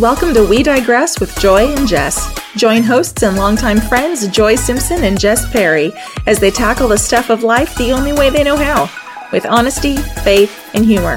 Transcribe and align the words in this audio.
Welcome 0.00 0.32
to 0.34 0.46
We 0.46 0.62
Digress 0.62 1.18
with 1.18 1.36
Joi 1.40 1.74
and 1.74 1.88
Jess. 1.88 2.32
Join 2.54 2.84
hosts 2.84 3.24
and 3.24 3.36
longtime 3.36 3.80
friends 3.80 4.28
Joi 4.28 4.54
Simpson 4.54 5.02
and 5.02 5.18
Jess 5.18 5.50
Perry 5.50 5.92
as 6.24 6.38
they 6.38 6.52
tackle 6.52 6.86
the 6.86 6.96
stuff 6.96 7.30
of 7.30 7.42
life 7.42 7.74
the 7.74 7.90
only 7.90 8.12
way 8.12 8.30
they 8.30 8.44
know 8.44 8.56
how 8.56 8.88
with 9.32 9.44
honesty, 9.44 9.96
faith, 9.96 10.70
and 10.72 10.84
humor. 10.84 11.16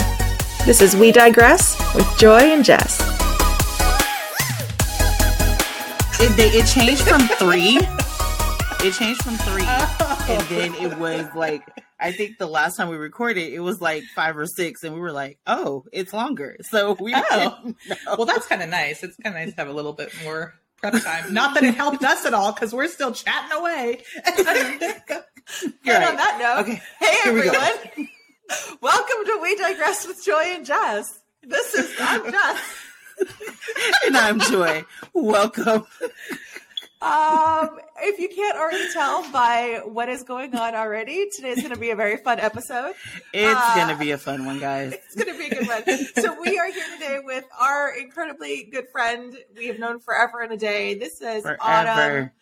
This 0.65 0.81
is 0.81 0.95
We 0.95 1.11
Digress 1.11 1.77
with 1.93 2.07
Joi 2.17 2.39
and 2.39 2.65
Jess. 2.65 2.99
It, 6.19 6.35
they, 6.35 6.49
it 6.49 6.65
changed 6.65 7.03
from 7.03 7.27
three. 7.37 7.77
It 8.83 8.93
changed 8.95 9.21
from 9.21 9.35
three, 9.37 9.63
and 9.63 10.41
then 10.47 10.73
it 10.73 10.97
was 10.97 11.27
like 11.35 11.69
I 12.01 12.11
think 12.11 12.39
the 12.39 12.47
last 12.47 12.77
time 12.77 12.89
we 12.89 12.97
recorded, 12.97 13.53
it 13.53 13.59
was 13.59 13.79
like 13.79 14.03
five 14.15 14.35
or 14.35 14.47
six, 14.47 14.83
and 14.83 14.95
we 14.95 14.99
were 14.99 15.11
like, 15.11 15.37
"Oh, 15.45 15.85
it's 15.93 16.13
longer." 16.13 16.57
So 16.61 16.97
we. 16.99 17.13
Oh. 17.15 17.73
well, 18.17 18.25
that's 18.25 18.47
kind 18.47 18.63
of 18.63 18.69
nice. 18.69 19.03
It's 19.03 19.15
kind 19.17 19.35
of 19.35 19.41
nice 19.41 19.53
to 19.53 19.61
have 19.61 19.69
a 19.69 19.73
little 19.73 19.93
bit 19.93 20.11
more 20.23 20.55
prep 20.77 20.93
time. 21.03 21.33
Not 21.33 21.53
that 21.53 21.63
it 21.63 21.75
helped 21.75 22.03
us 22.03 22.25
at 22.25 22.33
all 22.33 22.51
because 22.51 22.73
we're 22.73 22.87
still 22.87 23.11
chatting 23.11 23.57
away. 23.57 24.01
and 24.25 24.47
right. 24.47 26.09
on 26.09 26.15
that 26.15 26.37
note, 26.39 26.61
Okay, 26.61 26.81
hey 26.99 27.15
here 27.23 27.33
we 27.33 27.47
everyone, 27.47 28.09
welcome 28.81 29.25
to 29.25 29.39
We 29.41 29.55
Digress 29.55 30.07
with 30.07 30.23
Joi 30.25 30.43
and 30.55 30.65
Jess. 30.65 31.19
This 31.43 31.73
is 31.75 31.95
I'm 31.99 32.31
Jess. 32.31 32.59
and 34.05 34.17
I'm 34.17 34.39
Joi. 34.39 34.85
Welcome. 35.13 35.85
Um, 37.01 37.79
if 37.99 38.19
you 38.19 38.29
can't 38.29 38.55
already 38.57 38.91
tell 38.93 39.29
by 39.31 39.81
what 39.85 40.07
is 40.07 40.21
going 40.23 40.53
on 40.55 40.75
already, 40.75 41.29
today's 41.35 41.57
going 41.57 41.73
to 41.73 41.79
be 41.79 41.89
a 41.89 41.95
very 41.95 42.17
fun 42.17 42.39
episode. 42.39 42.93
It's 43.33 43.59
Uh, 43.59 43.75
gonna 43.75 43.97
be 43.97 44.11
a 44.11 44.19
fun 44.19 44.45
one, 44.45 44.59
guys. 44.59 44.93
It's 44.93 45.15
going 45.15 45.35
to 45.35 45.37
be 45.39 45.47
a 45.55 45.59
good 45.59 45.67
one. 45.67 45.83
So 46.23 46.39
we 46.39 46.59
are 46.59 46.71
here 46.71 46.85
today 46.99 47.17
with 47.23 47.43
our 47.59 47.95
incredibly 47.95 48.69
good 48.71 48.85
friend 48.91 49.35
we 49.57 49.67
have 49.67 49.79
known 49.79 49.99
forever 49.99 50.41
and 50.41 50.51
a 50.53 50.57
day. 50.57 50.93
This 50.93 51.19
is 51.21 51.43
Autumn. 51.59 51.95
Forever. 51.95 52.33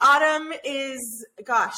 Autumn 0.00 0.52
is, 0.64 1.26
gosh, 1.44 1.76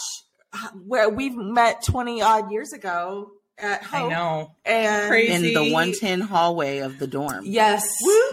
where 0.86 1.08
we've 1.08 1.36
met 1.36 1.82
20 1.84 2.22
odd 2.22 2.52
years 2.52 2.72
ago 2.72 3.32
at 3.58 3.82
I 3.92 4.08
know. 4.08 4.52
And 4.64 5.08
Crazy. 5.08 5.32
In 5.32 5.42
the 5.54 5.72
110 5.72 6.20
hallway 6.20 6.78
of 6.78 6.98
the 7.00 7.08
dorm. 7.08 7.42
yes, 7.44 7.84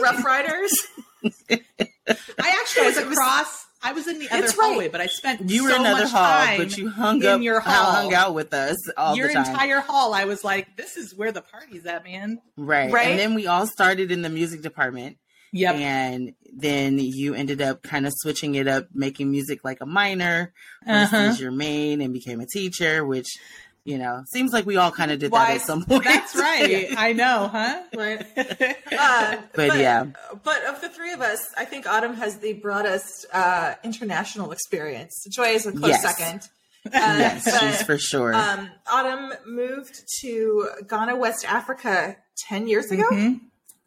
Rough 0.00 0.24
Riders. 0.24 0.86
I 2.08 2.14
actually 2.60 2.86
was 2.86 2.96
across. 2.98 3.66
I 3.82 3.92
was 3.94 4.06
in 4.06 4.18
the 4.18 4.28
other 4.30 4.42
right. 4.42 4.54
hallway, 4.58 4.88
but 4.88 5.00
I 5.00 5.06
spent 5.06 5.48
You 5.48 5.64
were 5.64 5.70
so 5.70 5.76
in 5.76 5.80
another 5.82 6.02
much 6.02 6.12
hall, 6.12 6.44
time 6.46 6.58
but 6.58 6.76
you 6.76 6.90
hung 6.90 7.22
in 7.22 7.26
up, 7.28 7.40
your 7.40 7.60
hall. 7.60 7.92
hung 7.92 8.12
out 8.12 8.34
with 8.34 8.52
us 8.52 8.76
all 8.98 9.16
your 9.16 9.28
the 9.28 9.34
time. 9.34 9.46
entire 9.46 9.80
hall. 9.80 10.12
I 10.12 10.26
was 10.26 10.44
like, 10.44 10.76
"This 10.76 10.98
is 10.98 11.14
where 11.16 11.32
the 11.32 11.40
party's 11.40 11.86
at, 11.86 12.04
man." 12.04 12.40
right. 12.58 12.92
Right? 12.92 13.08
And 13.08 13.18
then 13.18 13.34
we 13.34 13.46
all 13.46 13.66
started 13.66 14.12
in 14.12 14.20
the 14.22 14.28
music 14.28 14.60
department. 14.62 15.16
Yep. 15.52 15.74
And 15.76 16.32
then 16.54 16.98
you 17.00 17.34
ended 17.34 17.60
up 17.62 17.82
kind 17.82 18.06
of 18.06 18.12
switching 18.16 18.54
it 18.54 18.68
up, 18.68 18.88
making 18.92 19.30
music 19.32 19.64
like 19.64 19.78
a 19.80 19.86
minor 19.86 20.52
Uh-huh. 20.86 21.34
your 21.38 21.50
main, 21.50 22.00
and 22.02 22.12
became 22.12 22.38
a 22.40 22.46
teacher, 22.46 23.04
which, 23.04 23.36
you 23.84 23.98
know, 23.98 24.22
seems 24.32 24.52
like 24.52 24.66
we 24.66 24.76
all 24.76 24.90
kind 24.90 25.10
of 25.10 25.18
did 25.18 25.32
Why- 25.32 25.46
that 25.48 25.54
at 25.56 25.60
some 25.62 25.84
point. 25.84 26.04
That's 26.04 26.34
right. 26.36 26.88
I 26.96 27.12
know, 27.12 27.48
huh? 27.50 27.82
Right. 27.96 28.26
Uh, 28.92 29.36
But 29.54 29.78
yeah. 29.78 30.06
But 30.42 30.64
of 30.64 30.80
the 30.80 30.88
three 30.88 31.12
of 31.12 31.20
us, 31.20 31.38
I 31.56 31.64
think 31.64 31.86
Autumn 31.86 32.14
has 32.14 32.38
the 32.38 32.52
broadest 32.54 33.24
uh, 33.32 33.74
international 33.84 34.52
experience. 34.52 35.24
Joi 35.30 35.48
is 35.54 35.66
a 35.66 35.72
close 35.72 35.90
Yes. 35.90 36.02
second. 36.02 36.48
Uh, 36.86 36.88
yes, 36.94 37.44
but, 37.44 37.60
she's 37.60 37.82
for 37.82 37.98
sure. 37.98 38.34
Um, 38.34 38.70
Autumn 38.90 39.34
moved 39.46 40.02
to 40.22 40.66
Ghana, 40.88 41.14
West 41.16 41.44
Africa 41.46 42.16
10 42.48 42.68
years 42.68 42.90
ago. 42.90 43.04
Mhm. 43.12 43.40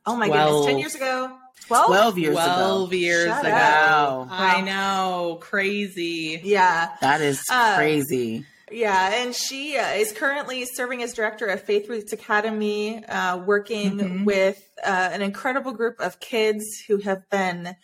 Oh 0.05 0.16
my 0.16 0.27
goodness, 0.27 0.66
10 0.67 0.77
years 0.77 0.94
ago? 0.94 1.31
12? 1.66 1.88
12 1.88 2.17
years 2.19 2.33
Twelve 2.36 2.89
ago. 2.91 2.95
years 2.95 3.25
Shut 3.30 3.45
ago. 3.45 3.52
up. 3.55 4.27
I 4.30 4.61
know, 4.61 5.39
crazy. 5.42 6.39
Yeah. 6.43 6.89
That 7.02 7.21
is 7.21 7.42
Uh, 7.49 7.77
crazy. 7.77 8.45
Yeah, 8.73 9.22
and 9.22 9.36
she 9.36 9.78
uh, 9.78 9.92
is 9.92 10.11
currently 10.11 10.66
serving 10.66 11.04
as 11.04 11.14
director 11.14 11.45
of 11.45 11.61
Faith 11.61 11.88
Roots 11.88 12.11
Academy, 12.11 13.06
uh, 13.06 13.38
working 13.38 14.00
Mhm. 14.00 14.26
with 14.26 14.67
uh, 14.84 15.10
an 15.14 15.22
incredible 15.22 15.73
group 15.73 16.00
of 16.00 16.20
kids 16.20 16.66
who 16.88 16.98
have 16.98 17.30
been 17.30 17.76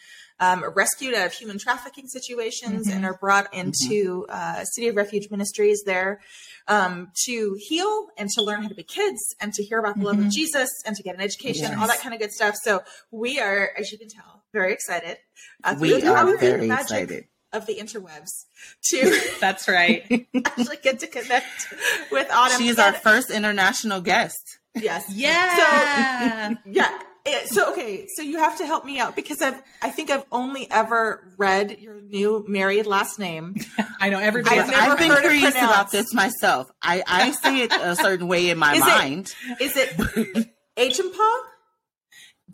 um, 0.41 0.63
rescued 0.73 1.13
out 1.13 1.27
of 1.27 1.33
human 1.33 1.59
trafficking 1.59 2.07
situations 2.07 2.87
Mhm. 2.87 2.95
and 2.95 3.05
are 3.05 3.17
brought 3.17 3.53
into 3.53 4.25
uh, 4.29 4.63
City 4.63 4.87
of 4.87 4.95
Refuge 4.95 5.29
Ministries 5.29 5.83
there 5.85 6.21
um, 6.67 7.11
to 7.25 7.57
heal 7.59 8.07
and 8.17 8.29
to 8.29 8.41
learn 8.41 8.61
how 8.63 8.69
to 8.69 8.75
be 8.75 8.83
kids 8.83 9.19
and 9.41 9.53
to 9.53 9.63
hear 9.63 9.79
about 9.79 9.97
the 9.99 10.05
love 10.05 10.17
of 10.17 10.25
Mhm. 10.25 10.31
Jesus 10.31 10.69
and 10.85 10.95
to 10.95 11.03
get 11.03 11.13
an 11.15 11.19
education, 11.21 11.65
Yes. 11.71 11.77
all 11.77 11.87
that 11.87 11.99
kind 11.99 12.13
of 12.15 12.21
good 12.21 12.31
stuff. 12.31 12.55
So 12.63 12.83
we 13.11 13.39
are, 13.39 13.71
as 13.77 13.91
you 13.91 13.97
can 13.97 14.07
tell, 14.07 14.43
very 14.53 14.71
excited. 14.71 15.17
Uh, 15.63 15.75
We 15.77 16.03
are 16.03 16.37
very 16.37 16.67
magic 16.67 16.83
excited. 17.03 17.27
Of 17.51 17.65
the 17.65 17.75
interwebs 17.79 18.45
to 18.89 19.19
That's 19.41 19.67
right. 19.67 20.03
actually 20.45 20.77
get 20.83 20.99
to 20.99 21.07
connect 21.07 21.73
with 22.11 22.29
Autumn. 22.31 22.59
She 22.59 22.67
is 22.67 22.77
our 22.77 22.93
first 22.93 23.31
international 23.31 24.01
guest. 24.01 24.59
yes. 24.75 25.05
Yeah. 25.15 26.49
so 26.49 26.57
Yeah. 26.65 26.99
Eh, 27.25 27.45
So 27.47 27.71
okay, 27.71 28.07
so 28.15 28.21
you 28.21 28.37
have 28.37 28.57
to 28.59 28.65
help 28.67 28.85
me 28.85 28.99
out 28.99 29.15
because 29.15 29.41
I've 29.41 29.59
I 29.81 29.89
think 29.89 30.11
I've 30.11 30.25
only 30.31 30.69
ever 30.69 31.33
read 31.37 31.79
your 31.79 31.99
new 32.01 32.45
married 32.47 32.85
last 32.85 33.17
name. 33.19 33.55
I 33.99 34.09
know 34.09 34.19
everybody. 34.19 34.59
I've 34.59 34.69
never 34.69 34.91
I've 34.91 34.97
been 34.99 35.11
it 35.11 35.19
curious 35.21 35.55
about 35.55 35.89
this 35.91 36.13
myself. 36.13 36.69
I, 36.83 37.01
I 37.07 37.31
say 37.31 37.61
it 37.63 37.73
a 37.73 37.95
certain 37.95 38.27
way 38.27 38.49
in 38.51 38.57
my 38.59 38.73
Is 38.75 38.79
it- 38.81 38.85
mind. 38.87 39.33
Is 39.59 39.75
it 39.75 40.49
Acheampong? 40.77 41.39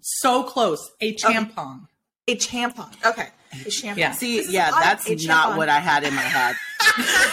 so 0.01 0.43
close. 0.43 0.89
A 1.01 1.13
champong. 1.15 1.87
A 2.27 2.35
champong. 2.37 2.93
Okay. 3.05 3.27
A 3.61 3.69
champong. 3.69 3.97
Yeah. 3.97 4.11
See, 4.13 4.37
This 4.37 4.51
yeah, 4.51 4.71
that's 4.71 5.07
not 5.09 5.17
champong. 5.53 5.57
what 5.57 5.69
I 5.69 5.79
had 5.79 6.03
in 6.03 6.13
my 6.13 6.21
head. 6.21 6.55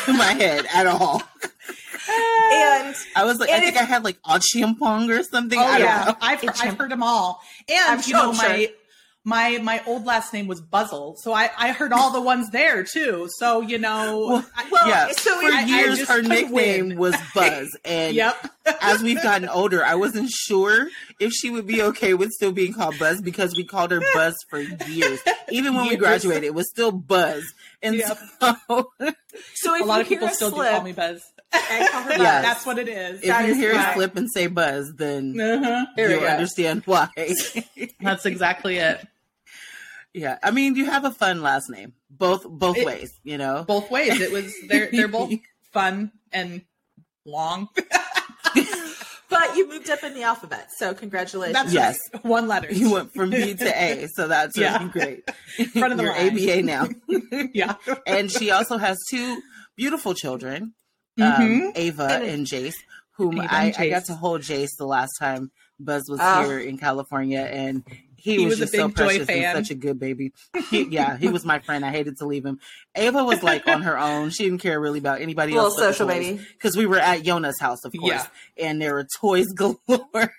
in 0.08 0.16
my 0.18 0.32
head 0.32 0.66
at 0.72 0.86
all. 0.86 1.22
And 2.52 2.94
I 3.16 3.24
was 3.24 3.38
like, 3.38 3.50
I 3.50 3.60
think 3.60 3.76
I 3.76 3.84
had 3.84 4.04
like 4.04 4.18
a 4.24 4.38
chimpong 4.40 5.08
or 5.16 5.22
something. 5.22 5.58
Oh 5.58 5.62
I 5.62 5.78
don't 5.78 5.86
yeah, 5.86 6.04
know. 6.08 6.16
I've 6.20 6.48
I've 6.48 6.54
champ- 6.56 6.78
heard 6.78 6.90
them 6.90 7.02
all. 7.02 7.40
And 7.68 8.06
you 8.06 8.12
know 8.12 8.32
my 8.32 8.58
sure. 8.64 8.68
my 9.24 9.58
my 9.62 9.82
old 9.86 10.04
last 10.04 10.32
name 10.32 10.48
was 10.48 10.60
Buzzle, 10.60 11.16
so 11.18 11.32
I 11.32 11.50
I 11.56 11.72
heard 11.72 11.92
all 11.92 12.10
the 12.12 12.20
ones 12.20 12.50
there 12.50 12.82
too. 12.82 13.28
So 13.38 13.60
you 13.60 13.78
know, 13.78 14.26
Well, 14.28 14.46
I- 14.56 14.68
well, 14.70 14.88
yeah, 14.88 15.08
so 15.12 15.34
for 15.40 15.46
I- 15.46 15.62
I 15.62 15.64
years 15.64 15.98
just 15.98 16.10
her 16.10 16.22
nickname 16.22 16.88
win. 16.88 16.98
was 16.98 17.14
Buzz, 17.34 17.68
and 17.84 18.14
yep. 18.16 18.36
As 18.80 19.02
we've 19.02 19.22
gotten 19.22 19.48
older, 19.48 19.84
I 19.84 19.94
wasn't 19.96 20.30
sure 20.30 20.88
if 21.20 21.32
she 21.32 21.50
would 21.50 21.66
be 21.66 21.82
okay 21.82 22.14
with 22.14 22.30
still 22.30 22.52
being 22.52 22.72
called 22.72 22.98
Buzz 22.98 23.20
because 23.20 23.54
we 23.56 23.64
called 23.64 23.90
her 23.90 24.00
Buzz 24.14 24.34
for 24.48 24.60
years. 24.60 25.20
Even 25.50 25.74
when 25.74 25.88
we 25.88 25.96
graduated, 25.96 26.44
it 26.44 26.54
was 26.54 26.68
still 26.70 26.92
Buzz, 26.92 27.44
and 27.82 27.96
Yep. 27.96 28.18
so 28.68 28.92
so 29.54 29.74
if 29.74 29.82
a 29.82 29.84
lot 29.84 30.00
of 30.00 30.08
people 30.08 30.26
hear 30.28 30.32
a 30.32 30.36
still 30.36 30.50
do 30.50 30.56
call 30.62 30.82
me 30.82 30.92
Buzz. 30.92 31.22
I 31.54 31.88
call 31.90 32.02
her 32.02 32.10
Yes. 32.10 32.18
Buzz. 32.18 32.42
That's 32.42 32.66
what 32.66 32.78
it 32.78 32.88
is. 32.88 33.20
if 33.20 33.26
That 33.26 33.44
you 33.46 33.52
is 33.52 33.56
hear 33.58 33.74
why. 33.74 33.90
a 33.90 33.94
slip 33.94 34.16
and 34.16 34.28
say 34.32 34.46
Buzz, 34.46 34.92
then 34.96 35.38
Uh-huh. 35.38 35.86
You'll 35.96 36.24
understand 36.24 36.82
why. 36.86 37.08
That's 38.00 38.24
exactly 38.26 38.76
it. 38.78 39.06
yeah, 40.14 40.38
I 40.42 40.50
mean, 40.50 40.76
you 40.76 40.86
have 40.86 41.04
a 41.04 41.10
fun 41.10 41.42
last 41.42 41.68
name, 41.68 41.92
both 42.10 42.44
both 42.48 42.76
It- 42.78 42.86
ways. 42.86 43.10
You 43.24 43.38
know, 43.38 43.64
Both 43.66 43.90
ways. 43.90 44.20
It 44.20 44.30
was 44.32 44.52
they're 44.68 44.88
they're 44.90 45.08
both 45.08 45.32
fun 45.72 46.12
and 46.32 46.62
long. 47.24 47.68
But 49.32 49.56
you 49.56 49.68
moved 49.68 49.88
up 49.90 50.02
in 50.04 50.14
the 50.14 50.22
alphabet, 50.22 50.68
so 50.76 50.94
congratulations. 50.94 51.54
That's 51.54 51.72
Yes. 51.72 51.98
just 52.12 52.24
one 52.24 52.46
letter. 52.48 52.72
you 52.72 52.92
went 52.92 53.12
from 53.14 53.30
B 53.30 53.54
to 53.54 53.82
A, 53.82 54.06
so 54.14 54.28
that's 54.28 54.56
Yeah. 54.56 54.78
really 54.78 54.90
great. 54.90 55.30
Front 55.72 55.92
of 55.92 55.98
the 55.98 56.04
You're. 56.04 56.14
ABA 56.14 56.62
now. 56.62 56.88
yeah. 57.54 57.74
and 58.06 58.30
she 58.30 58.50
also 58.50 58.76
has 58.78 58.98
two 59.10 59.40
beautiful 59.76 60.14
children, 60.14 60.74
Mhm. 61.18 61.66
um, 61.66 61.72
Ava 61.74 62.04
And- 62.04 62.24
and, 62.24 62.46
Jace, 62.46 62.74
whom 63.16 63.38
Ava 63.40 63.52
I, 63.54 63.64
and 63.66 63.76
I 63.78 63.88
got 63.90 64.04
to 64.06 64.14
hold 64.14 64.42
Jace 64.42 64.70
the 64.78 64.86
last 64.86 65.12
time 65.18 65.50
Buzz 65.80 66.04
was 66.08 66.20
Oh. 66.22 66.44
here 66.46 66.58
in 66.60 66.78
California, 66.78 67.40
and 67.40 67.82
he, 68.22 68.36
He 68.36 68.44
was, 68.46 68.60
was 68.60 68.60
a 68.60 68.62
just 68.62 68.74
so 68.74 68.88
big 68.88 68.96
Joi 68.96 69.24
fan. 69.24 69.56
and 69.56 69.66
such 69.66 69.72
a 69.72 69.78
good 69.78 69.98
baby. 69.98 70.32
He, 70.70 70.84
yeah, 70.84 71.16
he 71.18 71.28
was 71.28 71.44
my 71.44 71.58
friend. 71.58 71.84
I 71.84 71.90
hated 71.90 72.16
to 72.18 72.26
leave 72.26 72.46
him. 72.46 72.58
Ava 72.94 73.24
was 73.24 73.42
like 73.42 73.66
on 73.68 73.82
her 73.82 73.98
own. 73.98 74.30
She 74.30 74.44
didn't 74.44 74.60
care 74.60 74.80
really 74.80 75.00
about 75.00 75.20
anybody 75.20 75.52
Little 75.52 75.66
else. 75.66 75.76
social 75.78 76.06
baby. 76.06 76.40
Because 76.52 76.76
we 76.76 76.86
were 76.86 76.98
at 76.98 77.24
Yona's 77.24 77.58
house, 77.60 77.84
of 77.84 77.92
course, 77.92 78.12
Yeah. 78.12 78.26
and 78.68 78.80
there 78.80 78.94
were 78.94 79.06
toys 79.20 79.48
galore. 79.52 79.78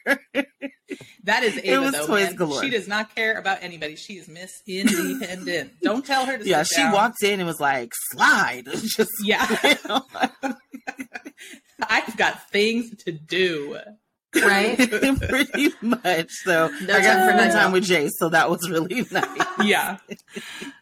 That 1.24 1.44
is 1.44 1.57
Ava, 1.63 1.81
was 1.81 1.91
though, 1.94 2.06
toys 2.07 2.25
man. 2.27 2.35
galore. 2.35 2.62
She 2.63 2.69
does 2.69 2.88
not 2.88 3.15
care 3.15 3.38
about 3.39 3.59
anybody. 3.62 3.95
She 3.95 4.13
is 4.18 4.27
Miss 4.27 4.62
Independent. 4.68 5.71
Don't 5.81 6.06
tell 6.06 6.25
her 6.25 6.38
to 6.38 6.45
yeah, 6.47 6.62
sit 6.63 6.75
she 6.75 6.81
down. 6.83 6.91
walked 6.94 7.24
in 7.24 7.39
and 7.39 7.47
was 7.47 7.59
like, 7.59 7.91
"Slide." 8.12 8.65
Just 8.65 9.09
Yeah. 9.24 9.45
I've 11.89 12.15
got 12.18 12.50
things 12.51 12.91
to 13.06 13.12
do. 13.12 13.77
Right. 14.35 14.77
pretty 15.30 15.71
much. 15.81 16.30
So 16.44 16.68
No 16.81 16.94
I 16.95 17.01
got 17.01 17.13
time 17.15 17.27
to 17.27 17.33
spend 17.38 17.51
time 17.53 17.68
off. 17.68 17.74
with 17.74 17.83
Jay, 17.83 18.09
so 18.09 18.30
that 18.30 18.50
was 18.50 18.69
really 18.69 19.06
nice. 19.12 19.27
Yeah. 19.63 19.97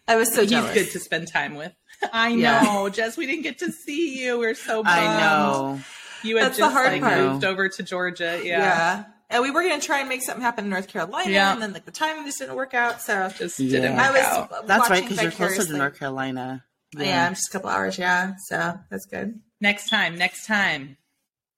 I 0.07 0.15
was 0.15 0.33
so 0.33 0.42
He's 0.42 0.51
jealous. 0.51 0.74
good 0.74 0.92
to 0.92 1.00
spend 1.00 1.27
time 1.31 1.56
with. 1.56 1.74
I 2.13 2.30
Yeah. 2.30 2.62
know, 2.62 2.89
Jess. 2.89 3.18
We 3.18 3.25
didn't 3.25 3.44
get 3.44 3.59
to 3.59 3.71
see 3.71 4.21
you. 4.24 4.39
We're 4.39 4.56
so 4.56 4.83
bummed. 4.83 4.88
I 4.98 5.19
know. 5.19 5.80
You 6.24 6.38
had 6.38 6.45
That's 6.48 6.57
the 6.57 6.63
just 6.63 6.74
hard 6.74 6.92
like 6.94 7.01
part. 7.01 7.18
moved 7.19 7.45
over 7.45 7.68
to 7.69 7.83
Georgia. 7.83 8.39
Yeah. 8.44 8.59
Yeah. 8.59 9.03
And 9.30 9.42
we 9.44 9.50
were 9.51 9.62
going 9.63 9.80
to 9.80 9.86
try 9.86 10.00
and 10.00 10.09
make 10.09 10.21
something 10.24 10.44
happen 10.44 10.65
in 10.65 10.69
North 10.69 10.88
Carolina, 10.89 11.31
Yeah. 11.31 11.53
and 11.53 11.62
then 11.62 11.71
like 11.74 11.86
the 11.86 11.92
timing 11.92 12.25
just 12.25 12.39
didn't 12.39 12.56
work 12.56 12.74
out. 12.74 13.01
So 13.01 13.30
Just 13.38 13.59
Yeah. 13.59 13.80
didn't 13.81 13.98
I 14.00 14.12
was 14.12 14.21
out. 14.21 14.68
That's 14.68 14.89
right, 14.89 15.03
because 15.03 15.21
you're 15.21 15.31
closer 15.31 15.63
to. 15.65 15.77
North 15.77 15.98
Carolina. 15.98 16.65
Yeah. 16.98 17.27
I'm 17.27 17.33
just 17.36 17.48
a 17.48 17.51
couple 17.53 17.69
hours. 17.69 17.98
Yeah, 17.98 18.33
so 18.50 18.77
that's 18.89 19.06
good 19.06 19.39
Next 19.62 19.89
time, 19.89 20.18
next 20.18 20.45
time. 20.48 20.98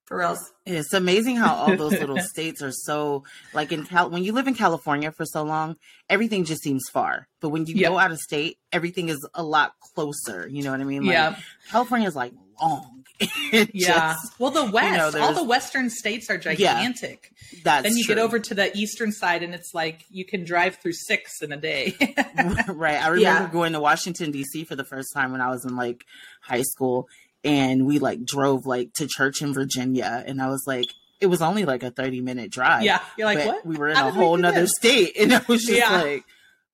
For 0.04 0.18
reals. 0.18 0.38
It's 0.66 0.92
amazing 0.92 1.36
how 1.36 1.54
all 1.54 1.76
those 1.76 1.92
little 1.92 2.18
states 2.32 2.62
are 2.62 2.72
so 2.72 3.24
like 3.52 3.72
in 3.72 3.84
Cal 3.86 4.10
when 4.10 4.22
you 4.24 4.32
live 4.32 4.46
in 4.46 4.54
California 4.54 5.10
for 5.12 5.24
so 5.24 5.42
long, 5.42 5.76
everything 6.10 6.44
just 6.44 6.62
seems 6.62 6.82
far. 6.92 7.28
But 7.40 7.50
when 7.50 7.66
you 7.66 7.74
Yep. 7.74 7.90
go 7.90 7.98
out 7.98 8.10
of 8.12 8.18
state, 8.18 8.58
everything 8.72 9.08
is 9.08 9.26
a 9.34 9.42
lot 9.42 9.72
closer. 9.94 10.46
You 10.48 10.62
know 10.62 10.70
what 10.72 10.80
I 10.80 10.84
mean? 10.84 11.04
Like, 11.04 11.12
yeah. 11.12 11.36
California 11.70 12.06
is 12.08 12.16
like 12.16 12.32
long. 12.60 13.00
Yeah. 13.52 14.14
just- 14.14 14.38
well, 14.40 14.50
the 14.50 14.64
West, 14.70 15.16
all 15.16 15.32
the 15.32 15.44
Western 15.44 15.88
states 15.88 16.28
are 16.30 16.36
gigantic. 16.38 17.30
that's 17.62 17.84
then 17.84 17.96
you 17.96 18.04
true. 18.04 18.16
get 18.16 18.20
over 18.22 18.38
to 18.40 18.54
the 18.54 18.76
Eastern 18.76 19.12
side, 19.12 19.42
and 19.44 19.54
it's 19.54 19.72
like 19.72 20.04
you 20.10 20.24
can 20.24 20.44
drive 20.44 20.76
through 20.76 20.94
six 20.94 21.40
in 21.40 21.52
a 21.52 21.56
day. 21.56 21.94
right. 22.68 23.00
I 23.00 23.08
remember 23.08 23.18
Yeah. 23.20 23.48
going 23.52 23.72
to 23.74 23.80
Washington 23.80 24.32
D.C. 24.32 24.64
for 24.64 24.74
the 24.76 24.84
first 24.84 25.08
time 25.14 25.30
when 25.32 25.40
I 25.40 25.48
was 25.50 25.64
in 25.64 25.76
like 25.76 26.04
high 26.42 26.62
school, 26.62 27.08
and 27.44 27.86
we 27.86 27.98
like 27.98 28.24
drove 28.24 28.66
like 28.66 28.92
to 28.94 29.06
church 29.06 29.42
in 29.42 29.52
Virginia, 29.52 30.24
and 30.26 30.40
I 30.42 30.48
was 30.48 30.64
like, 30.66 30.86
it 31.20 31.26
was 31.26 31.42
only 31.42 31.64
like 31.64 31.82
a 31.82 31.90
thirty 31.90 32.20
minute 32.20 32.50
drive. 32.50 32.82
yeah. 32.82 33.00
You're 33.16 33.26
like, 33.26 33.38
but 33.38 33.46
what? 33.46 33.66
We 33.66 33.76
were 33.76 33.88
in 33.88 33.96
How 33.96 34.08
a 34.08 34.12
whole 34.12 34.36
do 34.36 34.42
nother 34.42 34.62
this? 34.62 34.72
state, 34.76 35.16
and 35.20 35.32
I 35.34 35.40
was 35.46 35.62
just 35.64 35.78
Yeah. 35.78 36.02
like, 36.02 36.24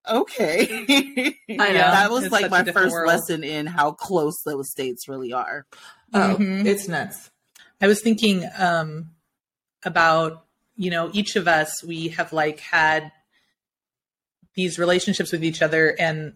okay. 0.09 0.67
I 1.51 1.55
know. 1.57 1.73
that 1.75 2.11
was 2.11 2.25
It's 2.25 2.33
like 2.33 2.51
my 2.51 2.65
first 2.65 2.93
world. 2.93 3.09
lesson 3.09 3.45
in 3.45 3.67
how 3.67 3.93
close 3.93 4.41
those 4.45 4.71
states 4.71 5.09
really 5.09 5.33
are. 5.33 5.67
Oh, 6.15 6.37
Mhm. 6.39 6.65
it's 6.67 6.89
nuts. 6.89 7.31
I 7.81 7.87
was 7.87 8.01
thinking 8.03 8.49
um, 8.59 9.11
about, 9.85 10.45
you 10.77 10.91
know, 10.91 11.11
each 11.13 11.37
of 11.37 11.47
us, 11.49 11.83
we 11.85 12.09
have 12.09 12.33
like 12.33 12.61
had 12.61 13.13
these 14.55 14.79
relationships 14.79 15.33
with 15.33 15.45
each 15.45 15.63
other. 15.63 15.95
And 15.99 16.35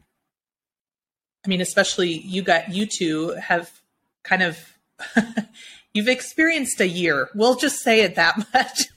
I 1.44 1.48
mean, 1.48 1.60
especially 1.60 2.10
you 2.12 2.42
got, 2.42 2.72
you 2.72 2.86
two 2.86 3.30
have 3.30 3.70
kind 4.24 4.42
of, 4.42 4.58
you've 5.94 6.08
experienced 6.08 6.80
a 6.80 6.88
year. 6.88 7.28
We'll 7.34 7.54
just 7.54 7.80
say 7.82 8.00
it 8.00 8.16
that 8.16 8.36
much. 8.54 8.88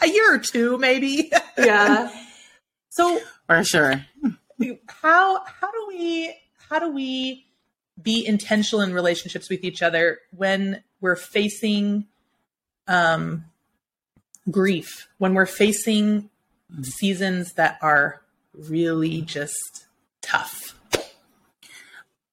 a 0.00 0.08
year 0.08 0.34
or 0.34 0.38
two, 0.38 0.78
maybe. 0.78 1.30
Yeah. 1.58 2.10
so 2.90 3.20
For 3.46 3.62
sure. 3.64 4.04
how 4.88 5.44
how 5.44 5.70
do 5.70 5.84
we 5.88 6.34
how 6.68 6.78
do 6.80 6.90
we 6.90 7.46
be 8.02 8.26
intentional 8.26 8.80
in 8.82 8.92
relationships 8.92 9.48
with 9.48 9.62
each 9.64 9.82
other 9.82 10.18
when 10.36 10.82
we're 11.00 11.14
facing 11.16 12.06
um 12.88 13.44
grief 14.50 15.08
when 15.18 15.32
we're 15.34 15.46
facing 15.46 16.28
seasons 16.82 17.52
that 17.54 17.78
are 17.82 18.20
really 18.52 19.22
just 19.22 19.86
tough 20.22 20.74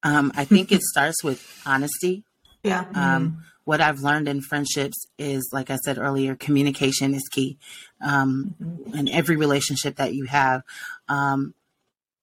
Um, 0.04 0.32
I 0.36 0.46
think 0.46 0.72
it 0.72 0.82
starts 0.82 1.24
with 1.24 1.46
honesty. 1.66 2.24
Yeah. 2.64 2.86
Um, 2.94 3.44
what 3.64 3.82
I've 3.82 4.02
learned 4.02 4.28
in 4.28 4.42
friendships 4.42 5.08
is, 5.18 5.50
like 5.52 5.72
I 5.72 5.78
said 5.78 5.98
earlier, 5.98 6.36
communication 6.36 7.16
is 7.16 7.28
key. 7.32 7.58
Um, 8.02 8.54
in 8.94 9.08
every 9.08 9.36
relationship 9.36 9.96
that 9.96 10.14
you 10.14 10.26
have, 10.26 10.62
um, 11.10 11.56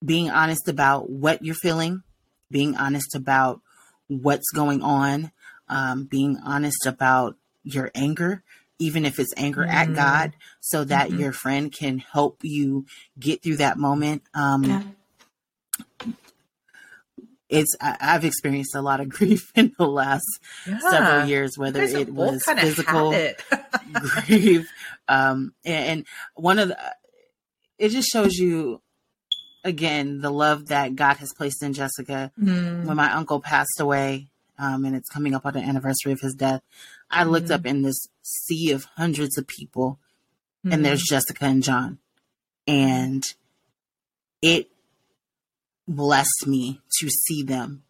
being 0.05 0.31
honest 0.31 0.69
about 0.69 1.11
what 1.11 1.45
you're 1.45 1.57
feeling, 1.57 2.05
being 2.53 2.77
honest 2.77 3.17
about 3.17 3.61
what's 4.07 4.51
going 4.55 4.81
on, 4.83 5.33
um, 5.69 6.05
being 6.05 6.39
honest 6.45 6.87
about 6.87 7.37
your 7.65 7.91
anger, 7.97 8.45
even 8.79 9.05
if 9.05 9.19
it's 9.19 9.35
anger 9.37 9.67
at 9.67 9.89
Mm. 9.89 9.95
God, 9.97 10.37
so 10.61 10.85
that 10.85 11.11
Mhm. 11.11 11.19
your 11.19 11.33
friend 11.33 11.73
can 11.73 11.99
help 11.99 12.45
you 12.45 12.87
get 13.19 13.43
through 13.43 13.57
that 13.57 13.77
moment. 13.77 14.23
Um, 14.35 14.63
Yeah. 14.63 14.83
It's 17.49 17.75
I, 17.81 17.97
I've 18.01 18.25
experienced 18.25 18.75
a 18.75 18.83
lot 18.83 19.01
of 19.01 19.09
grief 19.19 19.51
in 19.55 19.73
the 19.79 19.87
last 19.87 20.27
several 20.91 21.27
years, 21.27 21.57
whether 21.57 21.83
it 21.83 22.13
was 22.13 22.43
physical 22.45 23.13
grief, 23.93 24.69
um, 25.09 25.55
and, 25.65 25.87
and 25.87 26.05
one 26.35 26.59
of 26.59 26.69
the, 26.69 26.79
it 27.79 27.89
just 27.91 28.09
shows 28.11 28.35
you 28.35 28.81
again 29.65 30.21
the 30.21 30.31
love 30.31 30.67
that 30.67 30.95
God 30.97 31.17
has 31.19 31.33
placed 31.37 31.63
in 31.63 31.73
Jessica. 31.73 32.33
Mm. 32.41 32.85
When 32.85 32.97
my 32.97 33.13
uncle 33.13 33.41
passed 33.41 33.81
away, 33.81 34.29
um, 34.59 34.85
and 34.85 34.95
it's 34.95 35.09
coming 35.09 35.35
up 35.35 35.47
on 35.47 35.55
the 35.55 35.61
anniversary 35.61 36.13
of 36.13 36.21
his 36.21 36.35
death, 36.35 36.63
I 37.11 37.25
looked 37.25 37.49
Mhm. 37.49 37.55
up 37.55 37.67
in 37.67 37.83
this 37.83 38.07
sea 38.23 38.73
of 38.73 38.85
hundreds 38.97 39.39
of 39.39 39.47
people, 39.47 39.99
Mm. 40.67 40.75
and 40.75 40.85
there's 40.85 41.03
Jessica 41.03 41.45
and 41.47 41.63
John, 41.63 41.99
and 42.67 43.25
it 44.43 44.69
blessed 45.89 46.47
me 46.47 46.81
to 47.01 47.09
see 47.09 47.43
them 47.43 47.83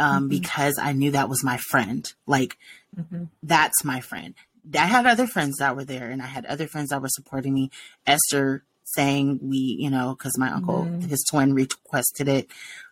um, 0.00 0.24
Mhm. 0.24 0.28
because 0.30 0.78
I 0.78 0.92
knew 0.92 1.12
that 1.12 1.28
was 1.28 1.44
my 1.44 1.56
friend. 1.58 2.12
Like 2.26 2.56
Mhm. 2.98 3.28
that's 3.42 3.84
my 3.84 4.00
friend. 4.00 4.34
I 4.74 4.86
had 4.86 5.06
other 5.06 5.26
friends 5.26 5.58
that 5.58 5.76
were 5.76 5.84
there, 5.84 6.10
and 6.10 6.20
I 6.22 6.26
had 6.26 6.46
other 6.46 6.66
friends 6.66 6.88
that 6.88 7.02
were 7.02 7.08
supporting 7.10 7.52
me. 7.54 7.70
Esther 8.06 8.64
saying 8.84 9.38
we, 9.42 9.58
you 9.58 9.90
know, 9.90 10.14
because 10.16 10.36
my 10.38 10.50
uncle, 10.50 10.86
Mhm. 10.86 11.08
his 11.08 11.22
twin 11.30 11.54
requested 11.54 12.28
it. 12.28 12.48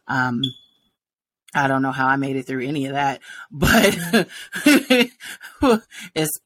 Um, 0.06 0.42
I 1.54 1.68
don't 1.68 1.82
know 1.82 1.92
how 1.92 2.06
I 2.06 2.16
made 2.16 2.36
it 2.36 2.46
through 2.46 2.66
any 2.66 2.86
of 2.86 2.92
that, 2.92 3.20
but 3.50 4.28
it's 6.14 6.38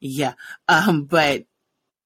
yeah. 0.00 0.34
Um, 0.68 1.04
but 1.04 1.44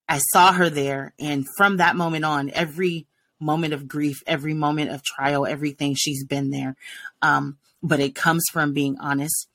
I 0.09 0.19
saw 0.19 0.53
her 0.53 0.71
there, 0.71 1.15
and 1.19 1.45
from 1.57 1.79
that 1.79 1.97
moment 1.97 2.25
on, 2.25 2.51
every 2.51 3.07
moment 3.41 3.73
of 3.75 3.87
grief, 3.89 4.17
every 4.27 4.55
moment 4.55 4.91
of 4.91 5.03
trial, 5.05 5.47
everything 5.47 5.95
she's 5.97 6.25
been 6.25 6.51
there. 6.51 6.77
Um, 7.23 7.59
but 7.83 8.01
it 8.01 8.15
comes 8.15 8.43
from 8.53 8.73
being 8.73 8.97
honest, 8.99 9.49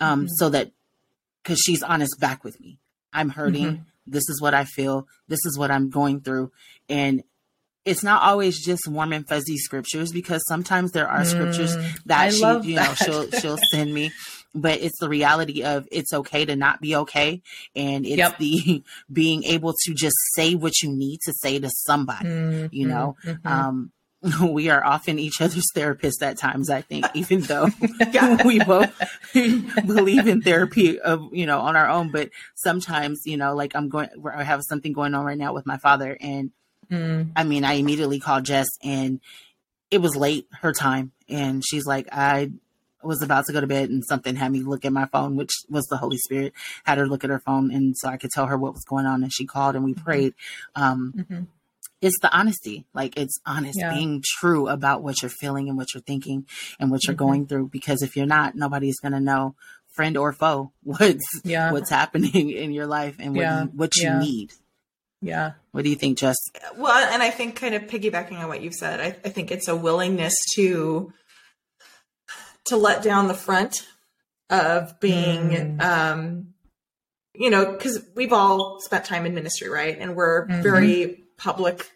um, 0.00 0.26
Mhm. 0.26 0.30
so 0.36 0.48
that 0.50 0.70
because 1.42 1.60
she's 1.60 1.82
honest 1.82 2.18
back 2.18 2.42
with 2.42 2.58
me. 2.60 2.78
I'm 3.12 3.28
hurting. 3.30 3.66
Mhm. 3.66 3.84
This 4.06 4.28
is 4.28 4.40
what 4.40 4.54
I 4.54 4.64
feel. 4.64 5.06
This 5.28 5.44
is 5.44 5.56
what 5.58 5.70
I'm 5.70 5.90
going 5.90 6.20
through, 6.20 6.50
and 6.88 7.22
it's 7.84 8.02
not 8.02 8.22
always 8.22 8.64
just 8.64 8.88
warm 8.88 9.12
and 9.12 9.28
fuzzy 9.28 9.58
scriptures 9.58 10.10
because 10.10 10.42
sometimes 10.48 10.92
there 10.92 11.06
are 11.08 11.24
scriptures 11.24 11.76
Mm. 11.76 12.02
that 12.06 12.20
I 12.20 12.30
she, 12.30 12.38
you 12.38 12.76
know, 12.76 12.82
that. 12.82 12.94
she'll 12.96 13.30
she'll 13.30 13.58
send 13.70 13.92
me, 13.94 14.10
but 14.54 14.80
it's 14.80 14.98
the 15.00 15.08
reality 15.08 15.64
of 15.64 15.86
it's 15.90 16.12
okay 16.12 16.44
to 16.44 16.54
not 16.56 16.80
be 16.80 16.94
okay, 16.96 17.42
and 17.74 18.06
it's 18.06 18.16
Yep. 18.18 18.38
the 18.38 18.82
being 19.12 19.44
able 19.44 19.74
to 19.84 19.94
just 19.94 20.16
say 20.34 20.54
what 20.54 20.80
you 20.82 20.90
need 20.94 21.20
to 21.24 21.32
say 21.32 21.58
to 21.58 21.68
somebody. 21.86 22.28
Mhm. 22.28 22.68
You 22.72 22.86
know, 22.88 23.16
Mhm. 23.24 23.46
Um, 23.46 23.90
we 24.54 24.70
are 24.70 24.82
often 24.82 25.18
each 25.18 25.40
other's 25.42 25.66
therapists 25.76 26.22
at 26.22 26.38
times. 26.38 26.70
I 26.70 26.80
think, 26.80 27.04
even 27.14 27.40
though 27.42 27.68
we 28.44 28.58
both 28.60 28.90
believe 29.86 30.26
in 30.26 30.40
therapy 30.42 30.98
of 31.00 31.28
you 31.32 31.46
know 31.46 31.60
on 31.60 31.76
our 31.76 31.88
own, 31.88 32.10
but 32.10 32.30
sometimes 32.54 33.22
you 33.26 33.36
know, 33.36 33.54
like 33.54 33.74
I'm 33.76 33.88
going, 33.88 34.08
I 34.34 34.42
have 34.44 34.62
something 34.68 34.92
going 34.92 35.14
on 35.14 35.24
right 35.24 35.38
now 35.38 35.52
with 35.52 35.66
my 35.66 35.78
father, 35.78 36.16
and 36.20 36.50
Mm. 36.90 37.30
I 37.34 37.44
mean, 37.44 37.64
I 37.64 37.74
immediately 37.74 38.20
called 38.20 38.44
Jess 38.44 38.66
and 38.82 39.18
it 39.90 40.02
was 40.02 40.14
late 40.16 40.46
her 40.60 40.70
time. 40.74 41.12
And 41.30 41.62
she's 41.66 41.86
like, 41.86 42.08
I 42.12 42.50
was 43.04 43.22
about 43.22 43.44
to 43.46 43.52
go 43.52 43.60
to 43.60 43.66
bed 43.66 43.90
and 43.90 44.04
something 44.04 44.36
had 44.36 44.52
me 44.52 44.60
look 44.60 44.84
at 44.84 44.92
my 44.92 45.06
phone, 45.06 45.36
which 45.36 45.52
was 45.68 45.84
the 45.86 45.96
Holy 45.96 46.18
Spirit, 46.18 46.52
had 46.84 46.98
her 46.98 47.06
look 47.06 47.24
at 47.24 47.30
her 47.30 47.38
phone. 47.40 47.70
And 47.70 47.96
so 47.96 48.08
I 48.08 48.16
could 48.16 48.30
tell 48.30 48.46
her 48.46 48.56
what 48.56 48.72
was 48.74 48.84
going 48.84 49.06
on. 49.06 49.22
And 49.22 49.32
she 49.32 49.46
called 49.46 49.74
and 49.76 49.84
we 49.84 49.94
prayed. 49.94 50.34
Um, 50.74 51.12
Mhm. 51.16 51.46
it's 52.00 52.18
the 52.20 52.30
honesty. 52.36 52.84
Like 52.94 53.16
it's 53.16 53.38
honest, 53.46 53.78
Yeah. 53.78 53.94
being 53.94 54.22
true 54.38 54.68
about 54.68 55.02
what 55.02 55.22
you're 55.22 55.30
feeling 55.30 55.68
and 55.68 55.76
what 55.78 55.94
you're 55.94 56.02
thinking 56.02 56.46
and 56.78 56.90
what 56.90 57.04
you're 57.04 57.14
Mhm. 57.14 57.18
going 57.18 57.46
through. 57.46 57.68
Because 57.68 58.02
if 58.02 58.16
you're 58.16 58.26
not, 58.26 58.54
nobody's 58.54 58.98
going 59.00 59.12
to 59.12 59.20
know, 59.20 59.54
friend 59.94 60.16
or 60.16 60.32
foe, 60.32 60.72
what's 60.82 61.24
Yeah. 61.44 61.70
what's 61.72 61.90
happening 61.90 62.50
in 62.50 62.72
your 62.72 62.86
life 62.86 63.16
and 63.18 63.34
what 63.34 63.40
Yeah. 63.42 63.62
you, 63.62 63.68
what 63.74 63.96
you 63.96 64.14
need. 64.18 64.52
Yeah. 65.22 65.52
What 65.72 65.84
do 65.84 65.88
you 65.90 65.96
think, 65.96 66.18
Jess? 66.18 66.36
Well, 66.76 66.92
and 67.10 67.22
I 67.22 67.30
think 67.30 67.56
kind 67.56 67.74
of 67.74 67.82
piggybacking 67.84 68.38
on 68.38 68.48
what 68.48 68.60
you've 68.60 68.74
said, 68.74 69.00
I, 69.00 69.06
I 69.26 69.30
think 69.30 69.50
it's 69.50 69.68
a 69.68 69.74
willingness 69.76 70.34
to 70.56 71.12
to 72.66 72.76
let 72.76 73.02
down 73.02 73.28
the 73.28 73.34
front 73.34 73.86
of 74.50 74.98
being, 75.00 75.50
Mm. 75.50 75.80
um, 75.82 76.54
you 77.34 77.50
know, 77.50 77.72
because 77.72 78.04
we've 78.14 78.32
all 78.32 78.80
spent 78.80 79.04
time 79.04 79.26
in 79.26 79.34
ministry, 79.34 79.68
right? 79.68 79.98
And 79.98 80.14
we're 80.16 80.46
Mhm. 80.46 80.62
very 80.62 81.24
public 81.36 81.90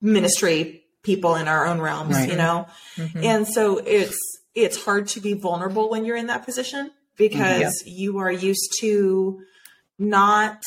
ministry 0.00 0.84
people 1.02 1.34
in 1.36 1.48
our 1.48 1.66
own 1.66 1.80
realms, 1.80 2.14
Right. 2.16 2.28
you 2.30 2.36
know, 2.36 2.66
Mhm. 2.96 3.24
and 3.24 3.48
so 3.48 3.78
it's 3.78 4.16
it's 4.56 4.82
hard 4.84 5.06
to 5.06 5.20
be 5.20 5.32
vulnerable 5.34 5.88
when 5.88 6.04
you're 6.04 6.16
in 6.16 6.26
that 6.26 6.44
position 6.44 6.90
because 7.16 7.84
you 7.86 8.18
are 8.18 8.32
used 8.32 8.74
to 8.80 9.40
not 9.96 10.60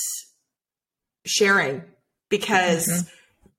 sharing 1.26 1.84
because 2.30 3.04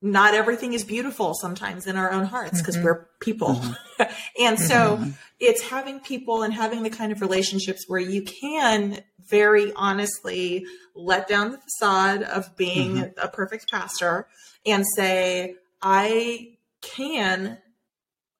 not 0.01 0.33
everything 0.33 0.73
is 0.73 0.83
beautiful 0.83 1.33
sometimes 1.33 1.87
in 1.87 1.95
our 1.95 2.11
own 2.11 2.25
hearts 2.25 2.61
because 2.61 2.75
mm-hmm. 2.75 2.85
we're 2.85 3.07
people. 3.19 3.55
Mm-hmm. 3.55 4.03
and 4.43 4.59
so 4.59 4.97
mm-hmm. 4.97 5.09
it's 5.39 5.61
having 5.61 5.99
people 5.99 6.43
and 6.43 6.53
having 6.53 6.83
the 6.83 6.89
kind 6.89 7.11
of 7.11 7.21
relationships 7.21 7.85
where 7.87 7.99
you 7.99 8.21
can 8.21 8.99
very 9.27 9.73
honestly 9.75 10.65
let 10.93 11.27
down 11.27 11.51
the 11.51 11.57
facade 11.57 12.23
of 12.23 12.55
being 12.55 12.95
mm-hmm. 12.95 13.19
a 13.19 13.27
perfect 13.27 13.69
pastor 13.69 14.27
and 14.65 14.85
say, 14.95 15.55
I 15.81 16.57
can 16.81 17.57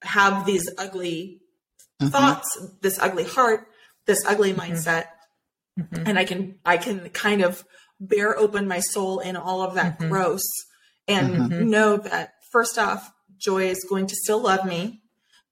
have 0.01 0.45
these 0.45 0.69
ugly 0.77 1.41
mm-hmm. 2.01 2.11
thoughts, 2.11 2.47
this 2.81 2.99
ugly 2.99 3.23
heart, 3.23 3.67
this 4.05 4.23
ugly 4.25 4.53
mm-hmm. 4.53 4.73
mindset. 4.73 5.05
And 6.05 6.17
I 6.17 6.23
can, 6.23 6.55
I 6.65 6.77
can 6.77 7.09
kind 7.09 7.41
of 7.41 7.65
bear 7.99 8.37
open 8.37 8.65
my 8.65 8.79
soul 8.79 9.19
in 9.19 9.35
all 9.35 9.61
of 9.61 9.73
that 9.75 9.99
gross 9.99 10.41
and 11.07 11.35
mm-hmm. 11.35 11.69
know 11.69 11.97
that 11.97 12.33
first 12.51 12.77
off, 12.77 13.11
Joi 13.37 13.67
is 13.67 13.85
going 13.87 14.07
to 14.07 14.15
still 14.15 14.41
love 14.41 14.65
me. 14.65 15.01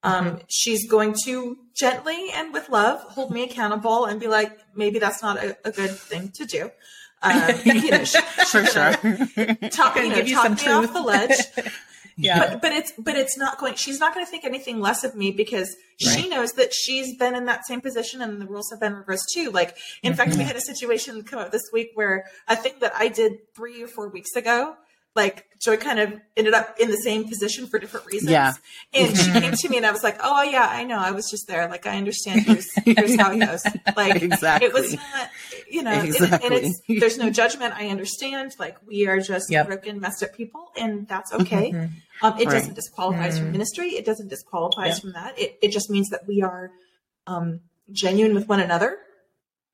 Um, 0.03 0.25
mm-hmm. 0.25 0.37
She's 0.49 0.89
going 0.89 1.15
to 1.25 1.57
gently 1.75 2.29
and 2.33 2.53
with 2.53 2.69
love 2.69 2.99
hold 3.01 3.31
me 3.31 3.43
accountable 3.43 4.05
and 4.05 4.19
be 4.19 4.27
like, 4.27 4.57
maybe 4.75 4.99
that's 4.99 5.21
not 5.21 5.37
a, 5.37 5.57
a 5.65 5.71
good 5.71 5.91
thing 5.91 6.31
to 6.35 6.45
do. 6.45 6.71
Uh, 7.25 7.57
you 7.63 7.89
know, 7.89 8.03
for 8.49 8.65
sure. 8.65 8.91
Talk, 9.69 9.95
you 9.95 10.09
know, 10.09 10.15
give 10.15 10.27
you 10.27 10.35
talk 10.35 10.49
me 10.49 10.57
truth. 10.57 10.89
off 10.89 10.93
the 10.93 10.99
ledge. 10.99 11.37
yeah. 12.17 12.37
But, 12.37 12.61
but 12.61 12.71
it's 12.73 12.91
but 12.97 13.15
it's 13.15 13.37
not 13.37 13.57
going. 13.59 13.75
She's 13.75 13.97
not 13.97 14.13
going 14.13 14.25
to 14.25 14.29
think 14.29 14.43
anything 14.43 14.81
less 14.81 15.05
of 15.05 15.15
me 15.15 15.31
because 15.31 15.73
right. 16.05 16.19
she 16.19 16.27
knows 16.27 16.51
that 16.57 16.73
she's 16.73 17.15
been 17.15 17.33
in 17.33 17.45
that 17.45 17.65
same 17.65 17.79
position 17.79 18.21
and 18.21 18.41
the 18.41 18.45
rules 18.45 18.69
have 18.71 18.81
been 18.81 18.93
reversed 18.93 19.31
too. 19.33 19.51
Like 19.51 19.77
in 20.01 20.11
mm-hmm. 20.11 20.17
fact, 20.17 20.35
we 20.35 20.43
had 20.43 20.57
a 20.57 20.59
situation 20.59 21.23
come 21.23 21.39
up 21.39 21.53
this 21.53 21.63
week 21.71 21.91
where 21.93 22.25
a 22.49 22.57
thing 22.57 22.73
that 22.81 22.91
I 22.93 23.07
did 23.07 23.37
three 23.55 23.81
or 23.81 23.87
four 23.87 24.09
weeks 24.09 24.35
ago 24.35 24.75
like 25.15 25.47
Joi 25.63 25.77
kind 25.77 25.99
of 25.99 26.13
ended 26.35 26.53
up 26.53 26.75
in 26.79 26.89
the 26.89 26.97
same 26.97 27.27
position 27.27 27.67
for 27.67 27.79
different 27.79 28.05
reasons. 28.07 28.31
Yeah. 28.31 28.53
And 28.93 29.17
she 29.17 29.31
came 29.31 29.53
to 29.53 29.69
me 29.69 29.77
and 29.77 29.85
I 29.85 29.91
was 29.91 30.03
like, 30.03 30.17
Oh 30.21 30.41
yeah, 30.43 30.67
I 30.69 30.83
know. 30.83 30.97
I 30.97 31.11
was 31.11 31.29
just 31.29 31.47
there. 31.47 31.69
Like 31.69 31.85
I 31.85 31.97
understand 31.97 32.41
here's, 32.41 32.69
here's 32.83 33.19
how 33.19 33.31
it 33.31 33.39
goes. 33.39 33.63
Like 33.95 34.21
exactly. 34.21 34.67
it 34.67 34.73
was 34.73 34.93
not, 34.93 35.29
you 35.69 35.83
know, 35.83 36.01
exactly. 36.01 36.47
and, 36.47 36.55
and 36.55 36.65
it's, 36.65 36.99
there's 36.99 37.17
no 37.17 37.29
judgment. 37.29 37.75
I 37.75 37.87
understand. 37.87 38.53
Like 38.59 38.77
we 38.85 39.07
are 39.07 39.19
just 39.19 39.49
yep. 39.49 39.67
broken, 39.67 39.99
messed 39.99 40.23
up 40.23 40.35
people 40.35 40.71
and 40.75 41.07
that's 41.07 41.31
okay. 41.33 41.71
Mm-hmm. 41.71 42.25
Um, 42.25 42.39
it 42.39 42.45
right. 42.45 42.53
doesn't 42.53 42.73
disqualify 42.73 43.27
us 43.27 43.35
mm-hmm. 43.35 43.43
from 43.43 43.51
ministry. 43.51 43.89
It 43.89 44.05
doesn't 44.05 44.27
disqualify 44.29 44.89
us 44.89 44.99
from 44.99 45.13
that. 45.13 45.37
It, 45.39 45.57
it 45.61 45.71
just 45.71 45.89
means 45.89 46.09
that 46.09 46.27
we 46.27 46.41
are, 46.41 46.71
um, 47.27 47.61
genuine 47.91 48.33
with 48.33 48.47
one 48.47 48.59
another. 48.59 48.97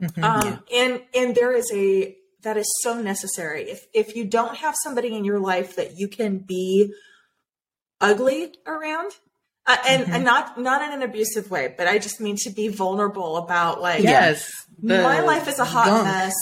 Mm-hmm. 0.02 0.24
Um, 0.24 0.62
yeah. 0.70 0.84
and, 0.84 1.02
and 1.14 1.36
there 1.36 1.52
is 1.52 1.72
a, 1.74 2.16
that 2.42 2.58
is 2.58 2.68
so 2.82 3.02
necessary. 3.02 3.70
If 3.70 3.86
if 3.94 4.16
you 4.16 4.26
don't 4.26 4.56
have 4.58 4.76
somebody 4.84 5.16
in 5.16 5.26
your 5.26 5.40
life 5.40 5.76
that 5.76 5.98
you 5.98 6.08
can 6.08 6.38
be 6.40 6.94
ugly 8.02 8.54
around, 8.66 9.12
uh, 9.66 9.78
and, 9.88 10.04
mm-hmm. 10.04 10.14
and 10.14 10.24
not 10.24 10.60
not 10.60 10.82
in 10.82 10.94
an 10.94 11.02
abusive 11.02 11.52
way, 11.52 11.74
but 11.78 11.88
I 11.88 12.00
just 12.00 12.20
mean 12.20 12.38
to 12.38 12.50
be 12.50 12.70
vulnerable 12.70 13.38
about 13.38 13.82
like 13.82 14.04
yes, 14.04 14.52
my 14.82 15.22
life 15.22 15.48
is 15.48 15.60
a 15.60 15.66
hot 15.66 15.88
gunk. 15.88 16.06
mess. 16.06 16.34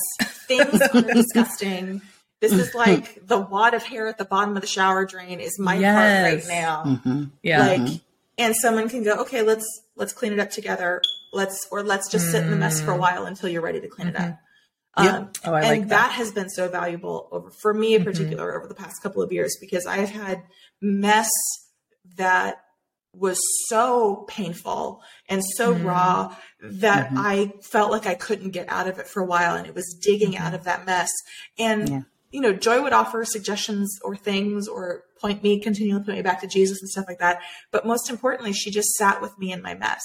Things 0.48 0.82
are 0.82 1.02
disgusting. 1.14 2.02
This 2.40 2.54
is 2.54 2.76
like 2.76 3.26
the 3.26 3.40
wad 3.40 3.74
of 3.74 3.84
hair 3.84 4.08
at 4.08 4.20
the 4.20 4.26
bottom 4.26 4.56
of 4.56 4.62
the 4.62 4.68
shower 4.68 5.06
drain 5.06 5.40
is 5.40 5.58
my 5.60 5.76
yes. 5.76 5.96
heart 5.96 6.34
right 6.34 6.48
now. 6.48 6.84
Mm-hmm. 6.86 7.24
Yeah, 7.42 7.60
like, 7.60 7.82
mm-hmm. 7.82 7.96
and 8.38 8.56
someone 8.56 8.90
can 8.90 9.04
go, 9.04 9.22
okay, 9.22 9.42
let's 9.42 9.66
let's 9.96 10.14
clean 10.14 10.34
it 10.34 10.40
up 10.40 10.52
together. 10.52 11.02
Let's 11.34 11.68
or 11.72 11.84
let's 11.84 12.10
just 12.10 12.32
sit 12.32 12.44
in 12.44 12.52
the 12.52 12.56
mess 12.56 12.80
for 12.80 12.92
a 12.92 12.96
mm. 12.96 13.00
while 13.00 13.26
until 13.26 13.50
you're 13.50 13.62
ready 13.62 13.82
to 13.82 13.88
clean 13.88 14.08
it 14.08 14.16
up. 14.16 14.40
Mm-hmm. 14.98 15.16
Um, 15.16 15.30
oh, 15.46 15.54
and 15.54 15.68
like 15.68 15.82
that. 15.82 15.90
that. 15.90 16.12
has 16.12 16.32
been 16.32 16.50
so 16.50 16.68
valuable 16.70 17.30
over, 17.32 17.52
for 17.52 17.74
me 17.74 17.94
in 17.94 18.02
mm-hmm. 18.02 18.12
particular 18.12 18.48
mm-hmm. 18.48 18.58
over 18.58 18.68
the 18.68 18.76
past 18.76 19.04
couple 19.04 19.22
of 19.22 19.32
years 19.32 19.58
because 19.62 19.86
I 19.86 19.98
have 19.98 20.10
had 20.10 20.44
mess 20.82 21.30
that 22.16 22.64
was 23.14 23.40
so 23.68 24.26
painful 24.28 25.02
and 25.28 25.44
so 25.44 25.74
mm-hmm. 25.74 25.86
raw 25.86 26.36
that 26.62 27.08
mm-hmm. 27.08 27.18
I 27.18 27.54
felt 27.64 27.92
like 27.92 28.06
I 28.06 28.16
couldn't 28.16 28.52
get 28.52 28.70
out 28.70 28.88
of 28.88 29.00
it 29.00 29.08
for 29.08 29.22
a 29.22 29.26
while 29.26 29.56
and 29.56 29.66
it 29.66 29.76
was 29.76 29.98
digging 30.02 30.38
out 30.38 30.48
mm-hmm. 30.48 30.56
of 30.56 30.64
that 30.66 30.86
mess. 30.86 31.10
And, 31.58 31.90
yeah. 31.90 32.02
you 32.32 32.42
know, 32.42 32.54
Joi 32.54 32.82
would 32.82 32.94
offer 32.94 33.24
suggestions 33.26 34.00
or 34.04 34.16
things 34.16 34.68
or 34.68 35.04
point 35.20 35.44
me, 35.44 35.60
continually 35.60 36.04
point 36.04 36.18
me 36.18 36.22
back 36.22 36.42
to 36.42 36.48
Jesus 36.48 36.80
and 36.82 36.90
stuff 36.90 37.06
like 37.08 37.20
that. 37.20 37.42
But 37.72 37.86
most 37.86 38.10
importantly, 38.10 38.54
she 38.54 38.72
just 38.72 38.90
sat 38.94 39.22
with 39.22 39.38
me 39.38 39.52
in 39.52 39.62
my 39.62 39.74
mess. 39.74 40.02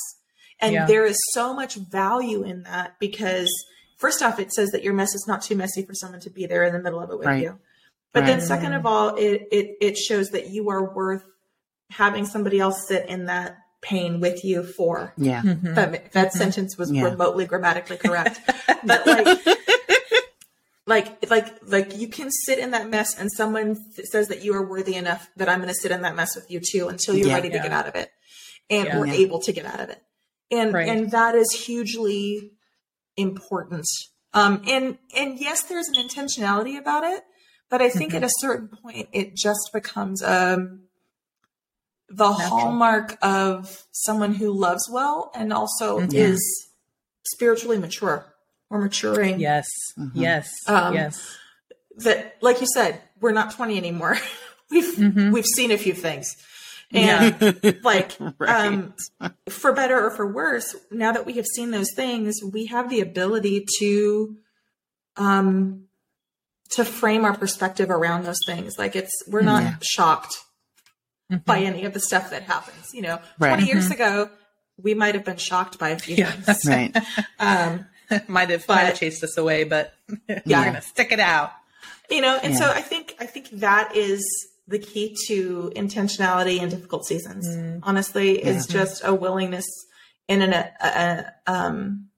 And 0.59 0.75
yeah. 0.75 0.87
there 0.87 1.05
is 1.05 1.19
so 1.33 1.53
much 1.53 1.75
value 1.75 2.45
in 2.45 2.63
that 2.63 2.95
because 3.01 3.51
first 4.03 4.21
off, 4.21 4.41
it 4.41 4.53
says 4.53 4.73
that 4.73 4.83
your 4.83 4.93
mess 4.93 5.15
is 5.15 5.27
not 5.29 5.43
too 5.43 5.55
messy 5.55 5.87
for 5.87 5.95
someone 5.95 6.21
to 6.21 6.31
be 6.31 6.45
there 6.45 6.65
in 6.65 6.73
the 6.73 6.81
middle 6.81 7.01
of 7.01 7.09
it 7.09 7.19
with 7.19 7.27
right. 7.27 7.43
you. 7.43 7.59
But 8.13 8.21
right. 8.21 8.27
then 8.27 8.41
second 8.41 8.73
of 8.75 8.85
all, 8.85 9.15
it, 9.15 9.47
it, 9.53 9.77
it 9.81 9.97
shows 9.97 10.31
that 10.31 10.51
you 10.51 10.69
are 10.71 10.93
worth 10.93 11.25
having 11.89 12.27
somebody 12.27 12.59
else 12.59 12.89
sit 12.89 13.09
in 13.09 13.27
that 13.27 13.57
pain 13.81 14.21
with 14.21 14.45
you 14.45 14.65
for. 14.65 15.15
Yeah. 15.17 15.41
Mm-hmm. 15.41 15.75
That, 15.75 16.13
that 16.13 16.29
mm-hmm. 16.29 16.39
sentence 16.39 16.77
was 16.77 16.91
yeah. 16.91 17.05
remotely 17.05 17.47
grammatically 17.47 17.97
correct. 17.97 18.41
but 18.85 19.07
like, 19.07 19.39
like, 20.87 21.31
like, 21.31 21.47
like 21.65 21.97
you 21.97 22.09
can 22.09 22.31
sit 22.31 22.59
in 22.59 22.73
that 22.73 22.91
mess 22.91 23.17
and 23.17 23.31
someone 23.31 23.77
says 24.05 24.29
that 24.29 24.45
you 24.45 24.53
are 24.55 24.67
worthy 24.67 24.97
enough 24.97 25.29
that 25.37 25.49
I'm 25.49 25.59
going 25.59 25.69
to 25.69 25.75
sit 25.75 25.93
in 25.93 26.03
that 26.03 26.17
mess 26.17 26.35
with 26.35 26.51
you 26.51 26.61
too 26.61 26.89
until 26.89 27.17
you're 27.17 27.29
yeah. 27.29 27.35
ready 27.35 27.51
to 27.51 27.59
get 27.59 27.71
out 27.71 27.87
of 27.87 27.95
it 27.95 28.11
and 28.69 28.99
we're 28.99 29.07
able 29.07 29.41
to 29.43 29.53
get 29.53 29.65
out 29.65 29.81
of 29.81 29.91
it. 29.91 30.03
And, 30.51 30.75
right. 30.75 30.89
and 30.89 31.13
that 31.13 31.37
is 31.37 31.53
hugely 31.53 32.51
important. 33.17 33.87
Um, 34.35 34.63
and 34.67 34.99
and 35.17 35.39
yes, 35.39 35.63
there's 35.65 35.89
an 35.89 35.95
intentionality 35.95 36.79
about 36.79 37.05
it, 37.05 37.23
but 37.69 37.83
I 37.83 37.91
think 37.91 38.13
mm-hmm. 38.13 38.25
at 38.25 38.31
a 38.31 38.33
certain 38.41 38.69
point 38.69 39.09
it 39.13 39.37
just 39.37 39.71
becomes 39.73 40.23
um, 40.23 40.83
the 42.09 42.31
Natural. 42.31 42.49
hallmark 42.49 43.19
of 43.23 43.85
someone 43.93 44.35
who 44.35 44.53
loves 44.53 44.89
well 44.91 45.31
and 45.35 45.53
also 45.53 45.99
mm-hmm. 45.99 46.15
is 46.15 46.69
spiritually 47.27 47.79
mature 47.79 48.35
or 48.71 48.81
maturing. 48.81 49.39
Yes, 49.39 49.67
mm-hmm. 49.99 50.19
yes, 50.19 50.51
um, 50.67 50.95
yes. 50.95 51.37
That, 51.99 52.37
like 52.41 52.63
you 52.63 52.67
said, 52.73 53.01
we're 53.21 53.33
not 53.33 53.53
20 53.53 53.77
anymore. 53.77 54.17
we've 54.71 54.95
mm-hmm. 54.97 55.31
we've 55.31 55.47
seen 55.47 55.71
a 55.71 55.79
few 55.79 55.93
things. 55.93 56.35
And 56.93 57.37
yeah. 57.41 57.73
like, 57.83 58.17
right. 58.39 58.67
um, 58.67 58.95
for 59.49 59.73
better 59.73 59.99
or 60.07 60.11
for 60.11 60.31
worse, 60.31 60.77
now 60.91 61.13
that 61.13 61.27
we 61.27 61.35
have 61.35 61.47
seen 61.47 61.71
those 61.71 61.93
things, 61.95 62.41
we 62.53 62.67
have 62.67 62.91
the 62.91 63.01
ability 63.01 63.67
to, 63.79 64.37
um, 65.17 65.85
to 66.71 66.85
frame 66.85 67.25
our 67.25 67.37
perspective 67.37 67.91
around 67.91 68.25
those 68.25 68.41
things. 68.47 68.79
Like 68.79 68.95
it's, 68.97 69.13
we're 69.27 69.43
not 69.43 69.63
yeah. 69.63 69.75
shocked 69.83 70.37
mm-hmm. 71.31 71.43
by 71.45 71.61
any 71.61 71.85
of 71.85 71.95
the 71.95 72.01
stuff 72.01 72.31
that 72.31 72.43
happens. 72.43 72.91
You 72.93 73.03
know, 73.03 73.21
right. 73.39 73.55
20 73.55 73.67
years 73.67 73.85
mm-hmm. 73.85 73.95
ago, 73.95 74.31
we 74.77 74.95
might 74.95 75.15
have 75.15 75.25
been 75.25 75.37
shocked 75.37 75.79
by 75.79 75.91
a 75.91 75.99
few 75.99 76.17
yeah. 76.17 76.31
things. 76.31 76.65
Right. 76.67 76.97
um, 77.39 77.87
might 78.29 78.51
have, 78.51 78.67
but, 78.67 78.75
might 78.75 78.85
have 78.85 78.99
chased 78.99 79.25
us 79.25 79.39
away, 79.39 79.65
but 79.65 79.95
yeah. 80.29 80.41
we're 80.47 80.65
going 80.65 80.75
to 80.75 80.83
stick 80.83 81.13
it 81.13 81.21
out. 81.21 81.53
You 82.11 82.21
know, 82.21 82.39
and 82.43 82.53
yeah. 82.53 82.59
so 82.59 82.71
I 82.71 82.83
think, 82.83 83.15
I 83.19 83.27
think 83.27 83.49
that 83.53 83.97
is, 83.97 84.23
the 84.67 84.79
key 84.79 85.17
to 85.27 85.73
intentionality 85.75 86.61
in 86.61 86.69
difficult 86.69 87.05
seasons. 87.05 87.49
Mm. 87.49 87.81
Honestly, 87.83 88.41
yeah. 88.41 88.51
it's 88.51 88.67
just 88.67 89.03
a 89.05 89.15
willingness 89.15 89.67
and 90.29 90.43
an 90.43 90.53
a, 90.53 90.71
a, 90.81 91.33
um, 91.47 92.09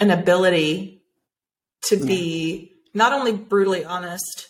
an 0.00 0.10
ability 0.10 1.02
to 1.82 1.96
yeah. 1.96 2.06
be 2.06 2.72
not 2.94 3.12
only 3.12 3.32
brutally 3.32 3.84
honest, 3.84 4.48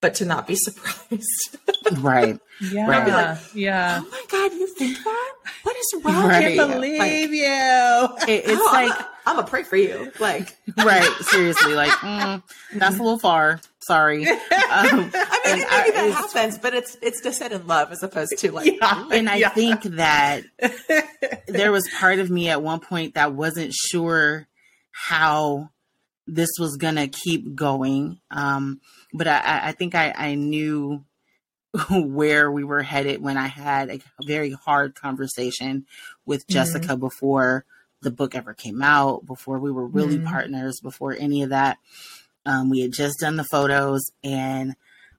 but 0.00 0.14
to 0.16 0.24
not 0.24 0.46
be 0.46 0.54
surprised. 0.56 1.58
right. 1.98 2.38
Yeah. 2.60 2.88
Right. 2.88 3.08
Like, 3.08 3.38
yeah. 3.54 4.00
Oh 4.02 4.10
my 4.10 4.24
God, 4.30 4.52
you 4.52 4.66
think 4.66 4.98
that? 5.02 5.32
What 5.62 5.76
is 5.76 6.04
wrong? 6.04 6.28
Right. 6.28 6.44
I 6.44 6.56
can't 6.56 6.72
believe 6.72 6.98
like, 6.98 7.30
you. 7.30 8.34
It, 8.34 8.44
it's 8.50 8.60
oh, 8.60 8.70
like 8.72 8.92
I'm 9.26 9.36
gonna 9.36 9.46
pray 9.46 9.62
for 9.62 9.76
you. 9.76 10.12
Like, 10.20 10.56
right? 10.78 11.10
Seriously, 11.20 11.74
like 11.74 11.90
mm, 11.90 12.42
that's 12.74 12.98
a 12.98 13.02
little 13.02 13.18
far. 13.18 13.60
Sorry. 13.86 14.26
Um, 14.26 14.36
I 14.50 15.40
mean, 15.44 15.58
maybe 15.58 15.64
I, 15.70 15.90
that 15.92 16.30
happens, 16.34 16.58
but 16.58 16.74
it's 16.74 16.96
it's 17.00 17.22
just 17.22 17.38
said 17.38 17.52
in 17.52 17.66
love 17.66 17.92
as 17.92 18.02
opposed 18.02 18.36
to 18.38 18.50
like. 18.50 18.74
Yeah, 18.80 19.08
and 19.12 19.28
I 19.28 19.36
yeah. 19.36 19.48
think 19.50 19.82
that 19.82 20.42
there 21.46 21.70
was 21.70 21.88
part 22.00 22.18
of 22.18 22.28
me 22.28 22.48
at 22.48 22.62
one 22.62 22.80
point 22.80 23.14
that 23.14 23.32
wasn't 23.32 23.72
sure 23.72 24.48
how 24.90 25.70
this 26.26 26.50
was 26.58 26.76
gonna 26.76 27.06
keep 27.06 27.54
going. 27.54 28.18
Um, 28.30 28.80
but 29.12 29.28
I, 29.28 29.68
I 29.68 29.72
think 29.72 29.94
I, 29.94 30.12
I 30.16 30.34
knew 30.34 31.04
where 31.90 32.50
we 32.50 32.64
were 32.64 32.82
headed 32.82 33.22
when 33.22 33.36
I 33.36 33.46
had 33.46 33.90
a 33.90 34.00
very 34.24 34.50
hard 34.50 34.94
conversation 34.94 35.86
with 36.24 36.42
mm-hmm. 36.42 36.54
Jessica 36.54 36.88
mm-hmm. 36.88 37.00
before 37.00 37.64
the 38.02 38.10
book 38.10 38.34
ever 38.34 38.54
came 38.54 38.82
out, 38.82 39.26
before 39.26 39.58
we 39.58 39.70
were 39.70 39.86
really 39.86 40.16
mm-hmm. 40.16 40.26
partners, 40.26 40.80
before 40.80 41.14
any 41.18 41.42
of 41.42 41.50
that. 41.50 41.78
Um, 42.46 42.70
we 42.70 42.80
had 42.80 42.92
just 42.92 43.18
done 43.20 43.36
the 43.36 43.44
photos 43.44 44.02
and 44.24 44.74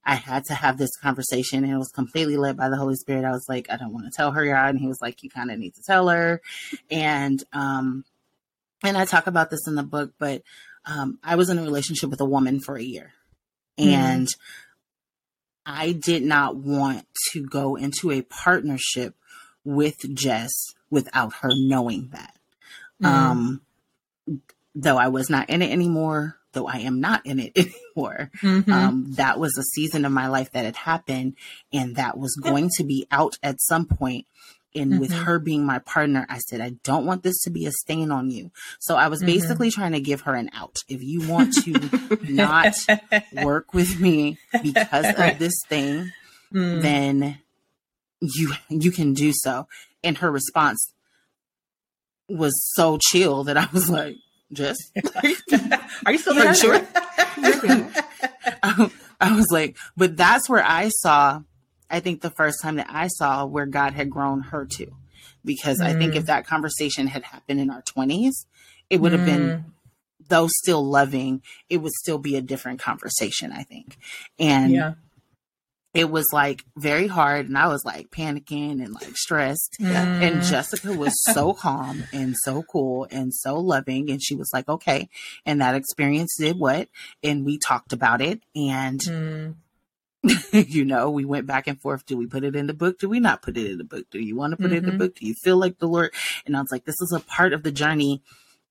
I 0.06 0.16
had 0.16 0.46
to 0.46 0.54
have 0.54 0.78
this 0.78 0.96
conversation 1.04 1.64
and 1.64 1.74
it 1.74 1.78
was 1.78 1.92
completely 1.94 2.38
led 2.38 2.58
by 2.58 2.70
the 2.70 2.78
Holy 2.78 2.96
Spirit. 2.96 3.26
I 3.26 3.32
was 3.32 3.46
like, 3.50 3.68
I 3.70 3.78
don't 3.78 3.94
want 3.94 4.06
to 4.06 4.12
tell 4.16 4.32
her 4.32 4.44
yet. 4.44 4.70
And 4.70 4.80
he 4.80 4.88
was 4.88 5.00
like, 5.02 5.22
you 5.22 5.30
kind 5.30 5.52
of 5.52 5.60
need 5.60 5.76
to 5.76 5.84
tell 5.86 6.08
her. 6.08 6.42
And, 6.90 7.44
um, 7.52 8.06
and 8.84 8.98
I 8.98 9.06
talk 9.06 9.28
about 9.28 9.50
this 9.50 9.68
in 9.68 9.76
the 9.76 9.84
book, 9.84 10.14
but, 10.18 10.44
um, 10.86 11.20
I 11.22 11.36
was 11.36 11.50
in 11.50 11.60
a 11.60 11.64
relationship 11.64 12.10
with 12.10 12.22
a 12.22 12.26
woman 12.26 12.62
for 12.62 12.78
a 12.78 12.84
year 12.84 13.12
mm-hmm. 13.78 13.90
and 13.90 14.28
I 15.66 15.92
did 15.92 16.24
not 16.24 16.56
want 16.56 17.06
to 17.34 17.44
go 17.44 17.76
into 17.76 18.12
a 18.12 18.22
partnership 18.22 19.16
with 19.64 19.98
Jess 20.14 20.52
without 20.90 21.34
her 21.42 21.50
knowing 21.54 22.10
that. 22.14 22.38
Mm. 23.02 23.06
Um, 23.06 23.62
though 24.74 24.98
I 24.98 25.10
was 25.10 25.30
not 25.30 25.50
in 25.50 25.62
it 25.62 25.72
anymore, 25.72 26.38
though 26.58 26.68
I 26.68 26.78
am 26.78 27.00
not 27.00 27.24
in 27.26 27.40
it 27.40 27.52
anymore, 27.96 28.32
mm-hmm. 28.42 28.72
um, 28.72 29.06
that 29.12 29.40
was 29.40 29.58
a 29.58 29.64
season 29.64 30.06
of 30.06 30.12
my 30.12 30.28
life 30.28 30.52
that 30.52 30.66
had 30.66 30.76
happened 30.76 31.36
and 31.72 31.96
that 31.96 32.18
was 32.18 32.36
going 32.36 32.70
to 32.78 32.84
be 32.84 33.08
out 33.12 33.38
at 33.44 33.62
some 33.62 33.86
point. 33.86 34.26
And 34.76 34.92
mm-hmm. 34.92 35.00
with 35.00 35.14
her 35.14 35.40
being 35.40 35.66
my 35.66 35.80
partner, 35.80 36.26
I 36.30 36.40
said, 36.40 36.62
I 36.62 36.72
don't 36.84 37.06
want 37.06 37.24
this 37.24 37.42
to 37.44 37.50
be 37.50 37.66
a 37.66 37.72
stain 37.72 38.12
on 38.12 38.30
you. 38.32 38.52
So 38.80 38.96
I 38.96 39.08
was 39.08 39.20
mm-hmm. 39.20 39.28
basically 39.28 39.72
trying 39.72 39.94
to 39.94 40.00
give 40.00 40.22
her 40.22 40.34
an 40.34 40.50
out. 40.54 40.78
If 40.88 41.04
you 41.04 41.28
want 41.28 41.54
to 41.64 42.20
not 42.24 42.76
work 43.44 43.74
with 43.74 44.00
me 44.00 44.38
because 44.62 45.06
of 45.18 45.40
this 45.40 45.56
thing, 45.68 46.12
mm. 46.54 46.82
then 46.82 47.40
you 48.22 48.54
you 48.70 48.92
can 48.92 49.14
do 49.14 49.32
so. 49.34 49.68
And 50.04 50.18
her 50.20 50.30
response 50.30 50.94
was 52.30 52.54
so 52.76 52.98
chill 52.98 53.46
that 53.46 53.58
I 53.58 53.68
was 53.72 53.90
like, 53.90 54.18
just 54.52 54.92
are 56.06 56.12
you 56.12 56.18
still 56.18 56.36
yeah, 56.36 56.54
sure? 56.54 56.88
I, 58.64 58.92
I 59.20 59.36
was 59.36 59.48
like, 59.52 59.78
but 59.96 60.16
that's 60.16 60.50
where 60.50 60.64
I 60.64 60.90
saw, 60.90 61.42
I 61.90 62.00
think 62.00 62.22
the 62.22 62.30
first 62.32 62.62
time 62.62 62.76
that 62.76 62.88
I 62.90 63.08
saw 63.08 63.46
where 63.46 63.66
God 63.66 63.94
had 63.94 64.10
grown 64.10 64.42
her 64.42 64.66
to. 64.78 64.88
Because 65.44 65.80
mm. 65.80 65.86
I 65.86 65.94
think 65.94 66.16
if 66.16 66.24
mm. 66.24 66.28
that 66.28 66.46
conversation 66.46 67.08
had 67.08 67.24
happened 67.24 67.60
in 67.60 67.70
our 67.70 67.82
20s, 67.82 68.46
it 68.90 69.00
would 69.00 69.14
have 69.14 69.22
mm. 69.22 69.26
been, 69.26 69.66
though 70.28 70.48
still 70.50 70.84
loving, 70.84 71.42
it 71.70 71.78
would 71.78 71.94
still 71.94 72.18
be 72.18 72.36
a 72.36 72.42
different 72.42 72.80
conversation, 72.80 73.52
I 73.52 73.64
think. 73.64 73.98
And 74.40 74.74
yeah 74.74 74.94
it 75.98 76.12
was 76.12 76.32
like 76.32 76.64
very 76.76 77.08
hard 77.08 77.48
and 77.48 77.58
I 77.58 77.70
was 77.70 77.84
like 77.84 78.12
panicking 78.12 78.84
and 78.84 78.94
like 78.94 79.18
stressed. 79.18 79.78
Mm. 79.82 79.96
And 79.96 80.44
Jessica 80.44 80.94
was 80.94 81.12
so 81.24 81.54
calm 81.60 82.04
and 82.14 82.36
so 82.44 82.62
cool 82.62 83.08
and 83.10 83.34
so 83.34 83.56
loving. 83.56 84.12
And 84.12 84.22
she 84.22 84.36
was 84.36 84.48
like, 84.54 84.70
okay. 84.70 85.10
And 85.44 85.60
that 85.60 85.74
experience 85.74 86.36
did 86.38 86.60
what? 86.60 86.88
And 87.24 87.44
we 87.44 87.58
talked 87.58 87.94
about 87.94 88.22
it. 88.22 88.44
And, 88.56 89.00
mm. 89.00 89.56
you 90.52 90.86
know, 90.86 91.10
we 91.10 91.26
went 91.26 91.48
back 91.48 91.66
and 91.66 91.82
forth. 91.82 92.06
Do 92.06 92.16
we 92.16 92.28
put 92.28 92.44
it 92.44 92.56
in 92.56 92.68
the 92.68 92.76
book? 92.76 93.00
Do 93.00 93.10
we 93.10 93.20
not 93.20 93.42
put 93.42 93.58
it 93.58 93.72
in 93.72 93.80
the 93.80 93.84
book? 93.84 94.06
Do 94.12 94.20
you 94.20 94.36
want 94.36 94.52
to 94.52 94.58
put 94.58 94.68
mm-hmm. 94.68 94.74
it 94.76 94.78
in 94.78 94.84
the 94.84 94.90
mm-hmm. 94.92 95.00
book? 95.00 95.16
Do 95.16 95.26
you 95.26 95.34
feel 95.44 95.58
like 95.58 95.80
the 95.80 95.88
Lord? 95.88 96.14
And 96.46 96.56
I 96.56 96.62
was 96.62 96.72
like, 96.72 96.86
this 96.86 97.02
is 97.02 97.12
a 97.12 97.22
part 97.22 97.54
of 97.54 97.64
the 97.64 97.72
journey 97.72 98.22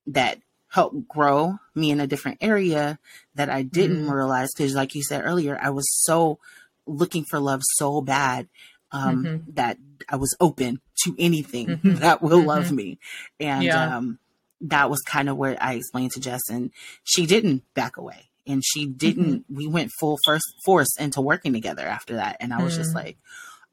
that 0.05 0.39
helped 0.69 1.09
grow 1.09 1.57
me 1.75 1.91
in 1.91 1.99
a 1.99 2.07
different 2.07 2.37
area 2.39 2.99
that 3.35 3.49
I 3.49 3.63
didn't 3.63 4.05
mm. 4.05 4.13
realize. 4.13 4.49
Cause 4.57 4.75
like 4.75 4.95
you 4.95 5.03
said 5.03 5.23
earlier, 5.25 5.59
I 5.61 5.71
was 5.71 5.85
so 6.05 6.39
looking 6.87 7.25
for 7.29 7.39
love 7.39 7.61
so 7.63 8.01
bad 8.01 8.47
um, 8.91 9.23
mm-hmm. 9.23 9.51
that 9.53 9.77
I 10.09 10.15
was 10.15 10.35
open 10.39 10.81
to 11.03 11.15
anything 11.19 11.67
mm-hmm. 11.67 11.95
that 11.99 12.21
will 12.21 12.39
mm-hmm. 12.39 12.47
love 12.47 12.71
me. 12.71 12.99
And 13.39 13.63
yeah. 13.63 13.97
um, 13.97 14.19
that 14.61 14.89
was 14.89 15.01
kind 15.01 15.29
of 15.29 15.37
where 15.37 15.57
I 15.59 15.73
explained 15.73 16.11
to 16.11 16.19
Jess, 16.19 16.49
and 16.49 16.71
she 17.03 17.25
didn't 17.25 17.63
back 17.73 17.97
away. 17.97 18.29
And 18.47 18.63
she 18.65 18.85
didn't, 18.85 19.41
mm-hmm. 19.41 19.55
we 19.55 19.67
went 19.67 19.91
full 19.99 20.17
first 20.25 20.45
force 20.63 20.97
into 20.97 21.19
working 21.19 21.51
together 21.51 21.85
after 21.85 22.15
that. 22.15 22.37
And 22.39 22.53
I 22.53 22.63
was 22.63 22.77
just 22.77 22.91
mm. 22.91 22.95
like, 22.95 23.17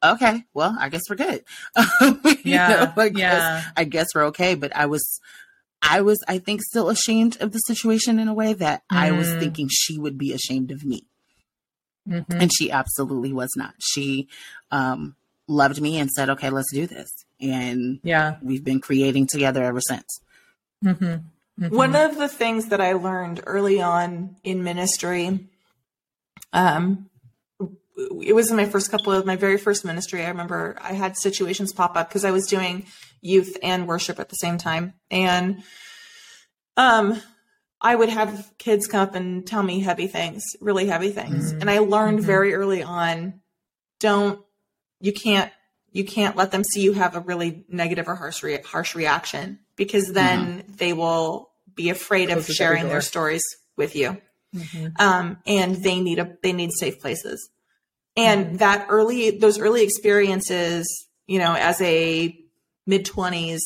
okay, 0.03 0.43
well, 0.53 0.77
I 0.81 0.89
guess 0.89 1.03
we're 1.09 1.15
good. 1.15 1.45
yeah. 2.45 2.93
Know, 2.97 3.03
I 3.03 3.09
guess, 3.09 3.17
yeah. 3.17 3.63
I 3.77 3.85
guess 3.85 4.09
we're 4.17 4.25
okay. 4.27 4.57
But 4.57 4.75
I 4.75 4.87
was, 4.87 5.21
I 5.81 6.01
was, 6.01 6.19
I 6.27 6.39
think, 6.39 6.61
still 6.61 6.91
ashamed 6.91 7.41
of 7.41 7.53
the 7.53 7.61
situation 7.61 8.19
in 8.19 8.27
a 8.27 8.35
way 8.35 8.53
that. 8.55 8.83
I 8.91 9.13
was 9.13 9.29
mm. 9.29 9.39
thinking 9.39 9.69
she 9.71 9.97
would 9.97 10.19
be 10.19 10.33
ashamed 10.33 10.73
of 10.73 10.85
me. 10.85 11.07
Mm-hmm. 12.09 12.41
And 12.41 12.53
she 12.53 12.71
absolutely 12.71 13.33
was 13.33 13.51
not. 13.57 13.75
She 13.81 14.29
um, 14.71 15.17
loved 15.49 15.81
me 15.81 15.99
and 15.99 16.11
said, 16.11 16.31
okay, 16.31 16.51
let's 16.51 16.73
do 16.73 16.87
this. 16.87 17.11
And 17.41 18.01
yeah, 18.03 18.37
we've 18.43 18.65
been 18.65 18.81
creating 18.81 19.27
together 19.27 19.65
ever 19.65 19.81
since. 19.81 20.21
Mm-hmm. 20.85 21.05
Mm-hmm. 21.05 21.77
One 21.77 21.95
of 21.95 22.17
the 22.19 22.29
things 22.29 22.69
that 22.69 22.81
I 22.81 22.95
learned 22.95 23.41
early 23.47 23.81
on 23.81 24.37
in 24.43 24.65
ministry, 24.65 25.47
um, 26.53 27.09
it 28.23 28.35
was 28.35 28.51
in 28.51 28.57
my 28.57 28.65
first 28.65 28.91
couple 28.91 29.13
of 29.13 29.25
my 29.25 29.37
very 29.37 29.57
first 29.57 29.85
ministry. 29.85 30.25
I 30.25 30.29
remember 30.29 30.77
I 30.81 30.95
had 30.95 31.17
situations 31.17 31.73
pop 31.73 31.97
up 31.97 32.09
because 32.09 32.25
I 32.25 32.33
was 32.33 32.47
doing 32.47 32.87
youth 33.21 33.57
and 33.63 33.87
worship 33.87 34.19
at 34.19 34.29
the 34.29 34.37
same 34.37 34.59
time. 34.59 34.95
And 35.11 35.63
um, 36.77 37.23
I 37.81 37.95
would 37.95 38.09
have 38.09 38.53
kids 38.59 38.87
come 38.87 39.01
up 39.01 39.15
and 39.15 39.47
tell 39.47 39.63
me 39.63 39.81
heavy 39.81 40.07
things, 40.07 40.43
really 40.61 40.87
heavy 40.87 41.11
things. 41.11 41.53
Mm-hmm. 41.53 41.61
And 41.61 41.71
I 41.71 41.79
learned 41.79 42.19
mm-hmm. 42.19 42.27
very 42.27 42.55
early 42.55 42.83
on, 42.83 43.41
don't, 44.01 44.41
you 45.01 45.13
can't, 45.13 45.53
you 45.93 46.05
can't 46.05 46.37
let 46.37 46.51
them 46.51 46.65
see 46.65 46.83
you 46.83 46.93
have 46.95 47.15
a 47.15 47.21
really 47.21 47.65
negative 47.69 48.09
or 48.09 48.15
harsh, 48.15 48.43
re- 48.43 48.63
harsh 48.63 48.95
reaction 48.95 49.61
because 49.77 50.13
then 50.13 50.59
mm-hmm. 50.63 50.75
they 50.77 50.93
will 50.93 51.51
be 51.75 51.91
afraid 51.91 52.31
Close 52.31 52.49
of 52.49 52.55
sharing 52.55 52.89
their 52.89 53.01
stories 53.01 53.43
with 53.77 53.95
you. 53.95 54.21
Mm-hmm. 54.55 54.87
Um, 54.99 55.39
and 55.47 55.77
they 55.77 56.01
need 56.01 56.19
a, 56.19 56.37
they 56.43 56.53
need 56.53 56.73
safe 56.73 57.01
places. 57.01 57.51
And 58.17 58.47
mm-hmm. 58.47 58.57
that 58.59 58.87
early, 58.89 59.39
those 59.39 59.59
early 59.59 59.83
experiences, 59.83 60.87
you 61.27 61.39
know, 61.39 61.55
as 61.55 61.81
a 61.81 62.39
mid 62.87 63.05
twenties 63.05 63.63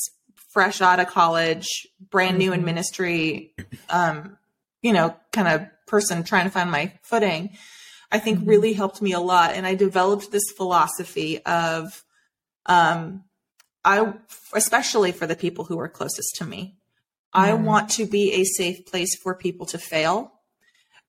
fresh 0.59 0.81
out 0.81 0.99
of 0.99 1.07
college, 1.07 1.87
brand 2.11 2.37
new 2.37 2.53
in 2.53 2.59
mm-hmm. 2.59 2.66
ministry, 2.66 3.55
um, 3.90 4.37
you 4.83 4.92
know, 4.92 5.14
kind 5.33 5.47
of 5.47 5.68
person 5.87 6.25
trying 6.25 6.47
to 6.47 6.51
find 6.51 6.68
my 6.68 6.92
footing, 7.01 7.51
I 8.11 8.18
think 8.18 8.40
mm-hmm. 8.40 8.49
really 8.49 8.73
helped 8.73 9.01
me 9.01 9.12
a 9.12 9.21
lot. 9.21 9.53
And 9.55 9.64
I 9.64 9.77
developed 9.77 10.33
this 10.33 10.51
philosophy 10.57 11.38
of, 11.44 12.03
um, 12.66 13.23
I, 13.85 14.14
especially 14.53 15.12
for 15.12 15.29
the 15.29 15.37
people 15.37 15.64
who 15.64 15.79
are 15.79 15.88
closest 15.88 16.35
to 16.38 16.44
me, 16.44 16.75
mm-hmm. 17.33 17.40
I 17.40 17.53
want 17.53 17.90
to 17.90 18.05
be 18.05 18.33
a 18.33 18.42
safe 18.42 18.85
place 18.85 19.14
for 19.23 19.37
people 19.37 19.66
to 19.66 19.79
fail, 19.79 20.33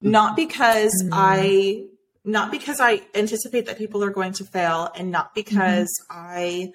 not 0.00 0.36
because 0.36 0.92
mm-hmm. 1.02 1.12
I, 1.12 1.86
not 2.24 2.52
because 2.52 2.78
I 2.78 3.02
anticipate 3.16 3.66
that 3.66 3.78
people 3.78 4.04
are 4.04 4.10
going 4.10 4.34
to 4.34 4.44
fail 4.44 4.92
and 4.94 5.10
not 5.10 5.34
because 5.34 5.90
mm-hmm. 6.08 6.20
I 6.36 6.72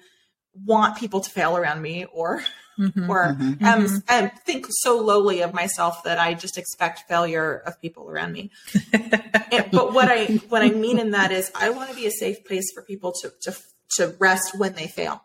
want 0.64 0.96
people 0.96 1.20
to 1.20 1.30
fail 1.30 1.56
around 1.56 1.82
me 1.82 2.06
or 2.06 2.42
mm-hmm, 2.78 3.10
or 3.10 3.34
mm-hmm, 3.34 3.64
um, 3.64 3.84
mm-hmm. 3.84 3.96
and 4.08 4.32
think 4.44 4.66
so 4.68 5.00
lowly 5.00 5.40
of 5.40 5.54
myself 5.54 6.02
that 6.04 6.18
I 6.18 6.34
just 6.34 6.58
expect 6.58 7.08
failure 7.08 7.62
of 7.66 7.80
people 7.80 8.08
around 8.08 8.32
me. 8.32 8.50
and, 8.92 9.68
but 9.72 9.92
what 9.92 10.08
I 10.10 10.26
what 10.48 10.62
I 10.62 10.70
mean 10.70 10.98
in 10.98 11.12
that 11.12 11.32
is 11.32 11.50
I 11.54 11.70
want 11.70 11.90
to 11.90 11.96
be 11.96 12.06
a 12.06 12.10
safe 12.10 12.44
place 12.44 12.70
for 12.74 12.82
people 12.82 13.12
to 13.22 13.32
to 13.42 13.56
to 13.96 14.14
rest 14.18 14.58
when 14.58 14.74
they 14.74 14.86
fail, 14.86 15.22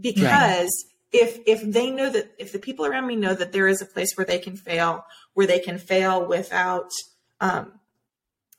because. 0.00 0.22
Right. 0.22 0.92
If, 1.12 1.38
if 1.46 1.62
they 1.62 1.90
know 1.90 2.10
that 2.10 2.34
if 2.36 2.52
the 2.52 2.58
people 2.58 2.84
around 2.84 3.06
me 3.06 3.16
know 3.16 3.32
that 3.32 3.52
there 3.52 3.68
is 3.68 3.80
a 3.80 3.86
place 3.86 4.14
where 4.16 4.26
they 4.26 4.40
can 4.40 4.54
fail 4.56 5.06
where 5.32 5.46
they 5.46 5.60
can 5.60 5.78
fail 5.78 6.26
without 6.26 6.90
um, 7.40 7.72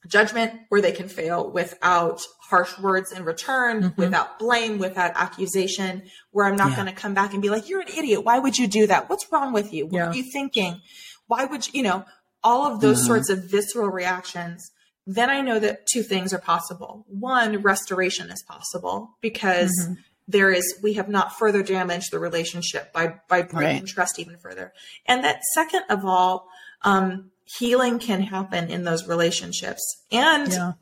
judgment 0.07 0.61
where 0.69 0.81
they 0.81 0.91
can 0.91 1.07
fail 1.07 1.49
without 1.51 2.21
harsh 2.41 2.77
words 2.79 3.11
in 3.11 3.25
return, 3.25 3.83
mm-hmm. 3.83 4.01
without 4.01 4.39
blame, 4.39 4.77
without 4.77 5.11
accusation, 5.15 6.03
where 6.31 6.45
I'm 6.45 6.55
not 6.55 6.71
yeah. 6.71 6.75
going 6.77 6.87
to 6.87 6.93
come 6.93 7.13
back 7.13 7.33
and 7.33 7.41
be 7.41 7.49
like, 7.49 7.69
you're 7.69 7.81
an 7.81 7.89
idiot. 7.89 8.23
Why 8.23 8.39
would 8.39 8.57
you 8.57 8.67
do 8.67 8.87
that? 8.87 9.09
What's 9.09 9.31
wrong 9.31 9.53
with 9.53 9.73
you? 9.73 9.85
What 9.85 9.93
yeah. 9.93 10.07
are 10.07 10.13
you 10.13 10.23
thinking? 10.31 10.81
Why 11.27 11.45
would 11.45 11.67
you, 11.67 11.73
you 11.75 11.83
know, 11.83 12.05
all 12.47 12.71
of 12.71 12.79
those 12.79 12.99
mm-hmm. 12.99 13.07
sorts 13.07 13.29
of 13.29 13.43
visceral 13.43 13.89
reactions. 13.89 14.71
Then 15.05 15.29
I 15.29 15.41
know 15.41 15.59
that 15.59 15.85
two 15.85 16.03
things 16.03 16.33
are 16.33 16.39
possible. 16.39 17.05
One, 17.07 17.61
restoration 17.61 18.29
is 18.29 18.43
possible 18.47 19.17
because 19.21 19.71
mm-hmm. 19.81 19.93
there 20.27 20.51
is, 20.51 20.79
we 20.81 20.93
have 20.93 21.09
not 21.09 21.37
further 21.37 21.63
damaged 21.63 22.11
the 22.11 22.19
relationship 22.19 22.93
by, 22.93 23.15
by 23.27 23.41
breaking 23.41 23.83
right. 23.83 23.87
trust 23.87 24.19
even 24.19 24.37
further. 24.37 24.73
And 25.05 25.23
that 25.23 25.43
second 25.53 25.83
of 25.89 26.05
all, 26.05 26.47
um, 26.83 27.31
healing 27.47 27.99
can 27.99 28.21
happen 28.21 28.69
in 28.69 28.83
those 28.83 29.07
relationships. 29.07 30.03
And 30.11 30.51
yeah. 30.51 30.73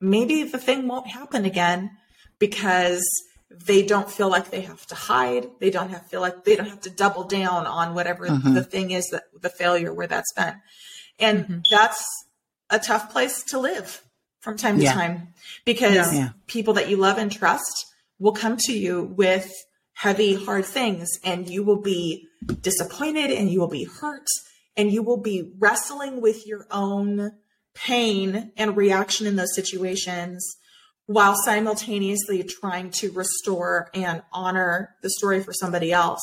maybe 0.00 0.42
the 0.42 0.58
thing 0.58 0.88
won't 0.88 1.06
happen 1.06 1.44
again 1.44 1.90
because 2.38 3.04
they 3.50 3.82
don't 3.82 4.10
feel 4.10 4.28
like 4.28 4.50
they 4.50 4.62
have 4.62 4.84
to 4.86 4.94
hide. 4.94 5.46
They 5.60 5.70
don't 5.70 5.90
have 5.90 6.06
feel 6.06 6.20
like 6.20 6.44
they 6.44 6.56
don't 6.56 6.68
have 6.68 6.80
to 6.82 6.90
double 6.90 7.24
down 7.24 7.66
on 7.66 7.94
whatever 7.94 8.26
mm-hmm. 8.26 8.54
the 8.54 8.64
thing 8.64 8.90
is 8.90 9.06
that 9.08 9.24
the 9.40 9.48
failure 9.50 9.92
where 9.92 10.06
that's 10.06 10.32
been. 10.32 10.54
And 11.18 11.44
mm-hmm. 11.44 11.58
that's 11.70 12.04
a 12.70 12.78
tough 12.78 13.10
place 13.10 13.42
to 13.44 13.58
live 13.58 14.02
from 14.40 14.56
time 14.56 14.78
to 14.78 14.84
yeah. 14.84 14.92
time 14.92 15.34
because 15.64 16.14
yeah. 16.14 16.30
people 16.46 16.74
that 16.74 16.88
you 16.88 16.96
love 16.96 17.18
and 17.18 17.30
trust 17.30 17.86
will 18.18 18.32
come 18.32 18.56
to 18.56 18.72
you 18.72 19.04
with 19.16 19.52
heavy, 19.92 20.34
hard 20.34 20.64
things 20.64 21.08
and 21.24 21.48
you 21.48 21.62
will 21.62 21.80
be 21.80 22.26
disappointed 22.62 23.30
and 23.30 23.50
you 23.50 23.60
will 23.60 23.68
be 23.68 23.84
hurt 23.84 24.26
and 24.80 24.90
you 24.90 25.02
will 25.02 25.18
be 25.18 25.52
wrestling 25.58 26.22
with 26.22 26.46
your 26.46 26.66
own 26.70 27.32
pain 27.74 28.50
and 28.56 28.78
reaction 28.78 29.26
in 29.26 29.36
those 29.36 29.54
situations 29.54 30.56
while 31.04 31.34
simultaneously 31.44 32.42
trying 32.42 32.90
to 32.90 33.12
restore 33.12 33.90
and 33.92 34.22
honor 34.32 34.96
the 35.02 35.10
story 35.10 35.42
for 35.42 35.52
somebody 35.52 35.92
else. 35.92 36.22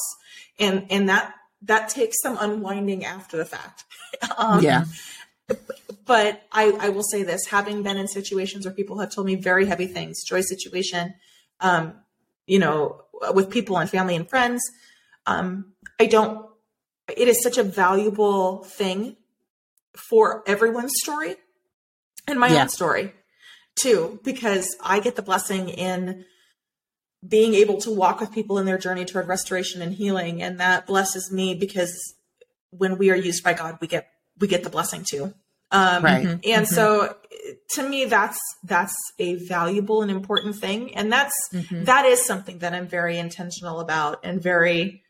And 0.59 0.87
and 0.89 1.07
that 1.07 1.35
that 1.61 1.89
takes 1.89 2.19
some 2.19 2.35
unwinding 2.39 3.05
after 3.05 3.37
the 3.37 3.45
fact. 3.45 3.83
Um, 4.35 4.63
yeah. 4.63 4.85
But 6.05 6.41
I, 6.51 6.71
I 6.79 6.89
will 6.89 7.03
say 7.03 7.21
this 7.21 7.45
having 7.45 7.83
been 7.83 7.97
in 7.97 8.07
situations 8.07 8.65
where 8.65 8.73
people 8.73 8.97
have 8.99 9.11
told 9.11 9.27
me 9.27 9.35
very 9.35 9.67
heavy 9.67 9.85
things 9.85 10.23
joy 10.23 10.41
situation 10.41 11.13
um, 11.59 11.93
you 12.47 12.57
know 12.57 13.03
with 13.33 13.51
people 13.51 13.77
and 13.77 13.87
family 13.87 14.15
and 14.15 14.27
friends 14.27 14.63
um, 15.27 15.73
i 15.99 16.07
don't 16.07 16.47
it 17.15 17.27
is 17.27 17.41
such 17.41 17.57
a 17.57 17.63
valuable 17.63 18.63
thing 18.63 19.15
for 20.09 20.43
everyone's 20.47 20.93
story 21.01 21.35
and 22.27 22.39
my 22.39 22.49
yeah. 22.49 22.61
own 22.61 22.69
story 22.69 23.13
too 23.75 24.19
because 24.23 24.75
i 24.83 24.99
get 24.99 25.15
the 25.15 25.21
blessing 25.21 25.69
in 25.69 26.25
being 27.27 27.53
able 27.53 27.77
to 27.77 27.91
walk 27.91 28.19
with 28.19 28.31
people 28.31 28.57
in 28.59 28.65
their 28.65 28.77
journey 28.77 29.05
toward 29.05 29.27
restoration 29.27 29.81
and 29.81 29.93
healing 29.93 30.41
and 30.41 30.59
that 30.59 30.85
blesses 30.85 31.31
me 31.31 31.55
because 31.55 32.15
when 32.69 32.97
we 32.97 33.09
are 33.09 33.15
used 33.15 33.43
by 33.43 33.53
god 33.53 33.77
we 33.81 33.87
get 33.87 34.09
we 34.39 34.47
get 34.47 34.63
the 34.63 34.69
blessing 34.69 35.03
too 35.09 35.33
um, 35.71 36.03
right. 36.03 36.25
And 36.25 36.41
mm-hmm. 36.43 36.63
so 36.63 37.15
to 37.71 37.87
me, 37.87 38.05
that's, 38.05 38.39
that's 38.63 38.95
a 39.19 39.35
valuable 39.35 40.01
and 40.01 40.09
important 40.09 40.55
thing. 40.55 40.95
And 40.95 41.11
that's, 41.11 41.33
mm-hmm. 41.53 41.83
that 41.83 42.05
is 42.05 42.23
something 42.23 42.59
that 42.59 42.73
I'm 42.73 42.87
very 42.87 43.17
intentional 43.17 43.79
about 43.79 44.19
and 44.23 44.41
very, 44.41 45.03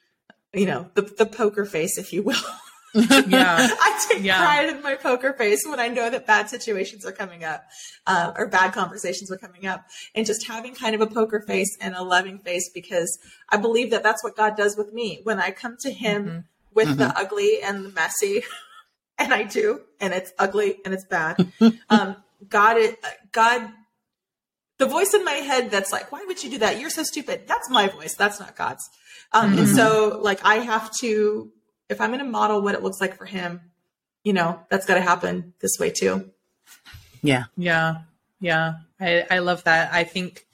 you 0.53 0.65
know, 0.65 0.89
the, 0.93 1.01
the 1.01 1.25
poker 1.25 1.65
face, 1.65 1.97
if 1.97 2.13
you 2.13 2.23
will. 2.23 2.36
yeah. 2.93 3.67
I 3.79 4.07
take 4.10 4.23
yeah. 4.23 4.38
pride 4.38 4.69
in 4.69 4.81
my 4.81 4.95
poker 4.95 5.33
face 5.33 5.65
when 5.67 5.79
I 5.79 5.88
know 5.88 6.10
that 6.10 6.25
bad 6.25 6.49
situations 6.49 7.05
are 7.05 7.12
coming 7.12 7.43
up, 7.43 7.65
uh, 8.05 8.33
or 8.36 8.47
bad 8.47 8.73
conversations 8.73 9.31
are 9.31 9.38
coming 9.38 9.65
up, 9.65 9.86
and 10.15 10.25
just 10.25 10.47
having 10.47 10.73
kind 10.73 10.95
of 10.95 11.01
a 11.01 11.07
poker 11.07 11.41
face 11.41 11.77
and 11.81 11.95
a 11.95 12.03
loving 12.03 12.39
face 12.39 12.69
because 12.73 13.19
I 13.49 13.57
believe 13.57 13.91
that 13.91 14.03
that's 14.03 14.23
what 14.23 14.36
God 14.36 14.55
does 14.57 14.77
with 14.77 14.93
me 14.93 15.21
when 15.23 15.39
I 15.39 15.51
come 15.51 15.77
to 15.81 15.91
Him 15.91 16.25
mm-hmm. 16.25 16.39
with 16.73 16.88
mm-hmm. 16.88 16.99
the 16.99 17.17
ugly 17.17 17.60
and 17.63 17.86
the 17.86 17.89
messy 17.89 18.43
and 19.17 19.33
I 19.33 19.43
do, 19.43 19.81
and 19.99 20.13
it's 20.13 20.31
ugly 20.39 20.77
and 20.86 20.93
it's 20.93 21.05
bad. 21.05 21.51
um, 21.89 22.17
God, 22.49 22.77
God, 23.31 23.69
the 24.77 24.85
voice 24.85 25.13
in 25.13 25.23
my 25.23 25.33
head 25.33 25.71
that's 25.71 25.91
like, 25.91 26.11
why 26.11 26.23
would 26.27 26.43
you 26.43 26.49
do 26.51 26.57
that? 26.59 26.79
You're 26.79 26.89
so 26.89 27.03
stupid. 27.03 27.47
That's 27.47 27.69
my 27.69 27.87
voice. 27.87 28.15
That's 28.15 28.39
not 28.39 28.55
God's. 28.55 28.87
Um, 29.31 29.51
mm-hmm. 29.51 29.59
And 29.59 29.67
so, 29.69 30.19
like, 30.21 30.39
I 30.43 30.55
have 30.55 30.91
to, 31.01 31.51
if 31.89 31.99
I'm 31.99 32.09
going 32.09 32.19
to 32.19 32.25
model 32.25 32.61
what 32.61 32.75
it 32.75 32.83
looks 32.83 33.01
like 33.01 33.17
for 33.17 33.25
Him, 33.25 33.61
you 34.23 34.33
know, 34.33 34.59
that's 34.69 34.85
got 34.85 34.95
to 34.95 35.01
happen 35.01 35.53
this 35.61 35.77
way 35.79 35.91
too. 35.91 36.31
Yeah. 37.21 37.45
Yeah. 37.55 38.01
Yeah. 38.39 38.73
I, 38.99 39.25
I 39.29 39.39
love 39.39 39.63
that. 39.63 39.93
I 39.93 40.03
think 40.03 40.45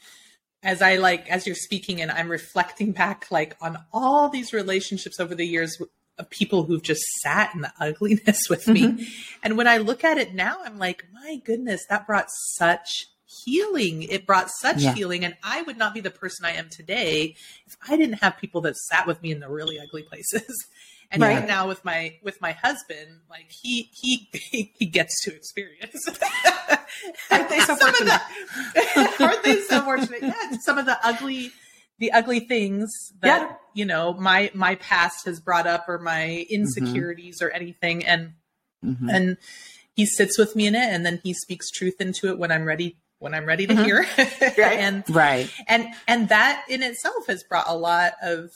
as 0.64 0.82
I 0.82 0.96
like, 0.96 1.30
as 1.30 1.46
you're 1.46 1.56
speaking 1.56 2.02
and 2.02 2.10
I'm 2.10 2.30
reflecting 2.30 2.94
back, 2.94 3.28
like, 3.30 3.58
on 3.62 3.78
all 3.92 4.30
these 4.30 4.54
relationships 4.54 5.20
over 5.20 5.36
the 5.36 5.46
years 5.46 5.82
of 6.18 6.30
people 6.30 6.64
who've 6.64 6.84
just 6.84 7.04
sat 7.22 7.54
in 7.54 7.62
the 7.62 7.74
ugliness 7.80 8.44
with 8.50 8.68
me. 8.68 8.84
Mm-hmm. 8.84 9.04
And 9.44 9.58
when 9.58 9.68
I 9.68 9.78
look 9.78 10.04
at 10.04 10.18
it 10.18 10.34
now, 10.34 10.60
I'm 10.64 10.78
like, 10.78 11.06
my 11.12 11.42
goodness, 11.44 11.86
that 11.90 12.08
brought 12.08 12.28
such 12.30 13.08
healing. 13.46 14.04
It 14.04 14.26
brought 14.26 14.50
such 14.50 14.82
yeah. 14.82 14.94
healing. 14.94 15.26
And 15.26 15.36
I 15.44 15.62
would 15.64 15.78
not 15.78 15.94
be 15.94 16.02
the 16.02 16.12
person 16.12 16.46
I 16.46 16.52
am 16.52 16.70
today 16.70 17.36
if 17.66 17.78
I 17.88 17.98
didn't 17.98 18.20
have 18.22 18.38
people 18.38 18.62
that 18.62 18.78
sat 18.78 19.08
with 19.08 19.22
me 19.22 19.32
in 19.32 19.40
the 19.40 19.50
really 19.50 19.80
ugly 19.80 20.04
places. 20.04 20.68
And 21.12 21.22
right. 21.22 21.36
even 21.38 21.48
now 21.48 21.68
with 21.68 21.86
my 21.86 22.16
with 22.24 22.42
my 22.42 22.54
husband, 22.54 23.20
like 23.30 23.52
he 23.52 23.88
he 23.94 24.30
he 24.80 24.86
gets 24.88 25.22
to 25.26 25.36
experience. 25.36 26.08
Aren't 27.30 27.50
they 27.50 27.60
so 27.60 27.76
fortunate? 27.76 28.22
The, 28.74 29.16
aren't 29.20 29.44
they 29.44 29.60
so 29.62 29.82
fortunate? 29.82 30.24
Yeah, 30.24 30.58
some 30.62 30.80
of 30.80 30.88
the 30.88 30.98
ugly 31.04 31.52
the 32.00 32.12
ugly 32.12 32.42
things 32.42 33.14
that 33.22 33.42
yeah. 33.42 33.56
you 33.74 33.86
know 33.86 34.14
my 34.14 34.52
my 34.54 34.76
past 34.76 35.26
has 35.26 35.40
brought 35.40 35.68
up 35.68 35.88
or 35.88 36.00
my 36.00 36.46
insecurities 36.50 37.38
mm-hmm. 37.38 37.48
or 37.48 37.50
anything 37.52 38.06
and 38.06 38.34
mm-hmm. 38.84 39.10
and 39.10 39.38
he 39.96 40.06
sits 40.06 40.38
with 40.38 40.56
me 40.56 40.68
in 40.68 40.76
it 40.76 40.90
and 40.92 41.06
then 41.06 41.22
he 41.24 41.34
speaks 41.34 41.70
truth 41.70 41.96
into 42.00 42.28
it 42.30 42.38
when 42.38 42.52
i'm 42.52 42.66
ready 42.66 42.98
when 43.24 43.34
i'm 43.34 43.46
ready 43.46 43.66
to 43.66 43.74
mm-hmm. 43.74 43.84
hear 43.84 44.06
right 44.58 44.80
and 44.80 45.04
right 45.10 45.50
and 45.68 45.88
and 46.08 46.30
that 46.30 46.64
in 46.70 46.84
itself 46.84 47.28
has 47.28 47.44
brought 47.44 47.66
a 47.68 47.76
lot 47.76 48.14
of 48.22 48.52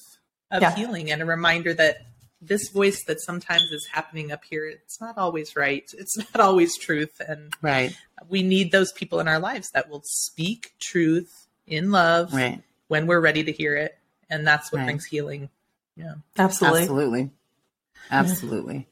of 0.52 0.62
yeah. 0.62 0.76
healing 0.76 1.12
and 1.12 1.22
a 1.22 1.26
reminder 1.26 1.74
that 1.74 1.98
this 2.40 2.70
voice 2.70 3.04
that 3.06 3.20
sometimes 3.20 3.72
is 3.72 3.88
happening 3.92 4.32
up 4.32 4.44
here 4.44 4.68
it's 4.68 5.02
not 5.02 5.18
always 5.18 5.56
right 5.56 5.90
it's 5.98 6.18
not 6.34 6.40
always 6.40 6.78
truth 6.78 7.20
and 7.28 7.54
right 7.62 7.98
we 8.30 8.44
need 8.44 8.72
those 8.72 8.92
people 8.92 9.20
in 9.20 9.28
our 9.28 9.40
lives 9.40 9.72
that 9.72 9.90
will 9.90 10.04
speak 10.06 10.74
truth 10.80 11.48
in 11.66 11.92
love 11.92 12.34
right 12.34 12.62
when 12.88 13.08
we're 13.08 13.20
ready 13.20 13.44
to 13.44 13.52
hear 13.52 13.76
it. 13.76 13.98
And 14.30 14.46
that's 14.46 14.72
what 14.72 14.80
right. 14.80 14.86
brings 14.86 15.06
healing. 15.06 15.50
Yeah. 15.96 16.16
Absolutely. 16.38 16.82
Absolutely. 16.82 17.30
Absolutely. 18.12 18.88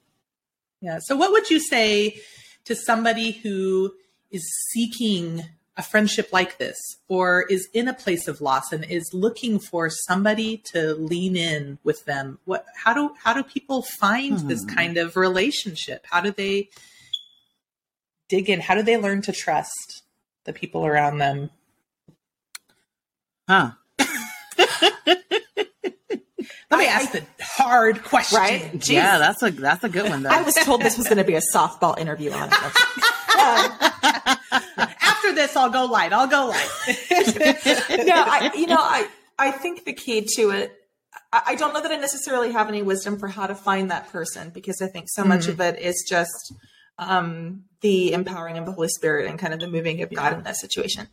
Yeah. 0.82 1.00
So 1.02 1.16
what 1.16 1.32
would 1.32 1.50
you 1.50 1.60
say 1.60 2.22
to 2.66 2.76
somebody 2.76 3.32
who 3.32 3.94
is 4.32 4.46
seeking 4.72 5.44
a 5.78 5.84
friendship 5.84 6.30
like 6.32 6.58
this 6.58 6.78
or 7.08 7.46
is 7.50 7.68
in 7.74 7.88
a 7.88 7.94
place 7.94 8.28
of 8.28 8.40
loss 8.40 8.72
and 8.72 8.86
is 8.86 9.10
looking 9.14 9.60
for 9.60 9.90
somebody 9.90 10.58
to 10.58 10.94
lean 10.96 11.36
in 11.36 11.78
with 11.84 12.06
them 12.06 12.40
what 12.46 12.66
how 12.76 12.94
do 12.94 13.14
how 13.24 13.34
do 13.34 13.44
people 13.44 13.82
find 14.00 14.40
hmm. 14.40 14.48
this 14.48 14.64
kind 14.66 14.98
of 14.98 15.18
relationship 15.18 16.06
how 16.10 16.22
do 16.22 16.32
they 16.32 16.70
dig 18.30 18.50
in 18.50 18.62
how 18.62 18.74
do 18.74 18.84
they 18.84 18.98
learn 18.98 19.22
to 19.22 19.32
trust 19.32 20.04
the 20.46 20.54
people 20.54 20.86
around 20.86 21.18
them 21.18 21.50
huh 23.50 23.72
let 26.72 26.80
me 26.80 26.88
ask 26.88 27.16
I, 27.16 27.20
the 27.20 27.26
hard 27.42 28.04
question. 28.04 28.38
Right? 28.38 28.74
Jeez. 28.74 28.94
Yeah, 28.94 29.18
that's 29.18 29.42
a 29.44 29.52
that's 29.52 29.84
a 29.84 29.90
good 29.90 30.10
one. 30.10 30.24
Though. 30.24 30.30
I 30.30 30.42
was 30.42 30.56
told 30.56 30.82
this 30.82 30.98
was 30.98 31.08
going 31.08 31.18
to 31.18 31.24
be 31.24 31.36
a 31.36 31.42
softball 31.54 31.98
interview 31.98 32.32
on 32.32 32.50
it. 32.50 32.54
After 32.54 33.92
this, 35.36 35.56
I'll 35.56 35.70
go 35.70 35.86
light. 35.86 36.14
I'll 36.14 36.28
go 36.28 36.48
light. 36.48 36.70
no, 38.06 38.16
I, 38.16 38.52
you 38.56 38.68
know, 38.68 38.78
I 38.80 39.08
I 39.38 39.52
think 39.52 39.86
the 39.86 39.94
key 39.94 40.28
to 40.38 40.52
it. 40.52 40.74
I, 41.32 41.42
I 41.48 41.56
don't 41.56 41.74
know 41.74 41.82
that 41.82 41.92
I 41.92 41.98
necessarily 41.98 42.52
have 42.52 42.70
any 42.70 42.82
wisdom 42.82 43.20
for 43.20 43.28
how 43.28 43.48
to 43.48 43.56
find 43.56 43.92
that 43.92 44.12
person 44.12 44.50
because 44.50 44.82
I 44.82 44.88
think 44.88 45.08
so 45.10 45.22
mm-hmm. 45.22 45.30
much 45.30 45.48
of 45.48 45.60
it 45.60 45.80
is 45.80 46.06
just 46.08 46.54
um, 46.98 47.66
the 47.82 48.14
empowering 48.14 48.58
of 48.58 48.66
the 48.66 48.72
Holy 48.72 48.88
Spirit 48.88 49.30
and 49.30 49.38
kind 49.38 49.54
of 49.54 49.60
the 49.60 49.68
moving 49.68 50.02
of 50.02 50.12
God 50.14 50.32
yeah. 50.32 50.38
in 50.38 50.44
that 50.44 50.56
situation. 50.56 51.08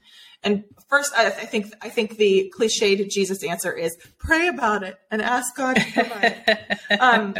And 0.44 0.64
first, 0.88 1.12
I, 1.16 1.26
I, 1.26 1.30
think 1.30 1.72
I 1.82 1.88
think 1.88 2.16
the 2.16 2.52
cliched 2.56 3.10
Jesus 3.10 3.44
answer 3.44 3.72
is 3.72 3.96
pray 4.18 4.48
about 4.48 4.82
it 4.82 4.98
and 5.10 5.22
ask 5.22 5.54
God 5.56 5.76
to 5.76 5.92
provide. 5.92 6.78
um, 7.00 7.34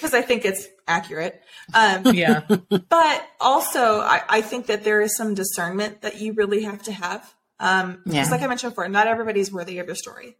because 0.00 0.14
I 0.14 0.22
think 0.22 0.46
it's 0.46 0.66
accurate. 0.88 1.42
Um, 1.74 2.02
yeah. 2.14 2.42
But 2.48 3.28
also, 3.38 4.00
I, 4.00 4.22
I, 4.28 4.40
think 4.40 4.66
that 4.66 4.82
there 4.82 5.02
is 5.02 5.14
some 5.14 5.34
discernment 5.34 6.00
that 6.02 6.20
you 6.20 6.32
really 6.32 6.62
have 6.62 6.82
to 6.84 6.92
have. 6.92 7.34
Um, 7.58 8.02
yeah. 8.06 8.20
Just 8.20 8.30
like 8.30 8.40
I 8.40 8.46
mentioned 8.46 8.72
before, 8.72 8.88
not 8.88 9.06
everybody's 9.06 9.52
worthy 9.52 9.78
of 9.78 9.86
your 9.86 9.96
story. 9.96 10.36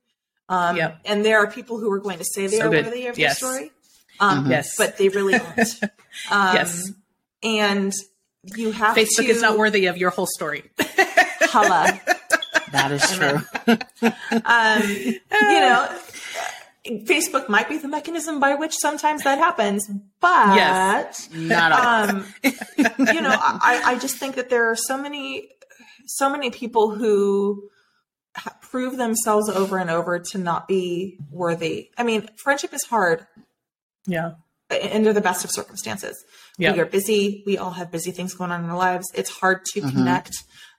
Um, 0.48 0.76
yep. 0.76 1.00
And 1.04 1.24
there 1.24 1.38
are 1.38 1.50
people 1.50 1.78
who 1.78 1.92
are 1.92 2.00
going 2.00 2.18
to 2.18 2.24
say 2.24 2.46
they 2.46 2.56
so 2.56 2.68
are 2.68 2.70
good. 2.70 2.86
worthy 2.86 3.06
of 3.06 3.18
yes. 3.18 3.40
your 3.40 3.50
story. 3.50 3.70
Um, 4.18 4.40
mm-hmm. 4.40 4.50
Yes. 4.50 4.76
But 4.78 4.96
they 4.96 5.08
really 5.08 5.34
aren't. 5.34 5.80
Um, 6.30 6.56
yes. 6.56 6.90
And 7.42 7.92
you 8.56 8.72
have 8.72 8.96
Facebook 8.96 9.26
to, 9.26 9.26
is 9.26 9.40
not 9.40 9.56
worthy 9.56 9.86
of 9.86 9.96
your 9.96 10.10
whole 10.10 10.26
story. 10.26 10.64
Holla. 11.42 12.00
That 12.72 12.92
is 12.92 13.02
true. 13.10 13.40
um, 14.44 14.82
you 14.86 15.60
know, 15.60 15.98
Facebook 16.86 17.48
might 17.48 17.68
be 17.68 17.76
the 17.76 17.88
mechanism 17.88 18.40
by 18.40 18.54
which 18.54 18.74
sometimes 18.74 19.24
that 19.24 19.38
happens, 19.38 19.88
but 20.20 20.56
yes, 20.56 21.28
not 21.32 21.72
um, 22.10 22.26
you 22.42 23.20
know, 23.20 23.36
I, 23.38 23.82
I 23.84 23.98
just 23.98 24.16
think 24.16 24.36
that 24.36 24.48
there 24.48 24.70
are 24.70 24.76
so 24.76 24.96
many, 24.96 25.50
so 26.06 26.30
many 26.30 26.50
people 26.50 26.94
who 26.94 27.68
prove 28.62 28.96
themselves 28.96 29.48
over 29.48 29.78
and 29.78 29.90
over 29.90 30.18
to 30.18 30.38
not 30.38 30.68
be 30.68 31.18
worthy. 31.30 31.90
I 31.98 32.02
mean, 32.02 32.28
friendship 32.42 32.72
is 32.72 32.84
hard. 32.84 33.26
Yeah. 34.06 34.32
Under 34.92 35.12
the 35.12 35.20
best 35.20 35.44
of 35.44 35.50
circumstances. 35.50 36.24
Yeah. 36.56 36.72
We 36.72 36.80
are 36.80 36.86
busy. 36.86 37.42
We 37.44 37.58
all 37.58 37.72
have 37.72 37.90
busy 37.90 38.12
things 38.12 38.34
going 38.34 38.52
on 38.52 38.62
in 38.62 38.70
our 38.70 38.76
lives. 38.76 39.06
It's 39.14 39.30
hard 39.30 39.64
to 39.72 39.80
mm-hmm. 39.80 39.90
connect. 39.90 40.32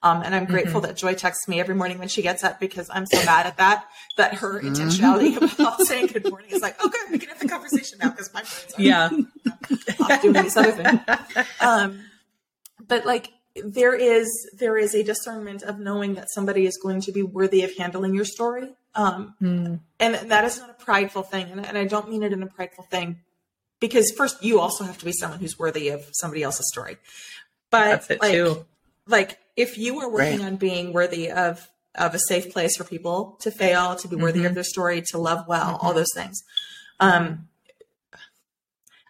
Um, 0.03 0.23
and 0.23 0.33
I'm 0.33 0.45
grateful 0.45 0.81
mm-hmm. 0.81 0.87
that 0.87 0.97
Joi 0.97 1.13
texts 1.13 1.47
me 1.47 1.59
every 1.59 1.75
morning 1.75 1.99
when 1.99 2.07
she 2.07 2.23
gets 2.23 2.43
up 2.43 2.59
because 2.59 2.89
I'm 2.91 3.05
so 3.05 3.23
bad 3.23 3.45
at 3.45 3.57
that. 3.57 3.85
That 4.17 4.35
her 4.35 4.59
mm-hmm. 4.59 4.73
intentionality 4.73 5.37
about 5.59 5.81
saying 5.81 6.07
good 6.07 6.29
morning 6.29 6.49
is 6.51 6.61
like, 6.61 6.83
okay, 6.83 6.97
we 7.11 7.19
can 7.19 7.29
have 7.29 7.39
the 7.39 7.47
conversation 7.47 7.99
now 7.99 8.09
because 8.09 8.33
my 8.33 8.41
brain's 8.41 8.73
yeah 8.77 9.09
off 9.99 10.21
doing 10.21 10.33
this 10.33 10.57
other 10.57 10.71
thing. 10.71 10.99
Um, 11.59 12.03
but 12.87 13.05
like 13.05 13.31
there 13.55 13.93
is 13.93 14.49
there 14.57 14.77
is 14.77 14.95
a 14.95 15.03
discernment 15.03 15.61
of 15.63 15.79
knowing 15.79 16.15
that 16.15 16.31
somebody 16.31 16.65
is 16.65 16.77
going 16.81 17.01
to 17.01 17.11
be 17.11 17.21
worthy 17.21 17.63
of 17.63 17.75
handling 17.77 18.15
your 18.15 18.25
story. 18.25 18.69
Um, 18.93 19.35
mm. 19.41 19.79
and, 19.99 20.15
and 20.15 20.31
that 20.31 20.43
is 20.45 20.59
not 20.59 20.69
a 20.69 20.73
prideful 20.73 21.21
thing, 21.21 21.49
and, 21.49 21.65
and 21.65 21.77
I 21.77 21.85
don't 21.85 22.09
mean 22.09 22.23
it 22.23 22.33
in 22.33 22.43
a 22.43 22.47
prideful 22.47 22.85
thing 22.85 23.21
because 23.79 24.11
first 24.11 24.43
you 24.43 24.59
also 24.59 24.83
have 24.83 24.97
to 24.97 25.05
be 25.05 25.11
someone 25.11 25.39
who's 25.39 25.59
worthy 25.59 25.89
of 25.89 26.05
somebody 26.11 26.43
else's 26.43 26.67
story. 26.69 26.97
But 27.69 28.09
like, 28.09 28.31
too. 28.31 28.65
like 29.07 29.37
if 29.55 29.77
you 29.77 29.99
are 29.99 30.09
working 30.09 30.39
right. 30.39 30.47
on 30.47 30.55
being 30.55 30.93
worthy 30.93 31.29
of 31.29 31.69
of 31.95 32.15
a 32.15 32.19
safe 32.19 32.51
place 32.53 32.77
for 32.77 32.85
people 32.85 33.37
to 33.41 33.51
fail, 33.51 33.95
to 33.97 34.07
be 34.07 34.15
worthy 34.15 34.39
mm-hmm. 34.39 34.47
of 34.47 34.53
their 34.55 34.63
story, 34.63 35.03
to 35.11 35.17
love 35.17 35.45
well, 35.47 35.73
mm-hmm. 35.73 35.85
all 35.85 35.93
those 35.93 36.13
things. 36.15 36.41
Um, 37.01 37.49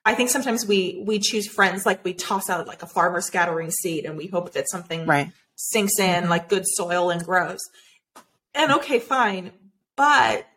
I 0.03 0.15
think 0.15 0.29
sometimes 0.29 0.65
we 0.65 1.03
we 1.05 1.19
choose 1.19 1.47
friends 1.47 1.85
like 1.85 2.03
we 2.03 2.13
toss 2.13 2.49
out 2.49 2.67
like 2.67 2.81
a 2.81 2.87
farmer 2.87 3.21
scattering 3.21 3.69
seed 3.69 4.05
and 4.05 4.17
we 4.17 4.27
hope 4.27 4.53
that 4.53 4.69
something 4.69 5.05
right. 5.05 5.31
sinks 5.55 5.99
in 5.99 6.27
like 6.27 6.49
good 6.49 6.63
soil 6.65 7.11
and 7.11 7.23
grows. 7.23 7.59
And 8.55 8.71
okay, 8.73 8.99
fine. 8.99 9.51
But 9.95 10.47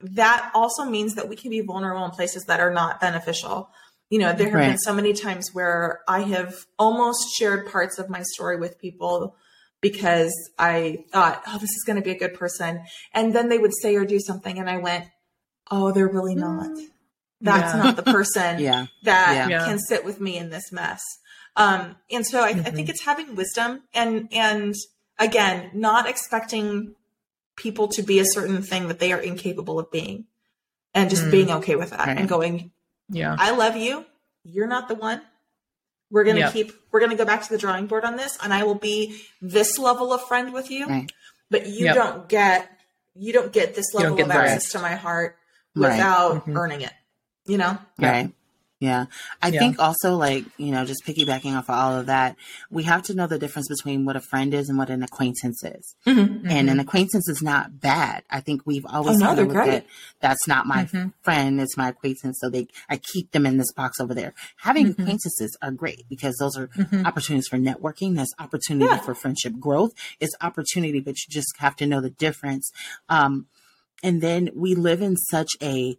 that 0.00 0.50
also 0.54 0.84
means 0.84 1.14
that 1.16 1.28
we 1.28 1.36
can 1.36 1.50
be 1.50 1.60
vulnerable 1.60 2.04
in 2.04 2.10
places 2.10 2.44
that 2.44 2.60
are 2.60 2.72
not 2.72 3.00
beneficial. 3.00 3.70
You 4.10 4.18
know, 4.18 4.32
there 4.32 4.46
have 4.46 4.54
right. 4.54 4.68
been 4.68 4.78
so 4.78 4.92
many 4.92 5.12
times 5.12 5.50
where 5.54 6.00
I 6.08 6.22
have 6.22 6.66
almost 6.78 7.34
shared 7.36 7.70
parts 7.70 7.98
of 7.98 8.10
my 8.10 8.22
story 8.22 8.56
with 8.56 8.78
people 8.78 9.36
because 9.80 10.32
I 10.58 11.04
thought, 11.12 11.42
oh, 11.46 11.58
this 11.58 11.70
is 11.70 11.84
going 11.86 11.96
to 11.96 12.02
be 12.02 12.10
a 12.10 12.18
good 12.18 12.34
person. 12.34 12.82
And 13.14 13.34
then 13.34 13.48
they 13.48 13.58
would 13.58 13.72
say 13.80 13.94
or 13.96 14.04
do 14.04 14.18
something, 14.18 14.58
and 14.58 14.68
I 14.68 14.78
went, 14.78 15.06
oh, 15.70 15.92
they're 15.92 16.08
really 16.08 16.34
not. 16.34 16.70
That's 17.40 17.74
yeah. 17.74 17.82
not 17.82 17.96
the 17.96 18.02
person 18.02 18.58
yeah. 18.58 18.86
that 19.04 19.48
yeah. 19.48 19.64
can 19.64 19.78
sit 19.78 20.04
with 20.04 20.20
me 20.20 20.36
in 20.36 20.50
this 20.50 20.70
mess. 20.72 21.00
Um, 21.56 21.96
and 22.10 22.26
so 22.26 22.42
I, 22.42 22.52
mm-hmm. 22.52 22.66
I 22.66 22.70
think 22.70 22.88
it's 22.88 23.04
having 23.04 23.34
wisdom 23.34 23.82
and 23.94 24.28
and 24.32 24.74
again, 25.18 25.70
not 25.74 26.08
expecting 26.08 26.94
people 27.56 27.88
to 27.88 28.02
be 28.02 28.18
a 28.18 28.24
certain 28.24 28.62
thing 28.62 28.88
that 28.88 28.98
they 28.98 29.12
are 29.12 29.20
incapable 29.20 29.78
of 29.78 29.90
being, 29.90 30.24
and 30.94 31.10
just 31.10 31.24
mm. 31.24 31.30
being 31.30 31.50
okay 31.50 31.76
with 31.76 31.90
that 31.90 32.06
right. 32.06 32.18
and 32.18 32.28
going, 32.28 32.72
yeah, 33.10 33.36
I 33.38 33.50
love 33.52 33.76
you. 33.76 34.04
You're 34.44 34.66
not 34.66 34.88
the 34.88 34.94
one. 34.94 35.20
We're 36.10 36.24
gonna 36.24 36.40
yep. 36.40 36.52
keep. 36.52 36.72
We're 36.90 37.00
gonna 37.00 37.16
go 37.16 37.24
back 37.24 37.42
to 37.42 37.48
the 37.50 37.58
drawing 37.58 37.86
board 37.86 38.04
on 38.04 38.16
this, 38.16 38.38
and 38.42 38.52
I 38.52 38.64
will 38.64 38.74
be 38.74 39.22
this 39.42 39.78
level 39.78 40.12
of 40.12 40.22
friend 40.22 40.52
with 40.52 40.70
you. 40.70 40.86
Right. 40.86 41.12
But 41.50 41.66
you 41.66 41.86
yep. 41.86 41.94
don't 41.94 42.28
get 42.28 42.70
you 43.14 43.32
don't 43.32 43.52
get 43.52 43.74
this 43.74 43.92
level 43.92 44.20
of 44.20 44.30
access 44.30 44.72
to 44.72 44.78
my 44.78 44.94
heart 44.94 45.36
without 45.74 46.32
right. 46.32 46.40
mm-hmm. 46.42 46.56
earning 46.56 46.80
it 46.82 46.92
you 47.50 47.58
know? 47.58 47.78
Right. 47.98 48.32
Yeah. 48.80 49.06
I 49.42 49.48
yeah. 49.48 49.60
think 49.60 49.78
also 49.78 50.16
like, 50.16 50.46
you 50.56 50.72
know, 50.72 50.86
just 50.86 51.04
piggybacking 51.04 51.54
off 51.54 51.68
of 51.68 51.74
all 51.74 51.98
of 51.98 52.06
that, 52.06 52.36
we 52.70 52.84
have 52.84 53.02
to 53.04 53.14
know 53.14 53.26
the 53.26 53.38
difference 53.38 53.68
between 53.68 54.06
what 54.06 54.16
a 54.16 54.20
friend 54.20 54.54
is 54.54 54.70
and 54.70 54.78
what 54.78 54.88
an 54.88 55.02
acquaintance 55.02 55.62
is. 55.62 55.94
Mm-hmm. 56.06 56.48
And 56.48 56.50
an 56.50 56.66
mm-hmm. 56.66 56.80
acquaintance 56.80 57.28
is 57.28 57.42
not 57.42 57.78
bad. 57.78 58.22
I 58.30 58.40
think 58.40 58.62
we've 58.64 58.86
always 58.86 59.20
oh, 59.20 59.34
no, 59.34 59.42
looked 59.42 59.54
at 59.68 59.84
that's 60.20 60.48
not 60.48 60.66
my 60.66 60.84
mm-hmm. 60.84 61.08
friend, 61.20 61.60
it's 61.60 61.76
my 61.76 61.90
acquaintance. 61.90 62.38
So 62.40 62.48
they 62.48 62.68
I 62.88 62.96
keep 62.96 63.32
them 63.32 63.44
in 63.44 63.58
this 63.58 63.70
box 63.70 64.00
over 64.00 64.14
there. 64.14 64.32
Having 64.56 64.86
mm-hmm. 64.86 65.02
acquaintances 65.02 65.58
are 65.60 65.72
great 65.72 66.08
because 66.08 66.36
those 66.38 66.56
are 66.56 66.68
mm-hmm. 66.68 67.04
opportunities 67.04 67.48
for 67.48 67.58
networking, 67.58 68.16
there's 68.16 68.32
opportunity 68.38 68.86
yeah. 68.90 69.00
for 69.00 69.14
friendship 69.14 69.60
growth, 69.60 69.92
it's 70.20 70.34
opportunity, 70.40 71.00
but 71.00 71.16
you 71.18 71.26
just 71.28 71.52
have 71.58 71.76
to 71.76 71.86
know 71.86 72.00
the 72.00 72.10
difference. 72.10 72.72
Um 73.10 73.46
and 74.02 74.22
then 74.22 74.48
we 74.54 74.74
live 74.74 75.02
in 75.02 75.18
such 75.18 75.50
a 75.60 75.98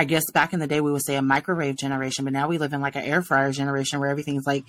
I 0.00 0.04
guess 0.04 0.22
back 0.32 0.54
in 0.54 0.60
the 0.60 0.66
day 0.66 0.80
we 0.80 0.90
would 0.90 1.04
say 1.04 1.16
a 1.16 1.20
microwave 1.20 1.76
generation, 1.76 2.24
but 2.24 2.32
now 2.32 2.48
we 2.48 2.56
live 2.56 2.72
in 2.72 2.80
like 2.80 2.96
an 2.96 3.04
air 3.04 3.20
fryer 3.20 3.52
generation 3.52 4.00
where 4.00 4.08
everything's 4.08 4.46
like 4.46 4.64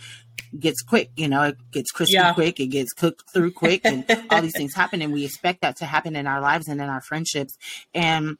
gets 0.59 0.81
quick, 0.81 1.09
you 1.15 1.29
know, 1.29 1.43
it 1.43 1.57
gets 1.71 1.89
crispy 1.91 2.15
yeah. 2.15 2.33
quick, 2.33 2.59
it 2.59 2.67
gets 2.67 2.91
cooked 2.91 3.23
through 3.33 3.51
quick, 3.51 3.79
and 3.85 4.03
all 4.29 4.41
these 4.41 4.51
things 4.57 4.75
happen, 4.75 5.01
and 5.01 5.13
we 5.13 5.23
expect 5.23 5.61
that 5.61 5.77
to 5.77 5.85
happen 5.85 6.17
in 6.17 6.27
our 6.27 6.41
lives 6.41 6.67
and 6.67 6.81
in 6.81 6.89
our 6.89 6.99
friendships. 6.99 7.57
And 7.93 8.39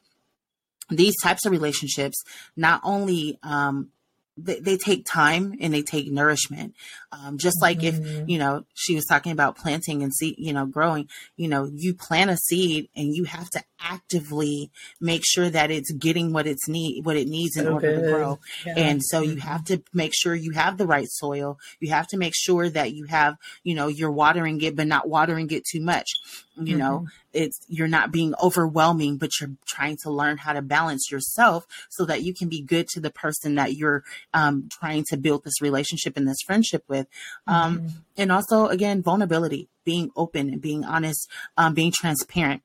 these 0.90 1.14
types 1.22 1.46
of 1.46 1.52
relationships 1.52 2.22
not 2.56 2.82
only 2.84 3.38
um, 3.42 3.88
they, 4.36 4.60
they, 4.60 4.76
take 4.76 5.04
time 5.04 5.54
and 5.60 5.74
they 5.74 5.82
take 5.82 6.10
nourishment. 6.10 6.74
Um, 7.12 7.36
just 7.38 7.60
like 7.60 7.80
mm-hmm. 7.80 8.22
if, 8.22 8.28
you 8.28 8.38
know, 8.38 8.64
she 8.74 8.94
was 8.94 9.04
talking 9.04 9.32
about 9.32 9.56
planting 9.56 10.02
and 10.02 10.12
seed, 10.12 10.36
you 10.38 10.52
know, 10.52 10.66
growing, 10.66 11.08
you 11.36 11.48
know, 11.48 11.70
you 11.72 11.94
plant 11.94 12.30
a 12.30 12.36
seed 12.36 12.88
and 12.96 13.14
you 13.14 13.24
have 13.24 13.50
to 13.50 13.62
actively 13.80 14.70
make 15.00 15.22
sure 15.24 15.50
that 15.50 15.70
it's 15.70 15.92
getting 15.92 16.32
what 16.32 16.46
it's 16.46 16.68
need, 16.68 17.04
what 17.04 17.16
it 17.16 17.28
needs 17.28 17.56
in 17.56 17.68
order 17.68 17.94
to 17.94 18.08
grow. 18.08 18.38
Yeah. 18.64 18.74
And 18.76 19.02
so 19.02 19.20
you 19.20 19.32
mm-hmm. 19.32 19.48
have 19.48 19.64
to 19.64 19.82
make 19.92 20.12
sure 20.14 20.34
you 20.34 20.52
have 20.52 20.78
the 20.78 20.86
right 20.86 21.08
soil. 21.08 21.58
You 21.80 21.90
have 21.90 22.08
to 22.08 22.16
make 22.16 22.34
sure 22.34 22.70
that 22.70 22.92
you 22.92 23.04
have, 23.06 23.36
you 23.64 23.74
know, 23.74 23.88
you're 23.88 24.10
watering 24.10 24.60
it, 24.62 24.76
but 24.76 24.86
not 24.86 25.08
watering 25.08 25.50
it 25.50 25.64
too 25.70 25.80
much. 25.80 26.08
You 26.56 26.76
mm-hmm. 26.76 26.78
know, 26.78 27.06
it's 27.32 27.64
you're 27.68 27.88
not 27.88 28.12
being 28.12 28.34
overwhelming, 28.42 29.16
but 29.16 29.30
you're 29.40 29.52
trying 29.66 29.96
to 30.02 30.10
learn 30.10 30.36
how 30.36 30.52
to 30.52 30.60
balance 30.60 31.10
yourself 31.10 31.66
so 31.88 32.04
that 32.04 32.22
you 32.22 32.34
can 32.34 32.48
be 32.48 32.60
good 32.60 32.88
to 32.88 33.00
the 33.00 33.10
person 33.10 33.54
that 33.54 33.74
you're 33.74 34.04
um, 34.34 34.68
trying 34.70 35.04
to 35.08 35.16
build 35.16 35.44
this 35.44 35.62
relationship 35.62 36.16
and 36.16 36.28
this 36.28 36.42
friendship 36.44 36.84
with. 36.88 37.06
Um, 37.46 37.78
mm-hmm. 37.78 37.88
And 38.18 38.32
also, 38.32 38.66
again, 38.66 39.02
vulnerability, 39.02 39.68
being 39.84 40.10
open 40.14 40.50
and 40.50 40.60
being 40.60 40.84
honest, 40.84 41.28
um, 41.56 41.74
being 41.74 41.92
transparent 41.92 42.62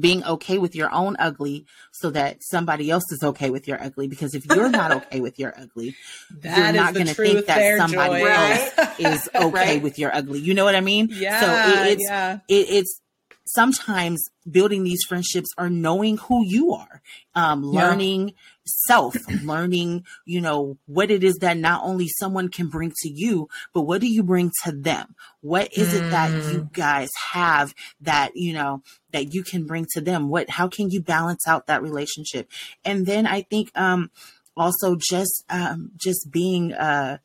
being 0.00 0.24
okay 0.24 0.58
with 0.58 0.74
your 0.74 0.92
own 0.92 1.16
ugly 1.18 1.66
so 1.90 2.10
that 2.10 2.42
somebody 2.42 2.90
else 2.90 3.04
is 3.12 3.22
okay 3.22 3.50
with 3.50 3.68
your 3.68 3.82
ugly 3.82 4.08
because 4.08 4.34
if 4.34 4.46
you're 4.46 4.70
not 4.70 4.90
okay 4.90 5.20
with 5.20 5.38
your 5.38 5.52
ugly 5.58 5.94
you're 6.42 6.72
not 6.72 6.94
going 6.94 7.06
to 7.06 7.14
think 7.14 7.46
that 7.46 7.76
somebody 7.76 8.22
Joy. 8.22 8.28
else 8.28 8.98
is 8.98 9.28
okay 9.34 9.74
right? 9.74 9.82
with 9.82 9.98
your 9.98 10.14
ugly 10.14 10.40
you 10.40 10.54
know 10.54 10.64
what 10.64 10.74
i 10.74 10.80
mean 10.80 11.08
yeah 11.10 11.40
so 11.40 11.82
it, 11.82 11.92
it's 11.92 12.06
yeah. 12.08 12.38
it, 12.48 12.66
it's 12.70 13.00
sometimes 13.54 14.24
building 14.50 14.82
these 14.82 15.02
friendships 15.06 15.48
are 15.56 15.70
knowing 15.70 16.16
who 16.16 16.44
you 16.44 16.72
are 16.72 17.02
um, 17.34 17.62
learning 17.62 18.28
yeah. 18.28 18.34
self 18.64 19.16
learning 19.42 20.04
you 20.24 20.40
know 20.40 20.76
what 20.86 21.10
it 21.10 21.22
is 21.22 21.36
that 21.36 21.56
not 21.56 21.82
only 21.84 22.08
someone 22.08 22.48
can 22.48 22.68
bring 22.68 22.92
to 23.02 23.08
you 23.08 23.48
but 23.72 23.82
what 23.82 24.00
do 24.00 24.06
you 24.06 24.22
bring 24.22 24.50
to 24.64 24.72
them 24.72 25.14
what 25.40 25.72
is 25.76 25.94
it 25.94 26.10
that 26.10 26.30
you 26.30 26.62
mm. 26.62 26.72
guys 26.72 27.10
have 27.32 27.74
that 28.00 28.30
you 28.34 28.52
know 28.52 28.82
that 29.12 29.32
you 29.32 29.42
can 29.42 29.64
bring 29.64 29.86
to 29.92 30.00
them 30.00 30.28
what 30.28 30.48
how 30.50 30.68
can 30.68 30.90
you 30.90 31.00
balance 31.00 31.46
out 31.46 31.66
that 31.66 31.82
relationship 31.82 32.48
and 32.84 33.06
then 33.06 33.26
i 33.26 33.42
think 33.42 33.70
um 33.74 34.10
also 34.56 34.96
just 34.96 35.44
um 35.48 35.90
just 35.96 36.30
being 36.30 36.72
uh 36.72 37.18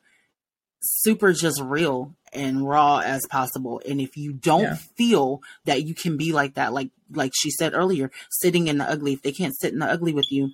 super 0.81 1.33
just 1.33 1.61
real 1.61 2.15
and 2.37 2.67
raw 2.67 2.99
as 2.99 3.25
possible. 3.27 3.81
And 3.87 3.99
if 3.99 4.15
you 4.15 4.33
don't 4.33 4.63
yeah. 4.63 4.75
feel 4.75 5.41
that 5.65 5.83
you 5.83 5.93
can 5.93 6.17
be 6.17 6.31
like 6.31 6.55
that, 6.55 6.73
like 6.73 6.91
like 7.11 7.31
she 7.35 7.51
said 7.51 7.73
earlier, 7.73 8.11
sitting 8.29 8.67
in 8.67 8.77
the 8.77 8.89
ugly, 8.89 9.13
if 9.13 9.21
they 9.21 9.31
can't 9.31 9.57
sit 9.57 9.73
in 9.73 9.79
the 9.79 9.85
ugly 9.85 10.13
with 10.13 10.31
you, 10.31 10.51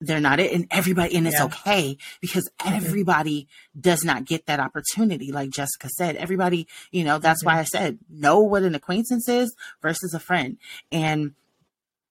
they're 0.00 0.20
not 0.20 0.40
it. 0.40 0.52
And 0.52 0.66
everybody, 0.70 1.16
and 1.16 1.26
it's 1.26 1.38
yeah. 1.38 1.46
okay 1.46 1.96
because 2.20 2.48
mm-hmm. 2.60 2.74
everybody 2.74 3.42
mm-hmm. 3.42 3.80
does 3.80 4.04
not 4.04 4.24
get 4.24 4.46
that 4.46 4.60
opportunity. 4.60 5.32
Like 5.32 5.50
Jessica 5.50 5.88
said, 5.88 6.16
everybody, 6.16 6.68
you 6.90 7.04
know, 7.04 7.18
that's 7.18 7.42
mm-hmm. 7.42 7.56
why 7.56 7.60
I 7.60 7.64
said 7.64 7.98
know 8.08 8.40
what 8.40 8.62
an 8.62 8.74
acquaintance 8.74 9.28
is 9.28 9.54
versus 9.82 10.14
a 10.14 10.20
friend. 10.20 10.58
And 10.92 11.34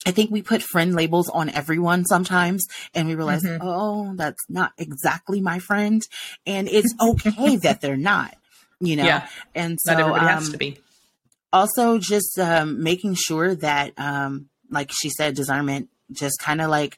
I 0.05 0.11
think 0.11 0.31
we 0.31 0.41
put 0.41 0.61
friend 0.61 0.95
labels 0.95 1.29
on 1.29 1.49
everyone 1.49 2.05
sometimes 2.05 2.65
and 2.93 3.07
we 3.07 3.15
realize, 3.15 3.43
mm-hmm. 3.43 3.65
oh, 3.65 4.13
that's 4.15 4.43
not 4.49 4.73
exactly 4.77 5.41
my 5.41 5.59
friend. 5.59 6.01
And 6.45 6.67
it's 6.67 6.93
okay 6.99 7.55
that 7.63 7.81
they're 7.81 7.97
not 7.97 8.35
you 8.79 8.95
know 8.95 9.05
yeah. 9.05 9.27
and 9.55 9.77
so 9.81 9.91
not 9.93 9.99
everybody 9.99 10.25
um, 10.25 10.31
has 10.31 10.49
to 10.49 10.57
be 10.57 10.77
also 11.53 11.97
just 11.97 12.37
um, 12.39 12.83
making 12.83 13.15
sure 13.15 13.55
that 13.55 13.93
um, 13.97 14.49
like 14.69 14.91
she 14.91 15.09
said 15.09 15.35
discernment 15.35 15.89
just 16.11 16.39
kind 16.39 16.61
of 16.61 16.69
like 16.69 16.97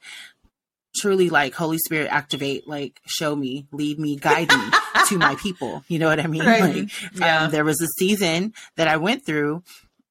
truly 0.95 1.29
like 1.29 1.53
holy 1.53 1.77
spirit 1.77 2.07
activate 2.11 2.67
like 2.67 2.99
show 3.05 3.35
me 3.35 3.67
lead 3.71 3.99
me 3.99 4.15
guide 4.15 4.49
me 4.49 4.63
to 5.07 5.17
my 5.17 5.35
people 5.35 5.83
you 5.87 5.99
know 5.99 6.07
what 6.07 6.19
i 6.19 6.25
mean 6.25 6.43
right. 6.43 6.61
like 6.61 6.75
um, 6.75 6.89
yeah. 7.15 7.43
um, 7.43 7.51
there 7.51 7.63
was 7.63 7.79
a 7.81 7.87
season 7.99 8.53
that 8.75 8.87
i 8.87 8.97
went 8.97 9.25
through 9.25 9.63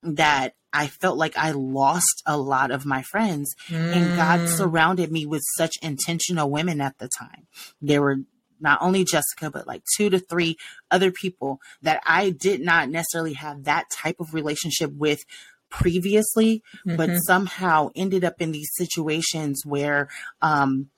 that 0.03 0.55
I 0.73 0.87
felt 0.87 1.17
like 1.17 1.37
I 1.37 1.53
lost 1.53 2.23
a 2.27 2.37
lot 2.37 2.71
of 2.71 2.85
my 2.85 3.03
friends 3.03 3.55
mm. 3.69 3.77
and 3.77 4.17
God 4.17 4.41
mm. 4.41 4.49
surrounded 4.49 5.11
me 5.11 5.27
with 5.27 5.43
such 5.57 5.75
intentional 5.83 6.51
women 6.51 6.81
at 6.81 6.99
the 6.99 7.09
time. 7.09 7.47
There 7.81 8.03
were 8.03 8.19
not 8.61 8.79
only 8.81 9.05
Jessica, 9.05 9.51
but 9.51 9.67
like 9.67 9.83
two 9.97 10.11
to 10.11 10.19
three 10.19 10.57
other 10.91 11.11
people 11.11 11.61
that 11.83 12.01
I 12.07 12.31
did 12.31 12.61
not 12.61 12.89
necessarily 12.89 13.35
have 13.35 13.65
that 13.65 13.87
type 13.91 14.17
of 14.21 14.35
relationship 14.35 14.93
with 14.93 15.21
previously, 15.71 16.63
mm-hmm. 16.87 16.97
but 16.97 17.11
somehow 17.19 17.91
ended 17.95 18.25
up 18.25 18.41
in 18.41 18.53
these 18.53 18.71
situations 18.75 19.63
where, 19.65 20.09
um, 20.41 20.89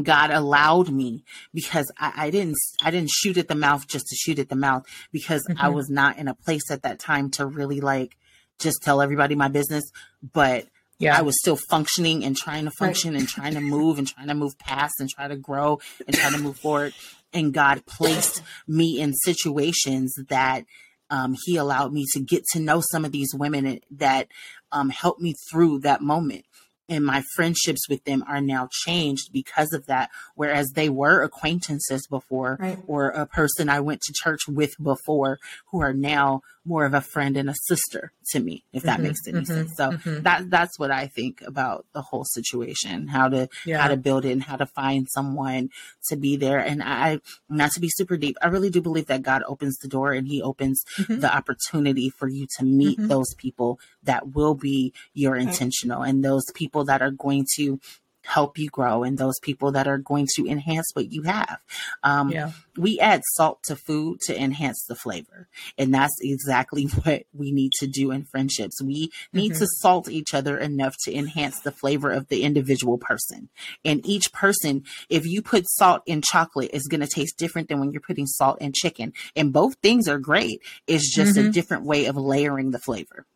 God 0.00 0.30
allowed 0.30 0.90
me 0.90 1.24
because 1.52 1.90
I, 1.98 2.12
I, 2.16 2.30
didn't 2.30 2.56
I 2.82 2.92
didn't 2.92 3.10
shoot 3.10 3.36
at 3.38 3.48
the 3.48 3.56
mouth 3.56 3.88
just 3.88 4.06
to 4.06 4.16
shoot 4.16 4.38
at 4.38 4.48
the 4.48 4.56
mouth 4.56 4.86
because 5.10 5.44
mm-hmm. 5.44 5.60
I 5.60 5.68
was 5.70 5.90
not 5.90 6.16
in 6.16 6.28
a 6.28 6.34
place 6.34 6.70
at 6.70 6.82
that 6.82 7.00
time 7.00 7.30
to 7.32 7.46
really 7.46 7.80
like 7.80 8.16
just 8.60 8.82
tell 8.82 9.00
everybody 9.00 9.34
my 9.34 9.48
business. 9.48 9.90
But 10.32 10.66
yeah. 11.00 11.18
I 11.18 11.22
was 11.22 11.36
still 11.40 11.56
functioning 11.56 12.24
and 12.24 12.36
trying 12.36 12.66
to 12.66 12.70
function 12.70 13.14
right. 13.14 13.20
and 13.20 13.28
trying 13.28 13.54
to 13.54 13.60
move 13.60 13.98
and 13.98 14.06
trying 14.06 14.28
to 14.28 14.34
move 14.34 14.58
past 14.58 14.94
and 15.00 15.08
try 15.08 15.26
to 15.28 15.36
grow 15.36 15.80
and 16.06 16.14
try 16.14 16.30
to 16.30 16.38
move 16.38 16.58
forward. 16.58 16.92
And 17.32 17.52
God 17.54 17.86
placed 17.86 18.42
me 18.68 19.00
in 19.00 19.14
situations 19.14 20.14
that 20.28 20.64
um, 21.08 21.34
He 21.46 21.56
allowed 21.56 21.92
me 21.92 22.04
to 22.12 22.20
get 22.20 22.44
to 22.52 22.60
know 22.60 22.82
some 22.92 23.04
of 23.04 23.12
these 23.12 23.34
women 23.34 23.80
that 23.92 24.28
um, 24.72 24.90
helped 24.90 25.20
me 25.20 25.34
through 25.50 25.80
that 25.80 26.02
moment. 26.02 26.44
and 26.90 27.04
my 27.04 27.22
friendships 27.36 27.88
with 27.88 28.02
them 28.04 28.24
are 28.26 28.40
now 28.40 28.68
changed 28.84 29.32
because 29.32 29.72
of 29.72 29.86
that. 29.86 30.10
Whereas 30.34 30.72
they 30.74 30.88
were 30.88 31.22
acquaintances 31.22 32.06
before 32.08 32.58
right. 32.60 32.78
or 32.86 33.10
a 33.10 33.26
person 33.26 33.68
I 33.68 33.80
went 33.80 34.02
to 34.02 34.12
church 34.12 34.40
with 34.48 34.72
before 34.82 35.38
who 35.70 35.80
are 35.80 35.94
now 35.94 36.42
more 36.64 36.84
of 36.84 36.94
a 36.94 37.00
friend 37.00 37.36
and 37.36 37.48
a 37.48 37.54
sister 37.66 38.12
to 38.32 38.40
me, 38.40 38.64
if 38.72 38.82
that 38.82 38.94
mm-hmm, 38.94 39.08
makes 39.08 39.26
any 39.26 39.38
mm-hmm, 39.38 39.44
sense. 39.44 39.72
So 39.76 39.92
mm-hmm. 39.92 40.22
that 40.22 40.50
that's 40.50 40.78
what 40.78 40.90
I 40.90 41.06
think 41.06 41.42
about 41.46 41.86
the 41.94 42.02
whole 42.02 42.24
situation, 42.24 43.08
how 43.08 43.28
to 43.28 43.48
yeah. 43.64 43.78
how 43.80 43.88
to 43.88 43.96
build 43.96 44.24
it 44.24 44.32
and 44.32 44.42
how 44.42 44.56
to 44.56 44.66
find 44.66 45.08
someone 45.10 45.70
to 46.08 46.16
be 46.16 46.36
there. 46.36 46.58
And 46.58 46.82
I 46.82 47.20
not 47.48 47.70
to 47.72 47.80
be 47.80 47.88
super 47.88 48.16
deep, 48.16 48.36
I 48.42 48.48
really 48.48 48.70
do 48.70 48.80
believe 48.80 49.06
that 49.06 49.22
God 49.22 49.42
opens 49.46 49.78
the 49.78 49.88
door 49.88 50.12
and 50.12 50.28
he 50.28 50.42
opens 50.42 50.82
mm-hmm. 50.98 51.20
the 51.20 51.34
opportunity 51.34 52.10
for 52.10 52.28
you 52.28 52.46
to 52.58 52.64
meet 52.64 52.98
mm-hmm. 52.98 53.08
those 53.08 53.34
people 53.34 53.78
that 54.02 54.34
will 54.34 54.54
be 54.54 54.92
your 55.14 55.36
intentional 55.36 56.02
and 56.02 56.24
those 56.24 56.44
people 56.54 56.84
that 56.84 57.02
are 57.02 57.10
going 57.10 57.46
to 57.56 57.80
help 58.22 58.58
you 58.58 58.68
grow 58.68 59.02
and 59.02 59.18
those 59.18 59.38
people 59.40 59.72
that 59.72 59.88
are 59.88 59.98
going 59.98 60.26
to 60.36 60.46
enhance 60.46 60.90
what 60.94 61.12
you 61.12 61.22
have. 61.22 61.58
Um, 62.02 62.30
yeah. 62.30 62.52
We 62.76 63.00
add 63.00 63.22
salt 63.34 63.62
to 63.64 63.76
food 63.76 64.20
to 64.26 64.40
enhance 64.40 64.84
the 64.88 64.94
flavor. 64.94 65.48
And 65.78 65.92
that's 65.92 66.16
exactly 66.20 66.84
what 67.02 67.24
we 67.32 67.52
need 67.52 67.72
to 67.80 67.86
do 67.86 68.10
in 68.10 68.24
friendships. 68.24 68.82
We 68.82 69.10
need 69.32 69.52
mm-hmm. 69.52 69.60
to 69.60 69.66
salt 69.78 70.08
each 70.08 70.34
other 70.34 70.56
enough 70.58 70.94
to 71.04 71.14
enhance 71.14 71.60
the 71.60 71.72
flavor 71.72 72.10
of 72.10 72.28
the 72.28 72.42
individual 72.42 72.98
person. 72.98 73.48
And 73.84 74.04
each 74.06 74.32
person, 74.32 74.84
if 75.08 75.26
you 75.26 75.42
put 75.42 75.68
salt 75.68 76.02
in 76.06 76.22
chocolate, 76.22 76.70
is 76.72 76.88
going 76.88 77.00
to 77.00 77.06
taste 77.06 77.38
different 77.38 77.68
than 77.68 77.80
when 77.80 77.90
you're 77.90 78.00
putting 78.00 78.26
salt 78.26 78.60
in 78.60 78.72
chicken. 78.72 79.12
And 79.34 79.52
both 79.52 79.76
things 79.82 80.08
are 80.08 80.18
great. 80.18 80.62
It's 80.86 81.14
just 81.14 81.36
mm-hmm. 81.36 81.48
a 81.48 81.52
different 81.52 81.84
way 81.84 82.06
of 82.06 82.16
layering 82.16 82.70
the 82.70 82.78
flavor. 82.78 83.26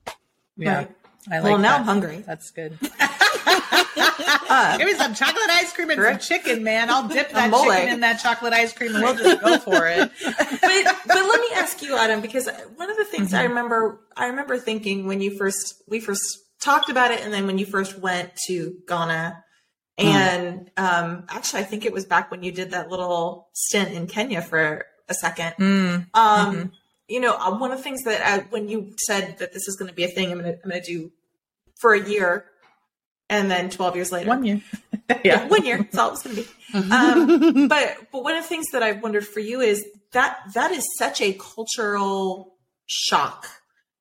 Yeah. 0.57 0.77
Right. 0.77 0.91
I 1.31 1.39
like 1.39 1.45
well, 1.45 1.59
now 1.59 1.71
that. 1.71 1.81
I'm 1.81 1.85
hungry. 1.85 2.23
That's 2.27 2.51
good. 2.51 2.79
uh, 3.71 4.77
Give 4.79 4.87
me 4.87 4.95
some 4.95 5.15
chocolate 5.15 5.51
ice 5.51 5.73
cream 5.73 5.91
and 5.91 6.03
some 6.03 6.19
chicken, 6.19 6.63
man. 6.63 6.91
I'll 6.91 7.09
dip 7.09 7.31
that 7.31 7.53
chicken 7.53 7.89
in 7.95 8.01
that 8.01 8.21
chocolate 8.21 8.53
ice 8.53 8.73
cream 8.73 8.95
and 8.95 9.05
we'll 9.05 9.17
just 9.17 9.41
go 9.41 9.59
for 9.59 9.87
it. 9.87 10.11
but 10.25 10.97
but 11.07 11.17
let 11.17 11.41
me 11.41 11.49
ask 11.55 11.83
you, 11.83 11.95
Autumn, 11.95 12.21
because 12.21 12.49
one 12.77 12.91
of 12.91 12.97
the 12.97 13.05
things 13.05 13.29
mm-hmm. 13.29 13.37
I 13.37 13.45
remember 13.45 14.01
I 14.17 14.27
remember 14.27 14.59
thinking 14.59 15.07
when 15.07 15.21
you 15.21 15.37
first 15.37 15.83
we 15.89 16.01
first 16.01 16.23
talked 16.61 16.91
about 16.91 17.11
it, 17.11 17.21
and 17.21 17.33
then 17.33 17.47
when 17.47 17.59
you 17.59 17.67
first 17.67 17.99
went 17.99 18.33
to 18.47 18.77
Ghana, 18.89 19.43
mm. 19.99 20.05
and 20.05 20.71
mm. 20.77 20.83
um, 20.83 21.25
actually 21.29 21.61
I 21.61 21.65
think 21.65 21.85
it 21.85 21.93
was 21.93 22.05
back 22.05 22.31
when 22.31 22.43
you 22.43 22.53
did 22.53 22.71
that 22.73 22.91
little 22.91 23.49
stint 23.53 23.93
in 23.93 24.07
Kenya 24.07 24.43
for 24.43 24.87
a 25.09 25.15
second. 25.15 25.55
Mm. 25.59 26.07
Um, 26.15 26.57
mm-hmm 26.57 26.65
you 27.09 27.21
know, 27.21 27.35
uh, 27.35 27.57
one 27.57 27.71
of 27.71 27.79
the 27.79 27.85
things 27.85 28.03
that 28.05 28.27
I, 28.27 28.39
when 28.51 28.69
you 28.69 28.95
said 29.07 29.39
that 29.39 29.53
this 29.53 29.69
is 29.69 29.77
going 29.77 29.89
to 29.89 29.95
be 29.95 30.05
a 30.05 30.09
thing, 30.09 30.33
I'm 30.33 30.41
going 30.41 30.59
I'm 30.65 30.71
going 30.71 30.83
to 30.83 30.87
do 30.87 31.13
for 31.81 31.93
a 31.93 32.09
year, 32.09 32.47
and 33.29 33.51
then 33.51 33.71
12 33.71 33.97
years 33.97 34.13
later, 34.13 34.29
one 34.29 34.45
year, 34.45 34.61
yeah, 35.25 35.47
one 35.49 35.65
year. 35.65 35.79
That's 35.79 35.99
all 35.99 36.13
it's 36.13 36.23
going 36.23 36.37
to 36.37 36.43
be. 36.43 36.49
Mm-hmm. 36.73 36.93
Um, 36.93 37.69
but 37.69 37.97
but 38.13 38.25
one 38.25 38.37
of 38.37 38.43
the 38.43 38.49
things 38.49 38.67
that 38.73 38.83
i've 38.83 39.03
wondered 39.03 39.27
for 39.27 39.41
you 39.41 39.61
is 39.61 39.85
that 40.13 40.39
that 40.55 40.71
is 40.71 40.85
such 40.99 41.21
a 41.21 41.33
cultural 41.35 42.57
shock, 42.87 43.47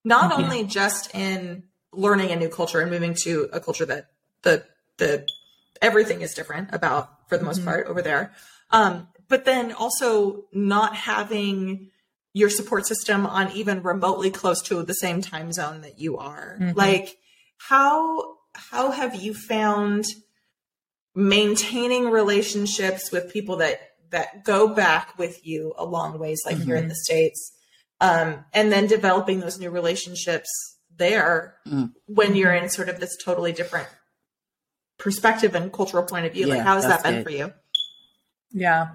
not 0.03 0.31
mm-hmm. 0.31 0.43
only 0.43 0.63
just 0.65 1.13
in 1.15 1.63
learning 1.91 2.31
a 2.31 2.35
new 2.35 2.49
culture 2.49 2.79
and 2.79 2.89
moving 2.89 3.15
to 3.23 3.49
a 3.53 3.59
culture 3.59 3.85
that 3.85 4.07
the 4.41 4.65
the 4.97 5.27
everything 5.81 6.21
is 6.21 6.33
different 6.33 6.69
about 6.73 7.29
for 7.29 7.37
the 7.37 7.43
most 7.43 7.57
mm-hmm. 7.57 7.69
part 7.69 7.87
over 7.87 8.01
there, 8.01 8.33
um, 8.71 9.07
but 9.27 9.45
then 9.45 9.71
also 9.71 10.45
not 10.51 10.95
having 10.95 11.89
your 12.33 12.49
support 12.49 12.87
system 12.87 13.27
on 13.27 13.51
even 13.51 13.83
remotely 13.83 14.31
close 14.31 14.61
to 14.63 14.81
the 14.83 14.93
same 14.93 15.21
time 15.21 15.51
zone 15.51 15.81
that 15.81 15.99
you 15.99 16.17
are. 16.17 16.57
Mm-hmm. 16.59 16.77
Like 16.77 17.17
how 17.57 18.37
how 18.55 18.91
have 18.91 19.15
you 19.15 19.33
found 19.33 20.05
maintaining 21.15 22.09
relationships 22.09 23.11
with 23.11 23.31
people 23.31 23.57
that 23.57 23.79
that 24.09 24.43
go 24.43 24.67
back 24.67 25.17
with 25.17 25.45
you 25.45 25.73
a 25.77 25.85
long 25.85 26.19
ways 26.19 26.41
like 26.45 26.55
mm-hmm. 26.55 26.65
here 26.65 26.75
in 26.75 26.83
mm-hmm. 26.83 26.89
the 26.89 26.95
states 26.95 27.51
um, 28.01 28.43
and 28.53 28.71
then 28.71 28.87
developing 28.87 29.39
those 29.39 29.59
new 29.59 29.69
relationships 29.69 30.49
there 30.95 31.55
mm-hmm. 31.67 31.85
when 32.05 32.35
you're 32.35 32.53
in 32.53 32.69
sort 32.69 32.89
of 32.89 32.99
this 32.99 33.17
totally 33.23 33.51
different 33.51 33.87
perspective 34.97 35.55
and 35.55 35.71
cultural 35.73 36.03
point 36.03 36.25
of 36.25 36.33
view 36.33 36.47
yeah, 36.47 36.55
like 36.55 36.63
how 36.63 36.75
has 36.75 36.85
that 36.85 37.03
been 37.03 37.15
good. 37.15 37.23
for 37.23 37.31
you 37.31 37.53
yeah 38.51 38.89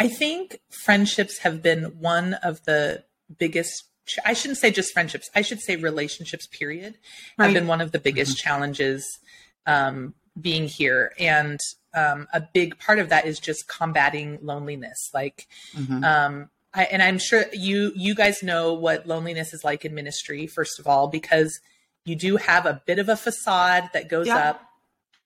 I 0.00 0.08
think 0.08 0.60
friendships 0.84 1.38
have 1.38 1.62
been 1.62 1.98
one 1.98 2.34
of 2.34 2.64
the 2.64 3.04
biggest 3.36 3.87
I 4.24 4.32
shouldn't 4.32 4.58
say 4.58 4.70
just 4.70 4.92
friendships. 4.92 5.30
I 5.34 5.42
should 5.42 5.60
say 5.60 5.76
relationships. 5.76 6.46
Period 6.46 6.96
right. 7.36 7.46
have 7.46 7.54
been 7.54 7.66
one 7.66 7.80
of 7.80 7.92
the 7.92 7.98
biggest 7.98 8.36
mm-hmm. 8.36 8.48
challenges 8.48 9.18
um, 9.66 10.14
being 10.40 10.68
here, 10.68 11.12
and 11.18 11.58
um, 11.94 12.26
a 12.32 12.40
big 12.40 12.78
part 12.78 12.98
of 12.98 13.08
that 13.08 13.26
is 13.26 13.38
just 13.38 13.68
combating 13.68 14.38
loneliness. 14.42 15.10
Like, 15.12 15.46
mm-hmm. 15.74 16.04
um, 16.04 16.50
I, 16.74 16.84
and 16.84 17.02
I'm 17.02 17.18
sure 17.18 17.44
you 17.52 17.92
you 17.94 18.14
guys 18.14 18.42
know 18.42 18.74
what 18.74 19.06
loneliness 19.06 19.52
is 19.52 19.64
like 19.64 19.84
in 19.84 19.94
ministry. 19.94 20.46
First 20.46 20.78
of 20.78 20.86
all, 20.86 21.08
because 21.08 21.60
you 22.04 22.16
do 22.16 22.36
have 22.36 22.66
a 22.66 22.82
bit 22.86 22.98
of 22.98 23.08
a 23.08 23.16
facade 23.16 23.90
that 23.92 24.08
goes 24.08 24.26
yeah. 24.26 24.50
up, 24.50 24.62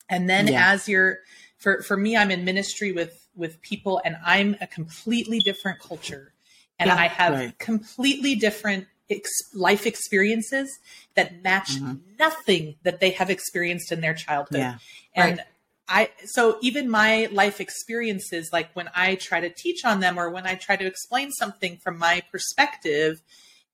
and 0.09 0.29
then 0.29 0.49
yeah. 0.49 0.73
as 0.73 0.89
you're 0.89 1.19
for 1.59 1.83
for 1.83 1.97
me, 1.97 2.17
I'm 2.17 2.31
in 2.31 2.45
ministry 2.45 2.93
with 2.93 3.23
with 3.35 3.61
people 3.63 4.01
and 4.05 4.17
I'm 4.25 4.57
a 4.61 4.67
completely 4.67 5.39
different 5.39 5.81
culture 5.81 6.33
and 6.79 6.89
yeah, 6.89 6.97
I 6.97 7.07
have 7.09 7.33
right. 7.33 7.59
completely 7.59 8.35
different 8.35 8.87
ex- 9.11 9.55
life 9.55 9.87
experiences 9.87 10.71
that 11.15 11.43
match 11.43 11.77
mm-hmm. 11.77 11.95
nothing 12.19 12.77
that 12.83 13.01
they 13.01 13.11
have 13.11 13.31
experienced 13.31 13.93
in 13.93 14.01
their 14.01 14.15
childhood. 14.15 14.61
Yeah, 14.61 14.79
and 15.15 15.39
right. 15.39 15.47
I 15.89 16.11
so 16.25 16.59
even 16.63 16.89
my 16.89 17.29
life 17.33 17.61
experiences 17.61 18.51
like 18.53 18.75
when 18.75 18.89
I 18.95 19.17
try 19.17 19.41
to 19.41 19.51
teach 19.51 19.85
on 19.85 20.01
them 20.01 20.19
or 20.19 20.31
when 20.31 20.47
I 20.47 20.55
try 20.55 20.77
to 20.77 20.87
explain 20.87 21.31
something 21.33 21.77
from 21.77 21.99
my 21.99 22.23
perspective 22.31 23.23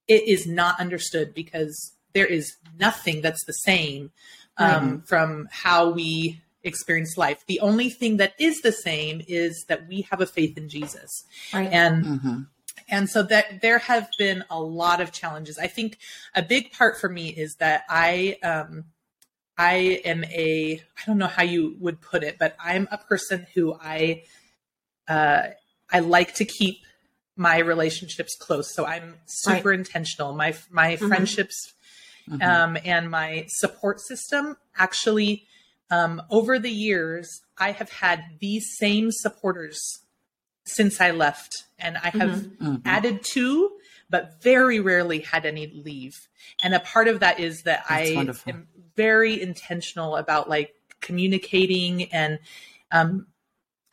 it 0.09 0.27
is 0.27 0.47
not 0.47 0.81
understood 0.81 1.35
because 1.35 1.93
there 2.15 2.27
is 2.27 2.57
nothing 2.79 3.21
that's 3.21 3.45
the 3.45 3.53
same 3.53 4.11
um, 4.57 4.71
mm-hmm. 4.71 4.99
from 5.05 5.49
how 5.53 5.91
we 5.91 6.41
experience 6.65 7.17
life. 7.17 7.45
The 7.47 7.61
only 7.61 7.91
thing 7.91 8.17
that 8.17 8.35
is 8.39 8.61
the 8.63 8.73
same 8.73 9.23
is 9.29 9.65
that 9.69 9.87
we 9.87 10.07
have 10.11 10.21
a 10.21 10.27
faith 10.27 10.57
in 10.57 10.69
Jesus. 10.69 11.25
Right. 11.53 11.69
And 11.71 12.05
mm-hmm. 12.05 12.41
And 12.89 13.09
so 13.09 13.23
that 13.25 13.61
there 13.61 13.79
have 13.79 14.09
been 14.19 14.45
a 14.51 14.61
lot 14.61 15.01
of 15.01 15.13
challenges. 15.13 15.59
I 15.59 15.67
think 15.67 15.99
a 16.35 16.43
big 16.43 16.73
part 16.73 17.01
for 17.01 17.09
me 17.09 17.29
is 17.29 17.57
that 17.57 17.85
I 17.89 18.39
um 18.43 18.85
I 19.57 20.01
am 20.05 20.25
a 20.25 20.83
I 20.97 21.07
don't 21.07 21.19
know 21.19 21.27
how 21.27 21.43
you 21.43 21.77
would 21.81 22.01
put 22.01 22.23
it, 22.23 22.37
but 22.39 22.57
I'm 22.61 22.89
a 22.91 22.99
person 22.99 23.47
who 23.55 23.77
I 23.81 24.25
uh 25.09 25.49
I 25.91 26.01
like 26.01 26.35
to 26.35 26.45
keep 26.45 26.79
my 27.37 27.59
relationships 27.59 28.37
close. 28.37 28.75
So 28.75 28.85
I'm 28.85 29.17
super 29.27 29.71
right. 29.71 29.79
intentional. 29.79 30.33
My 30.35 30.55
my 30.71 30.95
mm-hmm. 30.95 31.09
friendships 31.09 31.75
mm-hmm. 32.29 32.43
um 32.43 32.79
and 32.85 33.11
my 33.11 33.47
support 33.49 34.01
system 34.01 34.57
actually 34.77 35.45
um, 35.91 36.23
over 36.31 36.59
the 36.59 36.71
years, 36.71 37.41
I 37.57 37.73
have 37.73 37.91
had 37.91 38.23
these 38.41 38.77
same 38.79 39.11
supporters 39.11 40.01
since 40.69 41.01
I 41.01 41.11
left, 41.11 41.65
and 41.79 41.97
I 41.97 42.11
have 42.11 42.31
mm-hmm. 42.31 42.67
mm-hmm. 42.67 42.89
added 42.89 43.21
two, 43.23 43.73
but 44.11 44.43
very 44.43 44.81
rarely 44.81 45.21
had 45.21 45.47
any 45.47 45.67
leave. 45.67 46.29
And 46.63 46.75
a 46.75 46.81
part 46.81 47.09
of 47.09 47.21
that 47.21 47.41
is 47.41 47.63
that 47.63 47.85
That's 47.89 48.11
I 48.11 48.15
wonderful. 48.15 48.53
am 48.53 48.69
very 48.97 49.41
intentional 49.41 50.17
about 50.17 50.49
like 50.49 50.75
communicating 51.01 52.05
and 52.13 52.39
um, 52.91 53.27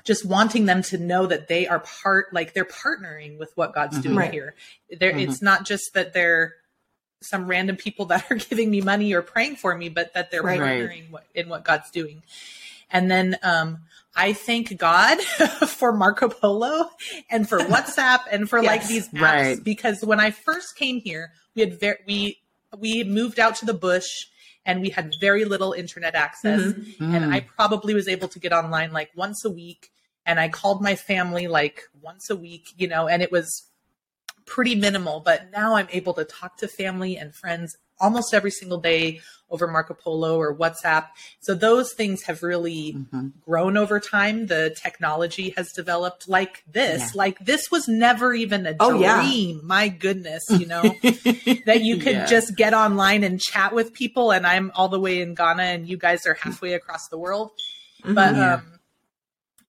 just 0.03 0.25
wanting 0.25 0.65
them 0.65 0.81
to 0.83 0.97
know 0.97 1.25
that 1.27 1.47
they 1.47 1.67
are 1.67 1.79
part, 1.79 2.33
like 2.33 2.53
they're 2.53 2.65
partnering 2.65 3.37
with 3.37 3.51
what 3.55 3.73
God's 3.73 3.97
mm-hmm. 3.97 4.03
doing 4.03 4.17
right. 4.17 4.31
here. 4.31 4.55
There, 4.89 5.11
mm-hmm. 5.11 5.19
it's 5.19 5.41
not 5.41 5.65
just 5.65 5.93
that 5.93 6.13
they're 6.13 6.55
some 7.21 7.47
random 7.47 7.75
people 7.75 8.05
that 8.07 8.29
are 8.29 8.35
giving 8.35 8.69
me 8.69 8.81
money 8.81 9.13
or 9.13 9.21
praying 9.21 9.55
for 9.57 9.75
me, 9.77 9.89
but 9.89 10.13
that 10.13 10.31
they're 10.31 10.43
right. 10.43 10.59
partnering 10.59 11.05
in 11.33 11.49
what 11.49 11.63
God's 11.63 11.89
doing. 11.91 12.23
And 12.95 13.11
then 13.11 13.37
um, 13.43 13.79
I 14.15 14.31
thank 14.31 14.77
God 14.77 15.19
for 15.67 15.91
Marco 15.91 16.29
Polo 16.29 16.89
and 17.29 17.47
for 17.47 17.59
WhatsApp 17.59 18.21
and 18.31 18.49
for 18.49 18.63
yes, 18.63 18.67
like 18.67 18.87
these 18.87 19.09
apps 19.09 19.21
right. 19.21 19.63
because 19.63 20.01
when 20.01 20.21
I 20.21 20.31
first 20.31 20.77
came 20.77 21.01
here, 21.01 21.33
we 21.55 21.61
had 21.61 21.77
very 21.77 21.97
we 22.07 22.39
we 22.79 23.03
moved 23.03 23.37
out 23.37 23.55
to 23.57 23.65
the 23.65 23.73
bush 23.73 24.27
and 24.65 24.81
we 24.81 24.91
had 24.91 25.13
very 25.19 25.43
little 25.43 25.73
internet 25.73 26.15
access, 26.15 26.61
mm-hmm. 26.61 27.13
and 27.13 27.33
I 27.33 27.41
probably 27.41 27.93
was 27.93 28.07
able 28.07 28.29
to 28.29 28.39
get 28.39 28.53
online 28.53 28.93
like 28.93 29.11
once 29.13 29.43
a 29.43 29.51
week. 29.51 29.91
And 30.25 30.39
I 30.39 30.47
called 30.47 30.81
my 30.81 30.95
family 30.95 31.47
like 31.47 31.83
once 32.01 32.29
a 32.29 32.35
week, 32.35 32.69
you 32.77 32.87
know, 32.87 33.09
and 33.09 33.21
it 33.21 33.31
was 33.31 33.67
pretty 34.45 34.73
minimal, 34.73 35.19
but 35.19 35.51
now 35.51 35.75
I'm 35.75 35.87
able 35.91 36.13
to 36.13 36.23
talk 36.23 36.57
to 36.59 36.67
family 36.69 37.17
and 37.17 37.35
friends 37.35 37.77
almost 37.99 38.33
every 38.33 38.51
single 38.51 38.79
day 38.79 39.19
over 39.49 39.67
Marco 39.67 39.93
Polo 39.93 40.37
or 40.37 40.55
WhatsApp. 40.55 41.07
So 41.39 41.53
those 41.53 41.93
things 41.93 42.23
have 42.23 42.41
really 42.43 42.93
mm-hmm. 42.93 43.27
grown 43.41 43.77
over 43.77 43.99
time. 43.99 44.47
The 44.47 44.75
technology 44.81 45.53
has 45.55 45.71
developed 45.71 46.27
like 46.27 46.63
this. 46.67 47.01
Yeah. 47.01 47.09
Like 47.13 47.39
this 47.39 47.69
was 47.71 47.87
never 47.87 48.33
even 48.33 48.65
a 48.65 48.75
oh, 48.79 48.97
dream. 48.97 49.57
Yeah. 49.57 49.61
My 49.63 49.87
goodness, 49.87 50.43
you 50.49 50.65
know, 50.65 50.81
that 51.65 51.81
you 51.81 51.97
could 51.97 52.13
yeah. 52.13 52.25
just 52.25 52.55
get 52.55 52.73
online 52.73 53.23
and 53.23 53.39
chat 53.39 53.73
with 53.73 53.93
people 53.93 54.31
and 54.31 54.47
I'm 54.47 54.71
all 54.75 54.89
the 54.89 54.99
way 54.99 55.21
in 55.21 55.35
Ghana 55.35 55.63
and 55.63 55.87
you 55.87 55.97
guys 55.97 56.25
are 56.25 56.33
halfway 56.33 56.73
across 56.73 57.07
the 57.09 57.17
world. 57.17 57.51
Mm-hmm. 58.03 58.13
But 58.13 58.35
um 58.35 58.79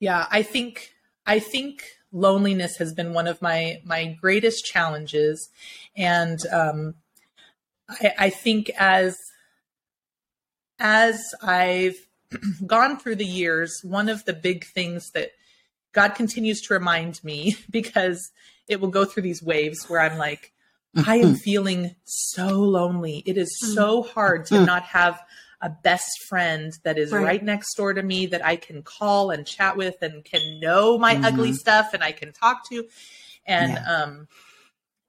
yeah, 0.01 0.27
I 0.31 0.43
think 0.43 0.93
I 1.27 1.39
think 1.39 1.85
loneliness 2.13 2.77
has 2.79 2.95
been 2.95 3.13
one 3.13 3.27
of 3.27 3.43
my 3.43 3.77
my 3.85 4.17
greatest 4.21 4.65
challenges 4.65 5.51
and 5.97 6.39
um 6.51 6.95
I, 7.89 8.15
I 8.19 8.31
think 8.31 8.71
as 8.79 9.17
as 10.79 11.23
I've 11.43 11.97
gone 12.67 12.99
through 12.99 13.17
the 13.17 13.27
years, 13.27 13.81
one 13.83 14.09
of 14.09 14.25
the 14.25 14.33
big 14.33 14.65
things 14.65 15.11
that 15.11 15.31
God 15.93 16.15
continues 16.15 16.61
to 16.63 16.75
remind 16.75 17.23
me 17.25 17.57
because 17.71 18.31
it 18.69 18.81
will 18.81 18.89
go 18.89 19.05
through 19.05 19.23
these 19.23 19.43
waves 19.43 19.89
where 19.89 20.01
I'm 20.01 20.19
like, 20.19 20.53
I 20.97 21.17
am 21.17 21.27
mm-hmm. 21.27 21.35
feeling 21.35 21.95
so 22.05 22.49
lonely. 22.49 23.23
It 23.27 23.37
is 23.37 23.55
mm-hmm. 23.63 23.75
so 23.75 24.03
hard 24.03 24.47
to 24.47 24.55
mm-hmm. 24.55 24.65
not 24.65 24.83
have 24.85 25.21
a 25.61 25.69
best 25.69 26.23
friend 26.29 26.73
that 26.85 26.99
is 26.99 27.13
right. 27.13 27.25
right. 27.25 27.45
next 27.45 27.75
door 27.75 27.93
to 27.93 28.03
me 28.03 28.27
that 28.27 28.45
I 28.45 28.57
can 28.57 28.83
call 28.83 29.31
and 29.31 29.47
chat 29.47 29.77
with 29.77 29.97
and 30.01 30.25
can 30.25 30.61
know 30.61 30.99
my 30.99 31.15
mm-hmm. 31.15 31.25
ugly 31.25 31.53
stuff 31.53 31.93
and 31.93 32.03
I 32.03 32.13
can 32.13 32.33
talk 32.33 32.69
to. 32.71 32.87
And 33.47 33.73
yeah. 33.73 34.03
um 34.03 34.29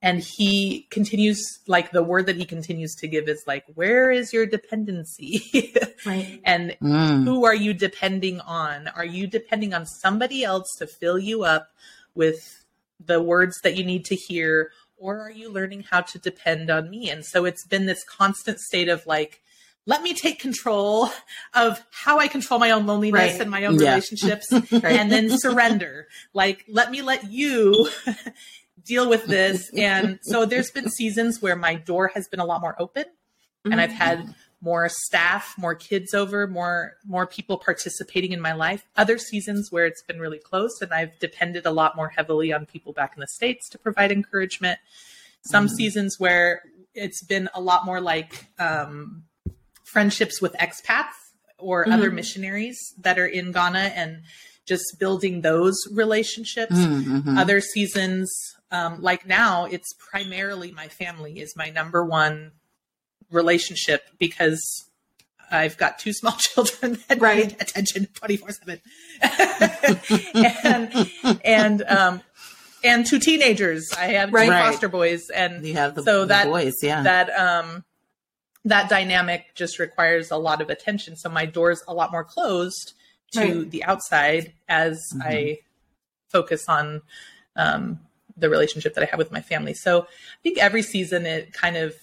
and 0.01 0.21
he 0.21 0.87
continues 0.91 1.59
like 1.67 1.91
the 1.91 2.03
word 2.03 2.27
that 2.27 2.35
he 2.35 2.45
continues 2.45 2.93
to 2.95 3.07
give 3.07 3.27
is 3.27 3.43
like 3.47 3.63
where 3.75 4.11
is 4.11 4.31
your 4.31 4.45
dependency 4.45 5.73
right 6.05 6.39
and 6.43 6.75
mm. 6.81 7.23
who 7.23 7.45
are 7.45 7.55
you 7.55 7.73
depending 7.73 8.39
on 8.41 8.87
are 8.89 9.05
you 9.05 9.27
depending 9.27 9.73
on 9.73 9.85
somebody 9.85 10.43
else 10.43 10.67
to 10.77 10.87
fill 10.87 11.17
you 11.17 11.43
up 11.43 11.69
with 12.15 12.63
the 13.03 13.21
words 13.21 13.59
that 13.63 13.75
you 13.75 13.83
need 13.83 14.05
to 14.05 14.15
hear 14.15 14.71
or 14.97 15.19
are 15.19 15.31
you 15.31 15.51
learning 15.51 15.83
how 15.89 16.01
to 16.01 16.19
depend 16.19 16.69
on 16.69 16.89
me 16.89 17.09
and 17.09 17.25
so 17.25 17.45
it's 17.45 17.65
been 17.65 17.85
this 17.85 18.03
constant 18.03 18.59
state 18.59 18.89
of 18.89 19.05
like 19.05 19.41
let 19.87 20.03
me 20.03 20.13
take 20.13 20.37
control 20.37 21.09
of 21.53 21.81
how 21.91 22.19
I 22.19 22.27
control 22.27 22.59
my 22.59 22.71
own 22.71 22.85
loneliness 22.85 23.31
right. 23.31 23.41
and 23.41 23.49
my 23.49 23.63
own 23.63 23.79
yeah. 23.79 23.91
relationships 23.91 24.45
right. 24.51 24.83
and 24.83 25.09
then 25.09 25.29
surrender. 25.29 26.09
Like, 26.33 26.65
let 26.67 26.91
me 26.91 27.01
let 27.01 27.31
you 27.31 27.89
deal 28.87 29.09
with 29.09 29.25
this. 29.25 29.71
And 29.77 30.19
so 30.21 30.45
there's 30.45 30.71
been 30.71 30.89
seasons 30.89 31.41
where 31.41 31.55
my 31.55 31.75
door 31.75 32.11
has 32.13 32.27
been 32.27 32.39
a 32.39 32.45
lot 32.45 32.61
more 32.61 32.75
open 32.79 33.03
mm-hmm. 33.03 33.71
and 33.71 33.81
I've 33.81 33.91
had 33.91 34.33
more 34.59 34.89
staff, 34.89 35.53
more 35.57 35.75
kids 35.75 36.13
over, 36.13 36.47
more 36.47 36.97
more 37.05 37.27
people 37.27 37.57
participating 37.57 38.31
in 38.31 38.41
my 38.41 38.53
life. 38.53 38.85
Other 38.95 39.17
seasons 39.17 39.71
where 39.71 39.85
it's 39.85 40.01
been 40.03 40.19
really 40.19 40.39
close 40.39 40.81
and 40.81 40.91
I've 40.93 41.17
depended 41.19 41.65
a 41.65 41.71
lot 41.71 41.95
more 41.95 42.09
heavily 42.09 42.51
on 42.51 42.65
people 42.65 42.93
back 42.93 43.13
in 43.15 43.21
the 43.21 43.27
states 43.27 43.69
to 43.69 43.77
provide 43.77 44.11
encouragement. 44.11 44.79
Some 45.41 45.67
mm-hmm. 45.67 45.75
seasons 45.75 46.15
where 46.17 46.63
it's 46.95 47.23
been 47.23 47.49
a 47.53 47.61
lot 47.61 47.85
more 47.85 48.01
like 48.01 48.47
um, 48.57 49.23
friendships 49.83 50.41
with 50.41 50.53
expats 50.53 51.13
or 51.59 51.83
mm-hmm. 51.83 51.93
other 51.93 52.11
missionaries 52.11 52.77
that 52.99 53.19
are 53.19 53.27
in 53.27 53.51
Ghana 53.51 53.91
and 53.95 54.23
just 54.65 54.97
building 54.99 55.41
those 55.41 55.75
relationships. 55.91 56.75
Mm-hmm. 56.75 57.37
Other 57.37 57.61
seasons 57.61 58.29
um, 58.71 59.01
like 59.01 59.25
now 59.25 59.65
it's 59.65 59.93
primarily 59.93 60.71
my 60.71 60.87
family 60.87 61.39
is 61.39 61.55
my 61.55 61.69
number 61.69 62.03
one 62.03 62.51
relationship 63.31 64.03
because 64.17 64.87
I've 65.49 65.77
got 65.77 65.99
two 65.99 66.13
small 66.13 66.33
children 66.37 66.99
that 67.07 67.19
right. 67.19 67.47
need 67.47 67.57
attention 67.59 68.07
24 68.13 68.49
seven 68.51 68.81
and, 70.63 71.11
and, 71.43 71.83
um, 71.83 72.21
and 72.83 73.05
two 73.05 73.19
teenagers. 73.19 73.89
I 73.97 74.07
have 74.07 74.33
right. 74.33 74.45
two 74.45 74.51
foster 74.51 74.89
boys 74.89 75.29
and 75.29 75.65
you 75.65 75.75
have 75.75 75.95
the, 75.95 76.03
so 76.03 76.21
the 76.21 76.27
that, 76.27 76.47
boys, 76.47 76.75
yeah. 76.81 77.03
That, 77.03 77.29
um, 77.29 77.83
that 78.65 78.89
dynamic 78.89 79.55
just 79.55 79.79
requires 79.79 80.31
a 80.31 80.37
lot 80.37 80.61
of 80.61 80.69
attention. 80.69 81.15
So 81.15 81.29
my 81.29 81.45
door's 81.45 81.81
a 81.87 81.93
lot 81.93 82.11
more 82.11 82.23
closed 82.23 82.93
to 83.33 83.39
right. 83.39 83.71
the 83.71 83.83
outside 83.85 84.53
as 84.67 85.01
mm-hmm. 85.13 85.21
I 85.21 85.59
focus 86.29 86.65
on, 86.67 87.01
um, 87.55 87.99
the 88.37 88.49
relationship 88.49 88.93
that 88.93 89.03
I 89.03 89.07
have 89.07 89.17
with 89.17 89.31
my 89.31 89.41
family. 89.41 89.73
So 89.73 90.03
I 90.03 90.41
think 90.43 90.57
every 90.59 90.83
season 90.83 91.25
it 91.25 91.53
kind 91.53 91.75
of, 91.75 91.95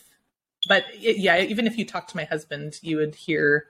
but 0.66 0.84
it, 0.92 1.18
yeah, 1.18 1.40
even 1.40 1.66
if 1.66 1.78
you 1.78 1.84
talk 1.84 2.08
to 2.08 2.16
my 2.16 2.24
husband, 2.24 2.74
you 2.82 2.96
would 2.96 3.14
hear 3.14 3.66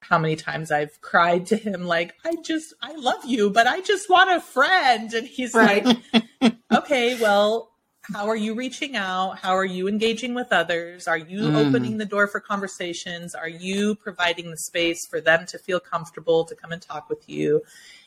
how 0.00 0.18
many 0.18 0.36
times 0.36 0.70
I've 0.70 1.00
cried 1.02 1.46
to 1.46 1.56
him, 1.56 1.84
like, 1.84 2.14
I 2.24 2.36
just, 2.42 2.72
I 2.80 2.94
love 2.94 3.24
you, 3.26 3.50
but 3.50 3.66
I 3.66 3.80
just 3.82 4.08
want 4.08 4.30
a 4.30 4.40
friend. 4.40 5.12
And 5.12 5.26
he's 5.26 5.52
right. 5.54 5.84
like, 5.84 6.54
okay, 6.72 7.20
well, 7.20 7.70
how 8.02 8.28
are 8.28 8.36
you 8.36 8.54
reaching 8.54 8.96
out? 8.96 9.38
How 9.38 9.54
are 9.54 9.64
you 9.64 9.88
engaging 9.88 10.34
with 10.34 10.52
others? 10.52 11.06
Are 11.06 11.18
you 11.18 11.40
mm. 11.40 11.54
opening 11.54 11.98
the 11.98 12.06
door 12.06 12.26
for 12.28 12.40
conversations? 12.40 13.34
Are 13.34 13.48
you 13.48 13.94
providing 13.94 14.50
the 14.50 14.56
space 14.56 15.06
for 15.06 15.20
them 15.20 15.44
to 15.46 15.58
feel 15.58 15.80
comfortable 15.80 16.44
to 16.46 16.54
come 16.54 16.72
and 16.72 16.80
talk 16.80 17.10
with 17.10 17.28
you? 17.28 17.62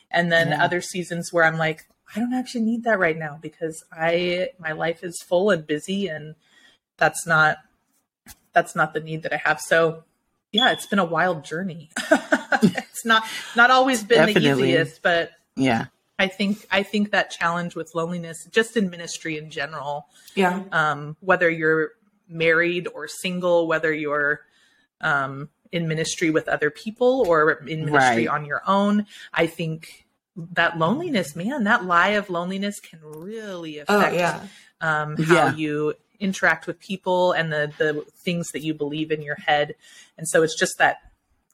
And 0.10 0.32
then 0.32 0.50
yeah. 0.50 0.64
other 0.64 0.82
seasons 0.82 1.32
where 1.32 1.44
I'm 1.44 1.58
like, 1.58 1.86
I 2.16 2.20
don't 2.20 2.34
actually 2.34 2.62
need 2.62 2.84
that 2.84 3.00
right 3.00 3.18
now 3.18 3.40
because 3.42 3.84
I 3.92 4.50
my 4.60 4.72
life 4.72 5.04
is 5.04 5.22
full 5.22 5.50
and 5.50 5.66
busy 5.66 6.08
and 6.08 6.36
that's 6.98 7.26
not 7.26 7.58
that's 8.54 8.76
not 8.76 8.94
the 8.94 9.00
need 9.00 9.24
that 9.24 9.34
I 9.34 9.42
have. 9.46 9.60
So 9.60 10.04
yeah, 10.52 10.72
it's 10.72 10.86
been 10.86 11.00
a 11.00 11.06
wild 11.06 11.44
journey. 11.44 11.90
it's 12.62 13.06
not 13.06 13.24
not 13.56 13.72
always 13.72 14.04
been 14.04 14.28
Definitely. 14.28 14.52
the 14.52 14.68
easiest, 14.70 15.02
but 15.02 15.32
yeah. 15.56 15.86
I 16.20 16.28
think 16.28 16.66
I 16.72 16.84
think 16.84 17.12
that 17.12 17.32
challenge 17.32 17.76
with 17.76 17.96
loneliness, 17.96 18.48
just 18.52 18.78
in 18.78 18.90
ministry 18.90 19.38
in 19.38 19.50
general. 19.50 20.08
Yeah. 20.36 20.64
Um, 20.72 21.18
whether 21.20 21.50
you're 21.50 21.92
married 22.30 22.88
or 22.94 23.08
single, 23.08 23.68
whether 23.68 23.92
you're 23.92 24.42
um, 25.02 25.50
in 25.72 25.88
ministry 25.88 26.30
with 26.30 26.48
other 26.48 26.70
people 26.70 27.26
or 27.28 27.52
in 27.66 27.86
ministry 27.86 28.28
right. 28.28 28.28
on 28.28 28.46
your 28.46 28.62
own, 28.68 29.08
I 29.34 29.48
think 29.48 30.03
that 30.36 30.78
loneliness, 30.78 31.36
man, 31.36 31.64
that 31.66 31.86
lie 31.86 32.10
of 32.10 32.30
loneliness 32.30 32.80
can 32.80 33.00
really 33.04 33.80
oh, 33.82 33.84
affect 33.88 34.14
oh, 34.14 34.18
yeah. 34.18 34.44
um, 34.82 35.18
how 35.18 35.34
yeah. 35.34 35.56
you 35.56 35.94
interact 36.20 36.68
with 36.68 36.80
people 36.80 37.34
and 37.34 37.52
the 37.52 37.72
the 37.78 38.06
things 38.18 38.52
that 38.52 38.62
you 38.62 38.74
believe 38.74 39.12
in 39.12 39.22
your 39.22 39.36
head. 39.36 39.76
And 40.18 40.28
so 40.28 40.44
it's 40.44 40.58
just 40.58 40.78
that 40.80 40.98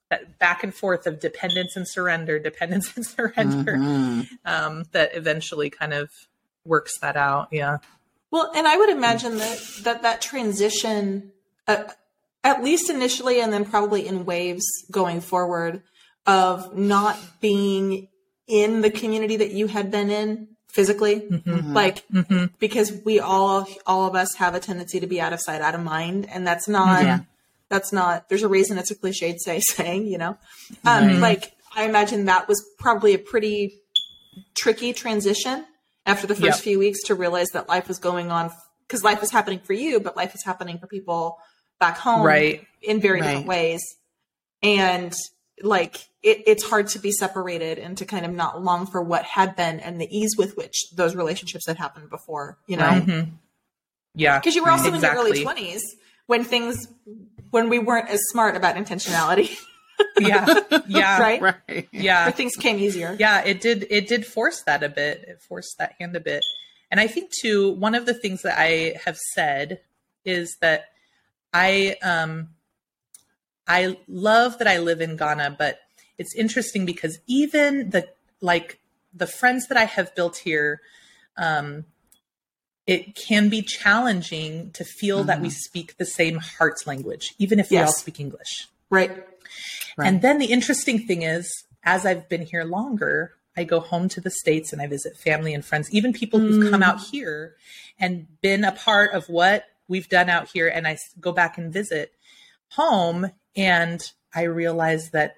that 0.10 0.40
back 0.40 0.64
and 0.64 0.74
forth 0.74 1.06
of 1.08 1.20
dependence 1.20 1.76
and 1.76 1.88
surrender, 1.88 2.40
dependence 2.50 2.96
and 2.96 3.06
surrender, 3.06 3.74
mm-hmm. 3.74 4.22
um, 4.46 4.86
that 4.92 5.16
eventually 5.16 5.70
kind 5.70 5.94
of 5.94 6.10
works 6.66 7.00
that 7.00 7.18
out. 7.18 7.50
Yeah. 7.52 7.78
Well, 8.32 8.52
and 8.56 8.68
I 8.68 8.78
would 8.78 8.90
imagine 8.90 9.38
that 9.38 9.60
that 9.84 10.02
that 10.04 10.22
transition, 10.22 11.32
uh, 11.68 11.86
at 12.44 12.64
least 12.64 12.90
initially, 12.90 13.42
and 13.42 13.52
then 13.52 13.66
probably 13.66 14.08
in 14.08 14.24
waves 14.26 14.66
going 14.92 15.20
forward, 15.20 15.82
of 16.28 16.78
not 16.78 17.18
being 17.42 18.08
in 18.50 18.82
the 18.82 18.90
community 18.90 19.38
that 19.38 19.52
you 19.52 19.68
had 19.68 19.92
been 19.92 20.10
in 20.10 20.48
physically 20.68 21.22
mm-hmm. 21.22 21.50
mm-hmm. 21.50 21.74
like 21.74 22.08
mm-hmm. 22.10 22.46
because 22.60 22.92
we 23.06 23.20
all 23.20 23.68
all 23.88 24.06
of 24.08 24.16
us 24.16 24.36
have 24.36 24.54
a 24.54 24.60
tendency 24.60 25.00
to 25.00 25.08
be 25.08 25.22
out 25.22 25.32
of 25.32 25.40
sight 25.40 25.62
out 25.62 25.74
of 25.74 25.82
mind 25.82 26.28
and 26.30 26.46
that's 26.46 26.68
not 26.68 27.04
yeah. 27.04 27.20
that's 27.70 27.94
not 27.94 28.28
there's 28.28 28.44
a 28.44 28.48
reason 28.48 28.78
it's 28.78 28.92
a 28.92 28.96
cliched 28.96 29.38
say 29.40 29.60
saying 29.64 30.06
you 30.06 30.18
know 30.18 30.38
um 30.86 31.04
mm-hmm. 31.06 31.22
like 31.22 31.54
i 31.76 31.86
imagine 31.86 32.26
that 32.26 32.48
was 32.48 32.64
probably 32.78 33.14
a 33.14 33.20
pretty 33.20 33.82
tricky 34.56 34.94
transition 34.94 35.66
after 36.06 36.28
the 36.28 36.36
first 36.36 36.58
yep. 36.58 36.64
few 36.64 36.80
weeks 36.80 37.02
to 37.04 37.16
realize 37.16 37.48
that 37.54 37.68
life 37.68 37.88
was 37.88 37.98
going 37.98 38.32
on 38.32 38.52
because 38.88 39.04
life 39.04 39.24
is 39.24 39.32
happening 39.32 39.60
for 39.60 39.74
you 39.74 40.00
but 40.00 40.16
life 40.16 40.36
is 40.36 40.44
happening 40.44 40.78
for 40.78 40.88
people 40.88 41.38
back 41.80 41.98
home 41.98 42.22
right 42.22 42.66
in 42.82 43.00
very 43.00 43.22
right. 43.22 43.28
different 43.28 43.48
ways 43.48 43.82
and 44.62 45.14
like 45.62 46.10
it, 46.22 46.44
it's 46.46 46.64
hard 46.64 46.88
to 46.90 47.00
be 47.00 47.12
separated 47.12 47.80
and 47.80 47.98
to 47.98 48.06
kind 48.06 48.26
of 48.26 48.34
not 48.34 48.62
long 48.62 48.86
for 48.86 49.02
what 49.02 49.24
had 49.24 49.56
been 49.56 49.80
and 49.80 50.00
the 50.00 50.18
ease 50.18 50.36
with 50.38 50.58
which 50.58 50.90
those 50.96 51.16
relationships 51.16 51.66
had 51.68 51.78
happened 51.78 52.10
before, 52.10 52.58
you 52.68 52.78
know? 52.78 52.90
Mm-hmm. 52.90 53.32
Yeah. 54.16 54.40
Because 54.40 54.56
you 54.56 54.64
were 54.64 54.70
also 54.70 54.94
exactly. 54.94 55.32
in 55.32 55.44
your 55.44 55.52
early 55.54 55.62
20s 55.62 55.82
when 56.28 56.44
things, 56.44 56.88
when 57.52 57.70
we 57.70 57.80
weren't 57.80 58.10
as 58.10 58.20
smart 58.30 58.56
about 58.56 58.76
intentionality. 58.76 59.58
yeah. 60.20 60.60
Yeah. 60.88 61.20
right? 61.22 61.42
Right. 61.42 61.88
Yeah. 61.92 62.26
But 62.26 62.36
things 62.36 62.56
came 62.56 62.80
easier. 62.80 63.16
Yeah. 63.18 63.44
It 63.44 63.62
did, 63.62 63.88
it 63.90 64.08
did 64.08 64.26
force 64.26 64.64
that 64.66 64.84
a 64.84 64.90
bit. 64.90 65.24
It 65.28 65.42
forced 65.42 65.78
that 65.78 65.94
hand 66.00 66.16
a 66.16 66.20
bit. 66.20 66.44
And 66.92 67.00
I 67.00 67.08
think 67.08 67.32
too, 67.42 67.72
one 67.72 67.96
of 67.96 68.06
the 68.06 68.14
things 68.14 68.42
that 68.42 68.60
I 68.60 68.96
have 69.06 69.18
said 69.36 69.80
is 70.26 70.58
that 70.60 70.86
I, 71.54 71.96
um, 72.04 72.50
I 73.70 73.98
love 74.08 74.58
that 74.58 74.68
I 74.68 74.80
live 74.80 75.00
in 75.00 75.16
Ghana, 75.16 75.56
but 75.58 75.80
it's 76.18 76.36
interesting 76.36 76.86
because 76.86 77.20
even 77.28 77.92
the 77.92 78.10
like 78.42 78.80
the 79.14 79.28
friends 79.28 79.68
that 79.68 79.78
I 79.78 79.86
have 79.86 80.16
built 80.16 80.38
here, 80.38 80.82
um, 81.38 81.86
it 82.88 83.16
can 83.16 83.48
be 83.48 83.62
challenging 83.62 84.72
to 84.72 84.84
feel 84.84 85.20
mm-hmm. 85.20 85.28
that 85.28 85.42
we 85.42 85.50
mm-hmm. 85.50 85.56
speak 85.56 85.98
the 85.98 86.06
same 86.06 86.40
heart 86.40 86.88
language, 86.88 87.36
even 87.38 87.60
if 87.60 87.72
yes. 87.72 87.80
we 87.80 87.86
all 87.86 87.92
speak 87.94 88.20
English. 88.20 88.68
Right. 88.90 89.12
right. 89.98 90.08
And 90.08 90.22
then 90.24 90.40
the 90.40 90.48
interesting 90.48 91.06
thing 91.06 91.22
is, 91.22 91.64
as 91.84 92.06
I've 92.06 92.28
been 92.28 92.48
here 92.48 92.64
longer, 92.64 93.36
I 93.56 93.66
go 93.66 93.80
home 93.80 94.10
to 94.10 94.22
the 94.22 94.32
States 94.32 94.74
and 94.74 94.82
I 94.82 94.88
visit 94.88 95.16
family 95.16 95.54
and 95.54 95.64
friends, 95.64 95.94
even 95.94 96.12
people 96.12 96.40
who've 96.40 96.66
mm. 96.66 96.72
come 96.72 96.82
out 96.82 97.00
here 97.00 97.56
and 98.00 98.26
been 98.42 98.64
a 98.64 98.72
part 98.72 99.14
of 99.14 99.28
what 99.28 99.66
we've 99.88 100.10
done 100.10 100.30
out 100.30 100.50
here. 100.54 100.68
And 100.68 100.88
I 100.88 100.98
go 101.20 101.32
back 101.32 101.58
and 101.58 101.72
visit 101.72 102.14
home 102.70 103.32
and 103.56 104.12
I 104.34 104.44
realize 104.44 105.12
that 105.12 105.36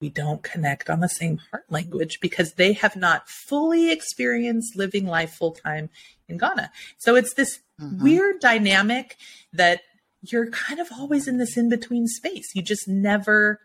we 0.00 0.08
don't 0.08 0.42
connect 0.42 0.88
on 0.88 1.00
the 1.00 1.08
same 1.08 1.38
heart 1.50 1.64
language 1.68 2.20
because 2.20 2.54
they 2.54 2.72
have 2.72 2.96
not 2.96 3.28
fully 3.28 3.92
experienced 3.92 4.76
living 4.76 5.06
life 5.06 5.34
full 5.34 5.52
time 5.52 5.90
in 6.28 6.38
Ghana. 6.38 6.72
So 6.96 7.16
it's 7.16 7.34
this 7.34 7.60
mm-hmm. 7.80 8.02
weird 8.02 8.40
dynamic 8.40 9.16
that 9.52 9.82
you're 10.22 10.50
kind 10.50 10.80
of 10.80 10.88
always 10.92 11.28
in 11.28 11.38
this 11.38 11.56
in 11.56 11.68
between 11.68 12.06
space. 12.06 12.54
You 12.54 12.62
just 12.62 12.88
never 12.88 13.60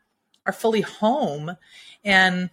are 0.46 0.54
fully 0.54 0.82
home. 0.82 1.56
And 2.04 2.50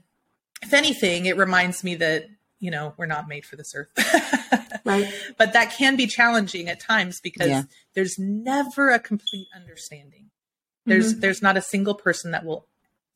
if 0.62 0.72
anything, 0.72 1.26
it 1.26 1.36
reminds 1.36 1.82
me 1.82 1.96
that, 1.96 2.26
you 2.58 2.70
know, 2.70 2.94
we're 2.96 3.06
not 3.06 3.28
made 3.28 3.44
for 3.44 3.56
this 3.56 3.74
earth. 3.74 3.90
right. 4.84 5.12
But 5.36 5.52
that 5.52 5.72
can 5.72 5.96
be 5.96 6.06
challenging 6.06 6.68
at 6.68 6.80
times 6.80 7.20
because 7.20 7.48
yeah. 7.48 7.62
there's 7.94 8.18
never 8.18 8.90
a 8.90 8.98
complete 8.98 9.48
understanding. 9.54 10.30
There's 10.86 11.12
mm-hmm. 11.12 11.20
there's 11.20 11.42
not 11.42 11.56
a 11.56 11.62
single 11.62 11.94
person 11.94 12.32
that 12.32 12.44
will 12.44 12.66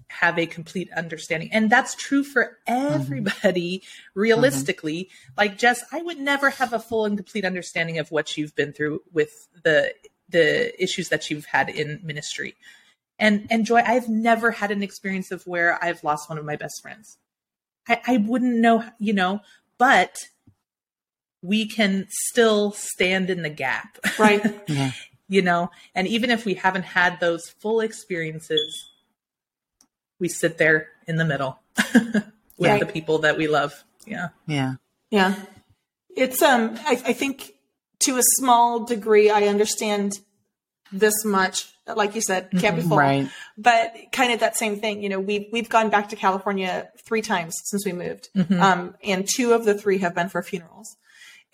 have 0.09 0.39
a 0.39 0.47
complete 0.47 0.89
understanding. 0.97 1.49
And 1.53 1.71
that's 1.71 1.95
true 1.95 2.23
for 2.23 2.59
mm-hmm. 2.69 2.95
everybody 2.95 3.79
mm-hmm. 3.79 4.21
realistically. 4.21 5.05
Mm-hmm. 5.05 5.33
Like 5.37 5.59
Jess, 5.59 5.85
I 5.93 6.03
would 6.03 6.19
never 6.19 6.51
have 6.51 6.73
a 6.73 6.79
full 6.79 7.05
and 7.05 7.17
complete 7.17 7.45
understanding 7.45 7.99
of 7.99 8.11
what 8.11 8.37
you've 8.37 8.55
been 8.55 8.73
through 8.73 9.03
with 9.13 9.49
the 9.65 9.95
the 10.29 10.83
issues 10.83 11.09
that 11.09 11.31
you've 11.31 11.47
had 11.47 11.69
in 11.69 12.01
ministry. 12.03 12.57
And 13.19 13.47
and 13.51 13.65
Joi, 13.65 13.83
I've 13.85 14.09
never 14.09 14.51
had 14.51 14.71
an 14.71 14.83
experience 14.83 15.31
of 15.31 15.47
where 15.47 15.83
I've 15.83 16.05
lost 16.05 16.29
one 16.29 16.39
of 16.39 16.45
my 16.45 16.57
best 16.57 16.83
friends. 16.83 17.19
I, 17.89 18.01
I 18.07 18.17
wouldn't 18.19 18.57
know, 18.57 18.85
you 18.99 19.13
know, 19.13 19.41
but 19.79 20.17
we 21.43 21.67
can 21.67 22.07
still 22.11 22.73
stand 22.73 23.31
in 23.31 23.43
the 23.43 23.51
gap. 23.51 23.99
Right. 24.19 24.43
yeah. 24.69 24.93
You 25.29 25.43
know, 25.43 25.71
and 25.95 26.07
even 26.07 26.31
if 26.31 26.45
we 26.45 26.55
haven't 26.55 26.85
had 26.85 27.19
those 27.19 27.49
full 27.49 27.81
experiences, 27.81 28.91
we 30.21 30.29
sit 30.29 30.59
there 30.59 30.89
in 31.07 31.17
the 31.17 31.25
middle 31.25 31.59
with 31.95 32.25
yeah. 32.59 32.79
the 32.79 32.87
people 32.87 33.19
that 33.19 33.37
we 33.37 33.49
love. 33.49 33.85
Yeah. 34.07 34.29
Yeah. 34.47 34.75
Yeah. 35.11 35.35
It's 36.17 36.43
um 36.43 36.79
I, 36.87 36.93
I 36.93 37.13
think 37.13 37.55
to 38.01 38.17
a 38.19 38.23
small 38.37 38.85
degree 38.85 39.31
I 39.31 39.45
understand 39.45 40.21
this 40.93 41.25
much. 41.25 41.73
Like 41.87 42.15
you 42.15 42.21
said, 42.21 42.51
can't 42.59 42.77
be 42.77 42.83
full. 42.83 42.97
Right. 42.97 43.29
But 43.57 43.95
kind 44.11 44.33
of 44.33 44.41
that 44.41 44.57
same 44.57 44.81
thing. 44.81 45.03
You 45.03 45.09
know, 45.09 45.21
we've 45.21 45.47
we've 45.53 45.69
gone 45.69 45.89
back 45.89 46.09
to 46.09 46.17
California 46.17 46.89
three 47.05 47.23
times 47.23 47.55
since 47.65 47.87
we 47.87 47.93
moved. 47.93 48.29
Mm-hmm. 48.37 48.61
Um, 48.61 48.95
and 49.05 49.27
two 49.29 49.53
of 49.53 49.65
the 49.65 49.75
three 49.75 49.99
have 49.99 50.15
been 50.15 50.29
for 50.29 50.43
funerals. 50.43 50.97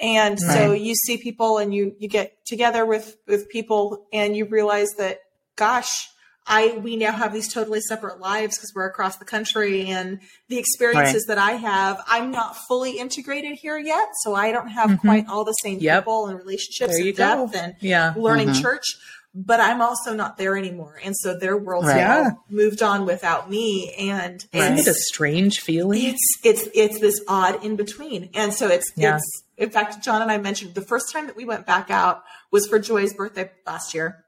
And 0.03 0.39
right. 0.47 0.59
so 0.59 0.73
you 0.73 0.95
see 0.95 1.17
people 1.17 1.59
and 1.59 1.73
you 1.73 1.95
you 1.99 2.09
get 2.09 2.45
together 2.45 2.85
with 2.85 3.17
with 3.27 3.49
people 3.49 4.07
and 4.13 4.37
you 4.37 4.45
realize 4.45 4.91
that 4.99 5.21
gosh, 5.57 6.09
I 6.47 6.79
we 6.79 6.97
now 6.97 7.13
have 7.13 7.33
these 7.33 7.53
totally 7.53 7.81
separate 7.81 8.19
lives 8.19 8.59
because 8.59 8.73
we're 8.75 8.87
across 8.87 9.17
the 9.17 9.25
country 9.25 9.87
and 9.87 10.21
the 10.49 10.59
experiences 10.59 11.27
right. 11.29 11.37
that 11.37 11.39
I 11.39 11.53
have, 11.53 12.03
I'm 12.07 12.33
not 12.33 12.57
fully 12.57 12.99
integrated 12.99 13.53
here 13.53 13.79
yet, 13.79 14.09
so 14.23 14.35
I 14.35 14.51
don't 14.51 14.69
have 14.69 14.91
mm-hmm. 14.91 15.09
quite 15.09 15.29
all 15.29 15.45
the 15.45 15.53
same 15.53 15.79
yep. 15.79 16.03
people 16.03 16.27
and 16.27 16.37
relationships 16.37 16.97
and 16.97 17.17
depth 17.17 17.53
go. 17.53 17.59
and 17.59 17.75
yeah. 17.81 18.15
learning 18.17 18.49
mm-hmm. 18.49 18.63
church. 18.63 18.97
But 19.35 19.61
I'm 19.61 19.81
also 19.81 20.15
not 20.15 20.37
there 20.37 20.59
anymore, 20.59 21.01
and 21.03 21.17
so 21.17 21.39
their 21.39 21.57
worlds 21.57 21.89
right. 21.89 21.97
yeah. 21.97 22.31
moved 22.51 22.83
on 22.83 23.07
without 23.07 23.49
me. 23.49 23.95
And 23.95 24.45
isn't 24.53 24.79
it 24.79 24.87
a 24.87 24.93
strange 24.93 25.61
feeling? 25.61 26.03
It's 26.03 26.39
it's 26.45 26.69
it's 26.75 26.99
this 26.99 27.19
odd 27.27 27.65
in 27.65 27.77
between, 27.77 28.29
and 28.35 28.53
so 28.53 28.69
it's 28.69 28.93
yeah. 28.95 29.17
it's. 29.17 29.45
In 29.63 29.71
fact, 29.71 30.03
John 30.03 30.21
and 30.21 30.31
I 30.31 30.39
mentioned 30.39 30.75
the 30.75 30.83
first 30.83 31.13
time 31.13 31.27
that 31.29 31.37
we 31.37 31.45
went 31.45 31.67
back 31.67 31.89
out 31.89 32.25
was 32.51 32.67
for 32.67 32.79
Joi's 32.81 33.15
birthday 33.15 33.51
last 33.65 33.95
year 33.95 34.25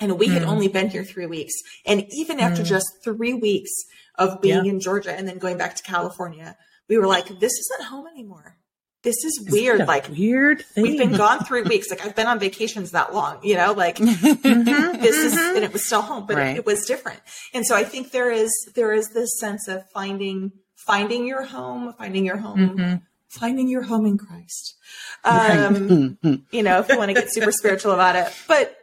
and 0.00 0.18
we 0.18 0.28
mm. 0.28 0.32
had 0.32 0.44
only 0.44 0.68
been 0.68 0.88
here 0.88 1.04
three 1.04 1.26
weeks. 1.26 1.52
And 1.84 2.06
even 2.10 2.40
after 2.40 2.62
mm. 2.62 2.66
just 2.66 2.86
three 3.04 3.34
weeks 3.34 3.70
of 4.16 4.40
being 4.40 4.64
yeah. 4.64 4.72
in 4.72 4.80
Georgia 4.80 5.12
and 5.12 5.28
then 5.28 5.36
going 5.36 5.58
back 5.58 5.76
to 5.76 5.82
California, 5.82 6.56
we 6.88 6.96
were 6.96 7.06
like, 7.06 7.28
this 7.40 7.52
isn't 7.52 7.88
home 7.88 8.06
anymore. 8.06 8.56
This 9.02 9.24
is 9.24 9.38
Isn't 9.38 9.52
weird. 9.52 9.86
Like 9.86 10.08
weird 10.08 10.62
thing? 10.62 10.82
We've 10.82 10.98
been 10.98 11.12
gone 11.14 11.44
three 11.44 11.62
weeks. 11.62 11.90
Like 11.90 12.04
I've 12.04 12.16
been 12.16 12.26
on 12.26 12.38
vacations 12.38 12.90
that 12.90 13.14
long, 13.14 13.38
you 13.42 13.56
know, 13.56 13.72
like 13.72 13.96
mm-hmm, 13.98 14.22
this 15.00 15.16
is, 15.16 15.34
mm-hmm. 15.34 15.56
and 15.56 15.64
it 15.64 15.72
was 15.72 15.84
still 15.84 16.02
home, 16.02 16.26
but 16.26 16.36
right. 16.36 16.56
it, 16.56 16.58
it 16.58 16.66
was 16.66 16.84
different. 16.84 17.20
And 17.54 17.66
so 17.66 17.74
I 17.76 17.84
think 17.84 18.12
there 18.12 18.30
is, 18.30 18.50
there 18.74 18.92
is 18.92 19.08
this 19.10 19.38
sense 19.38 19.68
of 19.68 19.88
finding, 19.90 20.52
finding 20.74 21.26
your 21.26 21.44
home, 21.44 21.94
finding 21.98 22.26
your 22.26 22.36
home, 22.36 22.58
mm-hmm. 22.58 22.96
Finding 23.30 23.68
your 23.68 23.82
home 23.82 24.06
in 24.06 24.18
Christ. 24.18 24.76
Um, 25.24 26.18
you 26.50 26.62
know, 26.62 26.80
if 26.80 26.88
you 26.88 26.98
want 26.98 27.08
to 27.08 27.14
get 27.14 27.32
super 27.32 27.52
spiritual 27.52 27.92
about 27.92 28.16
it, 28.16 28.32
but 28.46 28.76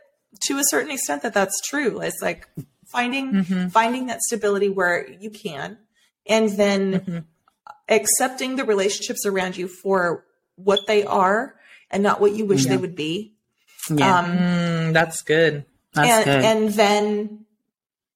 to 0.47 0.57
a 0.57 0.63
certain 0.63 0.91
extent 0.91 1.21
that 1.23 1.33
that's 1.33 1.59
true. 1.61 1.99
It's 2.01 2.21
like 2.21 2.47
finding 2.85 3.31
mm-hmm. 3.33 3.67
finding 3.67 4.07
that 4.07 4.21
stability 4.21 4.69
where 4.69 5.07
you 5.07 5.29
can, 5.29 5.77
and 6.25 6.49
then 6.49 6.93
mm-hmm. 6.93 7.17
accepting 7.89 8.55
the 8.55 8.65
relationships 8.65 9.25
around 9.25 9.57
you 9.57 9.67
for 9.67 10.25
what 10.55 10.87
they 10.87 11.03
are 11.03 11.55
and 11.91 12.03
not 12.03 12.19
what 12.19 12.33
you 12.33 12.45
wish 12.45 12.63
yeah. 12.63 12.71
they 12.71 12.77
would 12.77 12.95
be. 12.95 13.35
Yeah, 13.89 14.19
um, 14.19 14.25
mm, 14.25 14.93
that's 14.93 15.21
good. 15.21 15.65
That's 15.93 16.09
and, 16.09 16.25
good. 16.25 16.45
And 16.45 16.69
then 16.69 17.45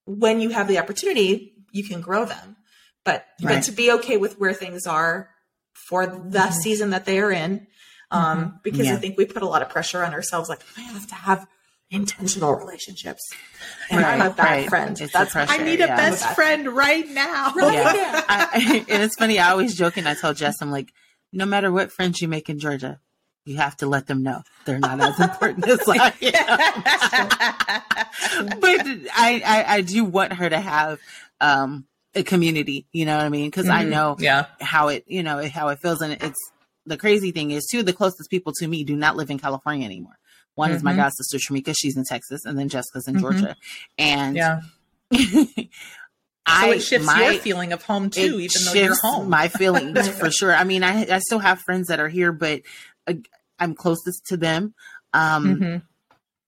when 0.06 0.42
you 0.42 0.50
have 0.50 0.68
the 0.68 0.80
opportunity, 0.80 1.54
you 1.72 1.84
can 1.84 2.02
grow 2.02 2.26
them. 2.26 2.58
But 3.04 3.26
right. 3.42 3.56
but 3.56 3.64
to 3.64 3.72
be 3.72 3.92
okay 3.94 4.18
with 4.18 4.40
where 4.40 4.54
things 4.54 4.86
are 4.86 5.30
for 5.92 6.08
the 6.08 6.39
mm-hmm. 6.39 6.52
season 6.54 6.92
that 6.92 7.04
they 7.04 7.20
are 7.20 7.32
in, 7.32 7.68
um, 8.12 8.22
mm-hmm. 8.22 8.50
because 8.64 8.88
yeah. 8.88 8.94
I 8.94 8.96
think 8.96 9.18
we 9.18 9.26
put 9.26 9.44
a 9.44 9.46
lot 9.46 9.62
of 9.62 9.68
pressure 9.68 10.06
on 10.06 10.14
ourselves. 10.14 10.48
Like 10.48 10.62
I 10.78 10.82
have 10.84 11.06
to 11.08 11.16
have 11.16 11.46
intentional 11.89 12.54
relationships. 12.54 13.22
And 13.89 14.00
right, 14.02 14.22
I'm 14.22 14.34
right. 14.38 14.70
friend. 14.70 15.00
It's 15.02 15.12
That's 15.12 15.34
pressure, 15.34 15.52
I 15.52 15.58
need 15.58 15.82
a 15.82 15.88
yeah. 15.88 15.98
best 15.98 16.26
friend 16.34 16.70
right 16.70 17.06
now. 17.10 17.52
Right 17.54 17.74
yeah. 17.74 18.24
I, 18.30 18.86
and 18.88 19.04
it's 19.04 19.16
funny. 19.16 19.38
I 19.38 19.52
always 19.52 19.76
joke 19.76 19.98
and 19.98 20.08
I 20.08 20.14
tell 20.14 20.34
Jess, 20.34 20.62
I'm 20.62 20.72
like, 20.72 20.94
no 21.34 21.46
matter 21.46 21.70
what 21.74 21.92
friends 21.92 22.22
you 22.22 22.30
make 22.30 22.50
in 22.50 22.58
Georgia, 22.58 23.02
you 23.44 23.58
have 23.58 23.76
to 23.78 23.88
let 23.88 24.08
them 24.08 24.24
know 24.24 24.44
they're 24.64 24.80
not 24.80 25.02
as 25.02 25.20
important 25.30 25.68
as 25.68 25.82
I 25.88 26.14
am. 28.39 28.50
but 28.62 28.88
I, 29.14 29.42
I, 29.46 29.66
I, 29.68 29.82
do 29.82 30.06
want 30.06 30.34
her 30.34 30.50
to 30.50 30.60
have 30.60 31.00
um, 31.42 31.86
a 32.16 32.24
community. 32.24 32.88
You 32.91 33.05
know 33.05 33.18
what 33.18 33.26
I 33.26 33.30
mean? 33.30 33.49
Because 33.49 33.66
mm-hmm. 33.66 33.74
I 33.74 33.84
know 33.84 34.16
yeah. 34.20 34.47
how 34.59 34.89
it, 34.89 35.05
you 35.07 35.24
know, 35.24 35.47
how 35.47 35.70
it 35.70 35.80
feels, 35.80 36.01
and 36.01 36.14
it's 36.14 36.51
the 36.86 36.97
crazy 36.97 37.32
thing 37.32 37.51
is, 37.51 37.68
two 37.72 37.80
of 37.80 37.86
the 37.86 37.93
closest 37.93 38.30
people 38.30 38.53
to 38.59 38.68
me 38.68 38.84
do 38.84 38.95
not 38.95 39.16
live 39.16 39.30
in 39.30 39.39
California 39.39 39.86
anymore. 39.86 40.18
One 40.55 40.70
mm-hmm. 40.70 40.78
is 40.78 40.84
my 40.84 40.91
mm-hmm. 40.91 41.01
god 41.01 41.12
sister 41.14 41.38
Shamika, 41.38 41.74
she's 41.78 41.95
in 41.95 42.03
Texas, 42.03 42.45
and 42.45 42.57
then 42.57 42.70
Jessica's 42.70 43.07
in 43.07 43.16
mm-hmm. 43.16 43.22
Georgia. 43.22 43.55
And 43.97 44.36
yeah. 44.36 44.62
I, 46.45 46.66
so 46.66 46.72
it 46.72 46.80
shifts 46.82 47.07
my, 47.07 47.24
your 47.24 47.34
feeling 47.39 47.72
of 47.72 47.84
home 47.84 48.09
too, 48.09 48.39
even 48.39 48.62
though 48.66 48.74
you're 48.74 48.99
home. 48.99 49.30
my 49.30 49.47
feelings 49.47 50.07
for 50.20 50.32
sure. 50.32 50.53
I 50.53 50.64
mean, 50.64 50.84
I, 50.84 51.16
I 51.16 51.20
still 51.20 51.39
have 51.39 51.59
friends 51.59 51.88
that 51.88 51.99
are 51.99 52.09
here, 52.09 52.32
but 52.32 52.62
uh, 53.07 53.14
I'm 53.59 53.76
closest 53.76 54.26
to 54.28 54.38
them. 54.38 54.74
Um, 55.14 55.45
mm-hmm. 55.45 55.78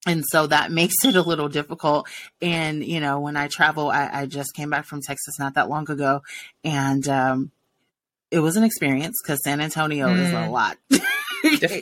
And 0.05 0.23
so 0.27 0.47
that 0.47 0.71
makes 0.71 0.95
it 1.05 1.15
a 1.15 1.21
little 1.21 1.47
difficult. 1.47 2.07
And, 2.41 2.83
you 2.83 2.99
know, 2.99 3.19
when 3.19 3.37
I 3.37 3.47
travel, 3.47 3.89
I, 3.89 4.09
I 4.11 4.25
just 4.25 4.53
came 4.53 4.69
back 4.69 4.85
from 4.85 5.01
Texas 5.01 5.39
not 5.39 5.53
that 5.55 5.69
long 5.69 5.89
ago. 5.89 6.21
And 6.63 7.07
um, 7.07 7.51
it 8.29 8.39
was 8.39 8.57
an 8.57 8.63
experience 8.63 9.15
because 9.23 9.41
San 9.43 9.61
Antonio 9.61 10.07
mm. 10.07 10.19
is 10.19 10.31
a 10.31 10.35
mm. 10.35 10.51
lot. 10.51 10.77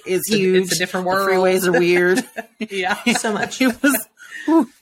is 0.05 0.28
huge. 0.28 0.65
It's 0.65 0.76
a 0.76 0.78
different 0.78 1.05
world. 1.05 1.28
The 1.28 1.34
freeways 1.34 1.67
are 1.67 1.72
weird. 1.72 2.19
yeah, 2.69 2.95
so 3.13 3.34
much. 3.34 3.61
it 3.61 3.82
was 3.82 4.07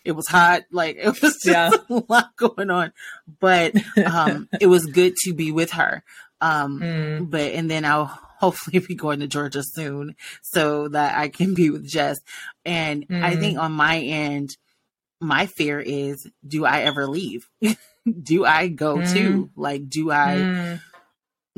it 0.05 0.11
was 0.13 0.27
hot. 0.27 0.63
Like 0.71 0.97
it 0.97 1.21
was 1.21 1.37
yeah. 1.45 1.69
a 1.89 2.03
lot 2.07 2.35
going 2.35 2.69
on, 2.69 2.93
but 3.39 3.73
um, 4.05 4.49
it 4.59 4.67
was 4.67 4.85
good 4.85 5.15
to 5.23 5.33
be 5.33 5.51
with 5.51 5.71
her. 5.71 6.03
Um, 6.41 6.79
mm. 6.79 7.29
But 7.29 7.53
and 7.53 7.69
then 7.69 7.85
I'll 7.85 8.19
hopefully 8.41 8.79
be 8.79 8.95
going 8.95 9.19
to 9.19 9.27
Georgia 9.27 9.63
soon 9.63 10.15
so 10.41 10.87
that 10.89 11.17
I 11.17 11.29
can 11.29 11.53
be 11.53 11.69
with 11.69 11.87
Jess. 11.87 12.19
And 12.65 13.07
mm. 13.07 13.23
I 13.23 13.35
think 13.35 13.57
on 13.57 13.71
my 13.71 13.99
end, 13.99 14.55
my 15.19 15.45
fear 15.45 15.79
is, 15.79 16.27
do 16.47 16.65
I 16.65 16.81
ever 16.81 17.07
leave? 17.07 17.49
do 18.23 18.45
I 18.45 18.69
go 18.69 18.97
mm. 18.97 19.13
too? 19.13 19.49
Like, 19.55 19.89
do 19.89 20.11
I 20.11 20.35
mm. 20.37 20.81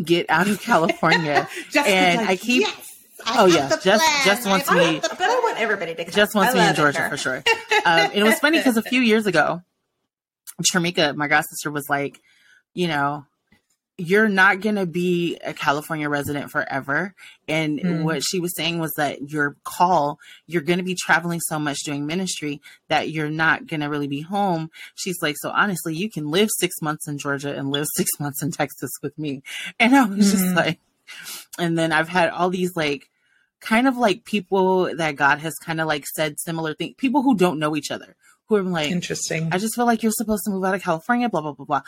get 0.03 0.29
out 0.29 0.47
of 0.47 0.61
California? 0.61 1.47
and 1.75 2.17
like, 2.21 2.29
I 2.29 2.35
keep. 2.35 2.61
Yes 2.61 2.87
oh 3.27 3.45
yeah, 3.45 3.69
just 3.83 4.25
just 4.25 4.47
wants 4.47 4.71
me. 4.71 4.99
But 4.99 5.21
I 5.21 5.39
want 5.39 5.59
everybody 5.59 5.95
to 5.95 6.05
come. 6.05 6.13
Jess 6.13 6.33
wants 6.33 6.53
me 6.53 6.67
in 6.67 6.75
Georgia 6.75 7.07
for 7.09 7.17
sure. 7.17 7.43
Um, 7.85 8.11
it 8.13 8.23
was 8.23 8.39
funny 8.39 8.57
because 8.57 8.77
a 8.77 8.81
few 8.81 9.01
years 9.01 9.25
ago, 9.25 9.61
Shamika, 10.63 11.15
my 11.15 11.27
god 11.27 11.45
sister, 11.45 11.71
was 11.71 11.89
like, 11.89 12.19
you 12.73 12.87
know, 12.87 13.25
you're 14.01 14.27
not 14.27 14.61
going 14.61 14.75
to 14.75 14.87
be 14.87 15.37
a 15.43 15.53
California 15.53 16.09
resident 16.09 16.49
forever. 16.49 17.13
And 17.47 17.79
mm. 17.79 18.03
what 18.03 18.23
she 18.23 18.39
was 18.39 18.51
saying 18.55 18.79
was 18.79 18.91
that 18.97 19.29
your 19.29 19.55
call, 19.63 20.17
you're 20.47 20.63
going 20.63 20.79
to 20.79 20.83
be 20.83 20.95
traveling 20.95 21.39
so 21.39 21.59
much 21.59 21.83
doing 21.83 22.07
ministry 22.07 22.61
that 22.87 23.11
you're 23.11 23.29
not 23.29 23.67
going 23.67 23.81
to 23.81 23.89
really 23.89 24.07
be 24.07 24.21
home. 24.21 24.71
She's 24.95 25.21
like, 25.21 25.35
so 25.37 25.51
honestly, 25.51 25.95
you 25.95 26.09
can 26.09 26.31
live 26.31 26.49
six 26.57 26.81
months 26.81 27.07
in 27.07 27.19
Georgia 27.19 27.55
and 27.55 27.69
live 27.69 27.85
six 27.95 28.09
months 28.19 28.41
in 28.41 28.51
Texas 28.51 28.89
with 29.03 29.17
me. 29.19 29.43
And 29.79 29.95
I 29.95 30.05
was 30.05 30.27
mm. 30.27 30.31
just 30.31 30.55
like, 30.55 30.79
and 31.59 31.77
then 31.77 31.91
I've 31.91 32.09
had 32.09 32.31
all 32.31 32.49
these 32.49 32.75
like, 32.75 33.07
kind 33.59 33.87
of 33.87 33.95
like 33.95 34.23
people 34.23 34.95
that 34.95 35.15
God 35.15 35.37
has 35.37 35.53
kind 35.63 35.79
of 35.79 35.85
like 35.85 36.07
said 36.07 36.39
similar 36.39 36.73
things, 36.73 36.95
people 36.97 37.21
who 37.21 37.35
don't 37.35 37.59
know 37.59 37.75
each 37.75 37.91
other 37.91 38.15
who 38.51 38.57
are 38.57 38.63
like, 38.63 38.91
interesting. 38.91 39.47
I 39.51 39.57
just 39.57 39.75
feel 39.75 39.85
like 39.85 40.03
you're 40.03 40.11
supposed 40.11 40.43
to 40.43 40.51
move 40.51 40.65
out 40.65 40.75
of 40.75 40.83
California, 40.83 41.29
blah, 41.29 41.39
blah, 41.39 41.53
blah, 41.53 41.65
blah. 41.65 41.81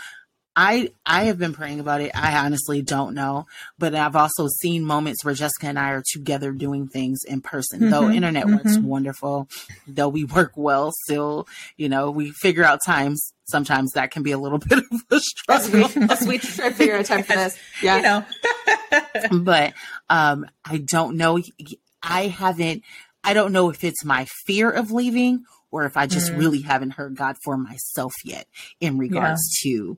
I 0.56 0.92
I 1.06 1.26
have 1.26 1.40
been 1.40 1.54
praying 1.54 1.80
about 1.80 2.02
it. 2.02 2.12
I 2.14 2.38
honestly 2.46 2.82
don't 2.82 3.16
know, 3.16 3.48
but 3.80 3.96
I've 3.96 4.16
also 4.16 4.48
seen 4.48 4.86
moments 4.86 5.26
where 5.26 5.34
Jessica 5.34 5.68
and 5.68 5.80
I 5.80 5.92
are 5.92 6.04
together 6.14 6.52
doing 6.52 6.88
things 6.88 7.20
in 7.28 7.42
person. 7.42 7.80
Mm-hmm, 7.80 7.90
though 7.90 8.10
internet 8.10 8.46
mm-hmm. 8.46 8.56
works 8.56 8.78
wonderful, 8.78 9.48
though 9.88 10.10
we 10.10 10.26
work 10.26 10.54
well 10.56 10.92
still, 11.06 11.48
you 11.76 11.90
know, 11.90 12.12
we 12.12 12.32
figure 12.32 12.64
out 12.64 12.80
times. 12.86 13.34
Sometimes 13.46 13.92
that 13.92 14.12
can 14.12 14.24
be 14.24 14.32
a 14.32 14.38
little 14.38 14.58
bit 14.70 14.80
of 14.80 15.02
a 15.12 15.20
struggle. 15.20 15.86
As 16.10 16.26
we, 16.26 16.38
try 16.38 16.70
to 16.70 16.76
figure 16.76 16.96
out 16.96 17.06
time 17.06 17.24
for 17.24 17.36
this, 17.36 17.58
yeah. 17.82 17.98
You 17.98 18.04
know. 18.04 19.40
but 19.40 19.74
um, 20.10 20.46
I 20.64 20.78
don't 20.78 21.18
know. 21.18 21.40
I 22.02 22.28
haven't. 22.28 22.84
I 23.24 23.34
don't 23.34 23.54
know 23.54 23.70
if 23.70 23.84
it's 23.84 24.04
my 24.06 24.28
fear 24.46 24.70
of 24.70 24.92
leaving 24.92 25.46
or 25.74 25.86
if 25.86 25.98
I 25.98 26.06
just 26.06 26.32
mm. 26.32 26.38
really 26.38 26.62
haven't 26.62 26.92
heard 26.92 27.16
God 27.16 27.36
for 27.44 27.58
myself 27.58 28.14
yet 28.24 28.48
in 28.80 29.00
regards 29.00 29.42
yeah. 29.64 29.72
to 29.72 29.98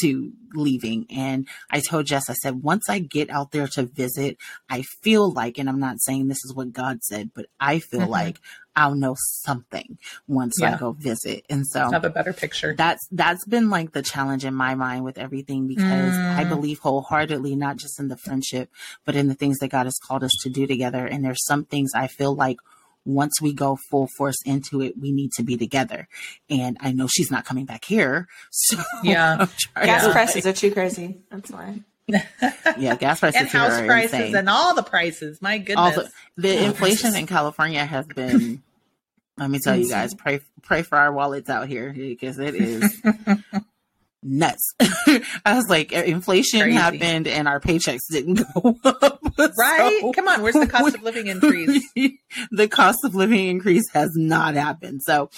to 0.00 0.32
leaving. 0.54 1.06
And 1.10 1.48
I 1.70 1.80
told 1.80 2.06
Jess, 2.06 2.30
I 2.30 2.34
said, 2.34 2.62
once 2.62 2.88
I 2.88 2.98
get 2.98 3.30
out 3.30 3.52
there 3.52 3.68
to 3.68 3.84
visit, 3.84 4.38
I 4.68 4.82
feel 4.82 5.32
like, 5.32 5.58
and 5.58 5.68
I'm 5.68 5.80
not 5.80 6.00
saying 6.00 6.28
this 6.28 6.44
is 6.44 6.54
what 6.54 6.72
God 6.72 7.02
said, 7.02 7.30
but 7.34 7.46
I 7.60 7.78
feel 7.78 8.00
mm-hmm. 8.00 8.10
like 8.10 8.40
I'll 8.76 8.94
know 8.94 9.16
something 9.18 9.98
once 10.28 10.56
yeah. 10.60 10.74
I 10.74 10.78
go 10.78 10.92
visit. 10.92 11.46
And 11.48 11.66
so 11.66 11.90
have 11.90 12.04
a 12.04 12.10
better 12.10 12.34
picture. 12.34 12.74
That's 12.76 13.06
that's 13.10 13.46
been 13.46 13.70
like 13.70 13.92
the 13.92 14.02
challenge 14.02 14.44
in 14.44 14.54
my 14.54 14.74
mind 14.74 15.02
with 15.02 15.16
everything 15.16 15.66
because 15.66 15.82
mm. 15.82 16.36
I 16.36 16.44
believe 16.44 16.80
wholeheartedly, 16.80 17.56
not 17.56 17.78
just 17.78 17.98
in 17.98 18.08
the 18.08 18.18
friendship, 18.18 18.70
but 19.06 19.16
in 19.16 19.28
the 19.28 19.34
things 19.34 19.58
that 19.58 19.68
God 19.70 19.86
has 19.86 19.98
called 20.02 20.22
us 20.22 20.32
to 20.42 20.50
do 20.50 20.66
together. 20.66 21.06
And 21.06 21.24
there's 21.24 21.44
some 21.46 21.64
things 21.64 21.92
I 21.94 22.06
feel 22.06 22.34
like 22.34 22.58
once 23.06 23.40
we 23.40 23.52
go 23.52 23.78
full 23.90 24.08
force 24.18 24.36
into 24.44 24.82
it, 24.82 24.98
we 24.98 25.12
need 25.12 25.30
to 25.32 25.42
be 25.42 25.56
together. 25.56 26.08
And 26.50 26.76
I 26.80 26.92
know 26.92 27.06
she's 27.06 27.30
not 27.30 27.44
coming 27.44 27.64
back 27.64 27.84
here. 27.84 28.28
So 28.50 28.78
yeah, 29.04 29.46
gas 29.76 30.10
prices 30.10 30.44
like, 30.44 30.54
are 30.54 30.56
too 30.56 30.72
crazy. 30.72 31.18
That's 31.30 31.50
why. 31.50 31.80
yeah, 32.08 32.96
gas 32.96 33.20
prices 33.20 33.42
and 33.42 33.48
house 33.48 33.80
prices 33.80 34.14
insane. 34.14 34.36
and 34.36 34.48
all 34.48 34.74
the 34.74 34.82
prices. 34.82 35.40
My 35.42 35.58
goodness, 35.58 35.96
the, 36.36 36.42
the 36.42 36.64
inflation 36.64 37.14
in 37.14 37.26
California 37.26 37.84
has 37.84 38.06
been. 38.06 38.62
let 39.38 39.50
me 39.50 39.58
tell 39.58 39.76
you 39.76 39.88
guys, 39.88 40.14
pray 40.14 40.40
pray 40.62 40.82
for 40.82 40.96
our 40.96 41.12
wallets 41.12 41.50
out 41.50 41.68
here 41.68 41.92
because 41.92 42.38
it 42.38 42.54
is 42.54 43.02
nuts. 44.26 44.74
I 44.80 45.54
was 45.54 45.66
like, 45.68 45.92
inflation 45.92 46.60
Crazy. 46.60 46.76
happened 46.76 47.26
and 47.28 47.46
our 47.48 47.60
paychecks 47.60 48.00
didn't 48.10 48.42
go 48.54 48.76
up. 48.84 49.20
Right? 49.58 49.98
So, 50.00 50.12
Come 50.12 50.28
on, 50.28 50.40
where's 50.42 50.54
the 50.54 50.66
cost 50.66 50.94
of 50.94 51.02
living 51.02 51.26
increase? 51.26 51.82
the 52.50 52.68
cost 52.68 52.98
of 53.04 53.14
living 53.14 53.48
increase 53.48 53.84
has 53.92 54.10
not 54.16 54.54
happened. 54.54 55.02
So, 55.04 55.28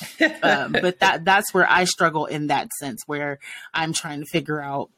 um, 0.42 0.72
but 0.72 1.00
that 1.00 1.24
that's 1.24 1.52
where 1.52 1.68
I 1.68 1.82
struggle 1.84 2.26
in 2.26 2.46
that 2.46 2.68
sense, 2.78 3.02
where 3.06 3.40
I'm 3.74 3.92
trying 3.92 4.20
to 4.20 4.26
figure 4.26 4.60
out 4.60 4.90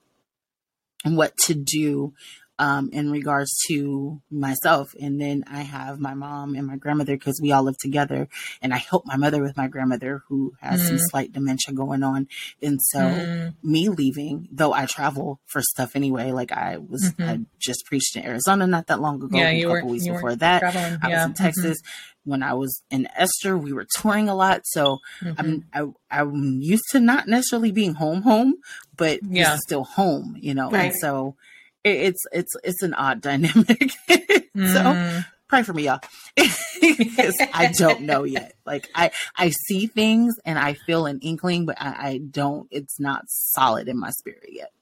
what 1.04 1.34
to 1.46 1.54
do 1.54 2.12
um, 2.60 2.90
in 2.92 3.10
regards 3.10 3.50
to 3.68 4.20
myself. 4.30 4.94
And 5.00 5.18
then 5.18 5.44
I 5.50 5.62
have 5.62 5.98
my 5.98 6.12
mom 6.12 6.54
and 6.54 6.66
my 6.66 6.76
grandmother 6.76 7.16
because 7.16 7.40
we 7.40 7.52
all 7.52 7.62
live 7.62 7.78
together. 7.78 8.28
And 8.60 8.74
I 8.74 8.76
help 8.76 9.06
my 9.06 9.16
mother 9.16 9.42
with 9.42 9.56
my 9.56 9.66
grandmother 9.66 10.22
who 10.28 10.52
has 10.60 10.82
mm. 10.82 10.88
some 10.88 10.98
slight 10.98 11.32
dementia 11.32 11.74
going 11.74 12.02
on. 12.02 12.28
And 12.62 12.78
so 12.82 12.98
mm. 12.98 13.54
me 13.62 13.88
leaving, 13.88 14.46
though 14.52 14.74
I 14.74 14.84
travel 14.84 15.40
for 15.46 15.62
stuff 15.62 15.96
anyway, 15.96 16.32
like 16.32 16.52
I 16.52 16.76
was, 16.76 17.02
mm-hmm. 17.02 17.22
I 17.22 17.40
just 17.58 17.86
preached 17.86 18.14
in 18.14 18.26
Arizona 18.26 18.66
not 18.66 18.88
that 18.88 19.00
long 19.00 19.22
ago, 19.22 19.38
yeah, 19.38 19.48
a 19.48 19.62
couple 19.62 19.76
were, 19.76 19.84
weeks 19.86 20.06
before 20.06 20.36
that. 20.36 20.58
Traveling. 20.58 20.98
I 21.02 21.08
yeah. 21.08 21.16
was 21.16 21.26
in 21.28 21.34
Texas. 21.34 21.80
Mm-hmm. 21.80 22.30
When 22.30 22.42
I 22.42 22.52
was 22.52 22.82
in 22.90 23.08
Esther, 23.16 23.56
we 23.56 23.72
were 23.72 23.86
touring 23.96 24.28
a 24.28 24.34
lot. 24.34 24.60
So 24.66 24.98
mm-hmm. 25.22 25.64
I'm, 25.72 25.94
I, 26.10 26.20
I'm 26.20 26.60
used 26.60 26.84
to 26.90 27.00
not 27.00 27.26
necessarily 27.26 27.72
being 27.72 27.94
home, 27.94 28.20
home, 28.20 28.56
but 28.98 29.20
yeah. 29.26 29.56
still 29.56 29.84
home, 29.84 30.36
you 30.38 30.52
know? 30.52 30.70
Right. 30.70 30.92
And 30.92 30.94
so, 30.94 31.36
it's 31.84 32.24
it's 32.32 32.52
it's 32.62 32.82
an 32.82 32.94
odd 32.94 33.20
dynamic. 33.22 33.92
mm. 34.08 34.72
So 34.72 35.24
pray 35.48 35.62
for 35.62 35.72
me, 35.72 35.84
y'all, 35.84 36.00
because 36.36 37.40
I 37.52 37.72
don't 37.76 38.02
know 38.02 38.24
yet. 38.24 38.54
Like 38.64 38.88
I 38.94 39.10
I 39.36 39.50
see 39.50 39.86
things 39.86 40.36
and 40.44 40.58
I 40.58 40.74
feel 40.74 41.06
an 41.06 41.20
inkling, 41.20 41.66
but 41.66 41.76
I, 41.80 42.08
I 42.08 42.18
don't. 42.18 42.68
It's 42.70 42.98
not 43.00 43.24
solid 43.26 43.88
in 43.88 43.98
my 43.98 44.10
spirit 44.10 44.50
yet. 44.50 44.72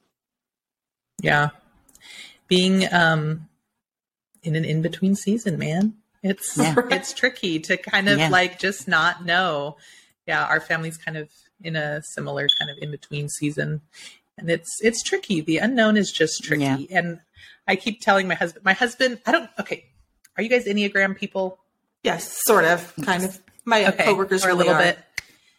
Yeah, 1.21 1.51
being 2.47 2.93
um 2.93 3.49
in 4.43 4.57
an 4.57 4.65
in 4.65 4.83
between 4.83 5.15
season, 5.15 5.59
man. 5.59 5.95
It's 6.23 6.57
yeah. 6.57 6.75
it's 6.91 7.13
tricky 7.13 7.61
to 7.61 7.77
kind 7.77 8.09
of 8.09 8.19
yeah. 8.19 8.29
like 8.29 8.59
just 8.59 8.89
not 8.89 9.25
know. 9.25 9.77
Yeah, 10.27 10.45
our 10.45 10.61
family's 10.61 10.99
kind 10.99 11.17
of 11.17 11.31
in 11.63 11.75
a 11.75 12.03
similar 12.03 12.49
kind 12.59 12.71
of 12.71 12.79
in 12.81 12.91
between 12.91 13.29
season 13.29 13.81
and 14.39 14.51
it's 14.51 14.79
it's 14.81 15.03
tricky. 15.03 15.41
The 15.41 15.59
unknown 15.59 15.97
is 15.97 16.11
just 16.11 16.43
tricky. 16.45 16.65
Yeah. 16.65 16.99
And 16.99 17.21
I 17.67 17.77
keep 17.77 18.01
telling 18.01 18.29
my 18.29 18.35
husband, 18.35 18.65
my 18.65 18.73
husband, 18.73 19.21
I 19.27 19.33
don't. 19.33 19.51
Okay, 19.59 19.85
are 20.37 20.43
you 20.43 20.49
guys 20.49 20.65
Enneagram 20.65 21.17
people? 21.17 21.59
Yes, 22.03 22.41
sort 22.45 22.65
of, 22.65 22.95
kind 23.03 23.25
of. 23.25 23.39
My 23.65 23.87
okay. 23.89 24.05
coworkers 24.05 24.47
or 24.47 24.51
a 24.51 24.55
little 24.55 24.73
are. 24.73 24.79
bit. 24.79 24.99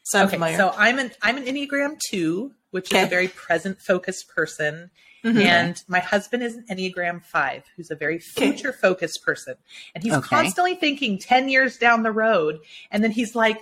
So 0.04 0.24
okay, 0.24 0.32
familiar. 0.32 0.58
so 0.58 0.74
I'm 0.76 0.98
an 0.98 1.12
I'm 1.22 1.38
an 1.38 1.46
Enneagram 1.46 2.00
two, 2.10 2.54
which 2.72 2.92
okay. 2.92 3.02
is 3.02 3.08
a 3.08 3.10
very 3.10 3.28
present 3.28 3.80
focused 3.80 4.30
person. 4.30 4.90
Mm-hmm. 5.24 5.38
And 5.40 5.84
my 5.88 6.00
husband 6.00 6.44
is 6.44 6.56
an 6.56 6.66
Enneagram 6.72 7.24
five, 7.24 7.64
who's 7.76 7.92
a 7.92 7.96
very 7.96 8.20
future 8.20 8.72
focused 8.72 9.22
person. 9.24 9.56
And 9.94 10.04
he's 10.04 10.14
okay. 10.14 10.28
constantly 10.28 10.76
thinking 10.76 11.20
10 11.20 11.50
years 11.50 11.78
down 11.78 12.04
the 12.04 12.12
road. 12.12 12.60
And 12.90 13.04
then 13.04 13.12
he's 13.12 13.36
like, 13.36 13.60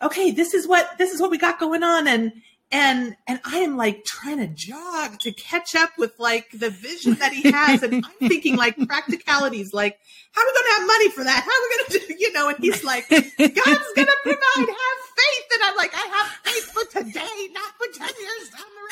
okay, 0.00 0.30
this 0.30 0.54
is 0.54 0.66
what, 0.66 0.96
this 0.96 1.12
is 1.12 1.20
what 1.20 1.30
we 1.30 1.36
got 1.36 1.60
going 1.60 1.82
on. 1.82 2.08
And, 2.08 2.32
and 2.70 3.16
and 3.26 3.40
I 3.44 3.58
am 3.58 3.76
like 3.76 4.04
trying 4.04 4.38
to 4.38 4.46
jog 4.46 5.20
to 5.20 5.32
catch 5.32 5.74
up 5.74 5.90
with 5.98 6.12
like 6.18 6.50
the 6.52 6.70
vision 6.70 7.14
that 7.14 7.32
he 7.32 7.50
has, 7.50 7.82
and 7.82 8.04
I'm 8.04 8.28
thinking 8.28 8.56
like 8.56 8.76
practicalities, 8.86 9.72
like 9.72 9.98
how 10.32 10.42
are 10.42 10.46
we 10.46 10.52
going 10.52 10.66
to 10.66 10.72
have 10.72 10.86
money 10.86 11.10
for 11.10 11.24
that? 11.24 11.44
How 11.44 11.50
are 11.50 11.62
we 11.62 11.76
going 11.76 11.86
to 11.90 12.08
do, 12.08 12.14
you 12.18 12.32
know? 12.32 12.48
And 12.48 12.58
he's 12.58 12.82
like, 12.82 13.08
God's 13.08 13.92
going 13.94 14.08
to 14.08 14.16
provide. 14.22 14.40
Have 14.56 15.00
faith, 15.16 15.46
and 15.54 15.62
I'm 15.62 15.76
like, 15.76 15.92
I 15.94 16.06
have 16.16 16.26
faith 16.42 16.64
for 16.72 16.84
today, 16.98 17.48
not 17.52 17.72
for 17.78 17.86
ten 17.96 18.10
years 18.20 18.50
down 18.50 18.66
the 18.74 18.82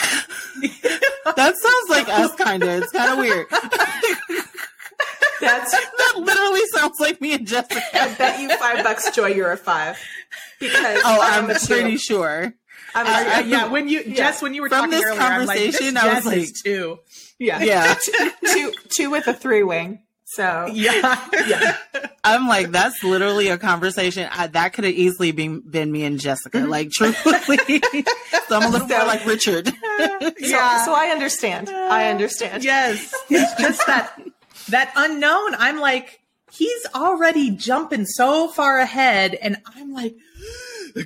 road. 1.26 1.34
that 1.36 1.56
sounds 1.56 1.90
like 1.90 2.08
us, 2.08 2.34
kind 2.36 2.62
of. 2.62 2.82
It's 2.82 2.92
kind 2.92 3.12
of 3.12 3.18
weird. 3.18 3.46
That's 5.40 5.72
that 5.72 6.14
literally 6.18 6.64
sounds 6.72 7.00
like 7.00 7.20
me 7.20 7.34
and 7.34 7.46
Jessica. 7.46 7.82
I 7.92 8.14
bet 8.14 8.40
you 8.40 8.56
five 8.58 8.84
bucks, 8.84 9.10
Joi, 9.10 9.34
you're 9.34 9.50
a 9.50 9.56
five. 9.56 9.98
Because 10.60 11.02
oh, 11.04 11.18
I'm, 11.20 11.50
I'm 11.50 11.56
pretty 11.56 11.96
sure. 11.96 12.54
I'm 12.94 13.06
uh, 13.06 13.46
yeah, 13.46 13.68
when 13.68 13.88
you 13.88 14.02
yeah. 14.06 14.14
just 14.14 14.42
when 14.42 14.54
you 14.54 14.62
were 14.62 14.68
From 14.68 14.90
talking 14.90 15.04
earlier, 15.04 15.18
conversation, 15.18 15.94
like, 15.94 16.04
I 16.04 16.14
was 16.14 16.26
like 16.26 16.48
two. 16.64 16.98
Yeah, 17.38 17.62
yeah, 17.62 17.94
two, 18.46 18.72
two 18.88 19.10
with 19.10 19.26
a 19.26 19.34
three 19.34 19.62
wing. 19.62 20.00
So 20.26 20.66
yeah, 20.72 21.28
yeah. 21.46 21.76
I'm 22.24 22.48
like, 22.48 22.70
that's 22.70 23.02
literally 23.02 23.48
a 23.48 23.58
conversation 23.58 24.28
I, 24.32 24.46
that 24.48 24.72
could 24.72 24.84
have 24.84 24.94
easily 24.94 25.32
been 25.32 25.60
been 25.60 25.92
me 25.92 26.04
and 26.04 26.18
Jessica. 26.18 26.58
Mm-hmm. 26.58 26.70
Like, 26.70 26.90
truly, 26.90 27.12
so 28.48 28.56
I'm 28.56 28.62
a 28.62 28.70
little 28.70 28.88
so, 28.88 28.96
more 28.96 29.06
like 29.06 29.26
Richard. 29.26 29.70
yeah, 30.38 30.78
so, 30.78 30.86
so 30.86 30.94
I 30.94 31.10
understand. 31.12 31.68
I 31.68 32.10
understand. 32.10 32.64
Yes, 32.64 33.14
it's 33.28 33.60
just 33.60 33.86
that 33.86 34.18
that 34.68 34.92
unknown. 34.96 35.54
I'm 35.56 35.80
like, 35.80 36.20
he's 36.50 36.86
already 36.94 37.50
jumping 37.50 38.06
so 38.06 38.48
far 38.48 38.78
ahead, 38.78 39.34
and 39.34 39.58
I'm 39.76 39.92
like 39.92 40.14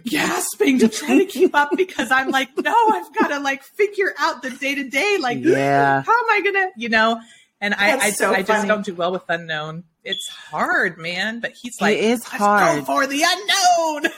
gasping 0.04 0.78
to 0.80 0.88
try 0.88 1.18
to 1.18 1.24
keep 1.26 1.54
up 1.54 1.70
because 1.76 2.10
I'm 2.10 2.30
like, 2.30 2.56
no, 2.58 2.74
I've 2.92 3.14
got 3.14 3.28
to 3.28 3.40
like 3.40 3.62
figure 3.62 4.12
out 4.18 4.42
the 4.42 4.50
day 4.50 4.74
to 4.74 4.88
day. 4.88 5.18
Like, 5.20 5.38
yeah. 5.42 6.02
how 6.02 6.12
am 6.12 6.30
I 6.30 6.40
gonna, 6.44 6.70
you 6.76 6.88
know? 6.88 7.20
And 7.60 7.74
I, 7.74 7.96
I, 7.96 8.10
so 8.10 8.32
I, 8.32 8.42
just 8.42 8.68
don't 8.68 8.84
do 8.84 8.94
well 8.94 9.12
with 9.12 9.24
unknown. 9.28 9.84
It's 10.04 10.28
hard, 10.28 10.98
man. 10.98 11.40
But 11.40 11.52
he's 11.52 11.80
like, 11.80 11.96
it 11.96 12.04
is 12.04 12.22
hard 12.22 12.84
for 12.84 13.06
the 13.06 13.24
unknown. 13.26 14.12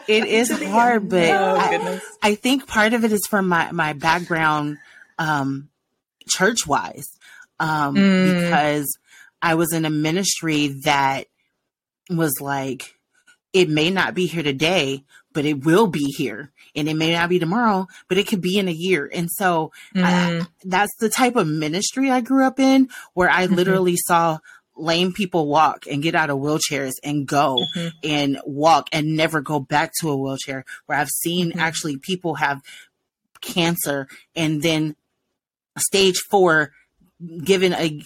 it 0.08 0.24
is 0.24 0.50
hard, 0.62 1.08
but 1.08 1.30
oh, 1.30 1.56
I, 1.58 2.00
I, 2.22 2.34
think 2.34 2.66
part 2.66 2.94
of 2.94 3.04
it 3.04 3.12
is 3.12 3.26
from 3.28 3.48
my 3.48 3.70
my 3.72 3.92
background, 3.92 4.78
um, 5.18 5.68
church 6.28 6.66
wise, 6.66 7.06
um, 7.60 7.94
mm. 7.94 8.40
because 8.40 8.86
I 9.42 9.54
was 9.54 9.72
in 9.72 9.84
a 9.84 9.90
ministry 9.90 10.76
that 10.84 11.24
was 12.10 12.40
like 12.40 12.95
it 13.56 13.70
may 13.70 13.90
not 13.90 14.14
be 14.14 14.26
here 14.26 14.42
today, 14.42 15.02
but 15.32 15.46
it 15.46 15.64
will 15.64 15.86
be 15.86 16.04
here. 16.16 16.52
And 16.74 16.88
it 16.88 16.94
may 16.94 17.12
not 17.12 17.30
be 17.30 17.38
tomorrow, 17.38 17.86
but 18.06 18.18
it 18.18 18.26
could 18.26 18.42
be 18.42 18.58
in 18.58 18.68
a 18.68 18.72
year. 18.72 19.10
And 19.12 19.30
so 19.30 19.72
mm-hmm. 19.94 20.04
I, 20.04 20.46
that's 20.64 20.94
the 20.98 21.08
type 21.08 21.36
of 21.36 21.46
ministry 21.46 22.10
I 22.10 22.20
grew 22.20 22.44
up 22.44 22.60
in 22.60 22.90
where 23.14 23.30
I 23.30 23.46
mm-hmm. 23.46 23.54
literally 23.54 23.96
saw 23.96 24.38
lame 24.76 25.14
people 25.14 25.48
walk 25.48 25.86
and 25.90 26.02
get 26.02 26.14
out 26.14 26.28
of 26.28 26.38
wheelchairs 26.38 26.92
and 27.02 27.26
go 27.26 27.56
mm-hmm. 27.74 27.88
and 28.04 28.38
walk 28.44 28.88
and 28.92 29.16
never 29.16 29.40
go 29.40 29.58
back 29.58 29.92
to 30.00 30.10
a 30.10 30.16
wheelchair 30.16 30.66
where 30.84 30.98
I've 30.98 31.08
seen 31.08 31.50
mm-hmm. 31.50 31.60
actually 31.60 31.96
people 31.96 32.34
have 32.34 32.60
cancer 33.40 34.06
and 34.34 34.60
then 34.60 34.96
stage 35.78 36.18
four 36.18 36.72
given 37.42 37.72
a 37.72 38.02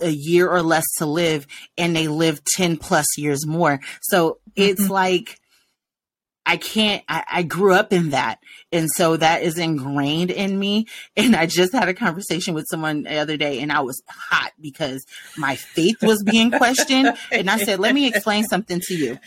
a 0.00 0.10
year 0.10 0.48
or 0.48 0.62
less 0.62 0.84
to 0.98 1.06
live 1.06 1.46
and 1.76 1.94
they 1.94 2.08
live 2.08 2.44
10 2.44 2.76
plus 2.76 3.06
years 3.16 3.46
more. 3.46 3.80
So 4.02 4.38
it's 4.56 4.82
mm-hmm. 4.82 4.92
like 4.92 5.40
I 6.46 6.56
can't, 6.56 7.04
I, 7.08 7.24
I, 7.30 7.42
grew 7.42 7.74
up 7.74 7.92
in 7.92 8.10
that. 8.10 8.38
And 8.72 8.88
so 8.96 9.18
that 9.18 9.42
is 9.42 9.58
ingrained 9.58 10.30
in 10.30 10.58
me. 10.58 10.86
And 11.16 11.36
I 11.36 11.44
just 11.44 11.74
had 11.74 11.88
a 11.88 11.94
conversation 11.94 12.54
with 12.54 12.64
someone 12.70 13.02
the 13.02 13.18
other 13.18 13.36
day 13.36 13.60
and 13.60 13.70
I 13.70 13.80
was 13.80 14.00
hot 14.08 14.52
because 14.58 15.04
my 15.36 15.56
faith 15.56 16.02
was 16.02 16.22
being 16.22 16.50
questioned. 16.50 17.18
and 17.30 17.50
I 17.50 17.58
said, 17.58 17.80
let 17.80 17.94
me 17.94 18.06
explain 18.06 18.44
something 18.44 18.80
to 18.84 18.94
you. 18.94 19.18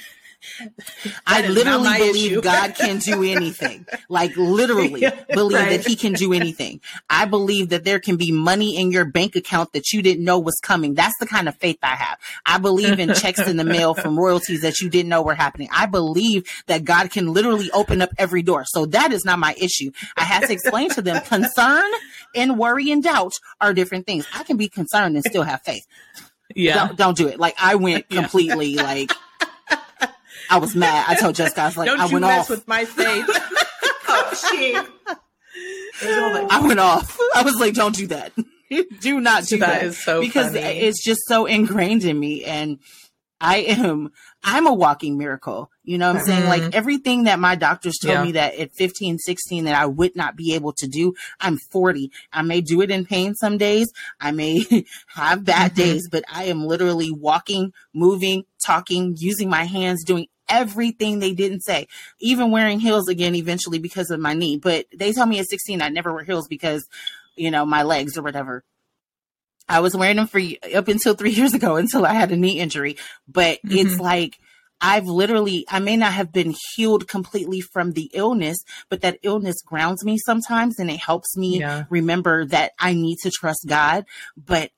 I 1.26 1.48
literally 1.48 1.98
believe. 1.98 2.42
God 2.42 2.76
can 2.76 3.00
do 3.00 3.24
anything. 3.24 3.86
Like 4.10 4.36
literally 4.36 5.02
believe 5.34 5.58
right. 5.58 5.78
that 5.78 5.88
he 5.88 5.96
can 5.96 6.14
do 6.14 6.34
anything. 6.34 6.82
I 7.10 7.26
believe 7.26 7.70
that 7.70 7.84
there 7.84 8.00
can 8.00 8.18
be 8.18 8.32
money 8.32 8.78
in 8.78 8.92
your 8.92 9.06
bank 9.06 9.36
account 9.36 9.74
that 9.74 9.92
you 9.92 10.02
didn't 10.02 10.24
know 10.24 10.40
was 10.40 10.60
coming. 10.62 10.94
That's 10.94 11.18
the 11.20 11.28
kind 11.28 11.48
of 11.48 11.56
faith 11.58 11.80
I 11.84 11.96
have. 11.96 12.18
I 12.46 12.58
believe 12.58 13.00
in 13.00 13.14
checks 13.14 13.40
in 13.40 13.58
the 13.58 13.64
mail 13.64 13.94
from 14.02 14.18
royalties 14.18 14.62
that 14.62 14.80
you 14.80 14.90
didn't 14.90 15.10
know 15.10 15.22
were 15.22 15.36
happening. 15.36 15.70
I 15.72 15.86
believe 15.86 16.44
that 16.68 16.84
God 16.84 17.12
can 17.12 17.34
literally 17.34 17.70
open 17.72 18.02
up 18.02 18.10
every 18.18 18.42
door. 18.42 18.66
So 18.66 18.86
that 18.88 19.12
is 19.12 19.26
not 19.26 19.40
my 19.40 19.56
issue. 19.58 19.92
I 20.18 20.24
had 20.24 20.48
to 20.48 20.54
explain 20.54 20.90
to 20.92 21.02
them 21.02 21.22
concern 21.24 21.90
and 22.36 22.58
worry 22.58 22.92
and 22.92 23.04
doubt 23.04 23.34
are 23.60 23.74
different 23.74 24.06
things. 24.06 24.28
I 24.34 24.44
can 24.44 24.58
be 24.58 24.68
concerned 24.68 25.16
and 25.16 25.24
still 25.24 25.44
have 25.44 25.62
faith. 25.62 25.86
Yeah. 26.56 26.88
Don't, 26.88 26.98
don't 26.98 27.18
do 27.18 27.28
it. 27.28 27.40
Like 27.40 27.56
I 27.60 27.76
went 27.76 28.10
completely 28.10 28.68
yeah. 28.68 28.84
like 28.84 29.12
I 30.52 30.58
was 30.58 30.76
mad. 30.76 31.06
I 31.08 31.16
told 31.16 31.36
Jessica, 31.36 31.62
I 31.62 31.66
was 31.68 31.78
like, 31.78 31.88
Don't 31.88 32.00
I 32.02 32.08
went 32.08 32.26
off. 32.26 32.50
with 32.50 32.68
my 32.68 32.84
faith. 32.84 33.26
oh, 34.10 34.52
she. 34.52 34.78
I 36.04 36.62
went 36.62 36.80
off. 36.80 37.18
I 37.36 37.44
was 37.44 37.56
like, 37.56 37.74
don't 37.74 37.96
do 37.96 38.08
that. 38.08 38.34
do 39.00 39.20
not 39.20 39.46
do 39.46 39.58
that. 39.60 39.82
That 39.82 39.84
is 39.84 40.04
so 40.04 40.20
because 40.20 40.48
funny. 40.48 40.60
it's 40.60 41.04
just 41.04 41.22
so 41.28 41.46
ingrained 41.46 42.04
in 42.04 42.20
me. 42.20 42.44
And 42.44 42.80
I 43.40 43.58
am, 43.58 44.12
I'm 44.44 44.68
a 44.68 44.74
walking 44.74 45.18
miracle. 45.18 45.72
You 45.84 45.98
know 45.98 46.14
what 46.14 46.20
I'm 46.20 46.26
saying? 46.26 46.46
Like 46.46 46.62
mm-hmm. 46.62 46.70
everything 46.74 47.24
that 47.24 47.40
my 47.40 47.56
doctors 47.56 47.98
told 48.02 48.14
yeah. 48.14 48.24
me 48.24 48.32
that 48.34 48.56
at 48.56 48.72
15, 48.74 49.18
16 49.18 49.66
that 49.66 49.76
I 49.76 49.88
would 49.88 50.16
not 50.16 50.36
be 50.36 50.54
able 50.54 50.74
to 50.74 50.88
do. 50.88 51.16
I'm 51.40 51.58
40. 51.58 52.12
I 52.32 52.44
may 52.44 52.62
do 52.62 52.82
it 52.82 52.92
in 52.92 53.06
pain 53.06 53.34
some 53.36 53.58
days. 53.58 53.92
I 54.20 54.32
may 54.32 54.64
have 55.08 55.44
bad 55.44 55.72
mm-hmm. 55.72 55.82
days, 55.82 56.08
but 56.10 56.24
I 56.32 56.46
am 56.46 56.66
literally 56.66 57.12
walking, 57.12 57.74
moving, 57.94 58.44
talking, 58.66 59.16
using 59.18 59.50
my 59.50 59.64
hands, 59.64 60.04
doing 60.04 60.28
everything 60.52 61.18
they 61.18 61.34
didn't 61.34 61.62
say, 61.62 61.88
even 62.20 62.52
wearing 62.52 62.80
heels 62.80 63.08
again 63.08 63.34
eventually 63.34 63.80
because 63.80 64.12
of 64.12 64.20
my 64.20 64.34
knee. 64.34 64.58
But 64.58 64.86
they 64.94 65.14
told 65.14 65.30
me 65.30 65.40
at 65.40 65.50
16 65.50 65.82
I 65.82 65.90
never 65.90 66.14
wear 66.14 66.24
heels 66.24 66.48
because, 66.48 66.88
you 67.36 67.50
know, 67.50 67.66
my 67.66 67.84
legs 67.84 68.18
or 68.18 68.22
whatever. 68.22 68.64
I 69.70 69.80
was 69.80 69.96
wearing 69.96 70.18
them 70.18 70.28
for 70.28 70.42
up 70.76 70.90
until 70.90 71.14
three 71.14 71.32
years 71.32 71.54
ago 71.54 71.78
until 71.78 72.06
I 72.06 72.14
had 72.14 72.32
a 72.32 72.38
knee 72.38 72.60
injury. 72.60 72.98
But 73.28 73.60
mm-hmm. 73.66 73.78
it's 73.78 74.00
like, 74.00 74.38
I've 74.84 75.06
literally, 75.06 75.66
I 75.70 75.80
may 75.80 75.96
not 75.96 76.14
have 76.14 76.34
been 76.34 76.56
healed 76.76 77.08
completely 77.08 77.62
from 77.62 77.92
the 77.92 78.10
illness, 78.14 78.58
but 78.90 79.02
that 79.02 79.20
illness 79.22 79.62
grounds 79.62 80.04
me 80.04 80.18
sometimes 80.18 80.80
and 80.80 80.90
it 80.90 81.00
helps 81.00 81.38
me 81.38 81.60
yeah. 81.60 81.86
remember 81.90 82.46
that 82.48 82.72
I 82.80 82.94
need 82.94 83.18
to 83.22 83.30
trust 83.30 83.66
God. 83.68 84.06
But 84.36 84.72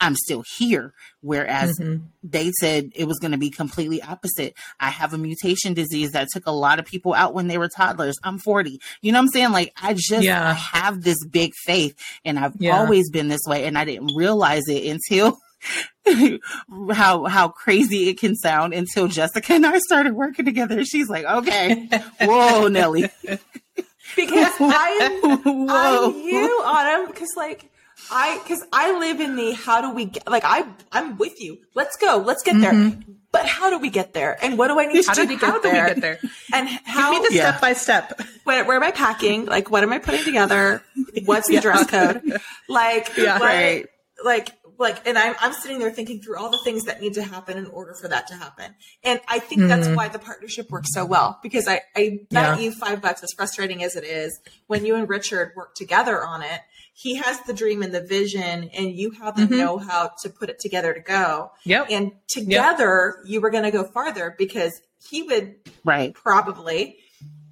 I'm 0.00 0.14
still 0.14 0.44
here. 0.56 0.92
Whereas 1.20 1.78
mm-hmm. 1.78 2.04
they 2.22 2.52
said 2.60 2.90
it 2.94 3.06
was 3.06 3.18
going 3.18 3.32
to 3.32 3.38
be 3.38 3.50
completely 3.50 4.00
opposite. 4.00 4.54
I 4.78 4.90
have 4.90 5.12
a 5.12 5.18
mutation 5.18 5.74
disease 5.74 6.12
that 6.12 6.28
took 6.32 6.46
a 6.46 6.52
lot 6.52 6.78
of 6.78 6.84
people 6.84 7.14
out 7.14 7.34
when 7.34 7.48
they 7.48 7.58
were 7.58 7.68
toddlers. 7.68 8.16
I'm 8.22 8.38
40. 8.38 8.80
You 9.02 9.12
know 9.12 9.18
what 9.18 9.22
I'm 9.22 9.28
saying? 9.28 9.52
Like 9.52 9.72
I 9.80 9.94
just 9.94 10.24
yeah. 10.24 10.54
have 10.54 11.02
this 11.02 11.24
big 11.26 11.52
faith 11.64 11.98
and 12.24 12.38
I've 12.38 12.54
yeah. 12.58 12.78
always 12.78 13.10
been 13.10 13.28
this 13.28 13.42
way 13.46 13.66
and 13.66 13.76
I 13.76 13.84
didn't 13.84 14.14
realize 14.14 14.68
it 14.68 14.86
until 14.86 15.38
how 16.92 17.24
how 17.24 17.48
crazy 17.48 18.08
it 18.08 18.18
can 18.18 18.36
sound 18.36 18.72
until 18.72 19.08
Jessica 19.08 19.54
and 19.54 19.66
I 19.66 19.78
started 19.78 20.14
working 20.14 20.44
together. 20.44 20.84
She's 20.84 21.08
like, 21.08 21.24
"Okay, 21.24 21.88
whoa, 22.20 22.68
Nelly." 22.68 23.10
because 24.16 24.52
I 24.60 25.20
I'm 25.44 26.14
you, 26.14 26.62
Autumn, 26.64 27.10
because 27.10 27.30
like 27.36 27.70
I 28.10 28.38
because 28.42 28.64
I 28.72 28.98
live 28.98 29.20
in 29.20 29.36
the 29.36 29.52
how 29.52 29.80
do 29.80 29.94
we 29.94 30.06
get 30.06 30.28
like 30.28 30.44
I 30.44 30.64
I'm 30.92 31.16
with 31.18 31.40
you. 31.40 31.58
Let's 31.74 31.96
go. 31.96 32.22
Let's 32.24 32.42
get 32.42 32.56
mm-hmm. 32.56 32.88
there. 32.88 32.98
But 33.30 33.46
how 33.46 33.68
do 33.68 33.78
we 33.78 33.90
get 33.90 34.14
there? 34.14 34.42
And 34.42 34.56
what 34.56 34.68
do 34.68 34.80
I 34.80 34.86
need 34.86 35.02
to 35.02 35.08
how 35.08 35.14
do? 35.14 35.26
Do 35.26 35.36
how 35.36 35.60
do 35.60 35.68
we 35.68 35.74
get 35.74 36.00
there? 36.00 36.18
And 36.52 36.68
how? 36.84 37.12
Give 37.12 37.22
me 37.22 37.28
the 37.28 37.34
yeah. 37.34 37.50
step 37.50 37.60
by 37.60 37.72
step. 37.74 38.20
Where, 38.44 38.64
where, 38.64 38.76
am 38.76 38.82
I 38.82 38.90
packing? 38.90 39.44
Like, 39.44 39.70
what 39.70 39.82
am 39.82 39.92
I 39.92 39.98
putting 39.98 40.24
together? 40.24 40.82
What's 41.26 41.46
the 41.46 41.54
yeah. 41.54 41.60
dress 41.60 41.86
code? 41.86 42.22
Like, 42.68 43.14
yeah, 43.18 43.38
right. 43.38 43.86
Like, 44.24 44.56
like, 44.78 45.06
and 45.06 45.18
I'm 45.18 45.34
I'm 45.40 45.52
sitting 45.52 45.78
there 45.78 45.90
thinking 45.90 46.22
through 46.22 46.38
all 46.38 46.50
the 46.50 46.60
things 46.64 46.84
that 46.84 47.02
need 47.02 47.14
to 47.14 47.22
happen 47.22 47.58
in 47.58 47.66
order 47.66 47.94
for 47.94 48.08
that 48.08 48.28
to 48.28 48.34
happen. 48.34 48.74
And 49.04 49.20
I 49.28 49.40
think 49.40 49.60
mm-hmm. 49.60 49.68
that's 49.68 49.88
why 49.88 50.08
the 50.08 50.18
partnership 50.18 50.70
works 50.70 50.94
so 50.94 51.04
well 51.04 51.38
because 51.42 51.68
I 51.68 51.82
I 51.94 52.20
bet 52.30 52.58
yeah. 52.58 52.58
you 52.58 52.72
five 52.72 53.02
bucks, 53.02 53.22
as 53.22 53.32
frustrating 53.36 53.84
as 53.84 53.94
it 53.94 54.04
is, 54.04 54.40
when 54.68 54.86
you 54.86 54.94
and 54.94 55.06
Richard 55.06 55.52
work 55.54 55.74
together 55.74 56.24
on 56.24 56.42
it 56.42 56.62
he 56.98 57.14
has 57.14 57.40
the 57.42 57.52
dream 57.52 57.80
and 57.82 57.94
the 57.94 58.00
vision 58.00 58.68
and 58.74 58.90
you 58.90 59.12
have 59.12 59.36
the 59.36 59.42
mm-hmm. 59.42 59.56
know-how 59.56 60.10
to 60.20 60.28
put 60.28 60.50
it 60.50 60.58
together 60.58 60.92
to 60.92 60.98
go. 60.98 61.52
Yep. 61.62 61.86
And 61.90 62.10
together 62.26 63.18
yep. 63.18 63.30
you 63.30 63.40
were 63.40 63.50
going 63.50 63.62
to 63.62 63.70
go 63.70 63.84
farther 63.84 64.34
because 64.36 64.72
he 65.08 65.22
would 65.22 65.54
right 65.84 66.12
probably 66.12 66.96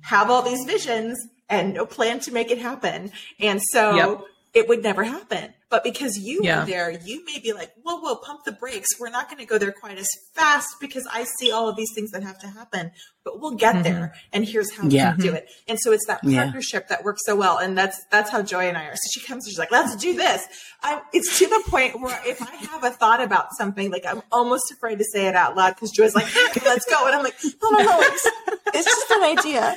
have 0.00 0.30
all 0.30 0.42
these 0.42 0.64
visions 0.64 1.16
and 1.48 1.74
no 1.74 1.86
plan 1.86 2.18
to 2.20 2.32
make 2.32 2.50
it 2.50 2.58
happen. 2.58 3.12
And 3.38 3.62
so 3.62 3.94
yep. 3.94 4.20
it 4.52 4.68
would 4.68 4.82
never 4.82 5.04
happen. 5.04 5.54
But 5.68 5.82
because 5.82 6.16
you 6.16 6.42
yeah. 6.44 6.60
were 6.60 6.66
there, 6.66 6.90
you 6.92 7.24
may 7.24 7.40
be 7.40 7.52
like, 7.52 7.72
whoa, 7.82 7.96
whoa, 7.96 8.14
pump 8.16 8.44
the 8.44 8.52
brakes. 8.52 8.86
We're 9.00 9.10
not 9.10 9.28
going 9.28 9.38
to 9.38 9.46
go 9.46 9.58
there 9.58 9.72
quite 9.72 9.98
as 9.98 10.08
fast 10.32 10.76
because 10.80 11.08
I 11.12 11.24
see 11.24 11.50
all 11.50 11.68
of 11.68 11.76
these 11.76 11.92
things 11.92 12.12
that 12.12 12.22
have 12.22 12.38
to 12.40 12.46
happen, 12.46 12.92
but 13.24 13.40
we'll 13.40 13.56
get 13.56 13.74
mm-hmm. 13.74 13.82
there. 13.82 14.14
And 14.32 14.44
here's 14.44 14.72
how 14.72 14.86
yeah. 14.86 15.16
we 15.16 15.22
do 15.24 15.34
it. 15.34 15.48
And 15.66 15.76
so 15.80 15.90
it's 15.90 16.06
that 16.06 16.22
partnership 16.22 16.84
yeah. 16.84 16.96
that 16.96 17.04
works 17.04 17.22
so 17.26 17.34
well. 17.34 17.58
And 17.58 17.76
that's, 17.76 18.04
that's 18.12 18.30
how 18.30 18.42
Joi 18.42 18.68
and 18.68 18.78
I 18.78 18.84
are. 18.84 18.94
So 18.94 19.10
she 19.10 19.26
comes 19.26 19.44
and 19.44 19.50
she's 19.50 19.58
like, 19.58 19.72
let's 19.72 19.96
do 19.96 20.14
this. 20.14 20.46
I, 20.82 21.02
it's 21.12 21.36
to 21.40 21.46
the 21.48 21.64
point 21.68 22.00
where 22.00 22.20
if 22.24 22.40
I 22.40 22.54
have 22.54 22.84
a 22.84 22.90
thought 22.90 23.20
about 23.20 23.48
something, 23.58 23.90
like 23.90 24.06
I'm 24.06 24.22
almost 24.30 24.70
afraid 24.70 24.98
to 24.98 25.04
say 25.04 25.26
it 25.26 25.34
out 25.34 25.56
loud 25.56 25.74
because 25.74 25.90
Joi's 25.90 26.14
like, 26.14 26.32
let's 26.64 26.84
go. 26.84 27.06
And 27.06 27.16
I'm 27.16 27.24
like, 27.24 27.34
no, 27.42 27.70
no, 27.70 27.78
no, 27.82 27.98
it's, 28.02 28.30
it's 28.72 28.84
just 28.84 29.10
an 29.10 29.22
idea. 29.24 29.76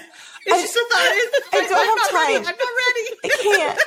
It's 0.50 0.58
I, 0.58 0.62
just 0.62 0.76
a 0.76 0.86
thought. 0.90 1.14
I, 1.54 1.68
don't 1.70 1.88
have 1.90 2.04
time. 2.10 2.42
I'm 2.42 2.58
not 2.58 2.74
ready. 2.84 3.06
I 3.24 3.30
can't. 3.44 3.80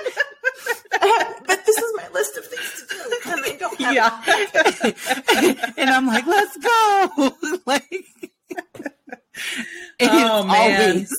Have, 1.02 1.36
but 1.46 1.66
this 1.66 1.76
is 1.76 1.92
my 1.96 2.08
list 2.12 2.36
of 2.36 2.46
things 2.46 2.70
to 2.78 2.94
do, 2.94 2.98
and 3.32 3.40
I 3.44 3.56
don't 3.56 3.80
have. 3.80 3.94
Yeah. 3.94 5.72
and 5.76 5.90
I'm 5.90 6.06
like, 6.06 6.26
let's 6.26 6.56
go. 6.58 7.32
like, 7.66 8.04
oh 10.00 10.44
man. 10.44 10.90
Always, 10.90 11.12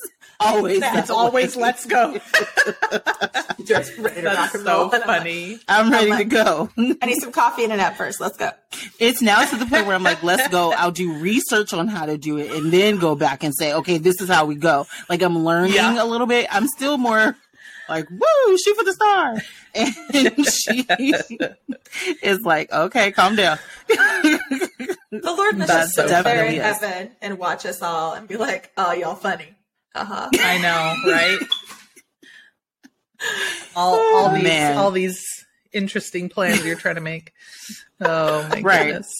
always. 0.45 0.79
That's 0.79 1.09
always 1.09 1.55
let's 1.55 1.85
go. 1.85 2.19
Just 3.65 3.97
ready 3.97 4.15
to 4.15 4.21
That's 4.21 4.37
rock 4.37 4.53
and 4.53 4.65
roll. 4.65 4.91
So 4.91 5.01
funny. 5.01 5.59
I'm 5.67 5.91
ready 5.91 6.05
I'm 6.05 6.09
like, 6.09 6.29
to 6.29 6.35
go. 6.35 6.69
I 7.01 7.05
need 7.05 7.19
some 7.21 7.31
coffee 7.31 7.63
and 7.63 7.73
a 7.73 7.77
nap 7.77 7.95
first. 7.95 8.19
Let's 8.19 8.37
go. 8.37 8.51
It's 8.99 9.21
now 9.21 9.45
to 9.45 9.55
the 9.55 9.65
point 9.65 9.85
where 9.85 9.95
I'm 9.95 10.03
like, 10.03 10.23
let's 10.23 10.47
go. 10.49 10.71
I'll 10.73 10.91
do 10.91 11.13
research 11.13 11.73
on 11.73 11.87
how 11.87 12.05
to 12.05 12.17
do 12.17 12.37
it 12.37 12.51
and 12.51 12.71
then 12.71 12.97
go 12.97 13.15
back 13.15 13.43
and 13.43 13.53
say, 13.55 13.73
okay, 13.73 13.97
this 13.97 14.19
is 14.21 14.29
how 14.29 14.45
we 14.45 14.55
go. 14.55 14.85
Like 15.09 15.21
I'm 15.21 15.43
learning 15.43 15.73
yeah. 15.73 16.01
a 16.01 16.05
little 16.05 16.27
bit. 16.27 16.47
I'm 16.51 16.67
still 16.67 16.97
more 16.97 17.35
like, 17.89 18.09
woo, 18.09 18.57
shoot 18.57 18.75
for 18.77 18.83
the 18.83 18.93
star. 18.93 19.41
And 19.75 20.45
she 20.47 20.85
is 22.21 22.41
like, 22.41 22.71
okay, 22.71 23.11
calm 23.11 23.35
down. 23.35 23.57
the 23.87 25.33
Lord 25.35 25.57
must 25.57 25.71
just 25.71 25.95
sit 25.95 26.09
there 26.09 26.45
in 26.45 26.61
heaven 26.61 27.09
and 27.23 27.39
watch 27.39 27.65
us 27.65 27.81
all 27.81 28.13
and 28.13 28.27
be 28.27 28.37
like, 28.37 28.71
oh, 28.77 28.93
y'all 28.93 29.15
funny. 29.15 29.55
Uh-huh. 29.95 30.29
I 30.39 30.57
know, 30.57 31.11
right? 31.11 31.37
all, 33.75 33.95
all 33.95 34.29
oh, 34.29 34.33
these, 34.33 34.43
man. 34.43 34.77
all 34.77 34.91
these 34.91 35.23
interesting 35.71 36.29
plans 36.29 36.65
you're 36.65 36.75
trying 36.75 36.95
to 36.95 37.01
make. 37.01 37.33
Oh 38.01 38.47
my 38.49 38.61
right. 38.61 38.85
goodness. 38.85 39.11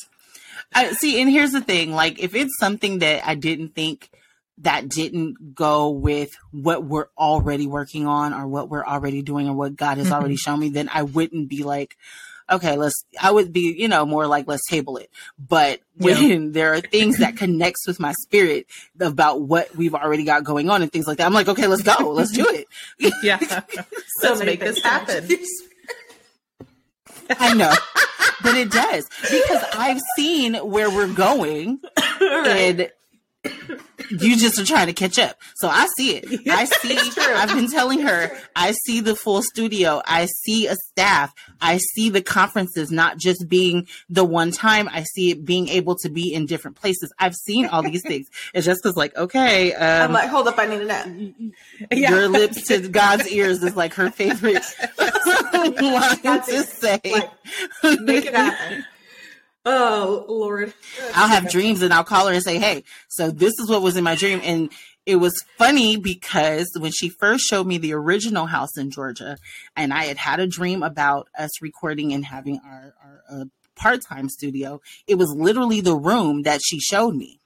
I 0.76 0.92
see, 0.94 1.22
and 1.22 1.30
here's 1.30 1.52
the 1.52 1.62
thing: 1.62 1.92
like, 1.92 2.20
if 2.20 2.36
it's 2.36 2.58
something 2.60 3.00
that 3.00 3.26
I 3.28 3.36
didn't 3.36 3.76
think 3.76 4.10
that 4.60 4.88
didn't 4.88 5.56
go 5.56 5.90
with 5.90 6.36
what 6.52 6.84
we're 6.84 7.08
already 7.18 7.68
working 7.68 8.08
on, 8.08 8.34
or 8.34 8.48
what 8.48 8.70
we're 8.70 8.86
already 8.86 9.22
doing, 9.22 9.48
or 9.48 9.54
what 9.54 9.76
God 9.76 9.98
has 9.98 10.08
mm-hmm. 10.08 10.16
already 10.16 10.36
shown 10.36 10.60
me, 10.60 10.70
then 10.70 10.90
I 10.92 11.04
wouldn't 11.04 11.50
be 11.50 11.64
like, 11.64 11.96
okay, 12.54 12.78
let's, 12.78 13.06
I 13.22 13.32
would 13.32 13.54
be, 13.54 13.76
you 13.78 13.88
know, 13.88 14.06
more 14.06 14.28
like, 14.28 14.48
let's 14.48 14.68
table 14.68 14.98
it. 14.98 15.10
But 15.38 15.82
when 15.98 16.30
yeah. 16.30 16.48
there 16.52 16.74
are 16.74 16.82
things 16.82 17.18
that 17.20 17.38
connects 17.38 17.88
with 17.88 18.00
my 18.00 18.14
spirit 18.14 18.68
about 19.00 19.42
what 19.42 19.76
we've 19.76 19.96
already 19.96 20.24
got 20.24 20.44
going 20.44 20.70
on 20.70 20.82
and 20.82 20.92
things 20.92 21.08
like 21.08 21.18
that, 21.18 21.26
I'm 21.26 21.34
like, 21.34 21.48
okay, 21.48 21.68
let's 21.68 21.84
go. 21.84 22.12
Let's 22.12 22.32
do 22.32 22.46
it. 22.48 22.68
Yeah. 23.24 23.40
so 24.20 24.30
let's 24.30 24.44
make 24.44 24.60
this 24.60 24.82
happen. 24.82 25.28
I 27.30 27.54
know. 27.54 27.74
but 28.42 28.56
it 28.56 28.72
does 28.72 29.08
because 29.22 29.64
I've 29.74 30.02
seen 30.16 30.56
where 30.56 30.90
we're 30.90 31.14
going 31.14 31.80
right. 32.20 32.48
and 32.48 32.92
you 34.10 34.38
just 34.38 34.60
are 34.60 34.66
trying 34.66 34.88
to 34.88 34.94
catch 34.94 35.20
up. 35.20 35.38
So 35.56 35.68
I 35.68 35.88
see 35.98 36.16
it. 36.16 36.48
I 36.48 36.66
see. 36.66 36.98
I've 37.20 37.50
been 37.50 37.70
telling 37.70 38.00
her. 38.02 38.32
I 38.56 38.72
see 38.86 39.02
the 39.02 39.16
full 39.16 39.42
studio. 39.42 40.02
I 40.06 40.26
see 40.26 40.68
a 40.68 40.76
staff. 40.76 41.34
I 41.62 41.78
see 41.78 42.10
the 42.10 42.22
conferences 42.22 42.92
not 42.92 43.18
just 43.18 43.48
being 43.50 43.88
the 44.10 44.24
one 44.24 44.52
time. 44.52 44.90
I 44.92 45.04
see 45.04 45.32
it 45.32 45.46
being 45.46 45.68
able 45.70 45.96
to 45.98 46.10
be 46.10 46.34
in 46.34 46.46
different 46.46 46.78
places. 46.78 47.14
I've 47.20 47.36
seen 47.36 47.66
all 47.66 47.82
these 47.82 48.04
things. 48.04 48.28
It's 48.54 48.66
just 48.66 48.82
because, 48.84 48.96
like, 48.96 49.16
okay. 49.18 49.74
Um, 49.74 50.10
I'm 50.10 50.14
like, 50.14 50.30
hold 50.30 50.48
up, 50.48 50.58
I 50.58 50.66
need 50.66 50.80
to 50.80 50.86
know. 50.86 51.34
Yeah. 51.92 52.12
Your 52.12 52.28
lips 52.28 52.68
to 52.68 52.88
God's 52.88 53.28
ears 53.30 53.64
is 53.64 53.76
like 53.76 53.94
her 53.96 54.10
favorite 54.10 54.64
line 54.98 56.22
to 56.22 56.64
say. 56.64 57.00
Like, 57.06 57.32
make 58.02 58.26
it 58.26 58.34
happen. 58.34 58.86
Oh 59.66 60.26
Lord. 60.28 60.74
I'll 61.16 61.30
have 61.30 61.50
dreams 61.50 61.82
and 61.82 61.94
I'll 61.94 62.04
call 62.04 62.28
her 62.28 62.34
and 62.34 62.44
say, 62.44 62.60
Hey, 62.60 62.84
so 63.08 63.32
this 63.32 63.54
is 63.60 63.70
what 63.70 63.82
was 63.82 63.96
in 63.96 64.04
my 64.04 64.16
dream. 64.16 64.42
And 64.44 64.72
it 65.06 65.18
was 65.18 65.34
funny 65.58 65.98
because 65.98 66.70
when 66.78 66.92
she 66.92 67.10
first 67.10 67.46
showed 67.46 67.68
me 67.68 67.78
the 67.78 67.94
original 67.94 68.46
house 68.46 68.78
in 68.78 68.90
Georgia, 68.90 69.38
and 69.76 69.94
I 69.94 70.06
had 70.06 70.18
had 70.18 70.40
a 70.40 70.48
dream 70.48 70.82
about 70.82 71.28
us 71.38 71.62
recording 71.62 72.14
and 72.14 72.26
having 72.26 72.60
our, 72.66 72.94
our 73.04 73.24
uh, 73.30 73.46
part 73.76 74.02
time 74.02 74.30
studio, 74.30 74.82
it 75.08 75.16
was 75.16 75.34
literally 75.36 75.82
the 75.82 75.96
room 75.96 76.44
that 76.44 76.62
she 76.64 76.80
showed 76.80 77.16
me. 77.16 77.40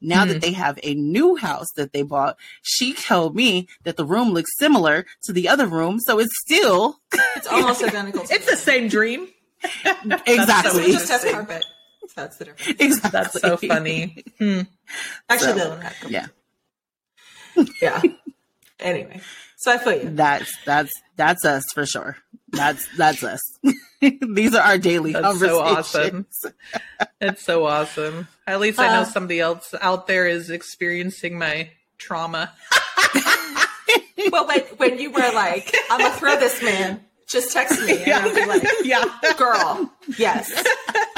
Now 0.00 0.22
mm-hmm. 0.22 0.32
that 0.32 0.42
they 0.42 0.52
have 0.52 0.78
a 0.82 0.94
new 0.94 1.36
house 1.36 1.68
that 1.76 1.92
they 1.92 2.02
bought, 2.02 2.36
she 2.62 2.92
told 2.92 3.36
me 3.36 3.68
that 3.84 3.96
the 3.96 4.04
room 4.04 4.30
looks 4.30 4.50
similar 4.58 5.06
to 5.24 5.32
the 5.32 5.48
other 5.48 5.66
room. 5.66 6.00
So 6.00 6.18
it's 6.18 6.34
still. 6.40 6.98
It's 7.36 7.46
almost 7.46 7.82
identical. 7.82 8.22
it's 8.30 8.50
the 8.50 8.56
same 8.56 8.88
dream. 8.88 9.28
Exactly. 10.26 10.92
So 10.92 10.98
Jess 10.98 11.10
has 11.10 11.32
carpet. 11.32 11.64
That's 12.16 12.36
the 12.38 12.46
difference. 12.46 12.80
Exactly. 12.80 13.10
That's 13.12 13.40
so 13.40 13.56
funny. 13.56 14.24
Hmm. 14.38 14.62
Actually, 15.28 15.52
so, 15.52 15.54
they 15.54 15.64
don't 15.64 15.82
have. 15.82 16.10
Yeah. 16.10 16.26
Yeah. 17.80 18.02
anyway, 18.80 19.20
so 19.56 19.72
I 19.72 19.78
feel 19.78 20.02
you. 20.02 20.10
That's 20.10 20.52
that's 20.64 20.92
that's 21.16 21.44
us 21.44 21.64
for 21.74 21.86
sure. 21.86 22.16
That's 22.48 22.86
that's 22.96 23.22
us. 23.22 23.40
These 24.00 24.54
are 24.54 24.62
our 24.62 24.78
daily 24.78 25.12
that's 25.12 25.24
conversations. 25.24 26.26
So 26.40 26.48
awesome. 26.48 27.10
it's 27.20 27.42
so 27.42 27.66
awesome. 27.66 28.28
At 28.46 28.60
least 28.60 28.78
I 28.78 28.88
know 28.88 29.02
uh, 29.02 29.04
somebody 29.04 29.40
else 29.40 29.74
out 29.80 30.06
there 30.06 30.26
is 30.26 30.50
experiencing 30.50 31.38
my 31.38 31.70
trauma. 31.98 32.52
well, 34.32 34.46
when, 34.46 34.60
when 34.78 34.98
you 34.98 35.10
were 35.10 35.30
like, 35.32 35.74
I'm 35.90 36.00
gonna 36.00 36.14
throw 36.14 36.36
this 36.38 36.62
man 36.62 37.04
just 37.30 37.52
text 37.52 37.80
me 37.82 37.98
and 37.98 38.06
yeah. 38.06 38.34
Be 38.34 38.44
like, 38.46 38.62
yeah, 38.84 39.04
girl, 39.38 39.90
yes. 40.18 40.64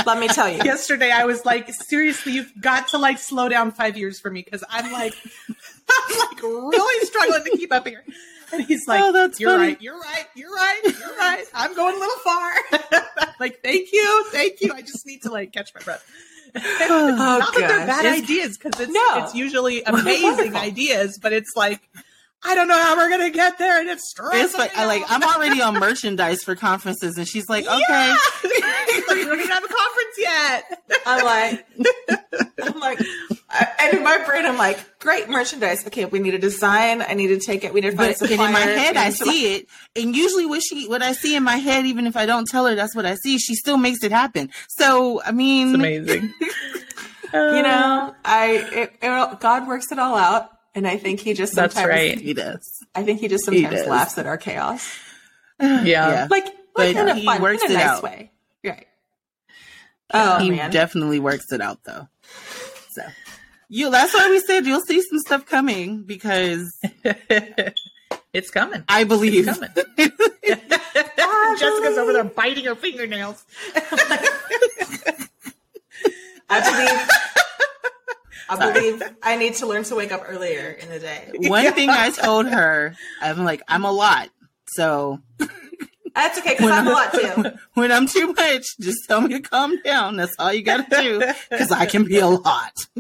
Let 0.05 0.19
me 0.19 0.29
tell 0.29 0.49
you. 0.49 0.63
Yesterday 0.63 1.11
I 1.11 1.25
was 1.25 1.45
like, 1.45 1.73
seriously, 1.73 2.33
you've 2.33 2.53
got 2.61 2.89
to 2.89 2.99
like 2.99 3.19
slow 3.19 3.49
down 3.49 3.71
five 3.73 3.97
years 3.97 4.21
for 4.21 4.31
me 4.31 4.43
because 4.43 4.63
I'm 4.69 4.93
like, 4.93 5.15
I'm 5.49 6.19
like 6.19 6.43
really 6.43 7.07
struggling 7.07 7.45
to 7.45 7.51
keep 7.57 7.73
up 7.73 7.87
here. 7.87 8.05
And 8.53 8.63
he's 8.65 8.87
like, 8.87 9.03
oh, 9.03 9.13
that's 9.13 9.41
you're 9.41 9.51
funny. 9.53 9.69
right, 9.69 9.83
you're 9.83 9.99
right, 9.99 10.27
you're 10.35 10.53
right, 10.53 10.81
you're 10.85 11.17
right. 11.17 11.45
I'm 11.55 11.75
going 11.75 11.97
a 11.97 11.99
little 11.99 12.19
far. 12.19 12.53
like, 13.41 13.63
thank 13.63 13.93
you, 13.93 14.27
thank 14.31 14.61
you. 14.61 14.73
I 14.75 14.83
just 14.83 15.07
need 15.07 15.23
to 15.23 15.31
like 15.31 15.53
catch 15.53 15.73
my 15.75 15.81
breath. 15.81 16.05
Oh, 16.55 17.15
Not 17.17 17.55
that 17.55 17.61
they're 17.61 17.87
bad 17.87 18.05
it's, 18.05 18.25
ideas 18.25 18.59
because 18.59 18.79
it's 18.79 18.93
no. 18.93 19.25
it's 19.25 19.35
usually 19.35 19.83
amazing 19.85 20.55
ideas, 20.55 21.19
but 21.19 21.33
it's 21.33 21.53
like 21.57 21.81
I 22.45 22.55
don't 22.57 22.67
know 22.67 22.79
how 22.79 22.97
we're 22.97 23.09
gonna 23.09 23.31
get 23.31 23.59
there, 23.59 23.81
and 23.81 23.89
it's 23.89 24.11
stressful. 24.11 24.59
Like, 24.59 24.77
I 24.77 24.87
like 24.87 25.03
I'm 25.09 25.23
already 25.23 25.63
on 25.63 25.75
merchandise 25.79 26.43
for 26.43 26.57
conferences, 26.57 27.17
and 27.17 27.27
she's 27.27 27.49
like, 27.49 27.67
okay, 27.67 27.81
yeah. 27.89 28.15
we 29.09 29.25
don't 29.25 29.39
even 29.39 29.49
have 29.49 29.65
a 29.65 29.69
conference 29.69 30.17
yet. 30.19 30.83
I'm 31.07 31.25
like, 31.25 31.67
I'm 32.65 32.81
like, 32.81 33.01
and 33.81 33.97
in 33.97 34.03
my 34.03 34.23
brain, 34.27 34.45
I'm 34.45 34.59
like, 34.59 34.99
great 34.99 35.29
merchandise. 35.29 35.87
Okay, 35.87 36.05
we 36.05 36.19
need 36.19 36.35
a 36.35 36.39
design. 36.39 37.01
I 37.03 37.15
need 37.15 37.29
to 37.29 37.39
take 37.39 37.63
it. 37.63 37.73
We 37.73 37.81
need 37.81 37.93
to 37.93 37.97
find 37.97 38.17
but, 38.19 38.31
in 38.31 38.39
my 38.39 38.59
head, 38.59 38.97
I 38.97 39.11
see 39.11 39.55
it, 39.55 39.67
and 39.95 40.17
usually 40.17 40.47
what 40.47 40.63
she, 40.63 40.89
what 40.89 41.03
I 41.03 41.13
see 41.13 41.37
in 41.37 41.45
my 41.45 41.57
head, 41.57 41.87
even 41.87 42.09
if 42.09 42.17
I 42.17 42.27
don't 42.27 42.49
tell 42.49 42.67
her 42.67 42.75
that's 42.75 42.97
what 42.97 43.07
I 43.07 43.15
see, 43.15 43.39
she 43.39 43.55
still 43.55 43.77
makes 43.77 44.03
it 44.03 44.11
happen. 44.11 44.51
So 44.69 45.23
I 45.23 45.31
mean, 45.31 45.69
it's 45.69 45.75
amazing. 45.77 46.35
you 47.33 47.63
know, 47.63 48.17
I 48.25 48.69
it, 48.73 48.93
it, 49.01 49.41
God 49.41 49.69
works 49.69 49.93
it 49.93 50.01
all 50.01 50.17
out 50.17 50.51
and 50.75 50.87
I 50.87 50.97
think 50.97 51.21
he 51.21 51.35
just 51.35 51.55
sometimes 51.55 51.75
That's 51.75 51.89
right. 51.89 52.19
he 52.19 52.35
does. 52.35 52.85
I 52.95 53.03
think 53.03 53.21
he 53.21 53.29
just 53.29 53.45
sometimes 53.45 53.83
he 53.83 53.89
laughs 53.89 54.19
at 54.19 54.27
our 54.27 54.37
chaos. 54.39 54.89
Yeah. 55.61 55.85
yeah. 55.85 56.27
Like, 56.29 56.47
like 56.75 56.97
in 56.97 57.09
a 57.09 57.23
fun, 57.25 57.41
works 57.41 57.63
in 57.63 57.71
a 57.71 57.75
nice 57.75 57.85
out. 57.85 58.03
way. 58.03 58.33
Right. 58.65 58.89
Oh 60.13 60.39
he 60.41 60.51
man. 60.51 60.73
definitely 60.73 61.21
works 61.21 61.53
it 61.53 61.61
out 61.61 61.79
though. 61.85 62.09
So 62.91 63.03
you 63.69 63.89
that's 63.91 64.13
why 64.13 64.29
we 64.29 64.41
said 64.41 64.67
you'll 64.67 64.81
see 64.81 65.01
some 65.03 65.21
stuff 65.21 65.47
coming 65.47 66.03
because 66.03 66.77
it's 68.33 68.51
coming. 68.51 68.83
I 68.89 69.05
believe 69.05 69.47
it's 69.47 69.57
coming. 69.57 69.71
Jessica's 71.59 71.99
over 71.99 72.13
there 72.13 72.25
biting 72.25 72.65
her 72.65 72.75
fingernails. 72.75 73.45
I 76.51 76.61
believe 76.61 77.09
I 78.49 78.73
believe 78.73 79.03
I 79.23 79.37
need 79.37 79.55
to 79.57 79.67
learn 79.67 79.85
to 79.85 79.95
wake 79.95 80.13
up 80.13 80.23
earlier 80.27 80.71
in 80.71 80.89
the 80.89 80.99
day. 80.99 81.31
One 81.35 81.73
thing 81.75 81.91
I 81.91 82.11
told 82.11 82.47
her, 82.47 82.95
I'm 83.21 83.45
like, 83.45 83.63
I'm 83.69 83.85
a 83.85 83.93
lot. 83.93 84.31
So 84.69 85.21
that's 86.15 86.39
okay 86.39 86.55
because 86.55 86.71
I'm 86.71 86.87
a 86.87 86.91
lot 86.91 87.13
too. 87.13 87.59
When 87.75 87.91
I'm 87.91 88.07
too 88.07 88.33
much, 88.33 88.67
just 88.81 89.09
tell 89.09 89.23
me 89.23 89.31
to 89.35 89.41
calm 89.41 89.81
down. 89.83 90.17
That's 90.17 90.35
all 90.39 90.53
you 90.53 90.63
got 90.63 90.89
to 90.89 91.03
do 91.03 91.33
because 91.51 91.71
I 91.71 91.87
can 91.87 92.05
be 92.05 92.19
a 92.19 92.27
lot. 92.27 92.87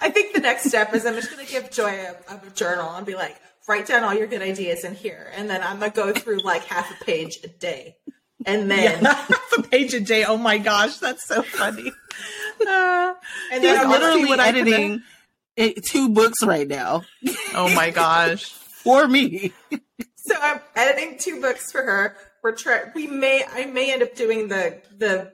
I 0.00 0.10
think 0.10 0.34
the 0.34 0.40
next 0.40 0.64
step 0.64 0.94
is 0.94 1.04
I'm 1.04 1.14
just 1.14 1.30
going 1.30 1.44
to 1.44 1.50
give 1.50 1.70
Joi 1.70 2.06
a, 2.28 2.34
a, 2.34 2.50
journal 2.54 2.88
and 2.90 3.04
be 3.04 3.14
like, 3.14 3.36
write 3.68 3.86
down 3.86 4.04
all 4.04 4.14
your 4.14 4.28
good 4.28 4.42
ideas 4.42 4.84
in 4.84 4.94
here. 4.94 5.32
And 5.34 5.50
then 5.50 5.62
I'm 5.62 5.80
going 5.80 5.90
to 5.90 5.96
go 5.96 6.12
through 6.12 6.42
like 6.42 6.64
half 6.64 6.90
a 6.90 7.04
page 7.04 7.40
a 7.42 7.48
day. 7.48 7.96
And 8.46 8.70
then 8.70 9.02
yeah, 9.02 9.14
half 9.14 9.52
a 9.58 9.62
page 9.62 9.92
a 9.94 10.00
day. 10.00 10.24
Oh 10.24 10.38
my 10.38 10.58
gosh, 10.58 10.98
that's 10.98 11.26
so 11.26 11.42
funny. 11.42 11.92
Uh, 12.66 13.14
and 13.52 13.64
then 13.64 13.78
I'm 13.78 13.90
literally 13.90 14.38
editing 14.38 15.02
it, 15.56 15.84
two 15.84 16.08
books 16.08 16.42
right 16.44 16.66
now. 16.66 17.02
Oh 17.54 17.72
my 17.74 17.90
gosh. 17.94 18.50
for 18.50 19.06
me. 19.06 19.52
So 20.16 20.34
I'm 20.40 20.60
editing 20.76 21.18
two 21.18 21.40
books 21.40 21.70
for 21.72 21.82
her. 21.82 22.16
We're 22.42 22.56
trying. 22.56 22.92
We 22.94 23.06
may. 23.06 23.44
I 23.52 23.66
may 23.66 23.92
end 23.92 24.02
up 24.02 24.14
doing 24.14 24.48
the 24.48 24.80
the 24.96 25.32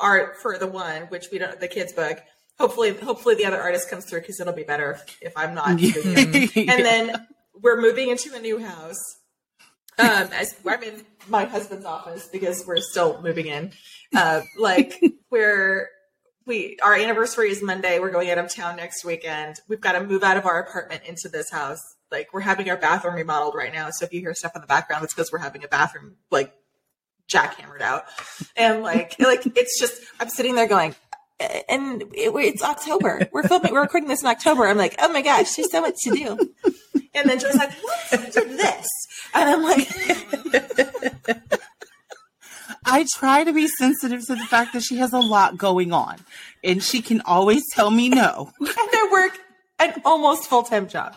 art 0.00 0.36
for 0.38 0.58
the 0.58 0.66
one, 0.66 1.02
which 1.02 1.26
we 1.30 1.38
don't. 1.38 1.58
The 1.60 1.68
kids 1.68 1.92
book. 1.92 2.18
Hopefully, 2.58 2.96
hopefully 2.96 3.34
the 3.34 3.46
other 3.46 3.60
artist 3.60 3.90
comes 3.90 4.04
through 4.04 4.20
because 4.20 4.40
it'll 4.40 4.52
be 4.52 4.62
better 4.62 4.92
if, 4.92 5.18
if 5.20 5.32
I'm 5.36 5.54
not. 5.54 5.68
and 5.70 6.84
then 6.84 7.26
we're 7.60 7.80
moving 7.80 8.10
into 8.10 8.32
a 8.34 8.40
new 8.40 8.58
house. 8.58 9.18
Um, 9.96 10.28
as 10.32 10.56
I'm 10.66 10.82
in 10.82 11.04
my 11.28 11.44
husband's 11.44 11.84
office 11.84 12.28
because 12.32 12.64
we're 12.66 12.80
still 12.80 13.22
moving 13.22 13.46
in. 13.46 13.72
Uh, 14.14 14.42
like 14.58 15.00
we're 15.30 15.88
we 16.46 16.76
our 16.82 16.94
anniversary 16.94 17.50
is 17.50 17.62
Monday. 17.62 17.98
We're 17.98 18.10
going 18.10 18.30
out 18.30 18.38
of 18.38 18.52
town 18.52 18.76
next 18.76 19.04
weekend. 19.04 19.60
We've 19.68 19.80
got 19.80 19.92
to 19.92 20.04
move 20.04 20.22
out 20.22 20.36
of 20.36 20.46
our 20.46 20.60
apartment 20.60 21.02
into 21.06 21.28
this 21.28 21.50
house. 21.50 21.80
Like 22.10 22.32
we're 22.32 22.40
having 22.40 22.68
our 22.70 22.76
bathroom 22.76 23.14
remodeled 23.14 23.54
right 23.54 23.72
now. 23.72 23.90
So 23.90 24.04
if 24.04 24.12
you 24.12 24.20
hear 24.20 24.34
stuff 24.34 24.52
in 24.54 24.60
the 24.60 24.66
background, 24.66 25.04
it's 25.04 25.14
because 25.14 25.32
we're 25.32 25.38
having 25.38 25.64
a 25.64 25.68
bathroom 25.68 26.16
like 26.30 26.54
jackhammered 27.28 27.80
out. 27.80 28.04
And 28.56 28.82
like 28.82 29.16
like 29.18 29.46
it's 29.56 29.80
just 29.80 30.02
I'm 30.20 30.28
sitting 30.28 30.54
there 30.54 30.68
going, 30.68 30.94
and 31.40 32.02
it, 32.12 32.34
it's 32.34 32.62
October. 32.62 33.26
We're 33.32 33.44
filming. 33.44 33.72
We're 33.72 33.82
recording 33.82 34.08
this 34.08 34.22
in 34.22 34.28
October. 34.28 34.66
I'm 34.66 34.78
like, 34.78 34.96
oh 35.00 35.08
my 35.08 35.22
gosh, 35.22 35.54
there's 35.54 35.70
so 35.70 35.80
much 35.80 35.96
to 36.04 36.10
do. 36.10 36.38
And 37.14 37.30
then 37.30 37.38
Joe's 37.38 37.54
like, 37.54 37.72
what 37.72 38.32
to 38.32 38.40
this? 38.40 38.86
And 39.34 39.48
I'm 39.48 39.62
like. 39.62 39.88
I 42.84 43.06
try 43.16 43.44
to 43.44 43.52
be 43.52 43.68
sensitive 43.68 44.24
to 44.26 44.34
the 44.34 44.44
fact 44.44 44.72
that 44.72 44.82
she 44.82 44.96
has 44.96 45.12
a 45.12 45.18
lot 45.18 45.56
going 45.56 45.92
on 45.92 46.18
and 46.62 46.82
she 46.82 47.02
can 47.02 47.20
always 47.22 47.62
tell 47.72 47.90
me 47.90 48.08
no. 48.08 48.52
and 48.60 48.68
I 48.70 49.08
work 49.12 49.38
an 49.78 50.00
almost 50.04 50.48
full 50.48 50.62
time 50.62 50.88
job. 50.88 51.16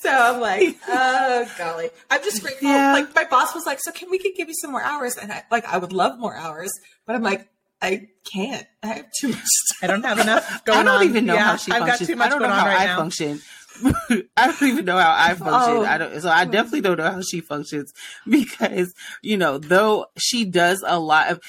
So 0.00 0.10
I'm 0.10 0.40
like, 0.40 0.76
oh 0.88 1.50
golly. 1.58 1.90
I'm 2.10 2.22
just 2.22 2.42
grateful. 2.42 2.68
Yeah. 2.68 2.92
Like 2.92 3.14
my 3.14 3.24
boss 3.24 3.54
was 3.54 3.66
like, 3.66 3.80
so 3.80 3.92
can 3.92 4.10
we 4.10 4.18
could 4.18 4.32
give 4.36 4.48
you 4.48 4.54
some 4.54 4.70
more 4.70 4.82
hours? 4.82 5.16
And 5.16 5.32
I 5.32 5.44
like 5.50 5.66
I 5.66 5.78
would 5.78 5.92
love 5.92 6.18
more 6.18 6.36
hours, 6.36 6.70
but 7.06 7.16
I'm 7.16 7.22
like, 7.22 7.48
I 7.82 8.08
can't. 8.32 8.66
I 8.82 8.86
have 8.88 9.06
too 9.20 9.28
much. 9.28 9.44
Stuff. 9.44 9.78
I 9.82 9.86
don't 9.86 10.04
have 10.04 10.18
enough 10.18 10.64
going 10.64 10.78
on. 10.78 10.88
I 10.88 10.90
don't 10.90 11.00
on. 11.02 11.08
even 11.08 11.26
know 11.26 11.34
yeah, 11.34 11.44
how 11.44 11.56
she 11.56 11.72
I've 11.72 11.80
functions. 11.80 12.00
Got 12.00 12.06
too 12.06 12.16
much 12.16 12.26
I 12.26 12.30
don't 12.30 12.42
know 12.42 12.48
how 12.48 12.66
I 12.66 12.74
right 12.74 12.96
function. 12.96 13.40
I 14.36 14.46
don't 14.46 14.62
even 14.62 14.84
know 14.84 14.98
how 14.98 15.14
I 15.16 15.34
function. 15.34 15.76
Oh. 15.76 15.84
I 15.84 15.98
don't, 15.98 16.20
so 16.20 16.28
I 16.28 16.44
definitely 16.44 16.82
don't 16.82 16.98
know 16.98 17.10
how 17.10 17.22
she 17.22 17.40
functions 17.40 17.92
because, 18.28 18.92
you 19.22 19.36
know, 19.36 19.58
though 19.58 20.06
she 20.18 20.44
does 20.44 20.84
a 20.86 20.98
lot 20.98 21.30
of, 21.30 21.40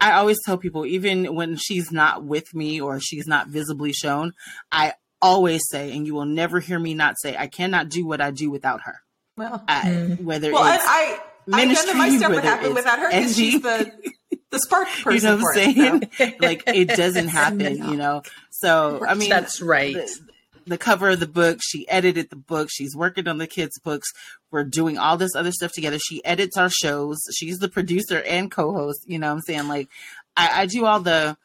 I 0.00 0.12
always 0.14 0.38
tell 0.44 0.58
people, 0.58 0.84
even 0.84 1.34
when 1.34 1.56
she's 1.56 1.92
not 1.92 2.24
with 2.24 2.54
me 2.54 2.80
or 2.80 2.98
she's 3.00 3.26
not 3.26 3.48
visibly 3.48 3.92
shown, 3.92 4.32
I 4.70 4.94
always 5.20 5.62
say, 5.70 5.96
and 5.96 6.06
you 6.06 6.14
will 6.14 6.24
never 6.24 6.58
hear 6.58 6.78
me 6.78 6.94
not 6.94 7.14
say, 7.20 7.36
I 7.36 7.46
cannot 7.46 7.88
do 7.88 8.04
what 8.06 8.20
I 8.20 8.32
do 8.32 8.50
without 8.50 8.82
her. 8.82 9.00
Well, 9.36 9.62
I, 9.66 9.82
mm. 9.82 10.20
whether 10.22 10.52
well, 10.52 10.74
it's 10.74 10.84
I, 10.86 11.20
I, 11.50 11.56
ministry, 11.56 11.92
I 11.92 11.94
know 11.94 11.98
that 12.00 12.10
my 12.10 12.18
stuff 12.18 12.30
would 12.32 12.44
happen 12.44 12.74
without 12.74 12.98
her 12.98 13.08
because 13.08 13.36
she's 13.36 13.62
the 13.62 13.92
the 14.50 14.58
spark 14.58 14.88
person. 14.88 15.12
You 15.12 15.20
know 15.20 15.42
what 15.42 15.58
I'm 15.58 15.74
saying? 15.74 16.10
So. 16.18 16.32
like 16.40 16.62
it 16.66 16.88
doesn't 16.88 17.28
happen, 17.28 17.76
you 17.76 17.96
know. 17.96 18.22
So 18.50 19.04
I 19.06 19.14
mean, 19.14 19.30
that's 19.30 19.60
right. 19.62 19.94
The, 19.94 20.31
the 20.66 20.78
cover 20.78 21.10
of 21.10 21.20
the 21.20 21.26
book. 21.26 21.58
She 21.62 21.88
edited 21.88 22.30
the 22.30 22.36
book. 22.36 22.68
She's 22.70 22.96
working 22.96 23.28
on 23.28 23.38
the 23.38 23.46
kids' 23.46 23.78
books. 23.78 24.08
We're 24.50 24.64
doing 24.64 24.98
all 24.98 25.16
this 25.16 25.34
other 25.34 25.52
stuff 25.52 25.72
together. 25.72 25.98
She 25.98 26.24
edits 26.24 26.56
our 26.56 26.70
shows. 26.70 27.18
She's 27.34 27.58
the 27.58 27.68
producer 27.68 28.22
and 28.22 28.50
co-host. 28.50 29.04
You 29.06 29.18
know 29.18 29.28
what 29.28 29.34
I'm 29.34 29.40
saying? 29.40 29.68
Like 29.68 29.88
I, 30.36 30.62
I 30.62 30.66
do 30.66 30.84
all 30.84 31.00
the 31.00 31.36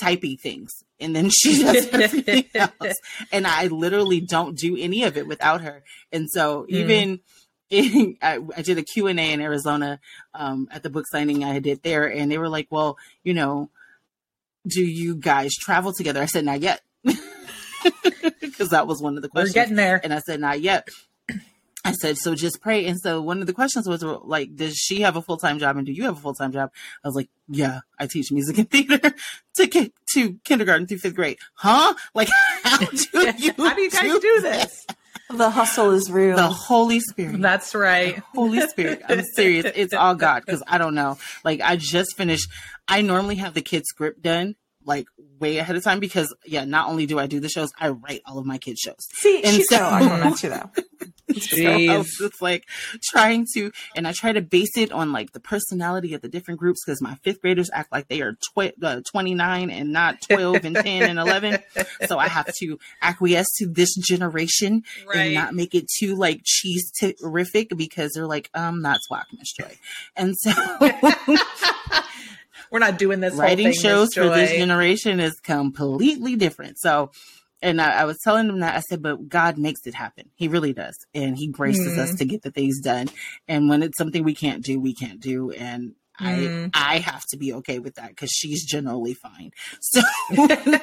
typey 0.00 0.38
things 0.40 0.70
and 1.00 1.16
then 1.16 1.30
she 1.34 1.62
does 1.62 1.88
everything 1.92 2.44
else. 2.54 2.96
And 3.32 3.46
I 3.46 3.66
literally 3.66 4.20
don't 4.20 4.56
do 4.56 4.76
any 4.76 5.04
of 5.04 5.16
it 5.16 5.26
without 5.26 5.62
her. 5.62 5.82
And 6.12 6.28
so 6.30 6.62
mm. 6.62 6.68
even 6.70 7.20
in, 7.70 8.16
I, 8.22 8.40
I, 8.56 8.62
did 8.62 8.78
a 8.78 8.82
Q&A 8.82 9.10
in 9.10 9.40
Arizona 9.40 10.00
um, 10.34 10.68
at 10.70 10.82
the 10.82 10.90
book 10.90 11.06
signing 11.10 11.44
I 11.44 11.58
did 11.58 11.82
there. 11.82 12.06
And 12.06 12.30
they 12.30 12.38
were 12.38 12.48
like, 12.48 12.68
well, 12.70 12.98
you 13.24 13.34
know, 13.34 13.70
do 14.66 14.84
you 14.84 15.16
guys 15.16 15.54
travel 15.54 15.92
together? 15.92 16.20
I 16.20 16.26
said, 16.26 16.44
not 16.44 16.60
yet. 16.60 16.82
because 18.40 18.70
that 18.70 18.86
was 18.86 19.02
one 19.02 19.16
of 19.16 19.22
the 19.22 19.28
questions. 19.28 19.54
We're 19.54 19.62
getting 19.62 19.76
there. 19.76 20.00
And 20.02 20.12
I 20.12 20.20
said, 20.20 20.40
not 20.40 20.60
yet. 20.60 20.88
I 21.84 21.92
said, 21.92 22.18
so 22.18 22.34
just 22.34 22.60
pray. 22.60 22.86
And 22.86 23.00
so 23.00 23.22
one 23.22 23.40
of 23.40 23.46
the 23.46 23.54
questions 23.54 23.88
was 23.88 24.02
like, 24.02 24.54
does 24.54 24.76
she 24.76 25.00
have 25.00 25.16
a 25.16 25.22
full 25.22 25.38
time 25.38 25.58
job 25.58 25.76
and 25.76 25.86
do 25.86 25.92
you 25.92 26.04
have 26.04 26.18
a 26.18 26.20
full 26.20 26.34
time 26.34 26.52
job? 26.52 26.70
I 27.02 27.08
was 27.08 27.14
like, 27.14 27.30
yeah, 27.48 27.80
I 27.98 28.06
teach 28.06 28.30
music 28.30 28.58
and 28.58 28.70
theater 28.70 29.14
to 29.54 29.66
ki- 29.66 29.92
to 30.14 30.34
kindergarten 30.44 30.86
through 30.86 30.98
fifth 30.98 31.14
grade. 31.14 31.38
Huh? 31.54 31.94
Like, 32.14 32.28
how 32.62 32.78
do 32.78 32.96
you, 33.38 33.52
how 33.56 33.74
do, 33.74 33.80
you 33.80 33.90
guys 33.90 34.02
do, 34.02 34.20
do 34.20 34.40
this? 34.42 34.86
The 35.30 35.48
hustle 35.48 35.92
is 35.92 36.10
real. 36.10 36.36
The 36.36 36.48
Holy 36.48 37.00
Spirit. 37.00 37.40
That's 37.40 37.74
right. 37.74 38.16
The 38.16 38.22
Holy 38.34 38.60
Spirit. 38.60 39.02
I'm 39.08 39.22
serious. 39.34 39.66
It's 39.74 39.94
all 39.94 40.16
God 40.16 40.42
because 40.44 40.62
I 40.66 40.76
don't 40.76 40.94
know. 40.94 41.18
Like, 41.44 41.60
I 41.60 41.76
just 41.76 42.16
finished. 42.16 42.48
I 42.88 43.00
normally 43.02 43.36
have 43.36 43.54
the 43.54 43.62
kids' 43.62 43.86
script 43.88 44.22
done 44.22 44.56
like 44.90 45.06
way 45.38 45.58
ahead 45.58 45.76
of 45.76 45.84
time 45.84 46.00
because 46.00 46.34
yeah, 46.44 46.64
not 46.64 46.88
only 46.88 47.06
do 47.06 47.20
I 47.20 47.28
do 47.28 47.38
the 47.38 47.48
shows, 47.48 47.70
I 47.78 47.90
write 47.90 48.22
all 48.26 48.38
of 48.38 48.44
my 48.44 48.58
kids' 48.58 48.80
shows. 48.80 49.06
See, 49.14 49.40
and 49.44 49.54
she's 49.54 49.68
so 49.68 49.76
I 49.76 50.02
on 50.10 50.20
that 50.20 50.36
too 50.36 50.48
though. 50.48 50.70
so 51.38 51.64
I 51.64 51.96
was 51.96 52.10
just 52.18 52.42
like 52.42 52.64
trying 53.04 53.46
to, 53.54 53.70
and 53.94 54.08
I 54.08 54.12
try 54.12 54.32
to 54.32 54.42
base 54.42 54.76
it 54.76 54.90
on 54.90 55.12
like 55.12 55.30
the 55.30 55.38
personality 55.38 56.12
of 56.14 56.22
the 56.22 56.28
different 56.28 56.58
groups 56.58 56.80
because 56.84 57.00
my 57.00 57.14
fifth 57.22 57.40
graders 57.40 57.70
act 57.72 57.92
like 57.92 58.08
they 58.08 58.20
are 58.20 58.32
tw- 58.32 58.74
uh, 58.82 59.00
29 59.08 59.70
and 59.70 59.92
not 59.92 60.20
12 60.22 60.64
and 60.64 60.74
10 60.74 60.86
and 61.08 61.18
11. 61.18 61.58
So 62.06 62.18
I 62.18 62.28
have 62.28 62.52
to 62.60 62.78
acquiesce 63.02 63.46
to 63.58 63.66
this 63.66 63.94
generation 63.94 64.82
right. 65.06 65.18
and 65.18 65.34
not 65.34 65.54
make 65.54 65.74
it 65.74 65.86
too 65.98 66.16
like 66.16 66.40
cheese 66.44 66.90
terrific 66.98 67.70
because 67.76 68.12
they're 68.14 68.26
like, 68.26 68.50
um, 68.54 68.82
that's 68.82 69.08
whack, 69.10 69.26
Miss 69.36 69.52
Joi. 69.52 69.76
And 70.16 70.34
so 70.36 70.50
we're 72.70 72.78
not 72.78 72.98
doing 72.98 73.20
this. 73.20 73.34
Writing 73.34 73.72
shows 73.72 74.10
for 74.14 74.28
this 74.28 74.52
generation 74.52 75.20
is 75.20 75.34
completely 75.40 76.36
different. 76.36 76.78
So, 76.78 77.10
and 77.62 77.80
I, 77.80 78.02
I, 78.02 78.04
was 78.04 78.18
telling 78.22 78.46
them 78.46 78.60
that 78.60 78.76
I 78.76 78.80
said, 78.80 79.02
but 79.02 79.28
God 79.28 79.58
makes 79.58 79.86
it 79.86 79.94
happen. 79.94 80.30
He 80.34 80.48
really 80.48 80.72
does, 80.72 80.96
and 81.14 81.36
He 81.36 81.48
graces 81.48 81.96
mm. 81.96 81.98
us 81.98 82.14
to 82.16 82.24
get 82.24 82.42
the 82.42 82.50
things 82.50 82.80
done. 82.80 83.08
And 83.48 83.68
when 83.68 83.82
it's 83.82 83.98
something 83.98 84.24
we 84.24 84.34
can't 84.34 84.64
do, 84.64 84.80
we 84.80 84.94
can't 84.94 85.20
do. 85.20 85.50
And 85.50 85.94
mm. 86.20 86.70
I 86.74 86.94
I 86.96 86.98
have 86.98 87.24
to 87.30 87.36
be 87.36 87.52
okay 87.54 87.78
with 87.78 87.96
that 87.96 88.10
because 88.10 88.30
she's 88.30 88.64
generally 88.64 89.14
fine. 89.14 89.52
So. 89.80 90.00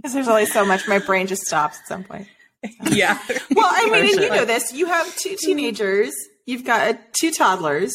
Because 0.00 0.14
there's 0.14 0.28
only 0.28 0.46
so 0.46 0.64
much, 0.64 0.88
my 0.88 0.98
brain 0.98 1.26
just 1.26 1.42
stops 1.42 1.78
at 1.78 1.86
some 1.86 2.04
point. 2.04 2.26
Yeah. 2.90 3.18
well, 3.54 3.68
I 3.70 3.90
mean, 3.90 4.14
and 4.14 4.22
you 4.22 4.30
know 4.30 4.44
this. 4.44 4.72
You 4.72 4.86
have 4.86 5.14
two 5.16 5.36
teenagers. 5.38 6.12
You've 6.46 6.64
got 6.64 6.98
two 7.12 7.30
toddlers. 7.32 7.92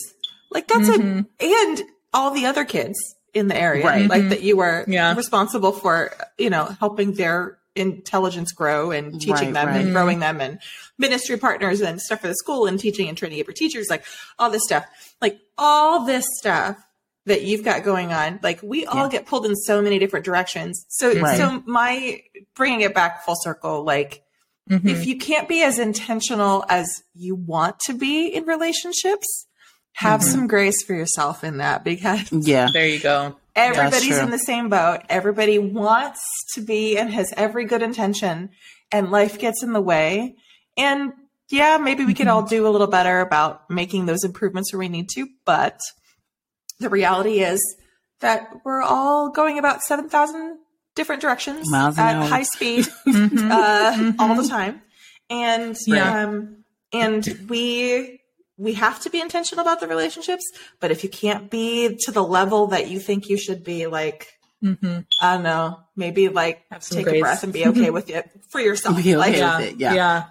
Like 0.56 0.70
that's 0.70 0.88
mm-hmm. 0.88 1.20
a 1.42 1.68
and 1.68 1.84
all 2.14 2.32
the 2.32 2.46
other 2.46 2.64
kids 2.64 2.98
in 3.34 3.50
the 3.50 3.58
area, 3.58 3.86
right. 3.86 4.10
like 4.10 4.22
mm-hmm. 4.22 4.30
that 4.30 4.42
you 4.42 4.56
were 4.56 4.86
yeah. 4.88 5.14
responsible 5.14 5.74
for, 5.74 6.14
you 6.38 6.50
know, 6.50 6.64
helping 6.80 7.12
their 7.16 7.58
intelligence 7.76 8.54
grow 8.54 8.92
and 8.92 9.20
teaching 9.20 9.34
right, 9.34 9.54
them 9.54 9.68
right. 9.68 9.82
and 9.82 9.92
growing 9.92 10.20
them 10.20 10.40
and 10.40 10.60
ministry 10.98 11.36
partners 11.36 11.82
and 11.82 12.00
stuff 12.00 12.22
for 12.22 12.30
the 12.30 12.36
school 12.36 12.68
and 12.68 12.80
teaching 12.80 13.10
and 13.10 13.18
training 13.18 13.44
for 13.44 13.52
teachers, 13.52 13.88
like 13.90 14.06
all 14.40 14.50
this 14.50 14.64
stuff, 14.64 14.86
like 15.22 15.38
all 15.58 16.06
this 16.06 16.26
stuff 16.38 16.78
that 17.26 17.42
you've 17.42 17.66
got 17.66 17.84
going 17.84 18.14
on. 18.14 18.40
Like 18.42 18.62
we 18.64 18.86
all 18.86 19.08
yeah. 19.08 19.10
get 19.10 19.26
pulled 19.26 19.46
in 19.46 19.58
so 19.58 19.82
many 19.82 20.00
different 20.00 20.24
directions. 20.24 20.86
So, 20.88 21.20
right. 21.20 21.38
so 21.38 21.62
my 21.66 22.22
bringing 22.56 22.80
it 22.80 22.94
back 22.94 23.26
full 23.26 23.36
circle, 23.36 23.84
like 23.84 24.24
mm-hmm. 24.70 24.88
if 24.88 25.06
you 25.06 25.18
can't 25.18 25.50
be 25.50 25.64
as 25.64 25.80
intentional 25.80 26.64
as 26.70 27.04
you 27.14 27.36
want 27.36 27.78
to 27.88 27.94
be 27.94 28.28
in 28.28 28.46
relationships, 28.46 29.45
have 29.96 30.20
mm-hmm. 30.20 30.30
some 30.30 30.48
grace 30.48 30.84
for 30.84 30.94
yourself 30.94 31.44
in 31.44 31.58
that 31.58 31.84
because 31.84 32.32
yeah 32.32 32.68
there 32.72 32.88
you 32.88 33.00
go 33.00 33.36
everybody's 33.56 34.18
in 34.18 34.30
the 34.30 34.38
same 34.38 34.70
boat 34.70 35.00
everybody 35.10 35.58
wants 35.58 36.22
to 36.54 36.62
be 36.62 36.98
and 36.98 37.10
has 37.10 37.34
every 37.38 37.66
good 37.66 37.82
intention 37.82 38.50
and 38.92 39.10
life 39.10 39.40
gets 39.40 39.64
in 39.64 39.74
the 39.74 39.82
way 39.82 40.36
and 40.78 41.14
yeah 41.50 41.78
maybe 41.78 42.04
we 42.04 42.12
mm-hmm. 42.12 42.18
could 42.18 42.28
all 42.28 42.44
do 42.44 42.68
a 42.68 42.70
little 42.70 42.88
better 42.88 43.22
about 43.22 43.70
making 43.70 44.06
those 44.06 44.24
improvements 44.24 44.74
where 44.74 44.80
we 44.80 44.90
need 44.90 45.08
to 45.10 45.28
but 45.46 45.80
the 46.80 46.90
reality 46.90 47.40
is 47.40 47.62
that 48.20 48.50
we're 48.66 48.82
all 48.82 49.30
going 49.30 49.58
about 49.58 49.82
7000 49.82 50.58
different 50.96 51.22
directions 51.22 51.70
Miles 51.72 51.98
at 51.98 52.22
high 52.28 52.44
speed 52.44 52.86
mm-hmm. 53.08 53.52
uh, 53.52 53.94
mm-hmm. 53.94 54.20
all 54.20 54.36
the 54.36 54.48
time 54.48 54.82
and 55.30 55.78
yeah. 55.88 56.24
um, 56.24 56.66
and 56.92 57.46
we 57.48 58.15
we 58.58 58.74
have 58.74 59.02
to 59.02 59.10
be 59.10 59.20
intentional 59.20 59.62
about 59.62 59.80
the 59.80 59.88
relationships, 59.88 60.44
but 60.80 60.92
if 60.92 61.04
you 61.04 61.10
can't 61.10 61.50
be 61.50 61.98
to 62.02 62.12
the 62.12 62.24
level 62.24 62.68
that 62.68 62.90
you 62.90 63.00
think 63.00 63.28
you 63.28 63.38
should 63.38 63.64
be, 63.64 63.88
like, 63.88 64.40
mm-hmm. 64.64 65.00
I 65.22 65.34
don't 65.34 65.44
know, 65.44 65.80
maybe 65.96 66.30
like 66.30 66.64
take 66.80 67.06
grace. 67.06 67.18
a 67.18 67.20
breath 67.20 67.44
and 67.44 67.54
be 67.54 67.68
okay 67.68 67.90
with 67.90 68.10
it 68.10 68.30
for 68.50 68.62
yourself. 68.62 68.96
Be 69.04 69.16
okay 69.16 69.18
like, 69.18 69.36
yeah. 69.36 69.60
It, 69.60 69.76
yeah. 69.78 69.94
Yeah. 69.94 70.26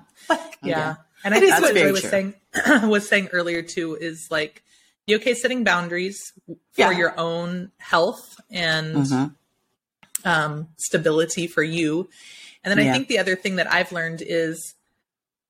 yeah. 0.63 0.95
And 1.25 1.35
I 1.35 1.41
think 1.41 1.61
what 1.61 1.75
Joi 1.75 1.93
was 1.93 2.03
saying, 2.03 2.35
was 2.85 3.09
saying 3.09 3.29
earlier 3.33 3.63
too 3.63 3.97
is 4.01 4.29
like, 4.31 4.63
be 5.07 5.17
okay 5.17 5.35
setting 5.35 5.65
boundaries 5.65 6.33
for 6.47 6.57
yeah. 6.77 6.91
your 6.93 7.19
own 7.19 7.73
health 7.79 8.41
and 8.51 8.97
mm-hmm. 8.97 10.29
um, 10.29 10.69
stability 10.77 11.47
for 11.47 11.63
you. 11.63 12.09
And 12.63 12.71
then 12.71 12.89
I 12.89 12.91
think 12.91 13.09
the 13.09 13.19
other 13.19 13.37
thing 13.37 13.57
that 13.57 13.71
I've 13.71 13.93
learned 13.93 14.23
is 14.27 14.75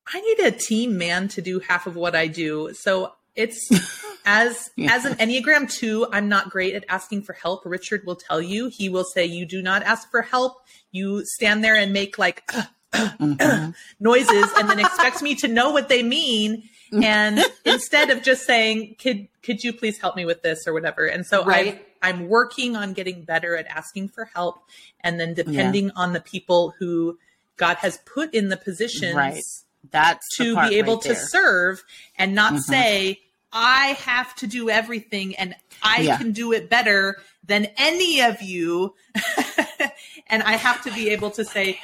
I 0.07 0.21
need 0.21 0.41
a 0.41 0.51
team 0.51 0.99
man 0.99 1.29
to 1.29 1.43
do 1.43 1.61
half 1.61 1.87
of 1.87 1.97
what 1.97 2.15
I 2.15 2.27
do. 2.27 2.73
So 2.75 3.13
it's 3.35 3.69
as 4.25 4.71
as 4.87 5.05
an 5.05 5.15
Enneagram 5.15 5.71
2, 5.71 6.09
I'm 6.13 6.29
not 6.29 6.51
great 6.51 6.75
at 6.75 6.85
asking 6.89 7.23
for 7.23 7.33
help. 7.33 7.63
Richard 7.65 8.05
will 8.07 8.17
tell 8.17 8.41
you. 8.41 8.71
He 8.73 8.89
will 8.89 9.05
say 9.05 9.25
you 9.25 9.47
do 9.47 9.63
not 9.63 9.83
ask 9.83 10.11
for 10.11 10.23
help. 10.23 10.61
You 10.93 11.25
stand 11.25 11.65
there 11.65 11.77
and 11.77 11.93
make 11.93 12.19
like 12.19 12.45
uh, 12.55 12.63
uh, 12.93 13.11
mm-hmm. 13.19 13.71
noises 14.01 14.53
and 14.57 14.69
then 14.69 14.79
expect 14.79 15.23
me 15.23 15.35
to 15.37 15.49
know 15.49 15.71
what 15.71 15.89
they 15.89 16.03
mean 16.03 16.69
and 16.93 17.41
instead 17.65 18.11
of 18.11 18.23
just 18.23 18.45
saying 18.45 18.97
could 19.01 19.29
could 19.43 19.65
you 19.65 19.73
please 19.73 19.99
help 19.99 20.17
me 20.17 20.25
with 20.25 20.43
this 20.43 20.67
or 20.67 20.73
whatever. 20.73 21.07
And 21.07 21.27
so 21.27 21.45
right. 21.45 21.83
I 22.03 22.11
I'm 22.11 22.29
working 22.29 22.77
on 22.77 22.93
getting 22.93 23.25
better 23.25 23.57
at 23.57 23.67
asking 23.67 24.09
for 24.11 24.27
help 24.27 24.59
and 25.01 25.19
then 25.19 25.35
depending 25.35 25.87
yeah. 25.87 25.93
on 25.97 26.13
the 26.13 26.21
people 26.21 26.75
who 26.79 27.19
God 27.57 27.79
has 27.79 27.99
put 28.05 28.35
in 28.35 28.49
the 28.49 28.57
positions 28.57 29.15
right 29.15 29.43
that's 29.91 30.37
to 30.37 30.57
be 30.69 30.77
able 30.77 30.95
right 30.95 31.03
to 31.03 31.15
serve 31.15 31.83
and 32.17 32.35
not 32.35 32.53
mm-hmm. 32.53 32.61
say, 32.61 33.21
I 33.53 33.89
have 34.01 34.35
to 34.37 34.47
do 34.47 34.69
everything 34.69 35.37
and 35.37 35.55
I 35.83 36.01
yeah. 36.01 36.19
can 36.19 36.33
do 36.33 36.53
it 36.53 36.69
better 36.69 37.23
than 37.45 37.69
any 37.77 38.21
of 38.21 38.43
you. 38.43 38.95
and 40.27 40.43
I 40.43 40.53
have 40.53 40.83
to 40.85 40.93
be 40.93 41.11
able 41.11 41.31
to 41.33 41.45
say, 41.45 41.79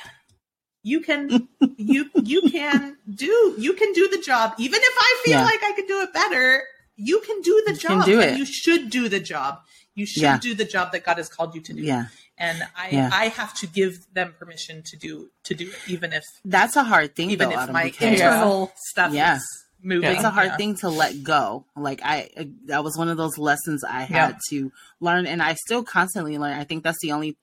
you 0.82 1.00
can 1.00 1.48
you 1.76 2.10
you 2.22 2.42
can 2.50 2.96
do 3.14 3.54
you 3.58 3.74
can 3.74 3.92
do 3.92 4.08
the 4.08 4.18
job 4.18 4.54
even 4.58 4.80
if 4.82 4.94
i 4.98 5.22
feel 5.24 5.38
yeah. 5.38 5.44
like 5.44 5.62
i 5.62 5.72
could 5.72 5.86
do 5.86 6.00
it 6.00 6.12
better 6.12 6.62
you 6.96 7.20
can 7.20 7.40
do 7.42 7.62
the 7.66 7.72
you 7.72 7.78
job 7.78 8.04
do 8.04 8.20
and 8.20 8.38
you 8.38 8.46
should 8.46 8.88
do 8.88 9.08
the 9.08 9.20
job 9.20 9.60
you 9.94 10.06
should 10.06 10.22
yeah. 10.22 10.38
do 10.38 10.54
the 10.54 10.64
job 10.64 10.92
that 10.92 11.04
god 11.04 11.18
has 11.18 11.28
called 11.28 11.54
you 11.54 11.60
to 11.60 11.72
do 11.74 11.82
yeah 11.82 12.06
and 12.40 12.66
I 12.74 12.88
yeah. 12.90 13.10
I 13.12 13.28
have 13.28 13.54
to 13.58 13.66
give 13.66 13.98
them 14.14 14.34
permission 14.38 14.82
to 14.86 14.96
do 14.96 15.30
to 15.44 15.54
do 15.54 15.68
it, 15.68 15.78
even 15.88 16.12
if 16.12 16.24
that's 16.44 16.74
a 16.74 16.82
hard 16.82 17.14
thing. 17.14 17.30
Even 17.30 17.50
though, 17.50 17.60
if 17.60 17.70
my 17.70 17.92
internal 18.00 18.72
stuff 18.88 19.12
yeah. 19.12 19.36
is 19.36 19.64
moving, 19.82 20.10
it's 20.10 20.24
a 20.24 20.30
hard 20.30 20.48
yeah. 20.48 20.56
thing 20.56 20.74
to 20.76 20.88
let 20.88 21.22
go. 21.22 21.66
Like 21.76 22.00
I, 22.02 22.30
that 22.66 22.82
was 22.82 22.96
one 22.96 23.08
of 23.08 23.18
those 23.18 23.36
lessons 23.36 23.84
I 23.84 24.02
had 24.02 24.38
to 24.48 24.72
learn, 25.00 25.26
and 25.26 25.42
I 25.42 25.54
still 25.54 25.84
constantly 25.84 26.38
learn. 26.38 26.58
I 26.58 26.64
think 26.64 26.82
that's 26.82 27.00
the 27.02 27.12
only 27.12 27.36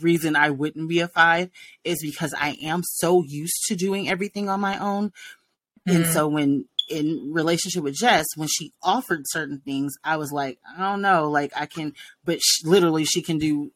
reason 0.00 0.36
I 0.36 0.50
wouldn't 0.50 0.88
be 0.88 1.00
a 1.00 1.08
five 1.08 1.50
is 1.84 1.98
because 2.00 2.34
I 2.38 2.56
am 2.62 2.82
so 2.84 3.22
used 3.22 3.64
to 3.66 3.76
doing 3.76 4.08
everything 4.08 4.48
on 4.48 4.60
my 4.60 4.78
own. 4.78 5.12
Mm-hmm. 5.86 5.96
And 5.96 6.06
so 6.06 6.28
when 6.28 6.64
in 6.88 7.32
relationship 7.32 7.82
with 7.82 7.94
Jess, 7.94 8.26
when 8.36 8.48
she 8.48 8.72
offered 8.82 9.22
certain 9.26 9.60
things, 9.60 9.92
I 10.02 10.16
was 10.16 10.32
like, 10.32 10.58
I 10.76 10.80
don't 10.80 11.02
know, 11.02 11.30
like 11.30 11.52
I 11.54 11.66
can, 11.66 11.94
but 12.24 12.40
she, 12.42 12.66
literally 12.66 13.04
she 13.04 13.22
can 13.22 13.38
do 13.38 13.70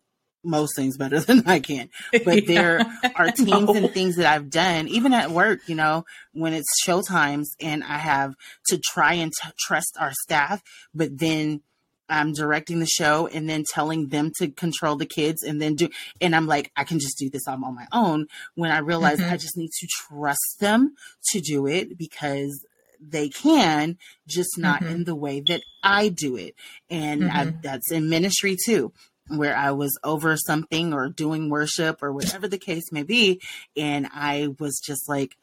most 0.45 0.77
things 0.77 0.97
better 0.97 1.21
than 1.21 1.43
I 1.47 1.61
can. 1.61 1.91
But 2.13 2.27
yeah. 2.49 2.55
there 2.55 2.87
are 3.17 3.31
teams 3.31 3.71
and 3.71 3.91
things 3.91 4.17
that 4.17 4.27
I've 4.27 4.51
done, 4.51 4.89
even 4.89 5.13
at 5.13 5.31
work, 5.31 5.61
you 5.69 5.75
know, 5.75 6.05
when 6.33 6.53
it's 6.53 6.83
show 6.85 7.03
times 7.03 7.55
and 7.61 7.83
I 7.85 7.99
have 7.99 8.35
to 8.69 8.79
try 8.79 9.15
and 9.15 9.33
t- 9.33 9.51
trust 9.59 9.97
our 9.99 10.13
staff, 10.13 10.63
but 10.95 11.19
then 11.19 11.63
I'm 12.09 12.33
directing 12.33 12.81
the 12.81 12.87
show 12.87 13.27
and 13.29 13.49
then 13.49 13.65
telling 13.67 14.09
them 14.09 14.31
to 14.39 14.49
control 14.49 14.97
the 14.97 15.07
kids 15.07 15.43
and 15.43 15.61
then 15.61 15.75
do, 15.75 15.89
and 16.21 16.37
I'm 16.37 16.47
like, 16.47 16.71
I 16.77 16.85
can 16.85 16.99
just 16.99 17.19
do 17.19 17.31
this 17.31 17.49
on 17.49 17.61
my 17.61 17.87
own 17.93 18.27
when 18.55 18.71
I 18.71 18.79
realize 18.79 19.21
mm-hmm. 19.21 19.33
I 19.33 19.37
just 19.37 19.57
need 19.57 19.71
to 19.71 19.89
trust 20.09 20.57
them 20.61 20.95
to 21.31 21.41
do 21.41 21.67
it 21.67 21.97
because 21.97 22.65
they 23.01 23.29
can, 23.29 23.99
just 24.27 24.59
not 24.59 24.81
mm-hmm. 24.81 24.95
in 24.95 25.05
the 25.05 25.15
way 25.15 25.41
that 25.41 25.63
I 25.83 26.09
do 26.09 26.37
it. 26.37 26.55
And 26.91 27.23
mm-hmm. 27.23 27.37
I, 27.37 27.55
that's 27.63 27.91
in 27.91 28.09
ministry 28.09 28.57
too 28.65 28.93
where 29.29 29.57
I 29.57 29.71
was 29.71 29.99
over 30.05 30.37
something 30.37 30.93
or 30.93 31.09
doing 31.09 31.49
worship 31.49 32.03
or 32.03 32.13
whatever 32.13 32.49
the 32.49 32.59
case 32.59 32.93
may 32.93 33.03
be. 33.03 33.41
And 33.77 34.09
I 34.13 34.49
was 34.59 34.81
just 34.85 35.09
like 35.09 35.37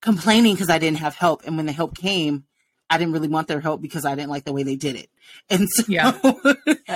complaining 0.00 0.54
because 0.54 0.70
I 0.70 0.78
didn't 0.78 0.98
have 0.98 1.14
help. 1.14 1.46
And 1.46 1.56
when 1.56 1.66
the 1.66 1.72
help 1.72 1.96
came, 1.96 2.44
I 2.88 2.98
didn't 2.98 3.12
really 3.12 3.28
want 3.28 3.48
their 3.48 3.60
help 3.60 3.80
because 3.80 4.04
I 4.04 4.14
didn't 4.14 4.30
like 4.30 4.44
the 4.44 4.52
way 4.52 4.62
they 4.62 4.76
did 4.76 4.96
it. 4.96 5.08
And 5.48 5.68
so 5.68 5.84
yeah, 5.86 6.10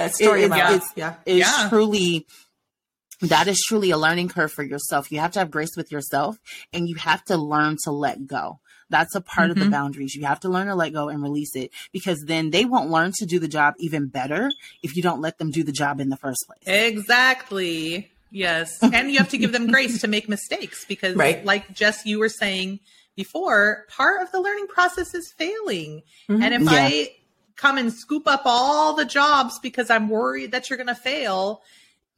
story 0.09 0.43
it, 0.43 0.51
it's, 0.53 0.75
it's, 0.75 0.93
yeah. 0.97 1.15
it's 1.25 1.47
yeah. 1.47 1.69
truly 1.69 2.27
that 3.21 3.47
is 3.47 3.63
truly 3.67 3.91
a 3.91 3.97
learning 3.97 4.29
curve 4.29 4.53
for 4.53 4.63
yourself. 4.63 5.13
You 5.13 5.21
have 5.21 5.33
to 5.33 5.39
have 5.39 5.51
grace 5.51 5.77
with 5.77 5.93
yourself 5.93 6.37
and 6.73 6.89
you 6.89 6.97
have 6.97 7.25
to 7.27 7.37
learn 7.37 7.77
to 7.85 7.93
let 7.93 8.27
go. 8.27 8.59
That's 8.91 9.15
a 9.15 9.21
part 9.21 9.45
mm-hmm. 9.45 9.51
of 9.51 9.57
the 9.57 9.63
mm-hmm. 9.63 9.71
boundaries. 9.71 10.15
You 10.15 10.25
have 10.27 10.41
to 10.41 10.49
learn 10.49 10.67
to 10.67 10.75
let 10.75 10.93
go 10.93 11.09
and 11.09 11.23
release 11.23 11.57
it 11.57 11.71
because 11.93 12.23
then 12.27 12.51
they 12.51 12.65
won't 12.65 12.91
learn 12.91 13.13
to 13.19 13.27
do 13.27 13.39
the 13.39 13.49
job 13.49 13.75
even 13.79 14.07
better 14.07 14.51
if 14.83 14.97
you 14.97 15.03
don't 15.03 15.21
let 15.21 15.39
them 15.39 15.51
do 15.51 15.63
the 15.63 15.73
job 15.73 16.01
in 16.01 16.09
the 16.09 16.17
first 16.17 16.45
place. 16.47 16.63
Exactly. 16.67 18.11
Yes. 18.31 18.79
and 18.83 19.11
you 19.11 19.19
have 19.19 19.31
to 19.31 19.39
give 19.39 19.53
them 19.53 19.71
grace 19.71 20.01
to 20.01 20.09
make 20.09 20.29
mistakes 20.29 20.85
because, 20.85 21.17
right. 21.17 21.45
like 21.45 21.73
Jess, 21.73 22.05
you 22.05 22.19
were 22.19 22.29
saying 22.29 22.81
before, 23.17 23.87
part 23.89 24.23
of 24.23 24.33
the 24.33 24.41
learning 24.41 24.67
process 24.67 25.15
is 25.15 25.33
failing. 25.37 26.03
Mm-hmm. 26.29 26.43
And 26.43 26.55
if 26.55 26.63
yeah. 26.63 26.71
I 26.73 27.15
come 27.57 27.79
and 27.79 27.93
scoop 27.93 28.27
up 28.27 28.43
all 28.45 28.95
the 28.95 29.05
jobs 29.05 29.59
because 29.61 29.89
I'm 29.89 30.09
worried 30.09 30.53
that 30.53 30.69
you're 30.69 30.77
going 30.77 30.89
to 30.89 30.95
fail, 30.95 31.63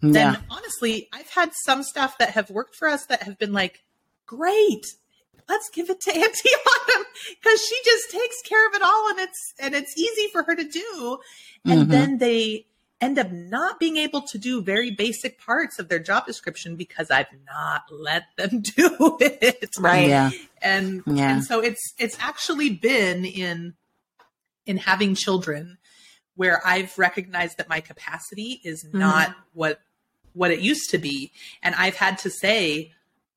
then 0.01 0.15
yeah. 0.15 0.37
honestly, 0.51 1.09
I've 1.13 1.29
had 1.29 1.53
some 1.65 1.83
stuff 1.83 2.19
that 2.19 2.31
have 2.31 2.51
worked 2.51 2.77
for 2.77 2.89
us 2.89 3.07
that 3.07 3.23
have 3.23 3.39
been 3.39 3.53
like, 3.53 3.83
great 4.27 4.85
let's 5.49 5.71
give 5.71 5.91
it 5.91 6.01
to 6.01 6.11
Auntie 6.15 6.23
Autumn 6.23 7.07
because 7.29 7.61
she 7.65 7.77
just 7.85 8.11
takes 8.11 8.43
care 8.43 8.69
of 8.69 8.75
it 8.75 8.83
all 8.83 9.11
and 9.11 9.21
it's 9.21 9.55
and 9.59 9.75
it's 9.75 9.97
easy 9.99 10.29
for 10.33 10.43
her 10.43 10.55
to 10.55 10.65
do. 10.65 11.19
And 11.65 11.83
mm-hmm. 11.83 11.91
then 11.91 12.19
they 12.19 12.67
end 13.01 13.19
up 13.19 13.31
not 13.31 13.79
being 13.79 13.99
able 13.99 14.23
to 14.23 14.39
do 14.39 14.63
very 14.63 14.91
basic 14.91 15.39
parts 15.39 15.79
of 15.79 15.89
their 15.89 15.99
job 15.99 16.27
description 16.27 16.77
because 16.77 17.11
I've 17.11 17.27
not 17.47 17.83
let 17.91 18.25
them 18.37 18.61
do 18.77 19.17
it. 19.21 19.71
Right. 19.79 20.09
Yeah. 20.09 20.31
And 20.63 21.03
yeah. 21.07 21.33
and 21.33 21.45
so 21.45 21.61
it's 21.61 21.95
it's 21.99 22.17
actually 22.21 22.71
been 22.71 23.25
in 23.25 23.75
in 24.65 24.79
having 24.79 25.15
children 25.15 25.79
where 26.35 26.61
I've 26.67 26.99
recognized 26.99 27.59
that 27.59 27.69
my 27.69 27.81
capacity 27.81 28.61
is 28.65 28.85
mm-hmm. 28.85 28.99
not 28.99 29.35
what 29.53 29.81
what 30.33 30.51
it 30.51 30.61
used 30.61 30.91
to 30.91 30.99
be 30.99 31.33
and 31.63 31.75
I've 31.75 31.97
had 31.97 32.19
to 32.19 32.31
say 32.31 32.93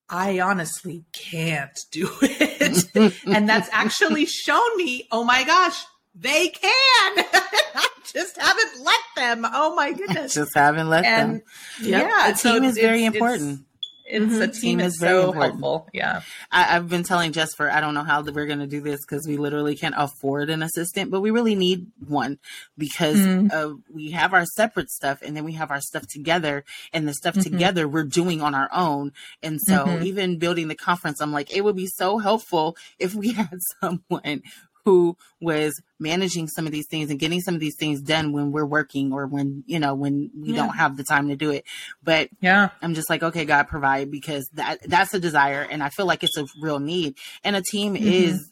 I 0.09 0.39
honestly 0.39 1.05
can't 1.13 1.77
do 1.91 2.09
it. 2.21 3.13
and 3.25 3.47
that's 3.47 3.69
actually 3.71 4.25
shown 4.25 4.77
me, 4.77 5.07
oh 5.11 5.23
my 5.23 5.43
gosh, 5.43 5.83
they 6.15 6.49
can. 6.49 6.61
I 6.63 7.87
just 8.11 8.37
haven't 8.37 8.83
let 8.83 9.01
them. 9.15 9.45
Oh 9.53 9.75
my 9.75 9.93
goodness. 9.93 10.33
just 10.33 10.55
haven't 10.55 10.89
let 10.89 11.05
and, 11.05 11.35
them. 11.35 11.41
Yep. 11.81 12.09
Yeah. 12.09 12.31
The 12.31 12.37
team 12.37 12.63
so 12.63 12.69
is 12.69 12.77
very 12.77 13.05
important 13.05 13.65
it's 14.09 14.25
mm-hmm. 14.25 14.41
a 14.41 14.47
team, 14.47 14.61
team 14.61 14.79
is 14.79 14.97
very 14.97 15.13
so 15.13 15.27
important. 15.27 15.61
helpful. 15.61 15.87
Yeah. 15.93 16.21
I, 16.51 16.63
have 16.63 16.89
been 16.89 17.03
telling 17.03 17.31
Jess 17.31 17.53
for 17.53 17.69
I 17.69 17.79
don't 17.79 17.93
know 17.93 18.03
how 18.03 18.23
we're 18.23 18.47
going 18.47 18.59
to 18.59 18.67
do 18.67 18.81
this 18.81 19.01
because 19.05 19.27
we 19.27 19.37
literally 19.37 19.75
can't 19.75 19.93
afford 19.95 20.49
an 20.49 20.63
assistant, 20.63 21.11
but 21.11 21.21
we 21.21 21.29
really 21.29 21.55
need 21.55 21.87
one 22.07 22.39
because 22.77 23.17
mm-hmm. 23.17 23.47
uh, 23.51 23.75
we 23.93 24.11
have 24.11 24.33
our 24.33 24.45
separate 24.45 24.89
stuff 24.89 25.21
and 25.21 25.37
then 25.37 25.43
we 25.43 25.53
have 25.53 25.69
our 25.69 25.81
stuff 25.81 26.07
together, 26.07 26.63
and 26.91 27.07
the 27.07 27.13
stuff 27.13 27.35
mm-hmm. 27.35 27.51
together 27.51 27.87
we're 27.87 28.03
doing 28.03 28.41
on 28.41 28.55
our 28.55 28.69
own. 28.73 29.11
And 29.43 29.59
so 29.61 29.85
mm-hmm. 29.85 30.03
even 30.03 30.39
building 30.39 30.67
the 30.67 30.75
conference, 30.75 31.21
I'm 31.21 31.31
like, 31.31 31.55
it 31.55 31.63
would 31.63 31.75
be 31.75 31.87
so 31.87 32.17
helpful 32.17 32.75
if 32.97 33.13
we 33.13 33.33
had 33.33 33.59
someone 33.79 34.41
who 34.89 35.15
was 35.39 35.79
managing 35.99 36.47
some 36.47 36.65
of 36.65 36.71
these 36.71 36.87
things 36.87 37.11
and 37.11 37.19
getting 37.19 37.41
some 37.41 37.53
of 37.53 37.59
these 37.59 37.75
things 37.75 38.01
done 38.01 38.33
when 38.33 38.51
we're 38.51 38.65
working 38.65 39.13
or 39.13 39.27
when 39.27 39.63
you 39.67 39.77
know 39.77 39.93
when 39.93 40.31
we 40.35 40.49
yeah. 40.49 40.55
don't 40.55 40.75
have 40.75 40.97
the 40.97 41.03
time 41.03 41.29
to 41.29 41.35
do 41.35 41.51
it 41.51 41.63
but 42.01 42.27
yeah 42.41 42.69
i'm 42.81 42.95
just 42.95 43.07
like 43.07 43.21
okay 43.21 43.45
god 43.45 43.67
provide 43.67 44.09
because 44.09 44.49
that 44.53 44.79
that's 44.89 45.13
a 45.13 45.19
desire 45.19 45.61
and 45.69 45.83
i 45.83 45.89
feel 45.89 46.07
like 46.07 46.23
it's 46.23 46.37
a 46.37 46.47
real 46.59 46.79
need 46.79 47.15
and 47.43 47.55
a 47.55 47.61
team 47.61 47.93
mm-hmm. 47.93 48.07
is 48.07 48.51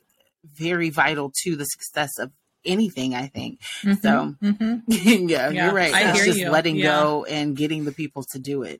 very 0.54 0.92
vital 0.92 1.32
to 1.44 1.56
the 1.56 1.66
success 1.66 2.20
of 2.20 2.32
anything 2.64 3.16
i 3.16 3.26
think 3.26 3.60
mm-hmm. 3.82 3.94
so 3.94 4.36
mm-hmm. 4.40 5.28
yeah, 5.28 5.50
yeah, 5.50 5.66
you're 5.66 5.74
right 5.74 5.94
I 5.94 6.12
it's 6.12 6.24
just 6.24 6.38
you. 6.38 6.52
letting 6.52 6.76
yeah. 6.76 7.02
go 7.02 7.26
and 7.26 7.58
getting 7.58 7.84
the 7.84 7.92
people 7.92 8.24
to 8.34 8.38
do 8.38 8.62
it 8.62 8.80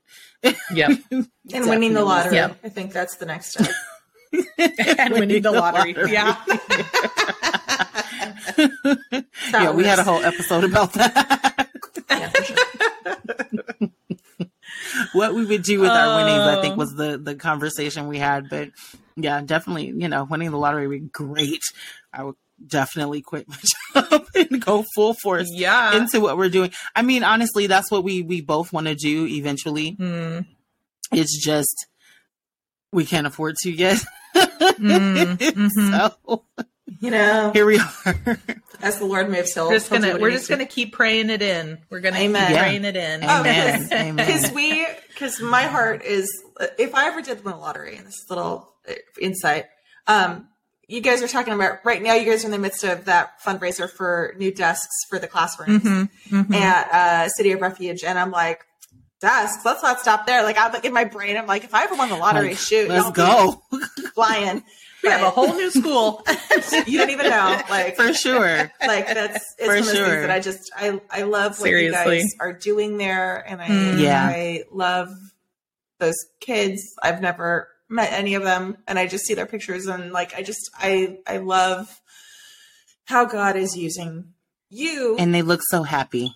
yeah 0.72 0.90
and 1.10 1.28
winning 1.52 1.94
the 1.94 2.04
lottery 2.04 2.36
yep. 2.36 2.56
i 2.62 2.68
think 2.68 2.92
that's 2.92 3.16
the 3.16 3.26
next 3.26 3.50
step 3.50 3.74
and 4.58 5.14
winning 5.14 5.42
the 5.42 5.50
lottery. 5.50 5.94
lottery. 5.94 6.12
Yeah. 6.12 6.36
Yeah, 8.58 9.70
we 9.70 9.84
had 9.84 9.98
a 9.98 10.04
whole 10.04 10.22
episode 10.22 10.64
about 10.64 10.92
that. 10.94 11.68
what 15.12 15.34
we 15.34 15.46
would 15.46 15.62
do 15.62 15.80
with 15.80 15.90
our 15.90 16.16
winnings, 16.16 16.42
I 16.42 16.60
think, 16.60 16.76
was 16.76 16.94
the 16.94 17.18
the 17.18 17.34
conversation 17.34 18.08
we 18.08 18.18
had. 18.18 18.48
But 18.48 18.70
yeah, 19.16 19.40
definitely, 19.42 19.92
you 19.96 20.08
know, 20.08 20.24
winning 20.24 20.50
the 20.50 20.58
lottery 20.58 20.88
would 20.88 21.00
be 21.00 21.08
great. 21.08 21.62
I 22.12 22.24
would 22.24 22.36
definitely 22.64 23.22
quit 23.22 23.48
my 23.48 23.56
job 24.02 24.26
and 24.34 24.64
go 24.64 24.84
full 24.94 25.14
force 25.14 25.48
yeah. 25.52 25.96
into 25.96 26.20
what 26.20 26.36
we're 26.36 26.48
doing. 26.48 26.72
I 26.94 27.02
mean, 27.02 27.22
honestly, 27.22 27.66
that's 27.66 27.90
what 27.90 28.04
we 28.04 28.22
we 28.22 28.40
both 28.40 28.72
want 28.72 28.86
to 28.86 28.94
do 28.94 29.26
eventually. 29.26 29.96
Mm. 29.96 30.46
It's 31.12 31.42
just 31.42 31.86
we 32.92 33.04
can't 33.04 33.26
afford 33.26 33.56
to 33.62 33.70
yet. 33.70 34.02
mm-hmm. 34.36 35.68
so 35.68 36.44
you 37.00 37.10
know, 37.10 37.50
here 37.52 37.66
we 37.66 37.78
are. 37.78 38.38
As 38.80 38.98
the 38.98 39.04
Lord 39.04 39.28
moves, 39.28 39.54
he'll. 39.54 39.68
We're 39.68 39.74
just 39.74 39.90
gonna 39.90 40.18
we're 40.18 40.30
just 40.30 40.48
gonna 40.48 40.66
keep 40.66 40.92
praying 40.92 41.30
it 41.30 41.42
in. 41.42 41.78
We're 41.90 42.00
gonna 42.00 42.18
Amen. 42.18 42.48
keep 42.48 42.58
praying 42.58 42.84
it 42.84 42.96
in. 42.96 43.24
Amen. 43.24 43.88
Amen. 43.92 44.16
Because 44.16 44.52
we, 44.52 44.86
because 45.08 45.40
my 45.40 45.64
heart 45.64 46.04
is, 46.04 46.30
if 46.78 46.94
I 46.94 47.08
ever 47.08 47.20
did 47.20 47.44
win 47.44 47.54
a 47.54 47.58
lottery, 47.58 47.96
and 47.96 48.06
this 48.06 48.24
little 48.30 48.72
uh, 48.88 48.94
insight, 49.20 49.66
um, 50.06 50.48
you 50.86 51.00
guys 51.00 51.22
are 51.22 51.28
talking 51.28 51.52
about 51.52 51.84
right 51.84 52.00
now. 52.00 52.14
You 52.14 52.30
guys 52.30 52.44
are 52.44 52.46
in 52.46 52.52
the 52.52 52.58
midst 52.58 52.84
of 52.84 53.06
that 53.06 53.40
fundraiser 53.44 53.90
for 53.90 54.34
new 54.38 54.54
desks 54.54 55.04
for 55.10 55.18
the 55.18 55.26
classrooms 55.26 55.82
mm-hmm. 55.82 56.36
Mm-hmm. 56.36 56.54
at 56.54 56.92
uh, 56.92 57.28
City 57.30 57.52
of 57.52 57.60
Refuge, 57.60 58.04
and 58.04 58.18
I'm 58.18 58.30
like, 58.30 58.64
desks. 59.20 59.64
Let's 59.64 59.82
not 59.82 60.00
stop 60.00 60.26
there. 60.26 60.42
Like 60.42 60.56
I'm 60.58 60.72
like 60.72 60.84
in 60.84 60.92
my 60.92 61.04
brain, 61.04 61.36
I'm 61.36 61.46
like, 61.46 61.64
if 61.64 61.74
I 61.74 61.84
ever 61.84 61.94
won 61.94 62.08
the 62.08 62.16
lottery, 62.16 62.50
like, 62.50 62.58
shoot, 62.58 62.88
let's 62.88 63.10
go 63.10 63.60
flying. 64.14 64.62
We 65.02 65.10
have 65.10 65.22
a 65.22 65.30
whole 65.30 65.54
new 65.54 65.70
school. 65.70 66.24
you 66.86 66.98
don't 66.98 67.10
even 67.10 67.30
know, 67.30 67.60
like 67.70 67.96
for 67.96 68.12
sure. 68.12 68.70
Like 68.80 69.06
that's 69.06 69.54
it's 69.58 69.66
for 69.66 69.68
one 69.68 69.78
of 69.78 69.84
those 69.84 69.94
sure. 69.94 70.06
things 70.06 70.20
that 70.22 70.30
I 70.30 70.40
just 70.40 70.70
I 70.76 71.00
I 71.10 71.22
love 71.22 71.52
what 71.52 71.68
Seriously. 71.68 72.16
you 72.16 72.22
guys 72.22 72.34
are 72.40 72.52
doing 72.52 72.98
there, 72.98 73.44
and 73.48 73.62
I 73.62 73.68
mm, 73.68 74.00
yeah. 74.00 74.26
I 74.26 74.64
love 74.72 75.10
those 75.98 76.16
kids. 76.40 76.82
I've 77.02 77.20
never 77.20 77.68
met 77.88 78.12
any 78.12 78.34
of 78.34 78.42
them, 78.42 78.78
and 78.86 78.98
I 78.98 79.06
just 79.06 79.24
see 79.24 79.34
their 79.34 79.46
pictures, 79.46 79.86
and 79.86 80.12
like 80.12 80.34
I 80.34 80.42
just 80.42 80.70
I 80.76 81.18
I 81.26 81.38
love 81.38 82.00
how 83.04 83.24
God 83.24 83.56
is 83.56 83.76
using 83.76 84.34
you, 84.68 85.16
and 85.18 85.34
they 85.34 85.42
look 85.42 85.60
so 85.62 85.82
happy. 85.84 86.34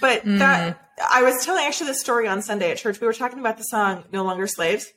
But 0.00 0.24
mm. 0.24 0.38
that 0.38 0.80
I 1.10 1.22
was 1.22 1.44
telling 1.44 1.64
actually 1.66 1.88
the 1.88 1.94
story 1.94 2.28
on 2.28 2.42
Sunday 2.42 2.70
at 2.70 2.78
church. 2.78 3.00
We 3.00 3.06
were 3.06 3.12
talking 3.12 3.38
about 3.38 3.58
the 3.58 3.64
song 3.64 4.04
"No 4.12 4.24
Longer 4.24 4.46
Slaves," 4.46 4.92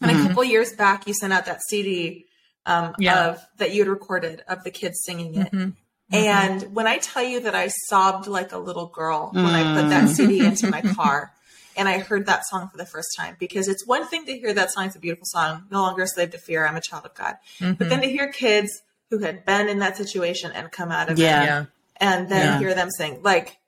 and 0.00 0.10
mm-hmm. 0.10 0.24
a 0.24 0.28
couple 0.28 0.44
years 0.44 0.72
back, 0.72 1.06
you 1.06 1.14
sent 1.14 1.32
out 1.32 1.46
that 1.46 1.60
CD 1.68 2.26
um, 2.68 2.94
yeah. 2.98 3.28
of 3.28 3.46
that 3.56 3.74
you 3.74 3.80
had 3.80 3.88
recorded 3.88 4.42
of 4.46 4.62
the 4.62 4.70
kids 4.70 5.02
singing 5.04 5.34
it. 5.34 5.46
Mm-hmm. 5.48 5.56
mm-hmm. 5.56 5.70
And 6.10 6.74
when 6.74 6.86
I 6.86 6.96
tell 6.96 7.22
you 7.22 7.40
that 7.40 7.54
I 7.54 7.68
sobbed 7.68 8.28
like 8.28 8.52
a 8.52 8.58
little 8.58 8.86
girl 8.86 9.30
when 9.34 9.44
I 9.44 9.78
put 9.78 9.90
that 9.90 10.08
CD 10.08 10.42
into 10.42 10.70
my 10.70 10.80
car 10.96 11.34
and 11.76 11.86
I 11.86 11.98
heard 11.98 12.24
that 12.24 12.46
song 12.46 12.70
for 12.70 12.78
the 12.78 12.86
first 12.86 13.08
time, 13.14 13.36
because 13.38 13.68
it's 13.68 13.86
one 13.86 14.06
thing 14.06 14.24
to 14.24 14.32
hear 14.32 14.54
that 14.54 14.70
song, 14.70 14.86
it's 14.86 14.96
a 14.96 15.00
beautiful 15.00 15.26
song, 15.26 15.64
No 15.70 15.82
Longer 15.82 16.04
a 16.04 16.06
Slave 16.06 16.30
to 16.30 16.38
Fear, 16.38 16.66
I'm 16.66 16.76
a 16.76 16.80
Child 16.80 17.04
of 17.04 17.14
God. 17.14 17.36
Mm-hmm. 17.60 17.74
But 17.74 17.90
then 17.90 18.00
to 18.00 18.08
hear 18.08 18.32
kids 18.32 18.70
who 19.10 19.18
had 19.18 19.44
been 19.44 19.68
in 19.68 19.80
that 19.80 19.98
situation 19.98 20.50
and 20.52 20.72
come 20.72 20.90
out 20.90 21.10
of 21.10 21.18
yeah. 21.18 21.62
it, 21.62 21.66
and 21.98 22.30
then 22.30 22.46
yeah. 22.46 22.58
hear 22.58 22.74
them 22.74 22.88
sing, 22.90 23.20
like, 23.22 23.58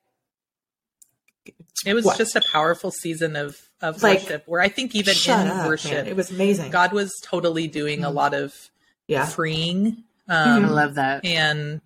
it 1.84 1.92
was 1.92 2.06
what? 2.06 2.16
just 2.16 2.36
a 2.36 2.42
powerful 2.52 2.90
season 2.90 3.36
of 3.36 3.58
of 3.82 4.02
like, 4.02 4.20
worship 4.20 4.42
where 4.46 4.60
I 4.60 4.68
think 4.68 4.94
even 4.94 5.14
in 5.26 5.48
up, 5.48 5.66
worship, 5.66 5.92
man. 5.92 6.06
it 6.06 6.16
was 6.16 6.30
amazing. 6.30 6.70
God 6.70 6.92
was 6.92 7.12
totally 7.22 7.66
doing 7.66 7.98
mm-hmm. 7.98 8.06
a 8.06 8.10
lot 8.10 8.34
of 8.34 8.69
yeah. 9.10 9.26
freeing. 9.26 10.04
Um, 10.28 10.64
I 10.64 10.68
love 10.68 10.94
that. 10.94 11.24
And 11.24 11.80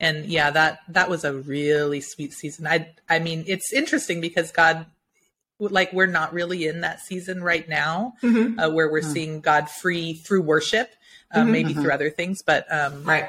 and 0.00 0.26
yeah, 0.26 0.50
that 0.50 0.80
that 0.88 1.08
was 1.08 1.24
a 1.24 1.32
really 1.32 2.00
sweet 2.00 2.32
season. 2.32 2.66
I 2.66 2.94
I 3.08 3.18
mean, 3.18 3.44
it's 3.46 3.72
interesting 3.72 4.20
because 4.20 4.50
God 4.52 4.86
like 5.58 5.92
we're 5.92 6.06
not 6.06 6.34
really 6.34 6.66
in 6.66 6.82
that 6.82 7.00
season 7.00 7.42
right 7.42 7.66
now 7.66 8.12
mm-hmm. 8.22 8.58
uh, 8.58 8.68
where 8.68 8.90
we're 8.90 9.00
mm-hmm. 9.00 9.12
seeing 9.12 9.40
God 9.40 9.70
free 9.70 10.14
through 10.14 10.42
worship, 10.42 10.90
uh, 11.32 11.40
mm-hmm. 11.40 11.52
maybe 11.52 11.72
through 11.72 11.84
mm-hmm. 11.84 11.92
other 11.92 12.10
things, 12.10 12.42
but 12.44 12.70
um, 12.70 13.04
right 13.04 13.28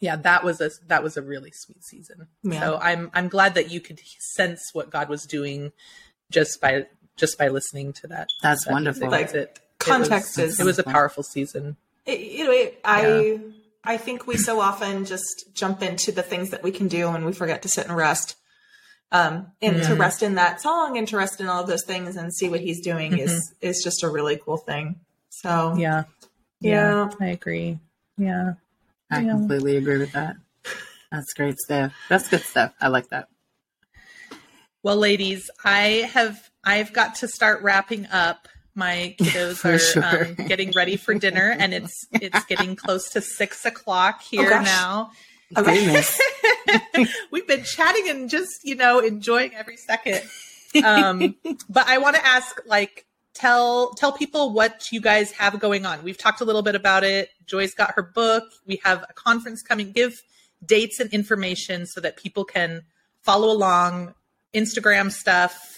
yeah 0.00 0.16
that 0.16 0.44
was 0.44 0.60
a 0.60 0.70
that 0.86 1.02
was 1.02 1.16
a 1.16 1.22
really 1.22 1.50
sweet 1.52 1.82
season 1.84 2.28
yeah. 2.42 2.60
so 2.60 2.78
i'm 2.80 3.10
i'm 3.14 3.28
glad 3.28 3.54
that 3.54 3.70
you 3.70 3.80
could 3.80 4.00
sense 4.34 4.70
what 4.72 4.90
god 4.90 5.08
was 5.08 5.24
doing 5.24 5.72
just 6.30 6.60
by 6.60 6.86
just 7.16 7.38
by 7.38 7.48
listening 7.48 7.92
to 7.92 8.06
that 8.06 8.28
that's 8.42 8.64
that 8.64 8.72
wonderful 8.72 9.10
like 9.10 9.32
it 9.34 9.58
context 9.78 10.38
it 10.38 10.42
was, 10.42 10.54
is 10.54 10.60
it 10.60 10.64
was 10.64 10.78
a 10.78 10.82
powerful 10.82 11.22
season 11.22 11.76
it, 12.06 12.20
you 12.20 12.44
know 12.44 12.52
it, 12.52 12.80
i 12.84 13.06
yeah. 13.06 13.38
i 13.84 13.96
think 13.96 14.26
we 14.26 14.36
so 14.36 14.60
often 14.60 15.04
just 15.04 15.54
jump 15.54 15.82
into 15.82 16.12
the 16.12 16.22
things 16.22 16.50
that 16.50 16.62
we 16.62 16.70
can 16.70 16.88
do 16.88 17.08
and 17.08 17.24
we 17.24 17.32
forget 17.32 17.62
to 17.62 17.68
sit 17.68 17.86
and 17.86 17.96
rest 17.96 18.36
um 19.12 19.46
and 19.62 19.76
mm-hmm. 19.76 19.92
to 19.92 19.94
rest 19.94 20.22
in 20.22 20.34
that 20.34 20.60
song 20.60 20.98
and 20.98 21.08
to 21.08 21.16
rest 21.16 21.40
in 21.40 21.48
all 21.48 21.62
of 21.62 21.68
those 21.68 21.84
things 21.84 22.16
and 22.16 22.34
see 22.34 22.48
what 22.48 22.60
he's 22.60 22.80
doing 22.80 23.12
mm-hmm. 23.12 23.20
is 23.20 23.54
is 23.60 23.82
just 23.82 24.02
a 24.02 24.08
really 24.08 24.38
cool 24.44 24.58
thing 24.58 25.00
so 25.30 25.74
yeah 25.76 26.04
yeah, 26.60 27.08
yeah 27.08 27.10
i 27.20 27.26
agree 27.26 27.78
yeah 28.16 28.54
I 29.10 29.20
yeah. 29.20 29.32
completely 29.32 29.76
agree 29.76 29.98
with 29.98 30.12
that. 30.12 30.36
That's 31.12 31.32
great 31.34 31.58
stuff. 31.58 31.92
That's 32.08 32.28
good 32.28 32.42
stuff. 32.42 32.72
I 32.80 32.88
like 32.88 33.08
that. 33.10 33.28
Well, 34.82 34.96
ladies, 34.96 35.50
I 35.64 36.10
have 36.12 36.50
I've 36.64 36.92
got 36.92 37.16
to 37.16 37.28
start 37.28 37.62
wrapping 37.62 38.06
up. 38.06 38.48
My 38.74 39.14
kiddos 39.20 39.64
are 39.64 39.78
sure. 39.78 40.26
um, 40.26 40.46
getting 40.46 40.72
ready 40.74 40.96
for 40.96 41.14
dinner, 41.14 41.54
and 41.58 41.72
it's 41.72 42.06
it's 42.12 42.44
getting 42.48 42.76
close 42.76 43.10
to 43.10 43.20
six 43.20 43.64
o'clock 43.64 44.16
oh, 44.20 44.26
here 44.30 44.52
oh, 44.52 44.62
now. 44.62 45.10
Okay. 45.56 46.02
We've 47.30 47.46
been 47.46 47.62
chatting 47.62 48.08
and 48.08 48.28
just 48.28 48.64
you 48.64 48.74
know 48.74 48.98
enjoying 48.98 49.54
every 49.54 49.76
second. 49.76 50.22
Um, 50.84 51.36
but 51.68 51.86
I 51.86 51.98
want 51.98 52.16
to 52.16 52.26
ask, 52.26 52.60
like, 52.66 53.06
tell 53.34 53.94
tell 53.94 54.12
people 54.12 54.52
what 54.52 54.90
you 54.90 55.00
guys 55.00 55.32
have 55.32 55.58
going 55.60 55.86
on. 55.86 56.02
We've 56.02 56.18
talked 56.18 56.40
a 56.40 56.44
little 56.44 56.62
bit 56.62 56.74
about 56.74 57.04
it. 57.04 57.30
Joi's 57.46 57.74
got 57.74 57.94
her 57.94 58.02
book. 58.02 58.44
We 58.66 58.80
have 58.84 59.04
a 59.08 59.12
conference 59.12 59.62
coming. 59.62 59.92
Give 59.92 60.20
dates 60.64 61.00
and 61.00 61.12
information 61.12 61.86
so 61.86 62.00
that 62.00 62.16
people 62.16 62.44
can 62.44 62.82
follow 63.22 63.50
along 63.50 64.14
Instagram 64.54 65.10
stuff, 65.10 65.73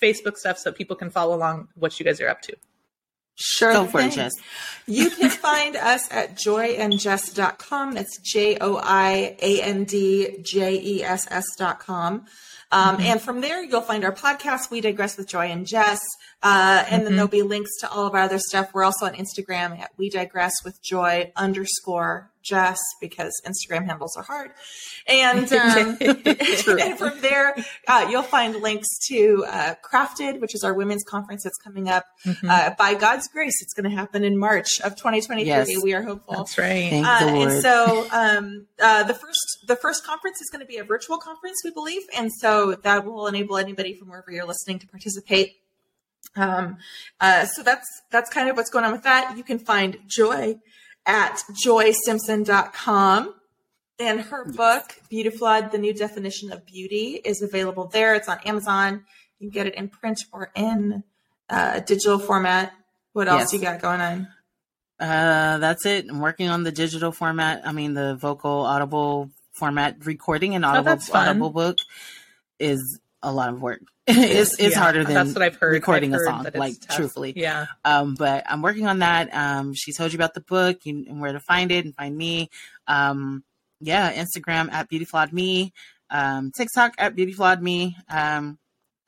Facebook 0.00 0.36
stuff 0.36 0.58
so 0.58 0.72
people 0.72 0.96
can 0.96 1.10
follow 1.10 1.36
along 1.36 1.68
what 1.74 1.98
you 1.98 2.04
guys 2.04 2.20
are 2.20 2.28
up 2.28 2.42
to. 2.42 2.56
Sure. 3.36 3.72
Go 3.72 3.86
for 3.86 4.00
it, 4.00 4.12
Jess. 4.12 4.32
You 4.86 5.08
can 5.08 5.30
find 5.30 5.76
us 5.76 6.10
at 6.10 6.36
joiandjess.com. 6.36 7.94
That's 7.94 8.18
J 8.18 8.58
O 8.60 8.80
I 8.82 9.36
A 9.40 9.62
N 9.62 9.84
D 9.84 10.38
J 10.42 10.78
E 10.78 11.04
S 11.04 11.28
S.com. 11.30 12.26
Um, 12.72 12.96
mm-hmm. 12.96 13.02
And 13.02 13.20
from 13.20 13.40
there, 13.40 13.62
you'll 13.62 13.80
find 13.82 14.04
our 14.04 14.12
podcast, 14.12 14.70
We 14.70 14.80
Digress 14.80 15.16
with 15.16 15.28
Joi 15.28 15.46
and 15.46 15.66
Jess. 15.66 16.00
Uh, 16.42 16.84
and 16.86 16.86
mm-hmm. 16.86 17.04
then 17.04 17.12
there'll 17.14 17.28
be 17.28 17.42
links 17.42 17.70
to 17.80 17.90
all 17.90 18.06
of 18.06 18.14
our 18.14 18.20
other 18.20 18.38
stuff. 18.38 18.70
We're 18.74 18.84
also 18.84 19.06
on 19.06 19.14
Instagram 19.14 19.78
at 19.78 19.90
We 19.96 20.10
Digress 20.10 20.54
with 20.64 20.82
Joi 20.82 21.32
underscore 21.36 22.29
Jess 22.42 22.78
because 23.00 23.40
Instagram 23.46 23.86
handles 23.86 24.16
are 24.16 24.22
hard. 24.22 24.52
And, 25.06 25.52
um, 25.52 25.98
and 26.80 26.98
from 26.98 27.20
there, 27.20 27.54
uh, 27.88 28.06
you'll 28.10 28.22
find 28.22 28.56
links 28.56 28.88
to 29.08 29.44
uh, 29.48 29.74
Crafted, 29.82 30.40
which 30.40 30.54
is 30.54 30.64
our 30.64 30.74
women's 30.74 31.04
conference 31.04 31.44
that's 31.44 31.58
coming 31.58 31.88
up. 31.88 32.04
Mm-hmm. 32.24 32.48
Uh, 32.48 32.70
by 32.78 32.94
God's 32.94 33.28
grace, 33.28 33.60
it's 33.62 33.74
going 33.74 33.88
to 33.88 33.96
happen 33.96 34.24
in 34.24 34.38
March 34.38 34.80
of 34.80 34.96
2023. 34.96 35.46
Yes, 35.46 35.68
we 35.82 35.94
are 35.94 36.02
hopeful. 36.02 36.36
That's 36.36 36.58
right. 36.58 37.02
Uh, 37.04 37.26
and 37.26 37.62
so 37.62 38.06
um, 38.12 38.66
uh, 38.80 39.04
the 39.04 39.14
first 39.14 39.58
the 39.66 39.76
first 39.76 40.04
conference 40.04 40.40
is 40.40 40.50
going 40.50 40.60
to 40.60 40.66
be 40.66 40.78
a 40.78 40.84
virtual 40.84 41.18
conference, 41.18 41.60
we 41.64 41.70
believe, 41.70 42.02
and 42.16 42.30
so 42.32 42.74
that 42.74 43.04
will 43.04 43.26
enable 43.26 43.56
anybody 43.56 43.94
from 43.94 44.08
wherever 44.08 44.30
you're 44.30 44.46
listening 44.46 44.78
to 44.78 44.86
participate. 44.86 45.56
Um, 46.36 46.78
uh, 47.20 47.46
so 47.46 47.62
that's 47.62 47.86
that's 48.10 48.30
kind 48.30 48.48
of 48.48 48.56
what's 48.56 48.70
going 48.70 48.84
on 48.84 48.92
with 48.92 49.02
that. 49.02 49.36
You 49.36 49.42
can 49.42 49.58
find 49.58 49.98
Joi 50.06 50.56
at 51.10 51.42
joisimpson.com. 51.52 53.34
And 53.98 54.20
her 54.20 54.44
book, 54.44 54.94
BeautyFlawed, 55.10 55.72
The 55.72 55.78
New 55.78 55.92
Definition 55.92 56.52
of 56.52 56.64
Beauty, 56.64 57.20
is 57.22 57.42
available 57.42 57.88
there. 57.88 58.14
It's 58.14 58.28
on 58.28 58.38
Amazon. 58.46 59.04
You 59.38 59.50
can 59.50 59.50
get 59.50 59.66
it 59.66 59.74
in 59.74 59.88
print 59.88 60.22
or 60.32 60.52
in 60.54 61.02
uh, 61.50 61.80
digital 61.80 62.18
format. 62.18 62.72
What 63.12 63.28
else 63.28 63.52
yes. 63.52 63.54
you 63.54 63.58
got 63.58 63.82
going 63.82 64.00
on? 64.00 64.28
Uh, 65.00 65.58
that's 65.58 65.84
it. 65.84 66.06
I'm 66.08 66.20
working 66.20 66.48
on 66.48 66.62
the 66.62 66.70
digital 66.70 67.10
format. 67.10 67.66
I 67.66 67.72
mean, 67.72 67.94
the 67.94 68.14
vocal 68.14 68.60
audible 68.60 69.30
format. 69.52 70.06
Recording 70.06 70.54
an 70.54 70.64
oh, 70.64 70.68
audible 70.68 70.96
oh, 71.12 71.18
audible 71.18 71.50
book 71.50 71.76
is 72.60 73.00
a 73.22 73.32
lot 73.32 73.48
of 73.48 73.60
work. 73.60 73.80
it's 74.16 74.58
it's 74.58 74.74
yeah, 74.74 74.82
harder 74.82 75.04
than 75.04 75.14
that's 75.14 75.34
what 75.34 75.42
I've 75.42 75.56
heard. 75.56 75.72
recording 75.72 76.12
I've 76.12 76.20
heard 76.20 76.28
a 76.28 76.30
song, 76.30 76.46
like 76.54 76.80
tough. 76.80 76.96
truthfully. 76.96 77.32
Yeah. 77.36 77.66
Um, 77.84 78.14
but 78.14 78.44
I'm 78.48 78.62
working 78.62 78.86
on 78.86 79.00
that. 79.00 79.32
Um, 79.32 79.72
she 79.74 79.92
told 79.92 80.12
you 80.12 80.16
about 80.16 80.34
the 80.34 80.40
book 80.40 80.80
and 80.86 81.20
where 81.20 81.32
to 81.32 81.40
find 81.40 81.70
it 81.70 81.84
and 81.84 81.94
find 81.94 82.16
me. 82.16 82.50
Um, 82.86 83.44
yeah, 83.80 84.12
Instagram 84.12 84.70
at 84.72 84.90
beautyflawedme, 84.90 85.72
um, 86.10 86.52
TikTok 86.56 86.94
at 86.98 87.14
beautyflawedme. 87.14 87.94
Um, 88.08 88.58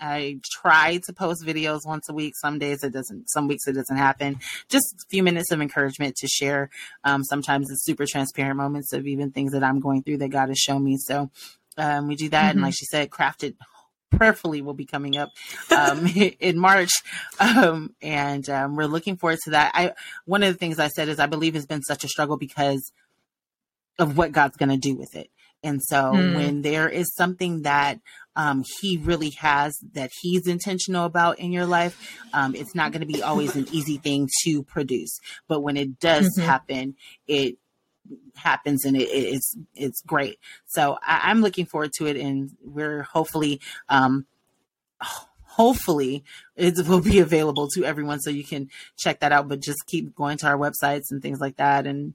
I 0.01 0.41
try 0.51 0.99
to 1.05 1.13
post 1.13 1.45
videos 1.45 1.87
once 1.87 2.09
a 2.09 2.13
week. 2.13 2.35
Some 2.37 2.59
days 2.59 2.83
it 2.83 2.93
doesn't, 2.93 3.31
some 3.31 3.47
weeks 3.47 3.69
it 3.69 3.75
doesn't 3.75 3.97
happen. 3.97 4.41
Just 4.69 4.95
a 4.95 5.05
few 5.11 5.23
minutes 5.23 5.53
of 5.53 5.61
encouragement 5.61 6.17
to 6.17 6.27
share. 6.27 6.71
Um, 7.05 7.23
sometimes 7.23 7.71
it's 7.71 7.85
super 7.85 8.05
transparent 8.07 8.57
moments 8.57 8.93
of 8.93 9.07
even 9.07 9.31
things 9.31 9.53
that 9.53 9.63
I'm 9.63 9.79
going 9.79 10.03
through 10.03 10.19
that 10.19 10.31
God 10.31 10.49
has 10.49 10.59
shown 10.59 10.83
me. 10.83 10.97
So 10.97 11.31
um, 11.79 12.09
we 12.09 12.17
do 12.17 12.29
that. 12.31 12.41
Mm-hmm. 12.41 12.51
And 12.51 12.63
like 12.63 12.75
she 12.75 12.85
said, 12.87 13.11
crafted 13.11 13.55
prayerfully 14.13 14.63
will 14.63 14.75
be 14.75 14.87
coming 14.87 15.17
up 15.17 15.31
um, 15.77 16.07
in 16.41 16.59
March, 16.59 16.93
um, 17.41 17.95
and 18.01 18.49
um, 18.49 18.77
we're 18.77 18.87
looking 18.87 19.17
forward 19.17 19.39
to 19.45 19.51
that. 19.51 19.73
I 19.75 19.93
one 20.25 20.43
of 20.43 20.53
the 20.53 20.59
things 20.59 20.79
I 20.79 20.89
said 20.89 21.09
is 21.09 21.19
I 21.19 21.27
believe 21.27 21.55
has 21.55 21.67
been 21.67 21.83
such 21.83 22.05
a 22.05 22.09
struggle 22.09 22.37
because 22.37 22.93
of 23.99 24.17
what 24.17 24.33
God's 24.33 24.57
going 24.57 24.71
to 24.71 24.77
do 24.77 24.97
with 24.97 25.15
it, 25.17 25.31
and 25.63 25.83
so 25.83 26.13
mm. 26.13 26.35
when 26.35 26.63
there 26.63 26.89
is 26.89 27.15
something 27.15 27.63
that 27.63 28.01
um, 28.37 28.65
He 28.81 28.97
really 28.99 29.31
has 29.31 29.77
that 29.93 30.11
He's 30.21 30.47
intentional 30.47 31.05
about 31.05 31.39
in 31.39 31.53
your 31.53 31.67
life, 31.67 32.19
um, 32.33 32.55
it's 32.55 32.75
not 32.75 32.93
going 32.93 33.01
to 33.01 33.13
be 33.13 33.23
always 33.23 33.57
an 33.57 33.67
easy 33.73 33.99
thing 33.99 34.29
to 34.45 34.63
produce, 34.63 35.19
but 35.49 35.61
when 35.61 35.77
it 35.77 35.99
does 35.99 36.27
mm-hmm. 36.37 36.47
happen, 36.47 36.95
it 37.27 37.57
happens 38.37 38.85
and 38.85 38.97
it, 38.97 39.09
it's 39.09 39.57
it's 39.75 40.03
great. 40.03 40.39
So 40.67 40.99
I, 41.03 41.31
am 41.31 41.41
looking 41.41 41.67
forward 41.67 41.93
to 41.99 42.07
it, 42.07 42.17
and 42.17 42.51
we're 42.65 43.03
hopefully. 43.03 43.61
Um, 43.89 44.27
hopefully 45.45 46.25
it 46.57 46.89
will 46.89 47.03
be 47.03 47.19
available 47.19 47.69
to 47.69 47.85
everyone 47.85 48.19
so 48.19 48.31
you 48.31 48.43
can 48.43 48.71
check 48.97 49.21
that 49.21 49.33
out. 49.33 49.49
But 49.49 49.61
just 49.61 49.85
keep 49.87 50.15
going 50.15 50.39
to 50.39 50.47
our 50.47 50.57
websites 50.57 51.11
and 51.11 51.21
things 51.21 51.41
like 51.41 51.57
that. 51.57 51.87
And 51.87 52.15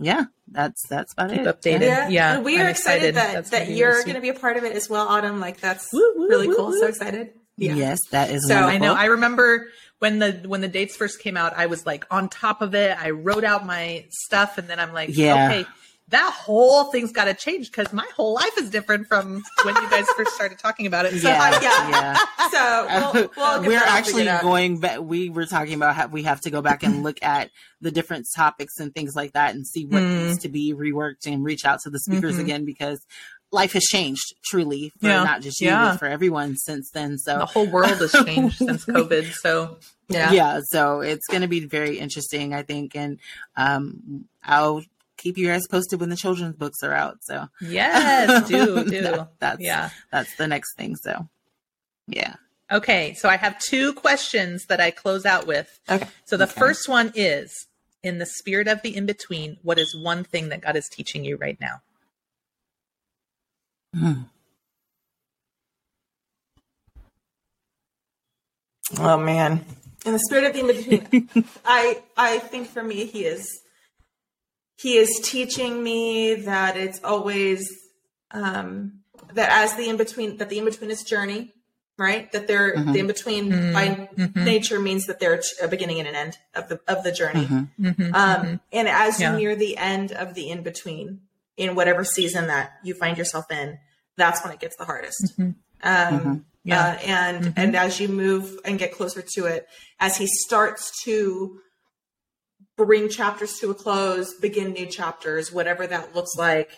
yeah 0.00 0.24
that's 0.50 0.86
that's 0.88 1.12
about 1.12 1.30
keep 1.30 1.40
it. 1.40 1.46
updated. 1.46 1.80
Yeah, 1.80 2.08
yeah. 2.08 2.40
We 2.40 2.60
are 2.60 2.68
excited, 2.68 3.16
excited 3.16 3.44
that, 3.44 3.50
that 3.50 3.68
you're 3.68 4.02
going 4.04 4.14
to 4.14 4.20
be 4.20 4.30
a 4.30 4.34
part 4.34 4.56
of 4.56 4.64
it 4.64 4.74
as 4.74 4.88
well 4.88 5.06
autumn. 5.06 5.40
Like 5.40 5.60
that's 5.60 5.92
woo, 5.92 6.14
woo, 6.16 6.28
really 6.28 6.48
woo, 6.48 6.56
cool. 6.56 6.72
So 6.72 6.86
excited 6.86 7.32
yeah. 7.58 7.74
yes 7.74 7.98
that 8.10 8.30
is 8.30 8.46
so 8.46 8.54
wonderful. 8.54 8.74
i 8.74 8.78
know 8.78 8.94
i 8.94 9.04
remember 9.06 9.68
when 9.98 10.18
the 10.18 10.44
when 10.46 10.60
the 10.60 10.68
dates 10.68 10.96
first 10.96 11.20
came 11.20 11.36
out, 11.36 11.54
I 11.56 11.66
was 11.66 11.84
like 11.84 12.06
on 12.10 12.28
top 12.28 12.62
of 12.62 12.74
it. 12.74 12.96
I 13.00 13.10
wrote 13.10 13.44
out 13.44 13.66
my 13.66 14.06
stuff, 14.10 14.58
and 14.58 14.68
then 14.68 14.78
I'm 14.78 14.92
like, 14.92 15.10
yeah. 15.16 15.46
okay, 15.46 15.66
that 16.08 16.32
whole 16.32 16.84
thing's 16.84 17.12
got 17.12 17.24
to 17.24 17.34
change 17.34 17.70
because 17.70 17.92
my 17.92 18.06
whole 18.16 18.32
life 18.32 18.56
is 18.58 18.70
different 18.70 19.08
from 19.08 19.42
when 19.64 19.74
you 19.74 19.90
guys 19.90 20.06
first 20.16 20.34
started 20.34 20.58
talking 20.58 20.86
about 20.86 21.04
it. 21.04 21.20
So, 21.20 21.28
yeah, 21.28 21.60
yeah. 21.60 21.90
yeah. 21.90 22.16
So 22.48 23.12
we'll, 23.12 23.30
we'll 23.36 23.62
we're 23.62 23.76
actually 23.76 24.24
going 24.24 24.80
back. 24.80 25.00
We 25.00 25.28
were 25.28 25.44
talking 25.44 25.74
about 25.74 25.94
how 25.94 26.06
we 26.06 26.22
have 26.22 26.40
to 26.42 26.50
go 26.50 26.62
back 26.62 26.82
and 26.82 27.02
look 27.02 27.22
at 27.22 27.50
the 27.82 27.90
different 27.90 28.26
topics 28.34 28.80
and 28.80 28.94
things 28.94 29.14
like 29.14 29.32
that 29.32 29.54
and 29.54 29.66
see 29.66 29.84
what 29.84 30.02
mm. 30.02 30.28
needs 30.28 30.38
to 30.38 30.48
be 30.48 30.72
reworked 30.72 31.26
and 31.26 31.44
reach 31.44 31.66
out 31.66 31.80
to 31.80 31.90
the 31.90 31.98
speakers 31.98 32.32
mm-hmm. 32.32 32.40
again 32.40 32.64
because 32.64 33.04
life 33.50 33.72
has 33.72 33.84
changed 33.84 34.34
truly 34.44 34.92
for 35.00 35.08
yeah. 35.08 35.24
not 35.24 35.40
just 35.40 35.60
you, 35.60 35.68
yeah. 35.68 35.90
but 35.90 35.98
for 35.98 36.06
everyone 36.06 36.56
since 36.56 36.90
then. 36.90 37.18
So 37.18 37.38
the 37.38 37.46
whole 37.46 37.66
world 37.66 37.98
has 37.98 38.12
changed 38.12 38.56
since 38.58 38.84
COVID. 38.84 39.32
So 39.32 39.78
yeah, 40.08 40.32
yeah. 40.32 40.60
So 40.64 41.00
it's 41.00 41.26
going 41.26 41.42
to 41.42 41.48
be 41.48 41.64
very 41.64 41.98
interesting, 41.98 42.54
I 42.54 42.62
think, 42.62 42.94
and 42.94 43.18
um, 43.56 44.26
I'll 44.44 44.82
keep 45.16 45.36
you 45.36 45.46
guys 45.46 45.66
posted 45.66 46.00
when 46.00 46.10
the 46.10 46.16
children's 46.16 46.56
books 46.56 46.82
are 46.82 46.92
out. 46.92 47.18
So 47.22 47.48
yes, 47.60 48.48
do 48.48 48.84
do 48.90 49.02
that, 49.02 49.28
that's 49.38 49.60
yeah, 49.60 49.90
that's 50.10 50.34
the 50.36 50.46
next 50.46 50.74
thing. 50.76 50.96
So 50.96 51.28
yeah. 52.06 52.34
Okay, 52.70 53.14
so 53.14 53.30
I 53.30 53.36
have 53.36 53.58
two 53.58 53.94
questions 53.94 54.66
that 54.66 54.80
I 54.80 54.90
close 54.90 55.24
out 55.24 55.46
with. 55.46 55.80
Okay. 55.88 56.06
So 56.26 56.36
the 56.36 56.44
okay. 56.44 56.52
first 56.52 56.86
one 56.86 57.12
is 57.14 57.66
in 58.02 58.18
the 58.18 58.26
spirit 58.26 58.68
of 58.68 58.82
the 58.82 58.94
in 58.94 59.06
between, 59.06 59.56
what 59.62 59.78
is 59.78 59.96
one 59.96 60.22
thing 60.22 60.50
that 60.50 60.60
God 60.60 60.76
is 60.76 60.86
teaching 60.88 61.24
you 61.24 61.36
right 61.36 61.58
now? 61.60 61.80
Hmm. 63.94 64.22
Oh 68.98 69.16
man. 69.18 69.64
In 70.06 70.12
the 70.12 70.18
spirit 70.18 70.44
of 70.44 70.52
the 70.52 70.60
in 70.60 70.66
between, 70.66 71.44
I 71.64 72.02
I 72.16 72.38
think 72.38 72.68
for 72.68 72.82
me 72.82 73.04
he 73.04 73.24
is 73.24 73.46
he 74.76 74.96
is 74.96 75.20
teaching 75.22 75.82
me 75.82 76.34
that 76.34 76.76
it's 76.76 77.02
always 77.02 77.68
um 78.30 79.00
that 79.34 79.50
as 79.50 79.76
the 79.76 79.88
in 79.88 79.96
between 79.96 80.38
that 80.38 80.48
the 80.48 80.58
in 80.58 80.64
between 80.64 80.90
is 80.90 81.02
journey 81.02 81.52
right? 81.98 82.30
That 82.32 82.46
they're 82.46 82.76
mm-hmm. 82.76 82.92
the 82.92 82.98
in 83.00 83.06
between 83.06 83.50
mm-hmm. 83.50 83.72
by 83.72 84.08
mm-hmm. 84.16 84.44
nature 84.44 84.78
means 84.78 85.06
that 85.06 85.18
they're 85.18 85.42
a 85.62 85.68
beginning 85.68 85.98
and 85.98 86.08
an 86.08 86.14
end 86.14 86.38
of 86.54 86.68
the 86.68 86.80
of 86.86 87.02
the 87.02 87.12
journey. 87.12 87.46
Mm-hmm. 87.46 87.86
Mm-hmm. 87.86 88.14
Um, 88.14 88.40
mm-hmm. 88.40 88.54
and 88.72 88.88
as 88.88 89.20
yeah. 89.20 89.32
you 89.32 89.38
near 89.38 89.56
the 89.56 89.76
end 89.76 90.12
of 90.12 90.34
the 90.34 90.48
in 90.48 90.62
between 90.62 91.20
in 91.58 91.74
whatever 91.74 92.04
season 92.04 92.46
that 92.46 92.72
you 92.82 92.94
find 92.94 93.18
yourself 93.18 93.50
in, 93.50 93.78
that's 94.16 94.42
when 94.42 94.52
it 94.52 94.60
gets 94.60 94.76
the 94.76 94.84
hardest. 94.84 95.34
Um, 95.82 96.46
yeah. 96.64 96.80
Uh, 96.80 96.98
and 97.06 97.52
and 97.56 97.76
as 97.76 98.00
you 98.00 98.08
move 98.08 98.58
and 98.64 98.78
get 98.78 98.92
closer 98.92 99.22
to 99.34 99.46
it, 99.46 99.66
as 100.00 100.16
he 100.16 100.26
starts 100.26 100.92
to 101.04 101.60
bring 102.76 103.08
chapters 103.08 103.58
to 103.58 103.70
a 103.70 103.74
close, 103.74 104.34
begin 104.34 104.72
new 104.72 104.86
chapters, 104.86 105.52
whatever 105.52 105.86
that 105.86 106.14
looks 106.14 106.36
like, 106.36 106.70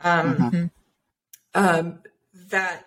um, 0.00 0.70
um, 1.54 2.00
that 2.50 2.84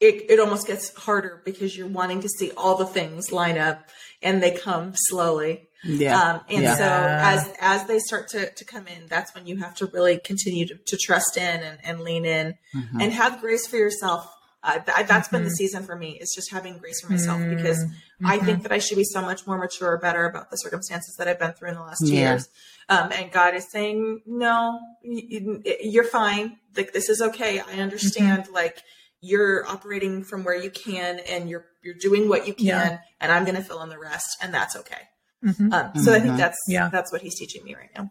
it, 0.00 0.30
it 0.30 0.40
almost 0.40 0.66
gets 0.66 0.94
harder 0.94 1.42
because 1.44 1.76
you're 1.76 1.86
wanting 1.86 2.20
to 2.20 2.28
see 2.28 2.50
all 2.56 2.76
the 2.76 2.86
things 2.86 3.32
line 3.32 3.58
up 3.58 3.88
and 4.22 4.42
they 4.42 4.50
come 4.50 4.92
slowly. 4.94 5.68
Yeah. 5.84 6.20
Um, 6.20 6.40
and 6.48 6.62
yeah. 6.62 6.74
so 6.74 6.84
as, 6.84 7.54
as 7.60 7.86
they 7.86 7.98
start 7.98 8.28
to, 8.30 8.50
to 8.50 8.64
come 8.64 8.86
in, 8.86 9.06
that's 9.08 9.34
when 9.34 9.46
you 9.46 9.56
have 9.58 9.74
to 9.76 9.86
really 9.86 10.18
continue 10.18 10.66
to, 10.66 10.76
to 10.76 10.96
trust 10.96 11.36
in 11.36 11.60
and, 11.60 11.78
and 11.82 12.00
lean 12.00 12.24
in 12.24 12.54
mm-hmm. 12.74 13.00
and 13.00 13.12
have 13.12 13.40
grace 13.40 13.66
for 13.66 13.76
yourself. 13.76 14.32
Uh, 14.64 14.78
th- 14.78 15.08
that's 15.08 15.26
mm-hmm. 15.26 15.36
been 15.36 15.42
the 15.42 15.48
mm-hmm. 15.48 15.54
season 15.54 15.82
for 15.82 15.96
me. 15.96 16.16
It's 16.20 16.34
just 16.34 16.52
having 16.52 16.78
grace 16.78 17.00
for 17.00 17.10
myself 17.10 17.40
mm-hmm. 17.40 17.56
because 17.56 17.84
I 18.24 18.38
think 18.38 18.58
mm-hmm. 18.58 18.62
that 18.62 18.72
I 18.72 18.78
should 18.78 18.96
be 18.96 19.04
so 19.04 19.20
much 19.20 19.44
more 19.44 19.58
mature, 19.58 19.90
or 19.90 19.98
better 19.98 20.24
about 20.24 20.52
the 20.52 20.56
circumstances 20.56 21.16
that 21.16 21.26
I've 21.26 21.40
been 21.40 21.52
through 21.52 21.70
in 21.70 21.74
the 21.74 21.80
last 21.80 21.98
two 22.06 22.14
yeah. 22.14 22.30
years. 22.30 22.48
Um, 22.88 23.10
and 23.10 23.32
God 23.32 23.54
is 23.54 23.68
saying, 23.68 24.22
no, 24.24 24.78
you're 25.02 26.04
fine. 26.04 26.58
Like, 26.76 26.92
this 26.92 27.08
is 27.08 27.20
okay. 27.20 27.58
I 27.58 27.80
understand. 27.80 28.44
Mm-hmm. 28.44 28.54
Like, 28.54 28.82
you're 29.22 29.66
operating 29.66 30.24
from 30.24 30.44
where 30.44 30.56
you 30.56 30.70
can 30.70 31.20
and 31.20 31.48
you're 31.48 31.64
you're 31.82 31.94
doing 31.94 32.28
what 32.28 32.46
you 32.46 32.52
can 32.52 32.66
yeah. 32.66 32.98
and 33.20 33.32
i'm 33.32 33.44
going 33.44 33.54
to 33.54 33.62
fill 33.62 33.80
in 33.82 33.88
the 33.88 33.98
rest 33.98 34.36
and 34.42 34.52
that's 34.52 34.76
okay 34.76 35.08
mm-hmm. 35.44 35.72
um, 35.72 35.90
so 35.94 36.00
mm-hmm. 36.00 36.10
i 36.10 36.14
think 36.14 36.24
mm-hmm. 36.24 36.36
that's 36.36 36.58
yeah 36.68 36.88
that's 36.90 37.12
what 37.12 37.22
he's 37.22 37.38
teaching 37.38 37.64
me 37.64 37.74
right 37.74 37.90
now 37.96 38.10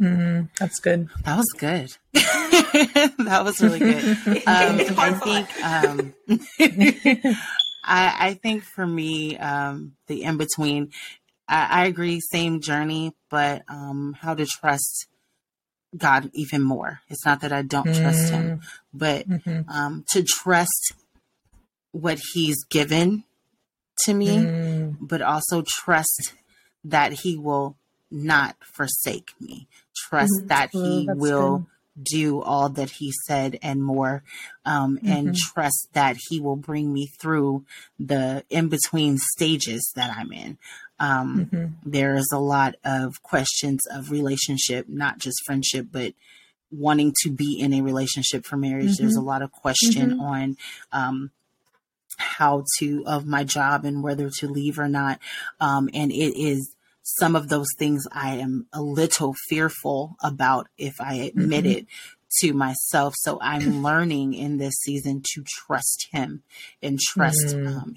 mm-hmm. 0.00 0.46
that's 0.58 0.80
good 0.80 1.08
that 1.24 1.36
was 1.36 1.52
good 1.58 1.90
that 2.12 3.42
was 3.44 3.60
really 3.60 3.78
good 3.78 4.04
um, 4.46 4.80
i 4.98 5.12
think 5.12 5.64
um, 5.64 6.14
I, 7.82 8.28
I, 8.28 8.34
think 8.34 8.62
for 8.62 8.86
me 8.86 9.38
um, 9.38 9.92
the 10.06 10.22
in 10.22 10.36
between 10.36 10.90
I, 11.48 11.82
I, 11.82 11.86
agree 11.86 12.20
same 12.20 12.60
journey 12.60 13.12
but 13.30 13.62
um, 13.68 14.16
how 14.20 14.34
to 14.34 14.44
trust 14.44 15.06
God 15.96 16.30
even 16.34 16.62
more. 16.62 17.00
It's 17.08 17.24
not 17.24 17.40
that 17.40 17.52
I 17.52 17.62
don't 17.62 17.86
mm. 17.86 18.00
trust 18.00 18.30
Him, 18.30 18.58
mm. 18.58 18.62
but 18.92 19.28
mm-hmm. 19.28 19.68
um, 19.68 20.04
to 20.10 20.22
trust 20.22 20.92
what 21.92 22.20
He's 22.32 22.64
given 22.64 23.24
to 24.04 24.14
me, 24.14 24.28
mm. 24.28 24.96
but 25.00 25.22
also 25.22 25.62
trust 25.66 26.34
that 26.84 27.12
He 27.12 27.36
will 27.36 27.76
not 28.10 28.56
forsake 28.62 29.32
me. 29.40 29.68
Trust 29.94 30.32
mm-hmm. 30.38 30.46
that 30.48 30.70
He 30.72 31.08
will. 31.10 31.58
Good. 31.58 31.66
Do 32.02 32.40
all 32.40 32.70
that 32.70 32.88
he 32.88 33.12
said 33.26 33.58
and 33.62 33.82
more, 33.82 34.22
um, 34.64 34.96
mm-hmm. 34.96 35.12
and 35.12 35.36
trust 35.36 35.88
that 35.92 36.16
he 36.28 36.40
will 36.40 36.56
bring 36.56 36.94
me 36.94 37.08
through 37.20 37.64
the 37.98 38.42
in 38.48 38.68
between 38.68 39.18
stages 39.18 39.92
that 39.96 40.16
I'm 40.16 40.32
in. 40.32 40.56
Um, 40.98 41.50
mm-hmm. 41.52 41.66
There 41.84 42.14
is 42.14 42.30
a 42.32 42.38
lot 42.38 42.76
of 42.84 43.22
questions 43.22 43.80
of 43.92 44.10
relationship, 44.10 44.88
not 44.88 45.18
just 45.18 45.44
friendship, 45.44 45.88
but 45.90 46.14
wanting 46.70 47.12
to 47.22 47.30
be 47.30 47.58
in 47.58 47.74
a 47.74 47.82
relationship 47.82 48.46
for 48.46 48.56
marriage. 48.56 48.92
Mm-hmm. 48.92 49.02
There's 49.02 49.16
a 49.16 49.20
lot 49.20 49.42
of 49.42 49.52
question 49.52 50.12
mm-hmm. 50.12 50.20
on 50.20 50.56
um, 50.92 51.30
how 52.16 52.64
to 52.78 53.04
of 53.06 53.26
my 53.26 53.44
job 53.44 53.84
and 53.84 54.02
whether 54.02 54.30
to 54.38 54.48
leave 54.48 54.78
or 54.78 54.88
not. 54.88 55.18
Um, 55.60 55.88
and 55.94 56.10
it 56.10 56.38
is 56.38 56.74
some 57.02 57.34
of 57.34 57.48
those 57.48 57.68
things 57.78 58.06
I 58.12 58.36
am 58.36 58.66
a 58.72 58.82
little 58.82 59.34
fearful 59.48 60.16
about 60.22 60.68
if 60.78 61.00
I 61.00 61.14
admit 61.14 61.64
mm-hmm. 61.64 61.78
it 61.78 61.86
to 62.40 62.52
myself. 62.52 63.14
So 63.18 63.38
I'm 63.40 63.82
learning 63.82 64.34
in 64.34 64.58
this 64.58 64.74
season 64.82 65.22
to 65.34 65.44
trust 65.44 66.08
him 66.12 66.42
and 66.82 67.00
trust 67.00 67.56
mm. 67.56 67.66
um, 67.66 67.96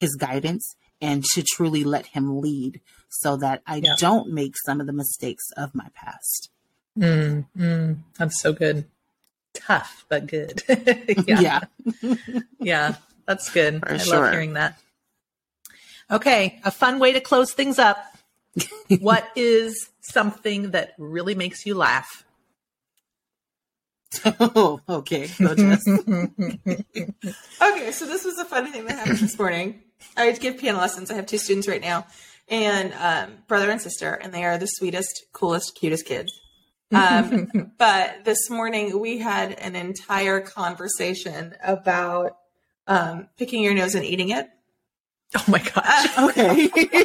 his 0.00 0.16
guidance 0.16 0.74
and 1.00 1.24
to 1.34 1.42
truly 1.42 1.84
let 1.84 2.06
him 2.06 2.40
lead 2.40 2.80
so 3.08 3.36
that 3.36 3.62
I 3.66 3.76
yeah. 3.76 3.94
don't 3.98 4.32
make 4.32 4.54
some 4.64 4.80
of 4.80 4.86
the 4.86 4.92
mistakes 4.92 5.44
of 5.56 5.74
my 5.74 5.88
past. 5.94 6.50
Mm, 6.98 7.46
mm, 7.56 7.98
that's 8.18 8.40
so 8.40 8.52
good. 8.52 8.84
Tough, 9.54 10.04
but 10.08 10.26
good. 10.26 10.62
yeah. 11.26 11.40
Yeah. 11.40 11.60
yeah. 12.58 12.94
That's 13.30 13.48
good. 13.48 13.78
For 13.78 13.94
I 13.94 13.98
sure. 13.98 14.24
love 14.24 14.32
hearing 14.32 14.54
that. 14.54 14.76
Okay. 16.10 16.58
A 16.64 16.72
fun 16.72 16.98
way 16.98 17.12
to 17.12 17.20
close 17.20 17.52
things 17.52 17.78
up. 17.78 17.96
what 19.00 19.24
is 19.36 19.88
something 20.00 20.72
that 20.72 20.94
really 20.98 21.36
makes 21.36 21.64
you 21.64 21.76
laugh? 21.76 22.24
Oh, 24.24 24.80
okay. 24.88 25.30
okay, 25.40 25.68
so 27.92 28.04
this 28.04 28.24
was 28.24 28.36
a 28.38 28.44
funny 28.44 28.72
thing 28.72 28.84
that 28.86 28.98
happened 28.98 29.18
this 29.18 29.38
morning. 29.38 29.80
I 30.16 30.32
give 30.32 30.58
piano 30.58 30.78
lessons. 30.78 31.12
I 31.12 31.14
have 31.14 31.26
two 31.26 31.38
students 31.38 31.68
right 31.68 31.80
now, 31.80 32.08
and 32.48 32.92
um, 32.94 33.36
brother 33.46 33.70
and 33.70 33.80
sister, 33.80 34.12
and 34.12 34.34
they 34.34 34.42
are 34.42 34.58
the 34.58 34.66
sweetest, 34.66 35.26
coolest, 35.32 35.76
cutest 35.76 36.04
kids. 36.04 36.32
Um, 36.92 37.72
but 37.78 38.24
this 38.24 38.50
morning 38.50 38.98
we 38.98 39.18
had 39.18 39.52
an 39.52 39.76
entire 39.76 40.40
conversation 40.40 41.54
about 41.62 42.39
um, 42.90 43.28
picking 43.38 43.62
your 43.62 43.72
nose 43.72 43.94
and 43.94 44.04
eating 44.04 44.30
it. 44.30 44.48
Oh 45.36 45.44
my 45.46 45.60
gosh! 45.60 46.18
Uh, 46.18 46.28
okay, 46.28 46.68
kids 46.68 47.00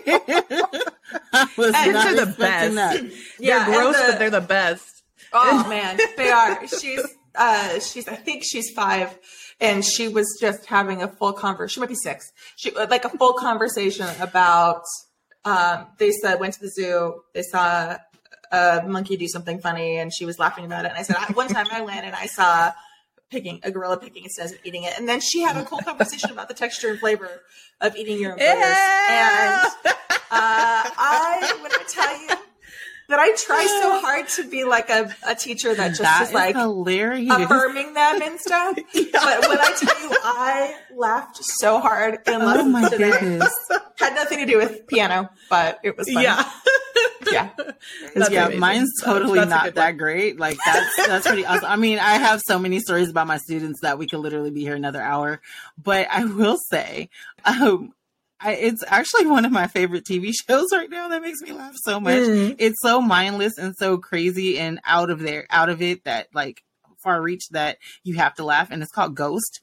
are 1.95 2.25
the 2.25 2.35
best. 2.37 2.75
That. 2.75 3.11
Yeah, 3.39 3.69
they're 3.69 3.81
gross, 3.81 3.95
the, 3.95 4.03
but 4.09 4.19
they're 4.19 4.29
the 4.31 4.41
best. 4.41 5.03
Oh 5.31 5.69
man, 5.69 5.99
they 6.17 6.31
are. 6.31 6.67
She's 6.67 7.05
uh, 7.35 7.79
she's 7.79 8.07
I 8.07 8.15
think 8.15 8.43
she's 8.43 8.71
five, 8.71 9.15
and 9.61 9.85
she 9.85 10.07
was 10.07 10.25
just 10.41 10.65
having 10.65 11.03
a 11.03 11.07
full 11.07 11.33
conversation. 11.33 11.75
She 11.75 11.79
might 11.81 11.89
be 11.89 11.95
six. 11.95 12.31
She 12.55 12.71
like 12.71 13.05
a 13.05 13.09
full 13.09 13.33
conversation 13.33 14.07
about. 14.19 14.83
Um, 15.43 15.85
they 15.99 16.09
said 16.09 16.39
went 16.39 16.55
to 16.55 16.61
the 16.61 16.69
zoo. 16.69 17.21
They 17.35 17.43
saw 17.43 17.97
a 18.51 18.83
monkey 18.87 19.17
do 19.17 19.27
something 19.27 19.59
funny, 19.59 19.97
and 19.97 20.11
she 20.11 20.25
was 20.25 20.39
laughing 20.39 20.65
about 20.65 20.85
it. 20.85 20.89
And 20.89 20.97
I 20.97 21.03
said 21.03 21.17
one 21.35 21.47
time 21.47 21.67
I 21.71 21.81
went 21.81 22.03
and 22.05 22.15
I 22.15 22.25
saw 22.25 22.71
picking 23.35 23.59
a 23.63 23.71
gorilla 23.71 23.97
picking 23.97 24.23
nose 24.23 24.51
and 24.51 24.59
eating 24.63 24.83
it, 24.83 24.97
and 24.97 25.09
then 25.09 25.19
she 25.19 25.41
had 25.41 25.57
a 25.57 25.65
cool 25.65 25.79
conversation 25.79 26.31
about 26.31 26.47
the 26.47 26.53
texture 26.53 26.89
and 26.89 26.99
flavor 26.99 27.41
of 27.81 27.93
eating 27.97 28.17
your 28.17 28.31
own 28.31 28.39
boogers. 28.39 28.75
And 29.09 29.69
uh, 29.85 29.91
I 30.31 31.57
want 31.61 31.73
to 31.73 31.93
tell 31.93 32.21
you 32.21 32.29
that 33.09 33.19
I 33.19 33.35
try 33.35 33.65
so 33.65 33.99
hard 34.05 34.29
to 34.29 34.49
be 34.49 34.63
like 34.63 34.89
a, 34.89 35.13
a 35.27 35.35
teacher 35.35 35.75
that 35.75 35.89
just 35.89 36.01
that 36.01 36.27
is 36.29 36.33
like 36.33 36.55
hilarious. 36.55 37.29
affirming 37.29 37.93
them 37.93 38.21
and 38.21 38.39
stuff. 38.39 38.77
yeah. 38.93 39.03
But 39.11 39.49
when 39.49 39.59
I 39.59 39.75
tell 39.77 40.01
you, 40.01 40.17
I 40.23 40.77
laughed 40.95 41.43
so 41.43 41.79
hard 41.81 42.19
in 42.25 42.41
oh 42.41 42.45
lessons 42.45 42.75
oh 42.77 42.89
today. 42.89 43.11
Goodness. 43.11 43.53
Had 43.99 44.15
nothing 44.15 44.39
to 44.39 44.45
do 44.45 44.57
with 44.57 44.87
piano, 44.87 45.29
but 45.49 45.79
it 45.83 45.97
was 45.97 46.09
fun. 46.09 46.23
Yeah. 46.23 46.49
yeah. 47.31 47.49
yeah, 48.15 48.45
amazing. 48.45 48.59
mine's 48.59 48.91
totally 49.03 49.39
that's 49.39 49.49
not 49.49 49.75
that 49.75 49.97
great. 49.97 50.39
Like 50.39 50.57
that's 50.65 51.07
that's 51.07 51.27
pretty 51.27 51.45
awesome. 51.45 51.69
I 51.69 51.75
mean, 51.75 51.99
I 51.99 52.17
have 52.17 52.41
so 52.45 52.59
many 52.59 52.79
stories 52.79 53.09
about 53.09 53.27
my 53.27 53.37
students 53.37 53.81
that 53.81 53.97
we 53.97 54.07
could 54.07 54.19
literally 54.19 54.51
be 54.51 54.61
here 54.61 54.75
another 54.75 55.01
hour. 55.01 55.41
But 55.81 56.07
I 56.09 56.25
will 56.25 56.57
say, 56.69 57.09
um, 57.43 57.93
I, 58.39 58.53
it's 58.53 58.83
actually 58.87 59.25
one 59.27 59.45
of 59.45 59.51
my 59.51 59.67
favorite 59.67 60.05
TV 60.05 60.31
shows 60.47 60.67
right 60.71 60.89
now. 60.89 61.09
That 61.09 61.21
makes 61.21 61.41
me 61.41 61.51
laugh 61.51 61.75
so 61.83 61.99
much. 61.99 62.15
Mm. 62.15 62.55
It's 62.59 62.81
so 62.81 63.01
mindless 63.01 63.57
and 63.57 63.75
so 63.77 63.97
crazy 63.97 64.59
and 64.59 64.79
out 64.85 65.09
of 65.09 65.19
there, 65.19 65.45
out 65.49 65.69
of 65.69 65.81
it 65.81 66.03
that 66.03 66.27
like 66.33 66.61
far 67.03 67.21
reach 67.21 67.49
that 67.49 67.77
you 68.03 68.15
have 68.15 68.35
to 68.35 68.45
laugh. 68.45 68.69
And 68.71 68.81
it's 68.81 68.91
called 68.91 69.15
Ghost. 69.15 69.61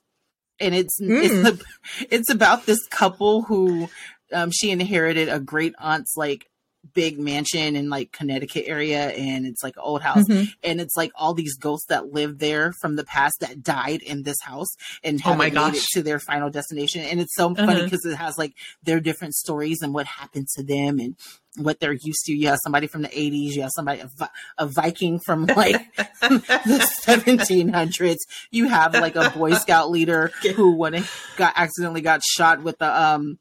And 0.60 0.74
it's 0.74 1.00
mm. 1.00 1.22
it's 1.22 1.64
it's 2.10 2.30
about 2.30 2.66
this 2.66 2.78
couple 2.88 3.42
who 3.42 3.88
um, 4.32 4.50
she 4.52 4.70
inherited 4.70 5.28
a 5.28 5.40
great 5.40 5.74
aunt's 5.78 6.14
like 6.16 6.46
big 6.94 7.18
mansion 7.18 7.76
in 7.76 7.88
like 7.88 8.12
Connecticut 8.12 8.64
area 8.66 9.10
and 9.10 9.46
it's 9.46 9.62
like 9.62 9.76
an 9.76 9.82
old 9.84 10.02
house 10.02 10.24
mm-hmm. 10.24 10.44
and 10.64 10.80
it's 10.80 10.96
like 10.96 11.12
all 11.14 11.32
these 11.32 11.56
ghosts 11.56 11.86
that 11.86 12.12
live 12.12 12.38
there 12.38 12.72
from 12.80 12.96
the 12.96 13.04
past 13.04 13.36
that 13.40 13.62
died 13.62 14.02
in 14.02 14.24
this 14.24 14.36
house 14.42 14.68
and 15.04 15.20
oh 15.24 15.34
my 15.34 15.48
gosh. 15.48 15.72
made 15.72 15.78
it 15.78 15.86
to 15.92 16.02
their 16.02 16.18
final 16.18 16.50
destination 16.50 17.02
and 17.02 17.20
it's 17.20 17.34
so 17.36 17.50
uh-huh. 17.52 17.66
funny 17.66 17.84
because 17.84 18.04
it 18.04 18.16
has 18.16 18.36
like 18.36 18.54
their 18.82 19.00
different 19.00 19.34
stories 19.34 19.78
and 19.80 19.94
what 19.94 20.06
happened 20.06 20.48
to 20.56 20.62
them 20.62 20.98
and 20.98 21.16
what 21.56 21.80
they're 21.80 21.92
used 21.92 22.24
to. 22.24 22.32
You 22.32 22.48
have 22.48 22.58
somebody 22.62 22.86
from 22.86 23.02
the 23.02 23.08
80s, 23.08 23.52
you 23.52 23.62
have 23.62 23.72
somebody, 23.74 24.00
a, 24.00 24.30
a 24.58 24.66
Viking 24.66 25.20
from 25.24 25.44
like 25.56 25.94
the 26.20 26.88
1700s. 27.06 28.16
You 28.50 28.68
have 28.68 28.94
like 28.94 29.16
a 29.16 29.30
Boy 29.30 29.52
Scout 29.54 29.90
leader 29.90 30.30
who 30.56 30.76
when 30.76 31.04
got 31.36 31.52
accidentally 31.56 32.00
got 32.00 32.22
shot 32.22 32.62
with 32.62 32.78
the, 32.78 33.02
um, 33.02 33.38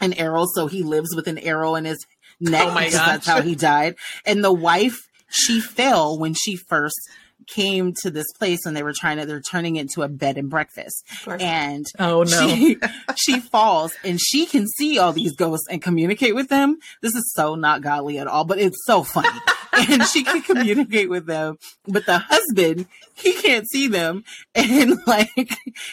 an 0.00 0.14
arrow, 0.14 0.46
so 0.54 0.66
he 0.66 0.82
lives 0.82 1.14
with 1.14 1.28
an 1.28 1.38
arrow 1.38 1.74
in 1.74 1.84
his 1.84 2.06
neck. 2.40 2.66
Oh 2.66 2.74
my 2.74 2.90
gosh. 2.90 3.06
That's 3.06 3.26
how 3.26 3.42
he 3.42 3.54
died. 3.54 3.96
And 4.24 4.44
the 4.44 4.52
wife, 4.52 4.96
she 5.28 5.60
fell 5.60 6.18
when 6.18 6.34
she 6.34 6.56
first 6.56 6.98
came 7.46 7.92
to 8.02 8.10
this 8.10 8.26
place 8.38 8.60
and 8.64 8.76
they 8.76 8.82
were 8.82 8.92
trying 8.92 9.16
to 9.16 9.26
they're 9.26 9.40
turning 9.40 9.76
it 9.76 9.82
into 9.82 10.02
a 10.02 10.08
bed 10.08 10.36
and 10.36 10.50
breakfast 10.50 11.04
and 11.26 11.86
oh 11.98 12.22
no 12.22 12.48
she, 12.48 12.76
she, 13.16 13.40
falls 13.40 13.94
and 14.04 14.20
she 14.20 14.46
can 14.46 14.66
see 14.76 14.98
all 14.98 15.12
these 15.12 15.34
ghosts 15.34 15.66
and 15.68 15.82
communicate 15.82 16.34
with 16.34 16.48
them 16.48 16.78
this 17.00 17.14
is 17.14 17.32
so 17.34 17.54
not 17.54 17.82
godly 17.82 18.18
at 18.18 18.26
all 18.26 18.44
but 18.44 18.58
it's 18.58 18.78
so 18.84 19.02
funny 19.02 19.28
and 19.90 20.04
she 20.04 20.24
can 20.24 20.42
communicate 20.42 21.08
with 21.08 21.26
them 21.26 21.56
but 21.86 22.06
the 22.06 22.18
husband 22.18 22.86
he 23.20 23.34
can't 23.34 23.68
see 23.68 23.86
them. 23.88 24.24
And 24.54 24.98
like 25.06 25.50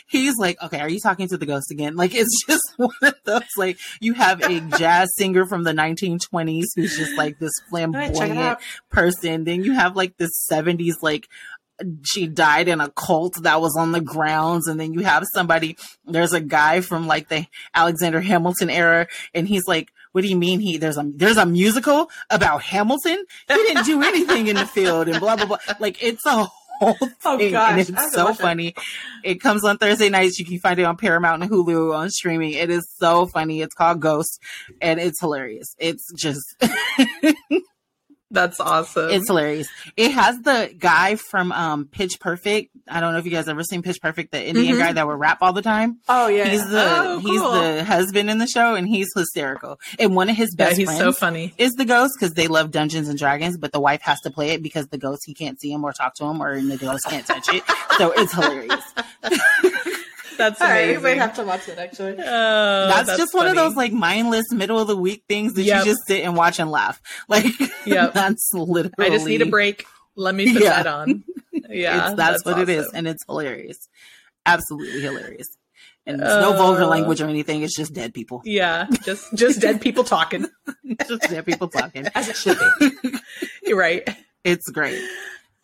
he's 0.08 0.38
like 0.38 0.62
okay 0.62 0.80
are 0.80 0.90
you 0.90 1.00
talking 1.00 1.28
to 1.30 1.38
the 1.38 1.46
ghost 1.46 1.72
again? 1.72 1.96
Like 1.96 2.14
it's 2.16 2.46
just 2.48 2.64
one 2.78 2.92
of 3.02 3.16
those 3.26 3.44
like 3.58 3.78
you 4.00 4.14
have 4.14 4.42
a 4.42 4.60
jazz 4.78 5.10
singer 5.16 5.46
from 5.46 5.64
the 5.64 5.74
1920s 5.74 6.66
who's 6.76 6.98
just 6.98 7.18
like 7.18 7.40
this 7.40 7.54
flamboyant 7.70 8.60
person. 8.90 9.44
Then 9.44 9.64
you 9.64 9.74
have 9.74 9.96
like 9.96 10.18
this 10.18 10.48
70s 10.52 10.96
like 11.02 11.28
she 12.04 12.26
died 12.26 12.68
in 12.68 12.82
a 12.82 12.90
cult 12.90 13.44
that 13.44 13.62
was 13.62 13.78
on 13.78 13.92
the 13.92 14.02
grounds. 14.02 14.68
And 14.68 14.80
then 14.80 14.94
you 14.94 15.02
have 15.02 15.24
somebody 15.34 15.78
there's 16.06 16.34
a 16.34 16.42
guy 16.42 16.82
from 16.82 17.08
like 17.08 17.30
the 17.30 17.46
Alexander 17.74 18.22
Hamilton 18.22 18.70
era 18.70 19.08
and 19.34 19.48
he's 19.48 19.68
like 19.68 19.90
what 20.18 20.24
do 20.24 20.30
you 20.30 20.36
mean 20.36 20.60
he 20.60 20.78
there's 20.78 20.98
a 20.98 21.04
there's 21.14 21.38
a 21.38 21.46
musical 21.46 22.10
about 22.32 22.64
Hamilton? 22.64 23.24
He 23.48 23.54
didn't 23.54 23.86
do 23.86 24.02
anything 24.02 24.48
in 24.48 24.56
the 24.56 24.66
field 24.76 25.08
and 25.08 25.20
blah 25.20 25.36
blah 25.36 25.46
blah. 25.46 25.58
Like 25.80 26.02
it's 26.02 26.26
a 26.26 26.48
whole 26.80 26.98
oh, 27.24 27.38
thing 27.38 27.50
oh, 27.50 27.52
gosh. 27.52 27.70
and 27.70 27.80
it's 27.82 28.14
so 28.14 28.34
funny. 28.34 28.70
It. 28.70 28.76
it 29.24 29.36
comes 29.36 29.64
on 29.64 29.78
Thursday 29.78 30.10
nights. 30.10 30.40
You 30.40 30.46
can 30.46 30.58
find 30.58 30.80
it 30.80 30.86
on 30.86 30.98
Paramount 30.98 31.44
and 31.44 31.52
Hulu 31.52 31.96
on 31.96 32.10
streaming. 32.10 32.54
It 32.54 32.72
is 32.72 32.90
so 32.98 33.28
funny. 33.28 33.62
It's 33.62 33.76
called 33.76 34.00
Ghost 34.00 34.42
and 34.82 35.00
it's 35.00 35.20
hilarious. 35.20 35.76
It's 35.78 36.12
just 36.14 36.56
That's 38.30 38.60
awesome. 38.60 39.10
It's 39.10 39.28
hilarious. 39.28 39.70
It 39.96 40.12
has 40.12 40.38
the 40.40 40.74
guy 40.78 41.16
from 41.16 41.54
um, 41.54 41.86
Pitch 41.86 42.20
Perfect. 42.20 42.72
I 42.90 43.00
don't 43.00 43.14
know 43.14 43.20
if 43.20 43.26
you 43.26 43.32
guys 43.32 43.48
ever 43.48 43.64
seen 43.64 43.82
Pitch 43.82 44.02
Perfect, 44.02 44.32
the 44.32 44.46
Indian 44.46 44.74
mm-hmm. 44.74 44.80
guy 44.80 44.94
that 44.94 45.08
would 45.08 45.18
rap 45.18 45.38
all 45.42 45.54
the 45.54 45.62
time. 45.62 46.00
Oh 46.10 46.28
yeah, 46.28 46.46
he's 46.46 46.68
the 46.70 46.84
oh, 46.84 47.22
cool. 47.22 47.32
he's 47.32 47.42
the 47.42 47.86
husband 47.86 48.30
in 48.30 48.38
the 48.38 48.48
show, 48.48 48.76
and 48.76 48.88
he's 48.88 49.08
hysterical. 49.16 49.80
And 49.98 50.14
one 50.14 50.30
of 50.30 50.36
his 50.36 50.54
best 50.56 50.74
yeah, 50.74 50.78
he's 50.78 50.88
friends 50.88 51.00
so 51.00 51.14
funny. 51.14 51.54
is 51.58 51.74
the 51.74 51.86
ghost 51.86 52.16
because 52.20 52.34
they 52.34 52.48
love 52.48 52.72
Dungeons 52.72 53.08
and 53.08 53.18
Dragons, 53.18 53.58
but 53.58 53.72
the 53.72 53.80
wife 53.80 54.02
has 54.02 54.20
to 54.22 54.30
play 54.30 54.50
it 54.50 54.62
because 54.62 54.88
the 54.88 54.98
ghost 54.98 55.24
he 55.26 55.34
can't 55.34 55.60
see 55.60 55.72
him 55.72 55.86
or 55.86 55.94
talk 55.94 56.16
to 56.16 56.26
him, 56.26 56.42
or 56.42 56.60
the 56.60 56.78
ghost 56.78 57.06
can't 57.06 57.26
touch 57.26 57.48
it. 57.54 57.64
So 57.98 58.12
it's 58.12 58.34
hilarious. 58.34 58.94
That's 60.38 60.62
amazing. 60.62 60.86
Right, 60.86 60.94
you 60.94 61.00
might 61.02 61.18
have 61.18 61.36
to 61.36 61.44
watch 61.44 61.68
it 61.68 61.78
actually. 61.78 62.14
Oh, 62.14 62.88
that's, 62.88 63.08
that's, 63.08 63.20
just 63.20 63.34
funny. 63.34 63.50
one 63.50 63.58
of 63.58 63.64
those 63.64 63.76
like 63.76 63.92
mindless 63.92 64.52
middle 64.52 64.80
of 64.80 64.88
the 64.88 64.96
week 64.96 65.24
things 65.28 65.54
that 65.54 65.64
yep. 65.64 65.80
you 65.80 65.92
just 65.92 66.06
sit 66.08 66.24
and 66.24 66.36
watch 66.36 66.60
and 66.60 66.72
laugh. 66.72 67.02
Like, 67.30 67.46
yeah, 67.86 68.08
that's 68.08 68.52
literally. 68.54 68.94
I 69.00 69.10
just 69.10 69.26
need 69.26 69.42
a 69.42 69.46
break. 69.46 69.86
Let 70.16 70.34
me 70.34 70.54
put 70.54 70.64
yeah. 70.64 70.84
that 70.84 70.88
on. 70.88 71.24
Yeah, 71.70 71.98
that's, 71.98 72.16
that's, 72.16 72.46
what 72.46 72.54
awesome. 72.54 72.70
it 72.70 72.78
is, 72.78 72.92
and 72.94 73.08
it's 73.08 73.26
hilarious. 73.26 73.90
Absolutely 74.46 75.02
hilarious. 75.02 75.48
And 76.06 76.22
there's 76.22 76.32
uh, 76.32 76.40
no 76.40 76.54
vulgar 76.54 76.84
uh, 76.84 76.88
language 76.88 77.20
or 77.20 77.28
anything. 77.28 77.62
It's 77.62 77.76
just 77.76 77.94
dead 77.94 78.14
people. 78.14 78.42
Yeah, 78.46 78.88
just 79.04 79.34
just 79.34 79.60
dead 79.60 79.82
people 79.82 80.06
talking. 80.06 80.46
just 81.08 81.24
dead 81.24 81.46
people 81.46 81.68
talking, 81.68 82.08
as 82.16 82.30
it 82.30 82.38
should 82.38 82.58
be. 82.80 82.92
You're 83.64 83.78
right. 83.78 84.08
It's 84.46 84.70
great. 84.70 85.02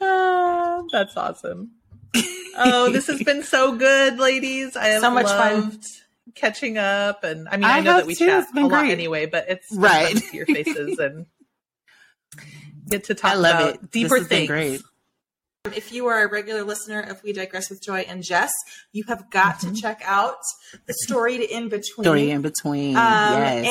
Uh, 0.01 0.81
that's 0.91 1.15
awesome 1.15 1.71
oh, 2.15 2.89
this 2.91 3.07
has 3.07 3.21
been 3.23 3.43
so 3.43 3.75
good, 3.75 4.19
ladies. 4.19 4.75
I 4.75 4.87
have 4.87 5.01
so 5.01 5.11
much 5.11 5.27
fun 5.27 5.79
catching 6.35 6.77
up, 6.77 7.23
and 7.23 7.47
I 7.49 7.57
mean, 7.57 7.65
I, 7.65 7.77
I 7.77 7.79
know 7.81 7.97
that 7.97 8.05
we 8.05 8.15
too. 8.15 8.25
chat 8.25 8.47
a 8.49 8.53
great. 8.53 8.71
lot 8.71 8.85
anyway, 8.85 9.25
but 9.25 9.45
it's 9.49 9.67
right 9.75 10.15
to 10.15 10.19
see 10.19 10.37
your 10.37 10.45
faces 10.45 10.99
and 10.99 11.25
get 12.89 13.05
to 13.05 13.15
talk 13.15 13.31
I 13.31 13.35
love 13.35 13.55
about 13.55 13.75
it. 13.75 13.91
deeper 13.91 14.19
things. 14.19 14.47
Great. 14.47 14.81
If 15.65 15.93
you 15.93 16.07
are 16.07 16.25
a 16.25 16.29
regular 16.29 16.63
listener 16.63 16.99
of 16.99 17.23
We 17.23 17.31
Digress 17.31 17.69
with 17.69 17.81
Joi 17.81 18.01
and 18.01 18.21
Jess, 18.21 18.51
you 18.91 19.05
have 19.07 19.29
got 19.29 19.59
mm-hmm. 19.59 19.73
to 19.73 19.81
check 19.81 20.01
out 20.03 20.35
the 20.87 20.93
story 20.93 21.37
to 21.37 21.55
in 21.55 21.69
between. 21.69 22.03
Storied 22.03 22.29
In 22.29 22.41
Between, 22.41 22.97
um, 22.97 23.03
yes. 23.37 23.65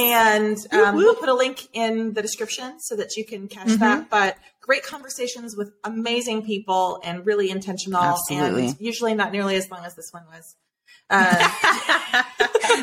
And 0.72 0.72
um, 0.72 0.96
we'll 0.96 1.16
put 1.16 1.28
a 1.28 1.34
link 1.34 1.68
in 1.74 2.14
the 2.14 2.22
description 2.22 2.80
so 2.80 2.96
that 2.96 3.16
you 3.18 3.26
can 3.26 3.46
catch 3.46 3.66
mm-hmm. 3.66 3.80
that. 3.80 4.08
But 4.08 4.38
great 4.62 4.84
conversations 4.84 5.54
with 5.56 5.72
amazing 5.84 6.42
people 6.42 7.00
and 7.04 7.26
really 7.26 7.50
intentional, 7.50 8.00
Absolutely. 8.00 8.68
and 8.68 8.76
usually 8.80 9.12
not 9.14 9.32
nearly 9.32 9.56
as 9.56 9.70
long 9.70 9.84
as 9.84 9.94
this 9.94 10.10
one 10.12 10.22
was. 10.32 10.56
Uh, 11.10 11.34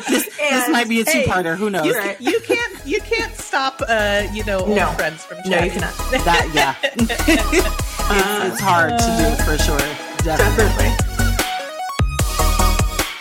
this, 0.08 0.26
this, 0.36 0.68
might 0.68 0.88
be 0.88 1.00
a 1.00 1.04
two-parter. 1.04 1.54
Hey, 1.54 1.58
Who 1.58 1.70
knows? 1.70 1.86
You, 2.20 2.30
you, 2.32 2.40
can't. 2.40 2.86
You 2.86 3.00
can't 3.00 3.34
stop. 3.34 3.82
Uh, 3.88 4.28
you 4.32 4.44
know, 4.44 4.60
old 4.60 4.76
no. 4.76 4.92
friends 4.92 5.24
from 5.24 5.38
chatting. 5.38 5.50
No, 5.50 5.64
you 5.64 5.70
cannot. 5.70 5.94
that 6.24 6.50
yeah. 6.54 6.76
it's, 6.84 8.52
it's 8.52 8.60
hard 8.60 8.90
to 8.90 9.06
do 9.18 9.42
for 9.42 9.58
sure. 9.58 9.78
Definitely. 10.22 10.84
Definitely. 10.84 11.06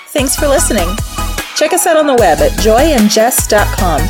Thanks 0.09 0.35
for 0.35 0.47
listening. 0.47 0.87
Check 1.55 1.73
us 1.73 1.87
out 1.87 1.97
on 1.97 2.05
the 2.05 2.15
web 2.15 2.39
at 2.39 2.51
joiandjess.com. 2.59 4.01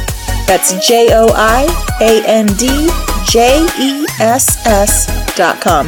That's 0.47 0.87
J 0.87 1.09
O 1.11 1.27
I 1.33 1.97
A 2.01 2.27
N 2.27 2.47
D 2.57 2.89
J 3.25 3.65
E 3.79 4.05
S 4.19 4.65
S.com. 4.65 5.87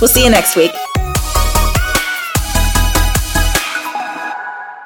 We'll 0.00 0.08
see 0.08 0.24
you 0.24 0.30
next 0.30 0.56
week. 0.56 0.72